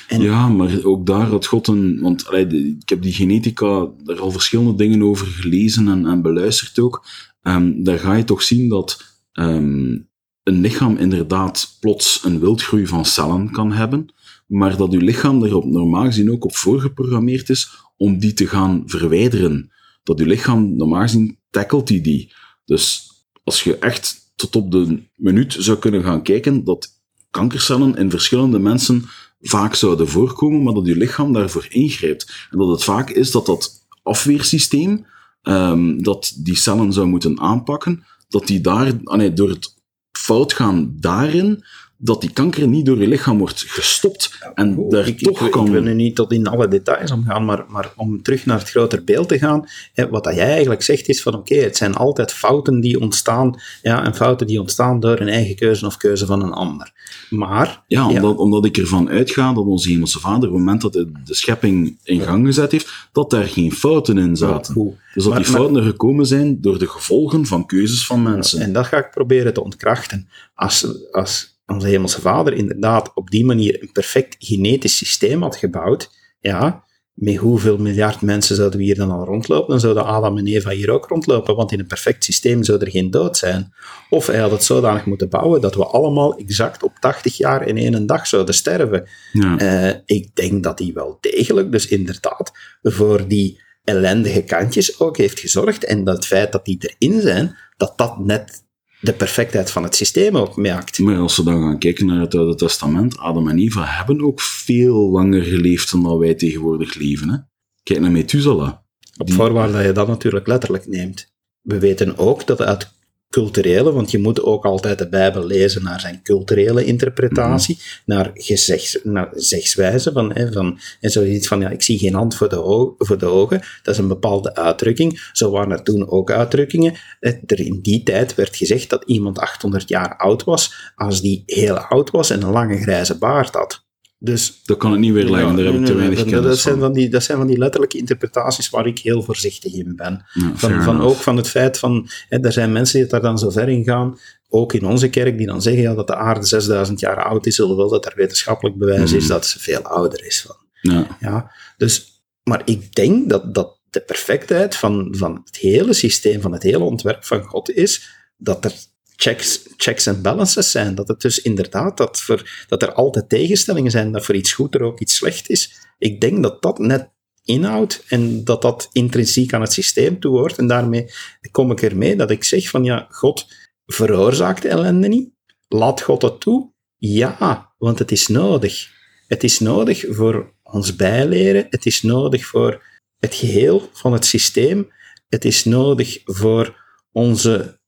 Ja, 0.08 0.48
maar 0.48 0.84
ook 0.84 1.06
daar 1.06 1.26
had 1.26 1.46
God 1.46 1.66
een... 1.66 2.00
Want 2.00 2.32
ik 2.32 2.88
heb 2.88 3.02
die 3.02 3.12
genetica, 3.12 3.88
daar 4.04 4.20
al 4.20 4.30
verschillende 4.30 4.74
dingen 4.74 5.02
over 5.02 5.26
gelezen 5.26 5.88
en, 5.88 6.06
en 6.06 6.22
beluisterd 6.22 6.78
ook. 6.78 7.06
Um, 7.42 7.84
daar 7.84 7.98
ga 7.98 8.14
je 8.14 8.24
toch 8.24 8.42
zien 8.42 8.68
dat 8.68 9.20
um, 9.32 10.08
een 10.42 10.60
lichaam 10.60 10.96
inderdaad 10.96 11.76
plots 11.80 12.24
een 12.24 12.40
wildgroei 12.40 12.86
van 12.86 13.04
cellen 13.04 13.50
kan 13.50 13.72
hebben, 13.72 14.14
maar 14.46 14.76
dat 14.76 14.92
uw 14.92 15.00
lichaam 15.00 15.42
er 15.42 15.66
normaal 15.66 16.04
gezien 16.04 16.30
ook 16.30 16.44
op 16.44 16.56
voorgeprogrammeerd 16.56 17.48
is 17.48 17.70
om 17.96 18.18
die 18.18 18.32
te 18.32 18.46
gaan 18.46 18.82
verwijderen. 18.86 19.72
Dat 20.04 20.20
uw 20.20 20.26
lichaam 20.26 20.76
normaal 20.76 21.00
gezien 21.00 21.38
tackelt 21.50 21.86
die 21.86 22.00
die. 22.00 22.32
Dus 22.64 23.10
als 23.44 23.62
je 23.62 23.78
echt 23.78 24.32
tot 24.36 24.56
op 24.56 24.70
de 24.70 25.02
minuut 25.16 25.56
zou 25.58 25.78
kunnen 25.78 26.02
gaan 26.02 26.22
kijken 26.22 26.64
dat 26.64 26.88
kankercellen 27.30 27.96
in 27.96 28.10
verschillende 28.10 28.58
mensen 28.58 29.04
vaak 29.40 29.74
zouden 29.74 30.08
voorkomen, 30.08 30.62
maar 30.62 30.74
dat 30.74 30.86
je 30.86 30.96
lichaam 30.96 31.32
daarvoor 31.32 31.66
ingrijpt. 31.68 32.46
En 32.50 32.58
dat 32.58 32.68
het 32.68 32.84
vaak 32.84 33.10
is 33.10 33.30
dat 33.30 33.46
dat 33.46 33.86
afweersysteem, 34.02 35.06
um, 35.42 36.02
dat 36.02 36.32
die 36.38 36.56
cellen 36.56 36.92
zou 36.92 37.06
moeten 37.06 37.40
aanpakken, 37.40 38.04
dat 38.28 38.46
die 38.46 38.60
daar, 38.60 38.92
ah 39.04 39.16
nee, 39.16 39.32
door 39.32 39.48
het 39.48 39.74
fout 40.12 40.52
gaan 40.52 40.96
daarin, 41.00 41.64
dat 42.04 42.20
die 42.20 42.30
kanker 42.32 42.68
niet 42.68 42.86
door 42.86 43.00
je 43.00 43.08
lichaam 43.08 43.38
wordt 43.38 43.64
gestopt 43.66 44.38
en 44.54 44.78
Oh, 44.78 44.90
daar 44.90 45.06
ik, 45.06 45.18
toch 45.18 45.40
ik, 45.40 45.50
kan... 45.50 45.66
ik 45.66 45.72
wil 45.72 45.82
nu 45.82 45.94
niet 45.94 46.16
tot 46.16 46.32
in 46.32 46.46
alle 46.46 46.68
details 46.68 47.10
omgaan, 47.10 47.44
maar, 47.44 47.64
maar 47.68 47.92
om 47.96 48.22
terug 48.22 48.46
naar 48.46 48.58
het 48.58 48.70
grotere 48.70 49.02
beeld 49.02 49.28
te 49.28 49.38
gaan, 49.38 49.64
hè, 49.92 50.08
wat 50.08 50.24
dat 50.24 50.34
jij 50.34 50.50
eigenlijk 50.50 50.82
zegt 50.82 51.08
is 51.08 51.22
van 51.22 51.34
oké, 51.34 51.54
het 51.54 51.76
zijn 51.76 51.94
altijd 51.94 52.32
fouten 52.32 52.80
die 52.80 53.00
ontstaan, 53.00 53.60
ja, 53.82 54.04
en 54.04 54.14
fouten 54.14 54.46
die 54.46 54.60
ontstaan 54.60 55.00
door 55.00 55.20
een 55.20 55.28
eigen 55.28 55.56
keuze 55.56 55.86
of 55.86 55.96
keuze 55.96 56.26
van 56.26 56.42
een 56.42 56.52
ander. 56.52 56.92
Maar, 57.30 57.82
Ja, 57.86 58.08
omdat, 58.08 58.36
omdat 58.36 58.64
ik 58.64 58.76
ervan 58.76 59.08
uitga 59.08 59.52
dat 59.52 59.64
onze 59.64 59.88
hemelse 59.88 60.20
vader, 60.20 60.48
op 60.48 60.54
het 60.54 60.64
moment 60.64 60.80
dat 60.80 60.94
hij 60.94 61.06
de 61.24 61.34
schepping 61.34 61.98
in 62.02 62.20
gang 62.20 62.46
gezet 62.46 62.72
heeft, 62.72 63.08
dat 63.12 63.30
daar 63.30 63.46
geen 63.46 63.72
fouten 63.72 64.18
in 64.18 64.36
zaten. 64.36 64.74
Dus 65.14 65.22
dat 65.24 65.32
Maar- 65.32 65.42
die 65.42 65.52
fouten 65.52 65.76
er 65.76 65.82
gekomen 65.82 66.26
zijn 66.26 66.60
door 66.60 66.78
de 66.78 66.88
gevolgen 66.88 67.46
van 67.46 67.66
keuzes 67.66 68.06
van 68.06 68.22
mensen. 68.22 68.60
En 68.60 68.72
dat 68.72 68.86
ga 68.86 68.96
ik 68.96 69.10
proberen 69.10 69.54
te 69.54 69.62
ontkrachten. 69.64 70.28
Als, 70.54 70.86
als 71.12 71.53
onze 71.66 71.86
hemelse 71.86 72.20
vader 72.20 72.52
inderdaad 72.52 73.14
op 73.14 73.30
die 73.30 73.44
manier 73.44 73.82
een 73.82 73.92
perfect 73.92 74.36
genetisch 74.38 74.96
systeem 74.96 75.42
had 75.42 75.56
gebouwd, 75.56 76.10
ja, 76.40 76.84
met 77.14 77.36
hoeveel 77.36 77.78
miljard 77.78 78.20
mensen 78.20 78.56
zouden 78.56 78.78
we 78.78 78.84
hier 78.84 78.94
dan 78.94 79.10
al 79.10 79.24
rondlopen? 79.24 79.70
Dan 79.70 79.80
zouden 79.80 80.04
Adam 80.04 80.38
en 80.38 80.46
Eva 80.46 80.70
hier 80.70 80.90
ook 80.90 81.06
rondlopen, 81.06 81.56
want 81.56 81.72
in 81.72 81.78
een 81.78 81.86
perfect 81.86 82.24
systeem 82.24 82.64
zou 82.64 82.78
er 82.80 82.90
geen 82.90 83.10
dood 83.10 83.36
zijn. 83.36 83.74
Of 84.10 84.26
hij 84.26 84.38
had 84.38 84.50
het 84.50 84.64
zodanig 84.64 85.04
moeten 85.06 85.28
bouwen 85.28 85.60
dat 85.60 85.74
we 85.74 85.84
allemaal 85.84 86.36
exact 86.36 86.82
op 86.82 86.92
80 87.00 87.36
jaar 87.36 87.66
in 87.66 87.76
één 87.76 88.06
dag 88.06 88.26
zouden 88.26 88.54
sterven. 88.54 89.08
Ja. 89.32 89.58
Eh, 89.58 90.00
ik 90.04 90.34
denk 90.34 90.62
dat 90.62 90.78
hij 90.78 90.90
wel 90.94 91.18
degelijk, 91.20 91.72
dus 91.72 91.86
inderdaad, 91.86 92.52
voor 92.82 93.28
die 93.28 93.62
ellendige 93.84 94.42
kantjes 94.42 95.00
ook 95.00 95.16
heeft 95.16 95.40
gezorgd. 95.40 95.84
En 95.84 96.04
dat 96.04 96.16
het 96.16 96.26
feit 96.26 96.52
dat 96.52 96.64
die 96.64 96.78
erin 96.80 97.20
zijn, 97.20 97.56
dat 97.76 97.98
dat 97.98 98.18
net 98.18 98.63
de 99.04 99.12
perfectheid 99.12 99.70
van 99.70 99.82
het 99.82 99.94
systeem 99.94 100.36
ook 100.36 100.56
maakt. 100.56 100.98
Maar 100.98 101.16
als 101.18 101.36
we 101.36 101.42
dan 101.42 101.62
gaan 101.62 101.78
kijken 101.78 102.06
naar 102.06 102.20
het 102.20 102.34
Oude 102.34 102.54
Testament, 102.54 103.18
Adam 103.18 103.48
en 103.48 103.58
Eva 103.58 103.84
hebben 103.84 104.22
ook 104.22 104.40
veel 104.40 105.10
langer 105.10 105.42
geleefd 105.42 105.90
dan 105.90 106.02
dat 106.02 106.18
wij 106.18 106.34
tegenwoordig 106.34 106.94
leven. 106.94 107.28
Hè? 107.28 107.36
Kijk 107.82 108.00
naar 108.00 108.10
Methuselah. 108.10 108.72
Op 109.16 109.26
Die- 109.26 109.34
voorwaarde 109.34 109.72
dat 109.72 109.84
je 109.84 109.92
dat 109.92 110.08
natuurlijk 110.08 110.46
letterlijk 110.46 110.86
neemt. 110.86 111.32
We 111.60 111.78
weten 111.78 112.18
ook 112.18 112.46
dat 112.46 112.62
uit 112.62 112.93
culturele, 113.34 113.92
want 113.92 114.10
je 114.10 114.18
moet 114.18 114.42
ook 114.42 114.64
altijd 114.64 114.98
de 114.98 115.08
Bijbel 115.08 115.44
lezen 115.46 115.82
naar 115.82 116.00
zijn 116.00 116.22
culturele 116.22 116.84
interpretatie, 116.84 117.78
naar, 118.04 118.30
gezegs, 118.34 118.98
naar 119.02 119.28
zegswijze 119.32 120.12
van, 120.12 120.32
hè, 120.32 120.52
van 120.52 120.78
en 121.00 121.10
zoiets 121.10 121.48
van, 121.48 121.60
ja, 121.60 121.70
ik 121.70 121.82
zie 121.82 121.98
geen 121.98 122.14
hand 122.14 122.34
voor 122.34 122.48
de, 122.48 122.92
voor 122.98 123.18
de 123.18 123.26
ogen, 123.26 123.62
dat 123.82 123.94
is 123.94 124.00
een 124.00 124.08
bepaalde 124.08 124.54
uitdrukking. 124.54 125.30
Zo 125.32 125.50
waren 125.50 125.72
er 125.72 125.82
toen 125.82 126.08
ook 126.08 126.30
uitdrukkingen. 126.30 126.94
Er 127.20 127.60
in 127.60 127.80
die 127.82 128.02
tijd 128.02 128.34
werd 128.34 128.56
gezegd 128.56 128.90
dat 128.90 129.04
iemand 129.04 129.38
800 129.38 129.88
jaar 129.88 130.16
oud 130.16 130.44
was, 130.44 130.92
als 130.94 131.20
die 131.20 131.42
heel 131.46 131.78
oud 131.78 132.10
was 132.10 132.30
en 132.30 132.42
een 132.42 132.50
lange 132.50 132.76
grijze 132.78 133.18
baard 133.18 133.54
had. 133.54 133.83
Dus 134.24 134.60
Dat 134.64 134.76
kan 134.76 134.92
ik 134.92 134.98
niet 134.98 135.12
weerleggen, 135.12 135.50
ja, 135.50 135.56
daar 135.56 135.64
heb 135.64 135.74
ik 135.74 135.86
te 135.86 135.94
weinig 135.94 136.18
dat, 136.18 136.28
dat, 136.30 136.40
kennis 136.40 136.62
zijn 136.62 136.78
van. 136.78 136.92
die, 136.92 137.08
dat 137.08 137.22
zijn 137.22 137.38
van 137.38 137.46
die 137.46 137.58
letterlijke 137.58 137.98
interpretaties 137.98 138.70
waar 138.70 138.86
ik 138.86 138.98
heel 138.98 139.22
voorzichtig 139.22 139.72
in 139.72 139.96
ben. 139.96 140.24
Ja, 140.32 140.50
Van, 140.54 140.82
van 140.82 141.00
ook 141.00 141.16
van 141.16 141.36
het 141.36 141.48
feit 141.48 141.78
van, 141.78 142.08
hè, 142.28 142.38
er 142.40 142.52
zijn 142.52 142.72
mensen 142.72 143.00
die 143.00 143.08
daar 143.08 143.20
dan 143.20 143.38
zo 143.38 143.50
ver 143.50 143.68
in 143.68 143.84
gaan, 143.84 144.18
ook 144.48 144.72
in 144.72 144.84
onze 144.86 145.08
kerk, 145.08 145.38
die 145.38 145.46
dan 145.46 145.62
zeggen 145.62 145.82
ja, 145.82 145.94
dat 145.94 146.06
de 146.06 146.14
aarde 146.16 146.46
6000 146.46 147.00
jaar 147.00 147.24
oud 147.24 147.46
is, 147.46 147.60
alhoewel 147.60 147.88
dat 147.88 148.06
er 148.06 148.12
wetenschappelijk 148.16 148.76
bewijs 148.78 149.12
is 149.12 149.22
Mhm. 149.24 149.32
dat 149.32 149.46
ze 149.46 149.58
veel 149.60 149.82
ouder 149.82 150.26
is. 150.26 150.42
Van. 150.46 150.56
Ja. 150.92 151.16
Ja, 151.20 151.50
dus, 151.76 152.22
maar 152.42 152.62
ik 152.64 152.94
denk 152.94 153.28
dat, 153.30 153.54
dat 153.54 153.78
de 153.90 154.00
perfectheid 154.00 154.76
van, 154.76 155.08
van 155.16 155.40
het 155.44 155.56
hele 155.56 155.92
systeem, 155.92 156.40
van 156.40 156.52
het 156.52 156.62
hele 156.62 156.84
ontwerp 156.84 157.24
van 157.24 157.42
God 157.42 157.70
is, 157.70 158.10
dat 158.36 158.64
er 158.64 158.72
checks, 159.16 159.68
checks 159.76 160.06
en 160.06 160.22
balances 160.22 160.70
zijn. 160.70 160.94
Dat 160.94 161.08
het 161.08 161.20
dus 161.20 161.42
inderdaad, 161.42 161.96
dat, 161.96 162.20
voor, 162.20 162.64
dat 162.68 162.82
er 162.82 162.92
altijd 162.92 163.28
tegenstellingen 163.28 163.90
zijn, 163.90 164.12
dat 164.12 164.24
voor 164.24 164.34
iets 164.34 164.52
goed 164.52 164.74
er 164.74 164.82
ook 164.82 165.00
iets 165.00 165.16
slecht 165.16 165.48
is. 165.48 165.80
Ik 165.98 166.20
denk 166.20 166.42
dat 166.42 166.62
dat 166.62 166.78
net 166.78 167.12
inhoudt 167.44 168.04
en 168.08 168.44
dat 168.44 168.62
dat 168.62 168.88
intrinsiek 168.92 169.52
aan 169.52 169.60
het 169.60 169.72
systeem 169.72 170.20
toe 170.20 170.38
hoort. 170.38 170.58
En 170.58 170.66
daarmee 170.66 171.10
kom 171.50 171.70
ik 171.70 171.82
ermee 171.82 172.16
dat 172.16 172.30
ik 172.30 172.44
zeg 172.44 172.68
van 172.68 172.84
ja, 172.84 173.06
God 173.10 173.46
veroorzaakt 173.86 174.64
ellende 174.64 175.08
niet. 175.08 175.30
Laat 175.68 176.00
God 176.00 176.22
het 176.22 176.40
toe? 176.40 176.72
Ja, 176.96 177.72
want 177.78 177.98
het 177.98 178.12
is 178.12 178.26
nodig. 178.26 178.88
Het 179.26 179.44
is 179.44 179.58
nodig 179.58 180.04
voor 180.08 180.54
ons 180.62 180.96
bijleren. 180.96 181.66
Het 181.70 181.86
is 181.86 182.02
nodig 182.02 182.46
voor 182.46 182.82
het 183.18 183.34
geheel 183.34 183.88
van 183.92 184.12
het 184.12 184.24
systeem. 184.24 184.92
Het 185.28 185.44
is 185.44 185.64
nodig 185.64 186.20
voor 186.24 186.82
onze, 187.12 187.80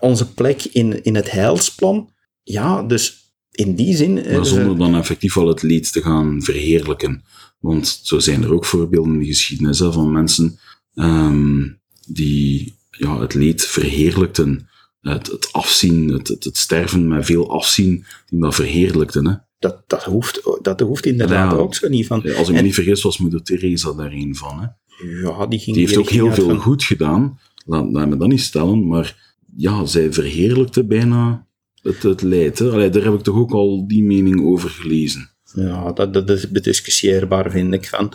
onze 0.00 0.32
plek 0.32 0.64
in, 0.64 1.02
in 1.04 1.14
het 1.14 1.30
heilsplan. 1.30 2.10
Ja, 2.42 2.82
dus 2.82 3.32
in 3.50 3.74
die 3.74 3.96
zin... 3.96 4.18
eh, 4.24 4.36
Maar 4.36 4.46
zonder 4.46 4.78
dan 4.78 4.94
effectief 4.96 5.36
al 5.36 5.48
het 5.48 5.62
leed 5.62 5.92
te 5.92 6.02
gaan 6.02 6.42
verheerlijken. 6.42 7.24
Want 7.58 8.00
zo 8.02 8.18
zijn 8.18 8.42
er 8.42 8.52
ook 8.52 8.64
voorbeelden 8.64 9.12
in 9.12 9.18
de 9.18 9.26
geschiedenis 9.26 9.78
hè, 9.78 9.92
van 9.92 10.12
mensen 10.12 10.58
ehm, 10.94 11.68
die 12.06 12.74
ja, 12.90 13.20
het 13.20 13.34
leed 13.34 13.64
verheerlijkten. 13.66 14.68
Het, 15.00 15.26
het 15.26 15.48
afzien, 15.52 16.08
het, 16.08 16.28
het, 16.28 16.44
het 16.44 16.56
sterven 16.56 17.08
met 17.08 17.24
veel 17.24 17.50
afzien, 17.50 18.04
die 18.28 18.40
dat 18.40 18.54
verheerlijkten. 18.54 19.26
Hè. 19.26 19.34
dat, 19.58 19.82
dat, 19.86 20.04
hoeft, 20.04 20.40
dat 20.62 20.80
hoeft 20.80 21.06
inderdaad 21.06 21.50
Ja. 21.52 21.56
ook 21.56 21.74
zo 21.74 21.88
niet. 21.88 22.06
Van, 22.06 22.34
Als 22.36 22.48
ik 22.48 22.54
me 22.54 22.60
niet 22.62 22.74
vergis, 22.74 23.02
was 23.02 23.18
moeder 23.18 23.42
Teresa 23.42 23.92
daar 23.92 24.12
een 24.12 24.36
van. 24.36 24.60
Hè. 24.60 24.66
ja, 25.28 25.46
die, 25.46 25.58
ging, 25.58 25.76
Die 25.76 25.86
heeft 25.86 25.98
ook 25.98 26.08
heel 26.08 26.32
veel 26.32 26.48
van- 26.48 26.58
goed 26.58 26.82
gedaan, 26.84 27.38
laat, 27.66 27.92
laat 27.92 28.08
me 28.08 28.16
dat 28.16 28.28
niet 28.28 28.40
stellen, 28.40 28.86
maar 28.86 29.33
ja, 29.56 29.86
zij 29.86 30.12
verheerlijkte 30.12 30.84
bijna 30.84 31.46
het, 31.82 32.02
het. 32.02 32.20
Hè. 32.58 32.70
Allee, 32.70 32.90
daar 32.90 33.04
heb 33.04 33.14
ik 33.14 33.22
toch 33.22 33.36
ook 33.36 33.52
al 33.52 33.86
die 33.86 34.02
mening 34.02 34.44
over 34.44 34.70
gelezen. 34.70 35.32
Ja, 35.54 35.92
dat, 35.92 36.12
dat 36.12 36.30
is 36.30 36.50
bediscussieerbaar, 36.50 37.50
vind 37.50 37.74
ik. 37.74 37.86
Van, 37.86 38.12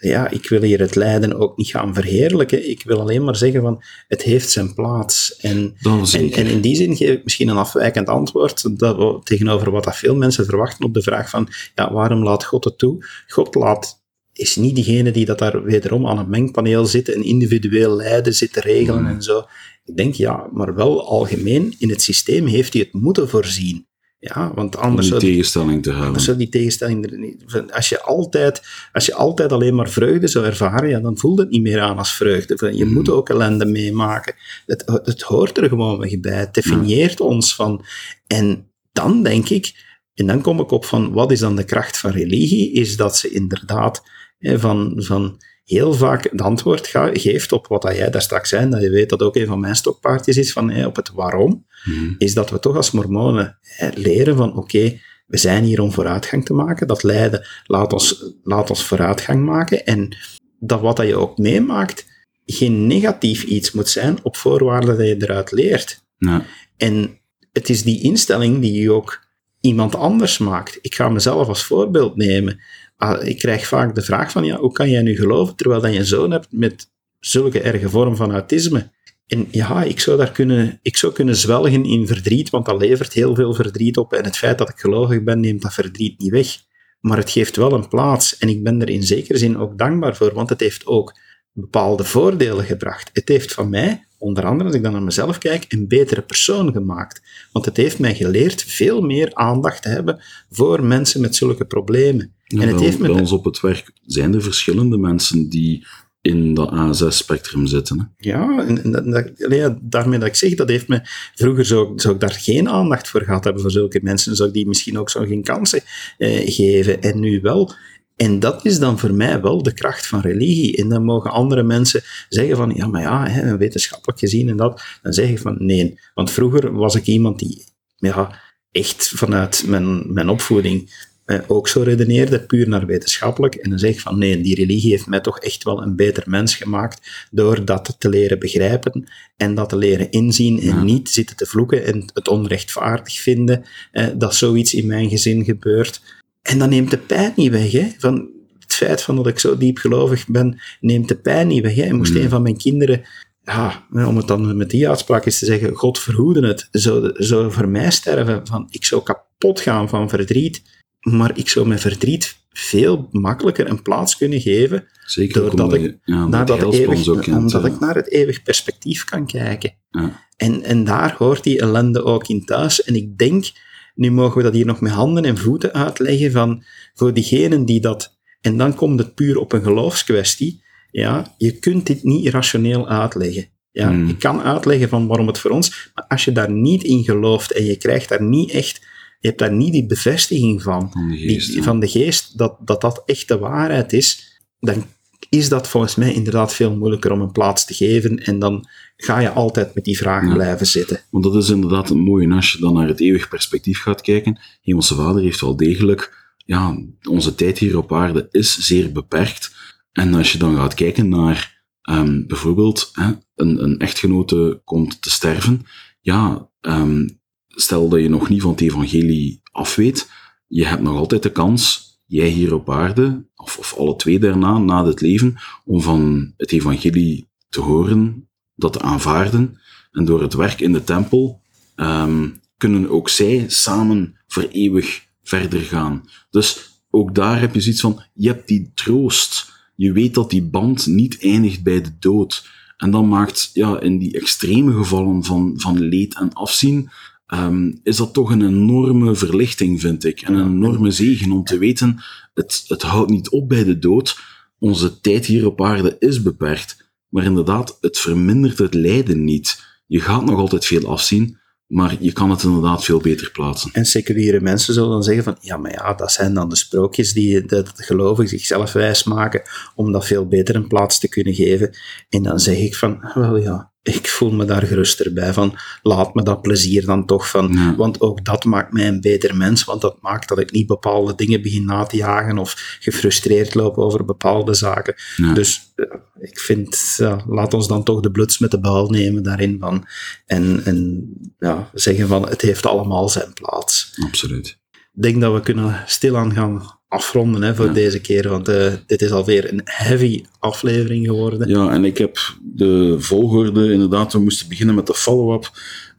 ja, 0.00 0.28
ik 0.28 0.48
wil 0.48 0.62
hier 0.62 0.80
het 0.80 0.94
lijden 0.94 1.34
ook 1.34 1.56
niet 1.56 1.66
gaan 1.66 1.94
verheerlijken. 1.94 2.70
Ik 2.70 2.82
wil 2.82 3.00
alleen 3.00 3.24
maar 3.24 3.36
zeggen 3.36 3.60
van, 3.60 3.82
het 4.08 4.22
heeft 4.22 4.50
zijn 4.50 4.74
plaats. 4.74 5.36
En, 5.36 5.74
en, 6.12 6.32
en 6.32 6.46
in 6.46 6.60
die 6.60 6.76
zin 6.76 6.96
geef 6.96 7.10
ik 7.10 7.24
misschien 7.24 7.48
een 7.48 7.56
afwijkend 7.56 8.08
antwoord 8.08 8.78
dat 8.78 9.26
tegenover 9.26 9.70
wat 9.70 9.84
dat 9.84 9.96
veel 9.96 10.16
mensen 10.16 10.44
verwachten 10.44 10.84
op 10.84 10.94
de 10.94 11.02
vraag 11.02 11.30
van, 11.30 11.48
ja, 11.74 11.92
waarom 11.92 12.22
laat 12.22 12.44
God 12.44 12.64
het 12.64 12.78
toe? 12.78 13.06
God 13.28 13.54
laat, 13.54 14.01
is 14.32 14.56
niet 14.56 14.74
diegene 14.74 15.10
die 15.10 15.24
dat 15.24 15.38
daar 15.38 15.62
wederom 15.62 16.06
aan 16.06 16.18
het 16.18 16.28
mengpaneel 16.28 16.86
zit 16.86 17.08
en 17.08 17.22
individueel 17.24 17.96
lijden 17.96 18.34
zit 18.34 18.52
te 18.52 18.60
regelen 18.60 19.00
Mm. 19.02 19.06
en 19.08 19.22
zo. 19.22 19.44
Ik 19.84 19.96
denk, 19.96 20.14
ja, 20.14 20.48
maar 20.52 20.74
wel 20.74 21.06
algemeen 21.08 21.74
in 21.78 21.88
het 21.90 22.02
systeem 22.02 22.46
heeft 22.46 22.72
hij 22.72 22.82
het 22.82 23.02
moeten 23.02 23.28
voorzien. 23.28 23.86
Ja, 24.18 24.52
want 24.54 24.76
om 24.76 24.82
anders 24.82 25.08
die 25.08 25.18
zou 25.18 25.30
tegenstelling 25.30 25.82
te 25.82 25.90
dan 25.90 26.02
hebben. 26.02 26.20
zou 26.20 26.36
die 26.36 26.48
tegenstelling 26.48 27.10
er 27.10 27.18
niet... 27.18 27.44
Als 27.72 27.88
je, 27.88 28.00
altijd, 28.02 28.62
als 28.92 29.06
je 29.06 29.14
altijd 29.14 29.52
alleen 29.52 29.74
maar 29.74 29.88
vreugde 29.88 30.28
zou 30.28 30.44
ervaren, 30.44 30.88
ja, 30.88 31.00
dan 31.00 31.18
voelt 31.18 31.38
het 31.38 31.50
niet 31.50 31.62
meer 31.62 31.80
aan 31.80 31.98
als 31.98 32.12
vreugde. 32.12 32.76
Je 32.76 32.84
Mhm. 32.84 32.94
moet 32.94 33.10
ook 33.10 33.28
ellende 33.28 33.64
meemaken. 33.64 34.34
Het, 34.66 34.82
het 35.04 35.22
hoort 35.22 35.58
er 35.58 35.68
gewoon 35.68 35.98
weg 35.98 36.20
bij. 36.20 36.38
Het 36.38 36.54
definieert 36.54 37.20
ons 37.20 37.54
van... 37.54 37.84
En 38.26 38.70
dan 38.92 39.22
denk 39.22 39.48
ik... 39.48 39.90
En 40.14 40.26
dan 40.26 40.40
kom 40.42 40.60
ik 40.60 40.70
op 40.70 40.84
van, 40.84 41.12
wat 41.12 41.32
is 41.32 41.38
dan 41.38 41.56
de 41.56 41.64
kracht 41.64 41.98
van 41.98 42.10
religie? 42.10 42.72
Is 42.72 42.96
dat 42.96 43.16
ze 43.16 43.30
inderdaad 43.30 44.02
van... 44.42 44.92
van 44.96 45.40
heel 45.62 45.94
vaak 45.94 46.24
het 46.24 46.40
antwoord 46.40 46.86
geeft 47.12 47.52
op 47.52 47.66
wat 47.66 47.82
dat 47.82 47.96
jij 47.96 48.10
daar 48.10 48.22
straks 48.22 48.48
zei, 48.48 48.70
dat 48.70 48.82
je 48.82 48.90
weet 48.90 49.08
dat 49.08 49.22
ook 49.22 49.36
een 49.36 49.46
van 49.46 49.60
mijn 49.60 49.76
stokpaardjes 49.76 50.36
is, 50.36 50.52
van, 50.52 50.84
op 50.84 50.96
het 50.96 51.12
waarom 51.12 51.64
Mhm. 51.84 52.14
is 52.18 52.34
dat 52.34 52.50
we 52.50 52.58
toch 52.58 52.76
als 52.76 52.90
mormonen 52.90 53.58
leren 53.94 54.36
van 54.36 54.56
oké, 54.56 55.00
we 55.26 55.38
zijn 55.38 55.64
hier 55.64 55.80
om 55.80 55.92
vooruitgang 55.92 56.44
te 56.44 56.52
maken. 56.52 56.86
Dat 56.86 57.02
lijden 57.02 57.46
laat 57.66 57.92
ons, 57.92 58.24
laat 58.42 58.70
ons 58.70 58.84
vooruitgang 58.84 59.44
maken. 59.44 59.86
En 59.86 60.16
dat 60.58 60.80
wat 60.80 60.96
dat 60.96 61.06
je 61.06 61.16
ook 61.16 61.38
meemaakt, 61.38 62.06
geen 62.46 62.86
negatief 62.86 63.42
iets 63.42 63.72
moet 63.72 63.88
zijn 63.88 64.18
op 64.22 64.36
voorwaarde 64.36 64.96
dat 64.96 65.06
je 65.06 65.22
eruit 65.22 65.52
leert. 65.52 66.04
Ja. 66.18 66.44
En 66.76 67.18
het 67.52 67.68
is 67.68 67.82
die 67.82 68.02
instelling 68.02 68.60
die 68.60 68.82
je 68.82 68.92
ook 68.92 69.26
iemand 69.60 69.94
anders 69.94 70.38
maakt. 70.38 70.78
Ik 70.80 70.94
ga 70.94 71.08
mezelf 71.08 71.48
als 71.48 71.64
voorbeeld 71.64 72.16
nemen. 72.16 72.60
Ah, 73.02 73.26
Ik 73.26 73.38
krijg 73.38 73.66
vaak 73.66 73.94
de 73.94 74.02
vraag 74.02 74.30
van, 74.30 74.44
ja, 74.44 74.56
hoe 74.56 74.72
kan 74.72 74.90
jij 74.90 75.02
nu 75.02 75.16
geloven 75.16 75.56
terwijl 75.56 75.80
dat 75.80 75.92
je 75.92 75.98
een 75.98 76.04
zoon 76.04 76.30
hebt 76.30 76.46
met 76.50 76.90
zulke 77.20 77.60
erge 77.60 77.88
vorm 77.88 78.16
van 78.16 78.32
autisme? 78.32 78.90
En 79.26 79.48
ja, 79.50 79.82
ik 79.82 80.00
zou 80.00 80.16
daar 80.16 80.32
kunnen, 80.32 80.78
ik 80.82 80.96
zou 80.96 81.12
kunnen 81.12 81.36
zwelgen 81.36 81.84
in 81.84 82.06
verdriet, 82.06 82.50
want 82.50 82.66
dat 82.66 82.80
levert 82.80 83.12
heel 83.12 83.34
veel 83.34 83.54
verdriet 83.54 83.96
op. 83.96 84.12
En 84.12 84.24
het 84.24 84.36
feit 84.36 84.58
dat 84.58 84.68
ik 84.68 84.78
gelovig 84.78 85.22
ben, 85.22 85.40
neemt 85.40 85.62
dat 85.62 85.72
verdriet 85.72 86.18
niet 86.18 86.30
weg. 86.30 86.56
Maar 87.00 87.16
het 87.16 87.30
geeft 87.30 87.56
wel 87.56 87.72
een 87.72 87.88
plaats. 87.88 88.38
En 88.38 88.48
ik 88.48 88.62
ben 88.62 88.80
er 88.80 88.88
in 88.88 89.02
zekere 89.02 89.38
zin 89.38 89.58
ook 89.58 89.78
dankbaar 89.78 90.16
voor, 90.16 90.34
want 90.34 90.48
het 90.48 90.60
heeft 90.60 90.86
ook 90.86 91.18
bepaalde 91.52 92.04
voordelen 92.04 92.64
gebracht. 92.64 93.10
Het 93.12 93.28
heeft 93.28 93.52
van 93.52 93.68
mij, 93.68 94.06
onder 94.18 94.44
andere 94.44 94.64
als 94.64 94.74
ik 94.74 94.82
dan 94.82 94.92
naar 94.92 95.02
mezelf 95.02 95.38
kijk, 95.38 95.64
een 95.68 95.88
betere 95.88 96.22
persoon 96.22 96.72
gemaakt. 96.72 97.22
Want 97.52 97.64
het 97.64 97.76
heeft 97.76 97.98
mij 97.98 98.14
geleerd 98.14 98.62
veel 98.62 99.00
meer 99.00 99.34
aandacht 99.34 99.82
te 99.82 99.88
hebben 99.88 100.22
voor 100.50 100.84
mensen 100.84 101.20
met 101.20 101.36
zulke 101.36 101.64
problemen. 101.64 102.34
Ja, 102.60 102.62
en 102.62 102.68
het 102.68 102.76
bij, 102.76 102.84
heeft 102.84 102.98
bij 102.98 103.10
ons 103.10 103.32
op 103.32 103.44
het 103.44 103.60
werk 103.60 103.92
zijn 104.06 104.34
er 104.34 104.42
verschillende 104.42 104.98
mensen 104.98 105.48
die 105.48 105.86
in 106.20 106.54
dat 106.54 106.70
ASS-spectrum 106.70 107.66
zitten. 107.66 107.98
Hè? 107.98 108.04
Ja, 108.30 108.64
en, 108.66 108.84
en 108.84 109.10
dat, 109.10 109.30
ja, 109.50 109.78
daarmee 109.80 110.18
dat 110.18 110.28
ik 110.28 110.34
zeg, 110.34 110.54
dat 110.54 110.68
heeft 110.68 110.88
me... 110.88 111.00
Vroeger 111.34 111.64
zou, 111.64 111.92
zou 111.96 112.14
ik 112.14 112.20
daar 112.20 112.32
geen 112.32 112.68
aandacht 112.68 113.08
voor 113.08 113.22
gehad 113.22 113.44
hebben 113.44 113.62
voor 113.62 113.70
zulke 113.70 114.00
mensen. 114.02 114.36
Zou 114.36 114.48
ik 114.48 114.54
die 114.54 114.66
misschien 114.66 114.98
ook 114.98 115.10
zo 115.10 115.24
geen 115.24 115.42
kansen 115.42 115.80
eh, 116.18 116.40
geven. 116.44 117.02
En 117.02 117.20
nu 117.20 117.40
wel. 117.40 117.72
En 118.16 118.40
dat 118.40 118.64
is 118.64 118.78
dan 118.78 118.98
voor 118.98 119.14
mij 119.14 119.40
wel 119.40 119.62
de 119.62 119.74
kracht 119.74 120.06
van 120.06 120.20
religie. 120.20 120.76
En 120.76 120.88
dan 120.88 121.04
mogen 121.04 121.30
andere 121.30 121.62
mensen 121.62 122.02
zeggen 122.28 122.56
van, 122.56 122.72
ja, 122.74 122.86
maar 122.86 123.02
ja, 123.02 123.28
hè, 123.28 123.56
wetenschappelijk 123.56 124.18
gezien 124.18 124.48
en 124.48 124.56
dat. 124.56 124.82
Dan 125.02 125.12
zeg 125.12 125.28
ik 125.28 125.38
van, 125.38 125.56
nee. 125.58 125.98
Want 126.14 126.30
vroeger 126.30 126.72
was 126.72 126.94
ik 126.94 127.06
iemand 127.06 127.38
die 127.38 127.64
ja, 127.96 128.40
echt 128.70 129.08
vanuit 129.08 129.64
mijn, 129.66 130.12
mijn 130.12 130.28
opvoeding 130.28 130.90
eh, 131.24 131.38
ook 131.46 131.68
zo 131.68 131.82
redeneerde, 131.82 132.40
puur 132.40 132.68
naar 132.68 132.86
wetenschappelijk. 132.86 133.54
En 133.54 133.70
dan 133.70 133.78
zeg 133.78 133.90
ik 133.90 134.00
van, 134.00 134.18
nee, 134.18 134.40
die 134.40 134.54
religie 134.54 134.90
heeft 134.90 135.06
mij 135.06 135.20
toch 135.20 135.38
echt 135.38 135.62
wel 135.62 135.82
een 135.82 135.96
beter 135.96 136.22
mens 136.26 136.54
gemaakt 136.54 137.28
door 137.30 137.64
dat 137.64 137.96
te 137.98 138.08
leren 138.08 138.38
begrijpen 138.38 139.08
en 139.36 139.54
dat 139.54 139.68
te 139.68 139.76
leren 139.76 140.10
inzien 140.10 140.60
en 140.60 140.84
niet 140.84 141.08
zitten 141.08 141.36
te 141.36 141.46
vloeken 141.46 141.84
en 141.84 142.10
het 142.14 142.28
onrechtvaardig 142.28 143.20
vinden 143.20 143.64
eh, 143.92 144.06
dat 144.14 144.34
zoiets 144.34 144.74
in 144.74 144.86
mijn 144.86 145.08
gezin 145.08 145.44
gebeurt. 145.44 146.02
En 146.42 146.58
dan 146.58 146.68
neemt 146.68 146.90
de 146.90 146.98
pijn 146.98 147.32
niet 147.36 147.50
weg. 147.50 147.72
Hè? 147.72 147.88
Van 147.98 148.30
het 148.58 148.74
feit 148.74 149.02
van 149.02 149.16
dat 149.16 149.26
ik 149.26 149.38
zo 149.38 149.56
diep 149.56 149.78
gelovig 149.78 150.26
ben, 150.26 150.60
neemt 150.80 151.08
de 151.08 151.16
pijn 151.16 151.46
niet 151.46 151.62
weg. 151.62 151.74
Hè? 151.74 151.82
En 151.82 151.96
moest 151.96 152.14
mm. 152.14 152.20
een 152.20 152.28
van 152.28 152.42
mijn 152.42 152.56
kinderen, 152.56 153.02
ja, 153.44 153.86
om 153.90 154.16
het 154.16 154.28
dan 154.28 154.56
met 154.56 154.70
die 154.70 154.88
uitspraak 154.88 155.24
eens 155.24 155.38
te 155.38 155.44
zeggen, 155.44 155.74
God 155.74 155.98
verhoede 155.98 156.46
het, 156.46 156.68
zou, 156.70 157.10
zou 157.14 157.52
voor 157.52 157.68
mij 157.68 157.90
sterven, 157.90 158.46
van 158.46 158.66
ik 158.70 158.84
zou 158.84 159.02
kapot 159.02 159.60
gaan 159.60 159.88
van 159.88 160.08
verdriet, 160.08 160.62
maar 161.02 161.38
ik 161.38 161.48
zou 161.48 161.66
mijn 161.66 161.80
verdriet 161.80 162.36
veel 162.50 163.08
makkelijker 163.10 163.68
een 163.68 163.82
plaats 163.82 164.16
kunnen 164.16 164.40
geven, 164.40 164.86
Zeker 165.06 165.40
doordat 165.40 165.74
ik, 165.74 165.98
ja, 166.04 166.26
naar 166.26 166.46
dat 166.46 166.74
eeuwig, 166.74 167.28
omdat 167.28 167.64
ik 167.64 167.80
naar 167.80 167.94
het 167.94 168.10
eeuwig 168.10 168.42
perspectief 168.42 169.04
kan 169.04 169.26
kijken. 169.26 169.74
Ja. 169.90 170.26
En, 170.36 170.62
en 170.62 170.84
daar 170.84 171.14
hoort 171.18 171.44
die 171.44 171.60
ellende 171.60 172.04
ook 172.04 172.28
in 172.28 172.44
thuis. 172.44 172.82
En 172.82 172.94
ik 172.94 173.18
denk 173.18 173.50
nu 173.94 174.10
mogen 174.10 174.36
we 174.36 174.42
dat 174.42 174.52
hier 174.52 174.66
nog 174.66 174.80
met 174.80 174.92
handen 174.92 175.24
en 175.24 175.38
voeten 175.38 175.72
uitleggen 175.72 176.32
van, 176.32 176.64
voor 176.94 177.12
diegenen 177.12 177.64
die 177.64 177.80
dat, 177.80 178.18
en 178.40 178.56
dan 178.56 178.74
komt 178.74 178.98
het 178.98 179.14
puur 179.14 179.38
op 179.38 179.52
een 179.52 179.62
geloofskwestie, 179.62 180.62
ja, 180.90 181.34
je 181.38 181.58
kunt 181.58 181.86
dit 181.86 182.02
niet 182.02 182.28
rationeel 182.28 182.88
uitleggen. 182.88 183.48
Ja, 183.70 183.88
hmm. 183.88 184.06
Je 184.06 184.16
kan 184.16 184.42
uitleggen 184.42 184.88
van 184.88 185.06
waarom 185.06 185.26
het 185.26 185.38
voor 185.38 185.50
ons, 185.50 185.90
maar 185.94 186.04
als 186.08 186.24
je 186.24 186.32
daar 186.32 186.50
niet 186.50 186.82
in 186.82 187.04
gelooft 187.04 187.52
en 187.52 187.64
je 187.64 187.76
krijgt 187.76 188.08
daar 188.08 188.22
niet 188.22 188.50
echt, 188.50 188.86
je 189.22 189.28
hebt 189.28 189.38
daar 189.38 189.52
niet 189.52 189.72
die 189.72 189.86
bevestiging 189.86 190.62
van, 190.62 190.90
van 190.92 191.08
de 191.08 191.16
geest, 191.16 191.52
die, 191.52 191.62
van 191.62 191.80
de 191.80 191.88
geest 191.88 192.38
dat, 192.38 192.56
dat 192.60 192.80
dat 192.80 193.02
echt 193.06 193.28
de 193.28 193.38
waarheid 193.38 193.92
is, 193.92 194.40
dan 194.60 194.84
is 195.28 195.48
dat 195.48 195.68
volgens 195.68 195.94
mij 195.94 196.14
inderdaad 196.14 196.54
veel 196.54 196.76
moeilijker 196.76 197.12
om 197.12 197.20
een 197.20 197.32
plaats 197.32 197.64
te 197.64 197.74
geven. 197.74 198.18
En 198.18 198.38
dan 198.38 198.68
ga 198.96 199.18
je 199.18 199.30
altijd 199.30 199.74
met 199.74 199.84
die 199.84 199.96
vragen 199.96 200.32
blijven 200.32 200.66
zitten. 200.66 201.00
Want 201.10 201.24
dat 201.24 201.34
is 201.34 201.50
inderdaad 201.50 201.90
een 201.90 202.00
mooie 202.00 202.34
als 202.34 202.52
je 202.52 202.58
dan 202.58 202.74
naar 202.74 202.88
het 202.88 203.00
eeuwig 203.00 203.28
perspectief 203.28 203.80
gaat 203.80 204.00
kijken. 204.00 204.40
Hemelse 204.62 204.94
Vader 204.94 205.22
heeft 205.22 205.40
wel 205.40 205.56
degelijk, 205.56 206.34
ja, 206.36 206.78
onze 207.02 207.34
tijd 207.34 207.58
hier 207.58 207.76
op 207.76 207.92
aarde 207.92 208.28
is 208.30 208.58
zeer 208.58 208.92
beperkt. 208.92 209.52
En 209.92 210.14
als 210.14 210.32
je 210.32 210.38
dan 210.38 210.56
gaat 210.56 210.74
kijken 210.74 211.08
naar 211.08 211.62
um, 211.90 212.26
bijvoorbeeld 212.26 212.90
hè, 212.92 213.12
een, 213.34 213.62
een 213.62 213.78
echtgenote 213.78 214.60
komt 214.64 215.02
te 215.02 215.10
sterven, 215.10 215.66
ja, 216.00 216.50
um, 216.60 217.20
stel 217.54 217.88
dat 217.88 218.00
je 218.00 218.08
nog 218.08 218.28
niet 218.28 218.42
van 218.42 218.50
het 218.50 218.60
evangelie 218.60 219.40
afweet, 219.50 220.10
je 220.46 220.66
hebt 220.66 220.82
nog 220.82 220.96
altijd 220.96 221.22
de 221.22 221.32
kans 221.32 221.90
jij 222.12 222.28
hier 222.28 222.54
op 222.54 222.70
aarde, 222.70 223.26
of, 223.36 223.58
of 223.58 223.74
alle 223.78 223.96
twee 223.96 224.18
daarna, 224.18 224.58
na 224.58 224.86
het 224.86 225.00
leven, 225.00 225.36
om 225.64 225.80
van 225.80 226.32
het 226.36 226.52
evangelie 226.52 227.28
te 227.48 227.60
horen, 227.60 228.28
dat 228.54 228.72
te 228.72 228.80
aanvaarden. 228.80 229.58
En 229.92 230.04
door 230.04 230.22
het 230.22 230.34
werk 230.34 230.60
in 230.60 230.72
de 230.72 230.84
tempel 230.84 231.40
um, 231.76 232.40
kunnen 232.56 232.88
ook 232.88 233.08
zij 233.08 233.44
samen 233.48 234.16
voor 234.26 234.42
eeuwig 234.42 235.04
verder 235.22 235.60
gaan. 235.60 236.08
Dus 236.30 236.70
ook 236.90 237.14
daar 237.14 237.40
heb 237.40 237.54
je 237.54 237.60
zoiets 237.60 237.80
van, 237.80 238.02
je 238.14 238.28
hebt 238.28 238.48
die 238.48 238.70
troost. 238.74 239.52
Je 239.74 239.92
weet 239.92 240.14
dat 240.14 240.30
die 240.30 240.42
band 240.42 240.86
niet 240.86 241.20
eindigt 241.20 241.62
bij 241.62 241.80
de 241.82 241.98
dood. 241.98 242.48
En 242.76 242.90
dan 242.90 243.08
maakt, 243.08 243.50
ja, 243.52 243.80
in 243.80 243.98
die 243.98 244.12
extreme 244.20 244.72
gevallen 244.72 245.24
van, 245.24 245.52
van 245.56 245.80
leed 245.80 246.14
en 246.14 246.32
afzien, 246.32 246.90
um, 247.34 247.80
is 247.82 247.96
dat 247.96 248.12
toch 248.12 248.30
een 248.30 248.46
enorme 248.46 249.14
verlichting, 249.14 249.80
vind 249.80 250.04
ik. 250.04 250.20
En 250.20 250.34
een 250.34 250.50
enorme 250.50 250.90
zegen 250.90 251.32
om 251.32 251.44
te 251.44 251.58
weten, 251.58 252.02
het, 252.34 252.64
het 252.66 252.82
houdt 252.82 253.10
niet 253.10 253.30
op 253.30 253.48
bij 253.48 253.64
de 253.64 253.78
dood. 253.78 254.18
Onze 254.58 255.00
tijd 255.00 255.26
hier 255.26 255.46
op 255.46 255.62
aarde 255.62 255.96
is 255.98 256.22
beperkt. 256.22 256.94
Maar 257.08 257.24
inderdaad, 257.24 257.78
het 257.80 257.98
vermindert 257.98 258.58
het 258.58 258.74
lijden 258.74 259.24
niet. 259.24 259.62
Je 259.86 260.00
gaat 260.00 260.24
nog 260.24 260.38
altijd 260.38 260.64
veel 260.64 260.88
afzien, 260.88 261.38
maar 261.66 261.96
je 262.00 262.12
kan 262.12 262.30
het 262.30 262.42
inderdaad 262.42 262.84
veel 262.84 263.00
beter 263.00 263.30
plaatsen. 263.30 263.70
En 263.72 263.84
seculiere 263.84 264.40
mensen 264.40 264.74
zullen 264.74 264.90
dan 264.90 265.02
zeggen 265.02 265.24
van, 265.24 265.36
ja, 265.40 265.56
maar 265.56 265.72
ja, 265.72 265.94
dat 265.94 266.12
zijn 266.12 266.34
dan 266.34 266.48
de 266.48 266.56
sprookjes 266.56 267.12
die 267.12 267.46
de, 267.46 267.62
de 267.62 267.82
gelovigen 267.82 268.28
zichzelf 268.28 268.72
wijsmaken 268.72 269.42
om 269.74 269.92
dat 269.92 270.06
veel 270.06 270.26
beter 270.26 270.54
een 270.54 270.66
plaats 270.66 270.98
te 270.98 271.08
kunnen 271.08 271.34
geven. 271.34 271.76
En 272.08 272.22
dan 272.22 272.40
zeg 272.40 272.58
ik 272.58 272.74
van, 272.74 273.10
wel 273.14 273.36
ja, 273.36 273.71
ik 273.82 274.08
voel 274.08 274.30
me 274.30 274.44
daar 274.44 274.62
geruster 274.62 275.12
bij 275.12 275.32
van, 275.32 275.58
laat 275.82 276.14
me 276.14 276.22
dat 276.22 276.42
plezier 276.42 276.84
dan 276.84 277.06
toch 277.06 277.30
van, 277.30 277.76
want 277.76 278.00
ook 278.00 278.24
dat 278.24 278.44
maakt 278.44 278.72
mij 278.72 278.88
een 278.88 279.00
beter 279.00 279.36
mens, 279.36 279.64
want 279.64 279.80
dat 279.80 279.96
maakt 280.00 280.28
dat 280.28 280.38
ik 280.38 280.52
niet 280.52 280.66
bepaalde 280.66 281.14
dingen 281.14 281.42
begin 281.42 281.64
na 281.64 281.84
te 281.84 281.96
jagen 281.96 282.38
of 282.38 282.76
gefrustreerd 282.80 283.54
loop 283.54 283.78
over 283.78 284.04
bepaalde 284.04 284.54
zaken. 284.54 284.94
Dus 285.34 285.72
uh, 285.76 285.86
ik 286.18 286.38
vind, 286.38 286.98
uh, 287.00 287.18
laat 287.26 287.54
ons 287.54 287.68
dan 287.68 287.84
toch 287.84 288.00
de 288.00 288.10
bluts 288.10 288.38
met 288.38 288.50
de 288.50 288.60
bal 288.60 288.90
nemen 288.90 289.22
daarin 289.22 289.56
van, 289.60 289.86
en, 290.26 290.64
en 290.64 291.08
ja, 291.38 291.70
zeggen 291.74 292.08
van, 292.08 292.28
het 292.28 292.40
heeft 292.40 292.66
allemaal 292.66 293.08
zijn 293.08 293.32
plaats. 293.32 293.98
Absoluut. 294.04 294.60
Ik 294.70 295.02
denk 295.02 295.20
dat 295.20 295.32
we 295.32 295.40
kunnen 295.40 295.82
stilaan 295.86 296.32
gaan 296.32 296.80
afronden 296.92 297.42
hè, 297.42 297.54
voor 297.54 297.72
deze 297.72 298.00
keer, 298.00 298.28
want 298.28 298.48
uh, 298.48 298.72
dit 298.86 299.02
is 299.02 299.10
alweer 299.10 299.52
een 299.52 299.60
heavy 299.64 300.24
aflevering 300.38 301.06
geworden. 301.06 301.48
Ja, 301.48 301.70
en 301.70 301.84
ik 301.84 301.98
heb 301.98 302.18
de 302.42 302.96
volgorde, 302.98 303.72
inderdaad, 303.72 304.12
we 304.12 304.18
moesten 304.18 304.48
beginnen 304.48 304.74
met 304.74 304.86
de 304.86 304.94
follow-up. 304.94 305.50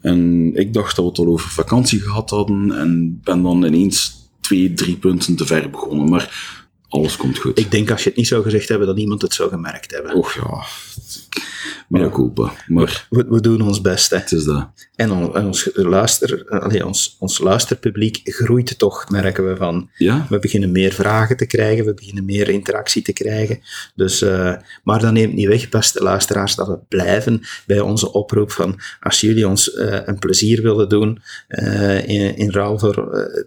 En 0.02 0.52
ik 0.56 0.74
dacht 0.74 0.96
dat 0.96 1.06
we 1.06 1.10
het 1.12 1.20
al 1.20 1.34
over 1.34 1.50
vakantie 1.50 2.00
gehad 2.00 2.30
hadden 2.30 2.72
en 2.78 3.20
ben 3.24 3.42
dan 3.42 3.64
ineens 3.64 4.14
twee, 4.42 4.74
drie 4.74 4.96
punten 4.96 5.36
te 5.36 5.46
ver 5.46 5.70
begonnen. 5.70 6.10
Maar 6.10 6.63
alles 6.94 7.18
komt 7.18 7.38
goed. 7.38 7.60
Ik 7.60 7.72
denk 7.72 7.92
als 7.92 8.04
je 8.04 8.10
het 8.10 8.18
niet 8.18 8.28
zou 8.28 8.44
gezegd 8.44 8.70
hebben, 8.70 8.88
dat 8.88 8.96
niemand 8.96 9.22
het 9.22 9.34
zou 9.34 9.50
gemerkt 9.50 9.92
hebben. 9.92 10.14
Och 10.14 10.34
ja, 10.34 10.66
Mea 11.88 12.10
culpa. 12.10 12.54
Maar 12.68 13.08
we, 13.10 13.26
we, 13.30 13.42
doen 13.42 13.62
ons 13.62 13.82
best. 13.82 14.10
Hè. 14.10 14.18
Het 14.18 14.32
is 14.32 14.44
dat. 14.44 14.68
En, 14.96 15.12
on, 15.12 15.38
ons, 15.38 15.70
luister, 15.74 16.46
allee, 16.50 16.86
ons, 16.86 17.16
ons 17.20 17.40
luisterpubliek 17.40 18.20
groeit 18.24 18.78
toch, 18.78 19.10
merken 19.10 19.48
we 19.48 19.56
van. 19.56 19.90
Ja? 19.98 20.26
We 20.30 20.40
beginnen 20.40 20.72
meer 20.72 20.92
vragen 20.92 21.38
te 21.38 21.46
krijgen, 21.46 21.86
we 21.86 21.94
beginnen 21.94 22.26
meer 22.26 22.50
interactie 22.50 23.02
te 23.02 23.14
krijgen. 23.14 23.60
Dus, 23.96 24.22
uh, 24.22 24.54
maar 24.84 25.00
dat 25.00 25.12
neemt 25.12 25.34
niet 25.34 25.48
weg, 25.48 25.70
beste 25.70 26.04
luisteraars, 26.04 26.56
dat 26.56 26.68
we 26.68 26.80
blijven 26.88 27.42
bij 27.66 27.80
onze 27.80 28.12
oproep 28.12 28.52
van 28.52 28.80
als 29.00 29.22
jullie 29.22 29.48
ons 29.48 29.76
uh, 29.76 30.00
een 30.06 30.20
plezier 30.20 30.62
willen 30.62 30.90
doen 30.90 31.22
uh, 31.50 32.08
in, 32.08 32.38
in 32.38 32.52
ruil 32.52 32.80
voor 32.80 32.96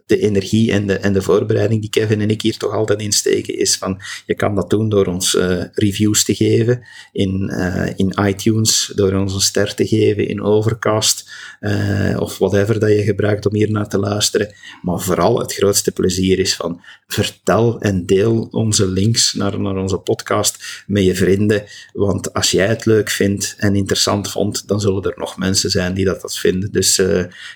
de 0.06 0.18
energie 0.18 0.72
en 0.72 0.86
de, 0.86 0.94
en 0.94 1.12
de 1.12 1.22
voorbereiding 1.22 1.80
die 1.80 1.90
Kevin 1.90 2.20
en 2.20 2.30
ik 2.30 2.42
hier 2.42 2.56
toch 2.56 2.72
altijd 2.72 3.00
insteken, 3.00 3.35
is 3.44 3.76
van 3.76 4.00
je 4.26 4.34
kan 4.34 4.54
dat 4.54 4.70
doen 4.70 4.88
door 4.88 5.06
ons 5.06 5.38
reviews 5.72 6.24
te 6.24 6.34
geven 6.34 6.86
in, 7.12 7.50
in 7.96 8.14
iTunes, 8.26 8.92
door 8.94 9.12
ons 9.12 9.34
een 9.34 9.40
ster 9.40 9.74
te 9.74 9.86
geven 9.86 10.28
in 10.28 10.42
Overcast, 10.42 11.30
uh, 11.60 12.20
of 12.20 12.38
whatever 12.38 12.80
dat 12.80 12.90
je 12.90 13.02
gebruikt 13.02 13.46
om 13.46 13.54
hier 13.54 13.70
naar 13.70 13.88
te 13.88 13.98
luisteren. 13.98 14.52
Maar 14.82 15.00
vooral 15.00 15.38
het 15.38 15.54
grootste 15.54 15.92
plezier 15.92 16.38
is 16.38 16.56
van 16.56 16.82
vertel 17.06 17.80
en 17.80 18.06
deel 18.06 18.48
onze 18.50 18.86
links 18.88 19.32
naar, 19.32 19.60
naar 19.60 19.76
onze 19.76 19.98
podcast 19.98 20.84
met 20.86 21.04
je 21.04 21.14
vrienden. 21.14 21.64
Want 21.92 22.32
als 22.32 22.50
jij 22.50 22.66
het 22.66 22.84
leuk 22.84 23.10
vindt 23.10 23.54
en 23.58 23.74
interessant 23.74 24.30
vond, 24.30 24.68
dan 24.68 24.80
zullen 24.80 25.02
er 25.02 25.14
nog 25.16 25.36
mensen 25.36 25.70
zijn 25.70 25.94
die 25.94 26.04
dat, 26.04 26.20
dat 26.20 26.38
vinden. 26.38 26.72
Dus 26.72 26.96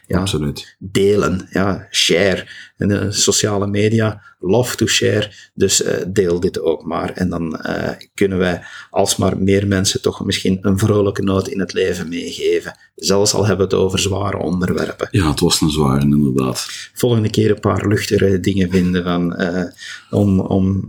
ja, 0.07 0.19
Absoluut. 0.19 0.77
delen, 0.79 1.49
ja, 1.51 1.87
share. 1.91 2.47
En 2.81 2.89
de 2.89 3.13
sociale 3.13 3.67
media, 3.67 4.23
love 4.39 4.77
to 4.77 4.87
share. 4.87 5.33
Dus 5.55 5.83
uh, 5.83 5.93
deel 6.09 6.41
dit 6.41 6.61
ook 6.61 6.85
maar. 6.85 7.13
En 7.13 7.29
dan 7.29 7.61
uh, 7.67 7.89
kunnen 8.15 8.39
wij 8.39 8.63
alsmaar 8.91 9.39
meer 9.39 9.67
mensen 9.67 10.03
toch 10.03 10.25
misschien 10.25 10.59
een 10.61 10.79
vrolijke 10.79 11.23
noot 11.23 11.49
in 11.49 11.61
het 11.61 11.73
leven 11.73 12.09
meegeven. 12.09 12.79
Zelfs 12.95 13.35
al 13.35 13.47
hebben 13.47 13.69
we 13.69 13.75
het 13.75 13.83
over 13.83 13.99
zware 13.99 14.37
onderwerpen. 14.37 15.09
Ja, 15.11 15.31
het 15.31 15.41
was 15.41 15.61
een 15.61 15.71
zware, 15.71 16.01
inderdaad. 16.01 16.67
Volgende 16.95 17.31
keer 17.31 17.51
een 17.51 17.61
paar 17.61 17.89
luchtige 17.89 18.41
dingen 18.41 18.71
vinden 18.71 19.05
van, 19.05 19.43
uh, 19.43 19.65
om, 20.11 20.41
om 20.41 20.89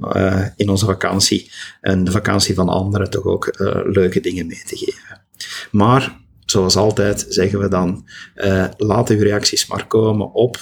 in 0.56 0.70
onze 0.70 0.86
vakantie 0.86 1.52
en 1.82 2.04
de 2.04 2.12
vakantie 2.12 2.56
van 2.56 2.70
anderen 2.70 3.10
toch 3.10 3.26
ook 3.26 3.56
leuke 3.86 4.20
dingen 4.20 4.48
mee 4.48 4.64
te 4.66 4.78
geven. 4.78 5.22
Maar 5.72 6.20
zoals 6.46 6.76
altijd 6.76 7.26
zeggen 7.30 7.60
we 7.60 7.68
dan, 7.68 8.06
laat 8.78 9.10
uw 9.10 9.20
reacties 9.20 9.68
maar 9.68 9.88
komen 9.88 10.34
op 10.34 10.58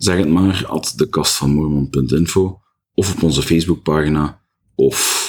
Zeg 0.00 0.16
het 0.16 0.28
maar 0.28 0.64
at 0.66 0.92
de 0.96 1.08
kast 1.08 1.34
van 1.34 1.88
of 2.94 3.14
op 3.14 3.22
onze 3.22 3.42
Facebookpagina 3.42 4.40
of 4.74 5.28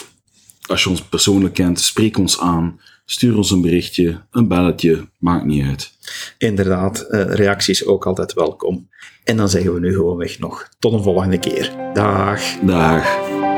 als 0.68 0.84
je 0.84 0.90
ons 0.90 1.02
persoonlijk 1.02 1.54
kent, 1.54 1.80
spreek 1.80 2.18
ons 2.18 2.40
aan. 2.40 2.80
Stuur 3.06 3.38
ons 3.38 3.52
een 3.52 3.62
berichtje, 3.62 4.22
een 4.32 4.48
belletje, 4.48 5.08
maakt 5.18 5.46
niet 5.46 5.66
uit. 5.66 5.92
Inderdaad, 6.38 7.00
eh, 7.00 7.34
reacties 7.34 7.86
ook 7.86 8.06
altijd 8.06 8.34
welkom. 8.34 8.90
En 9.24 9.38
dan 9.38 9.50
zeggen 9.50 9.74
we 9.74 9.80
nu 9.80 9.94
gewoonweg 9.94 10.40
nog 10.40 10.70
tot 10.80 10.94
een 10.94 11.04
volgende 11.04 11.40
keer. 11.40 11.92
Dag. 11.94 12.42
Dag. 12.60 13.50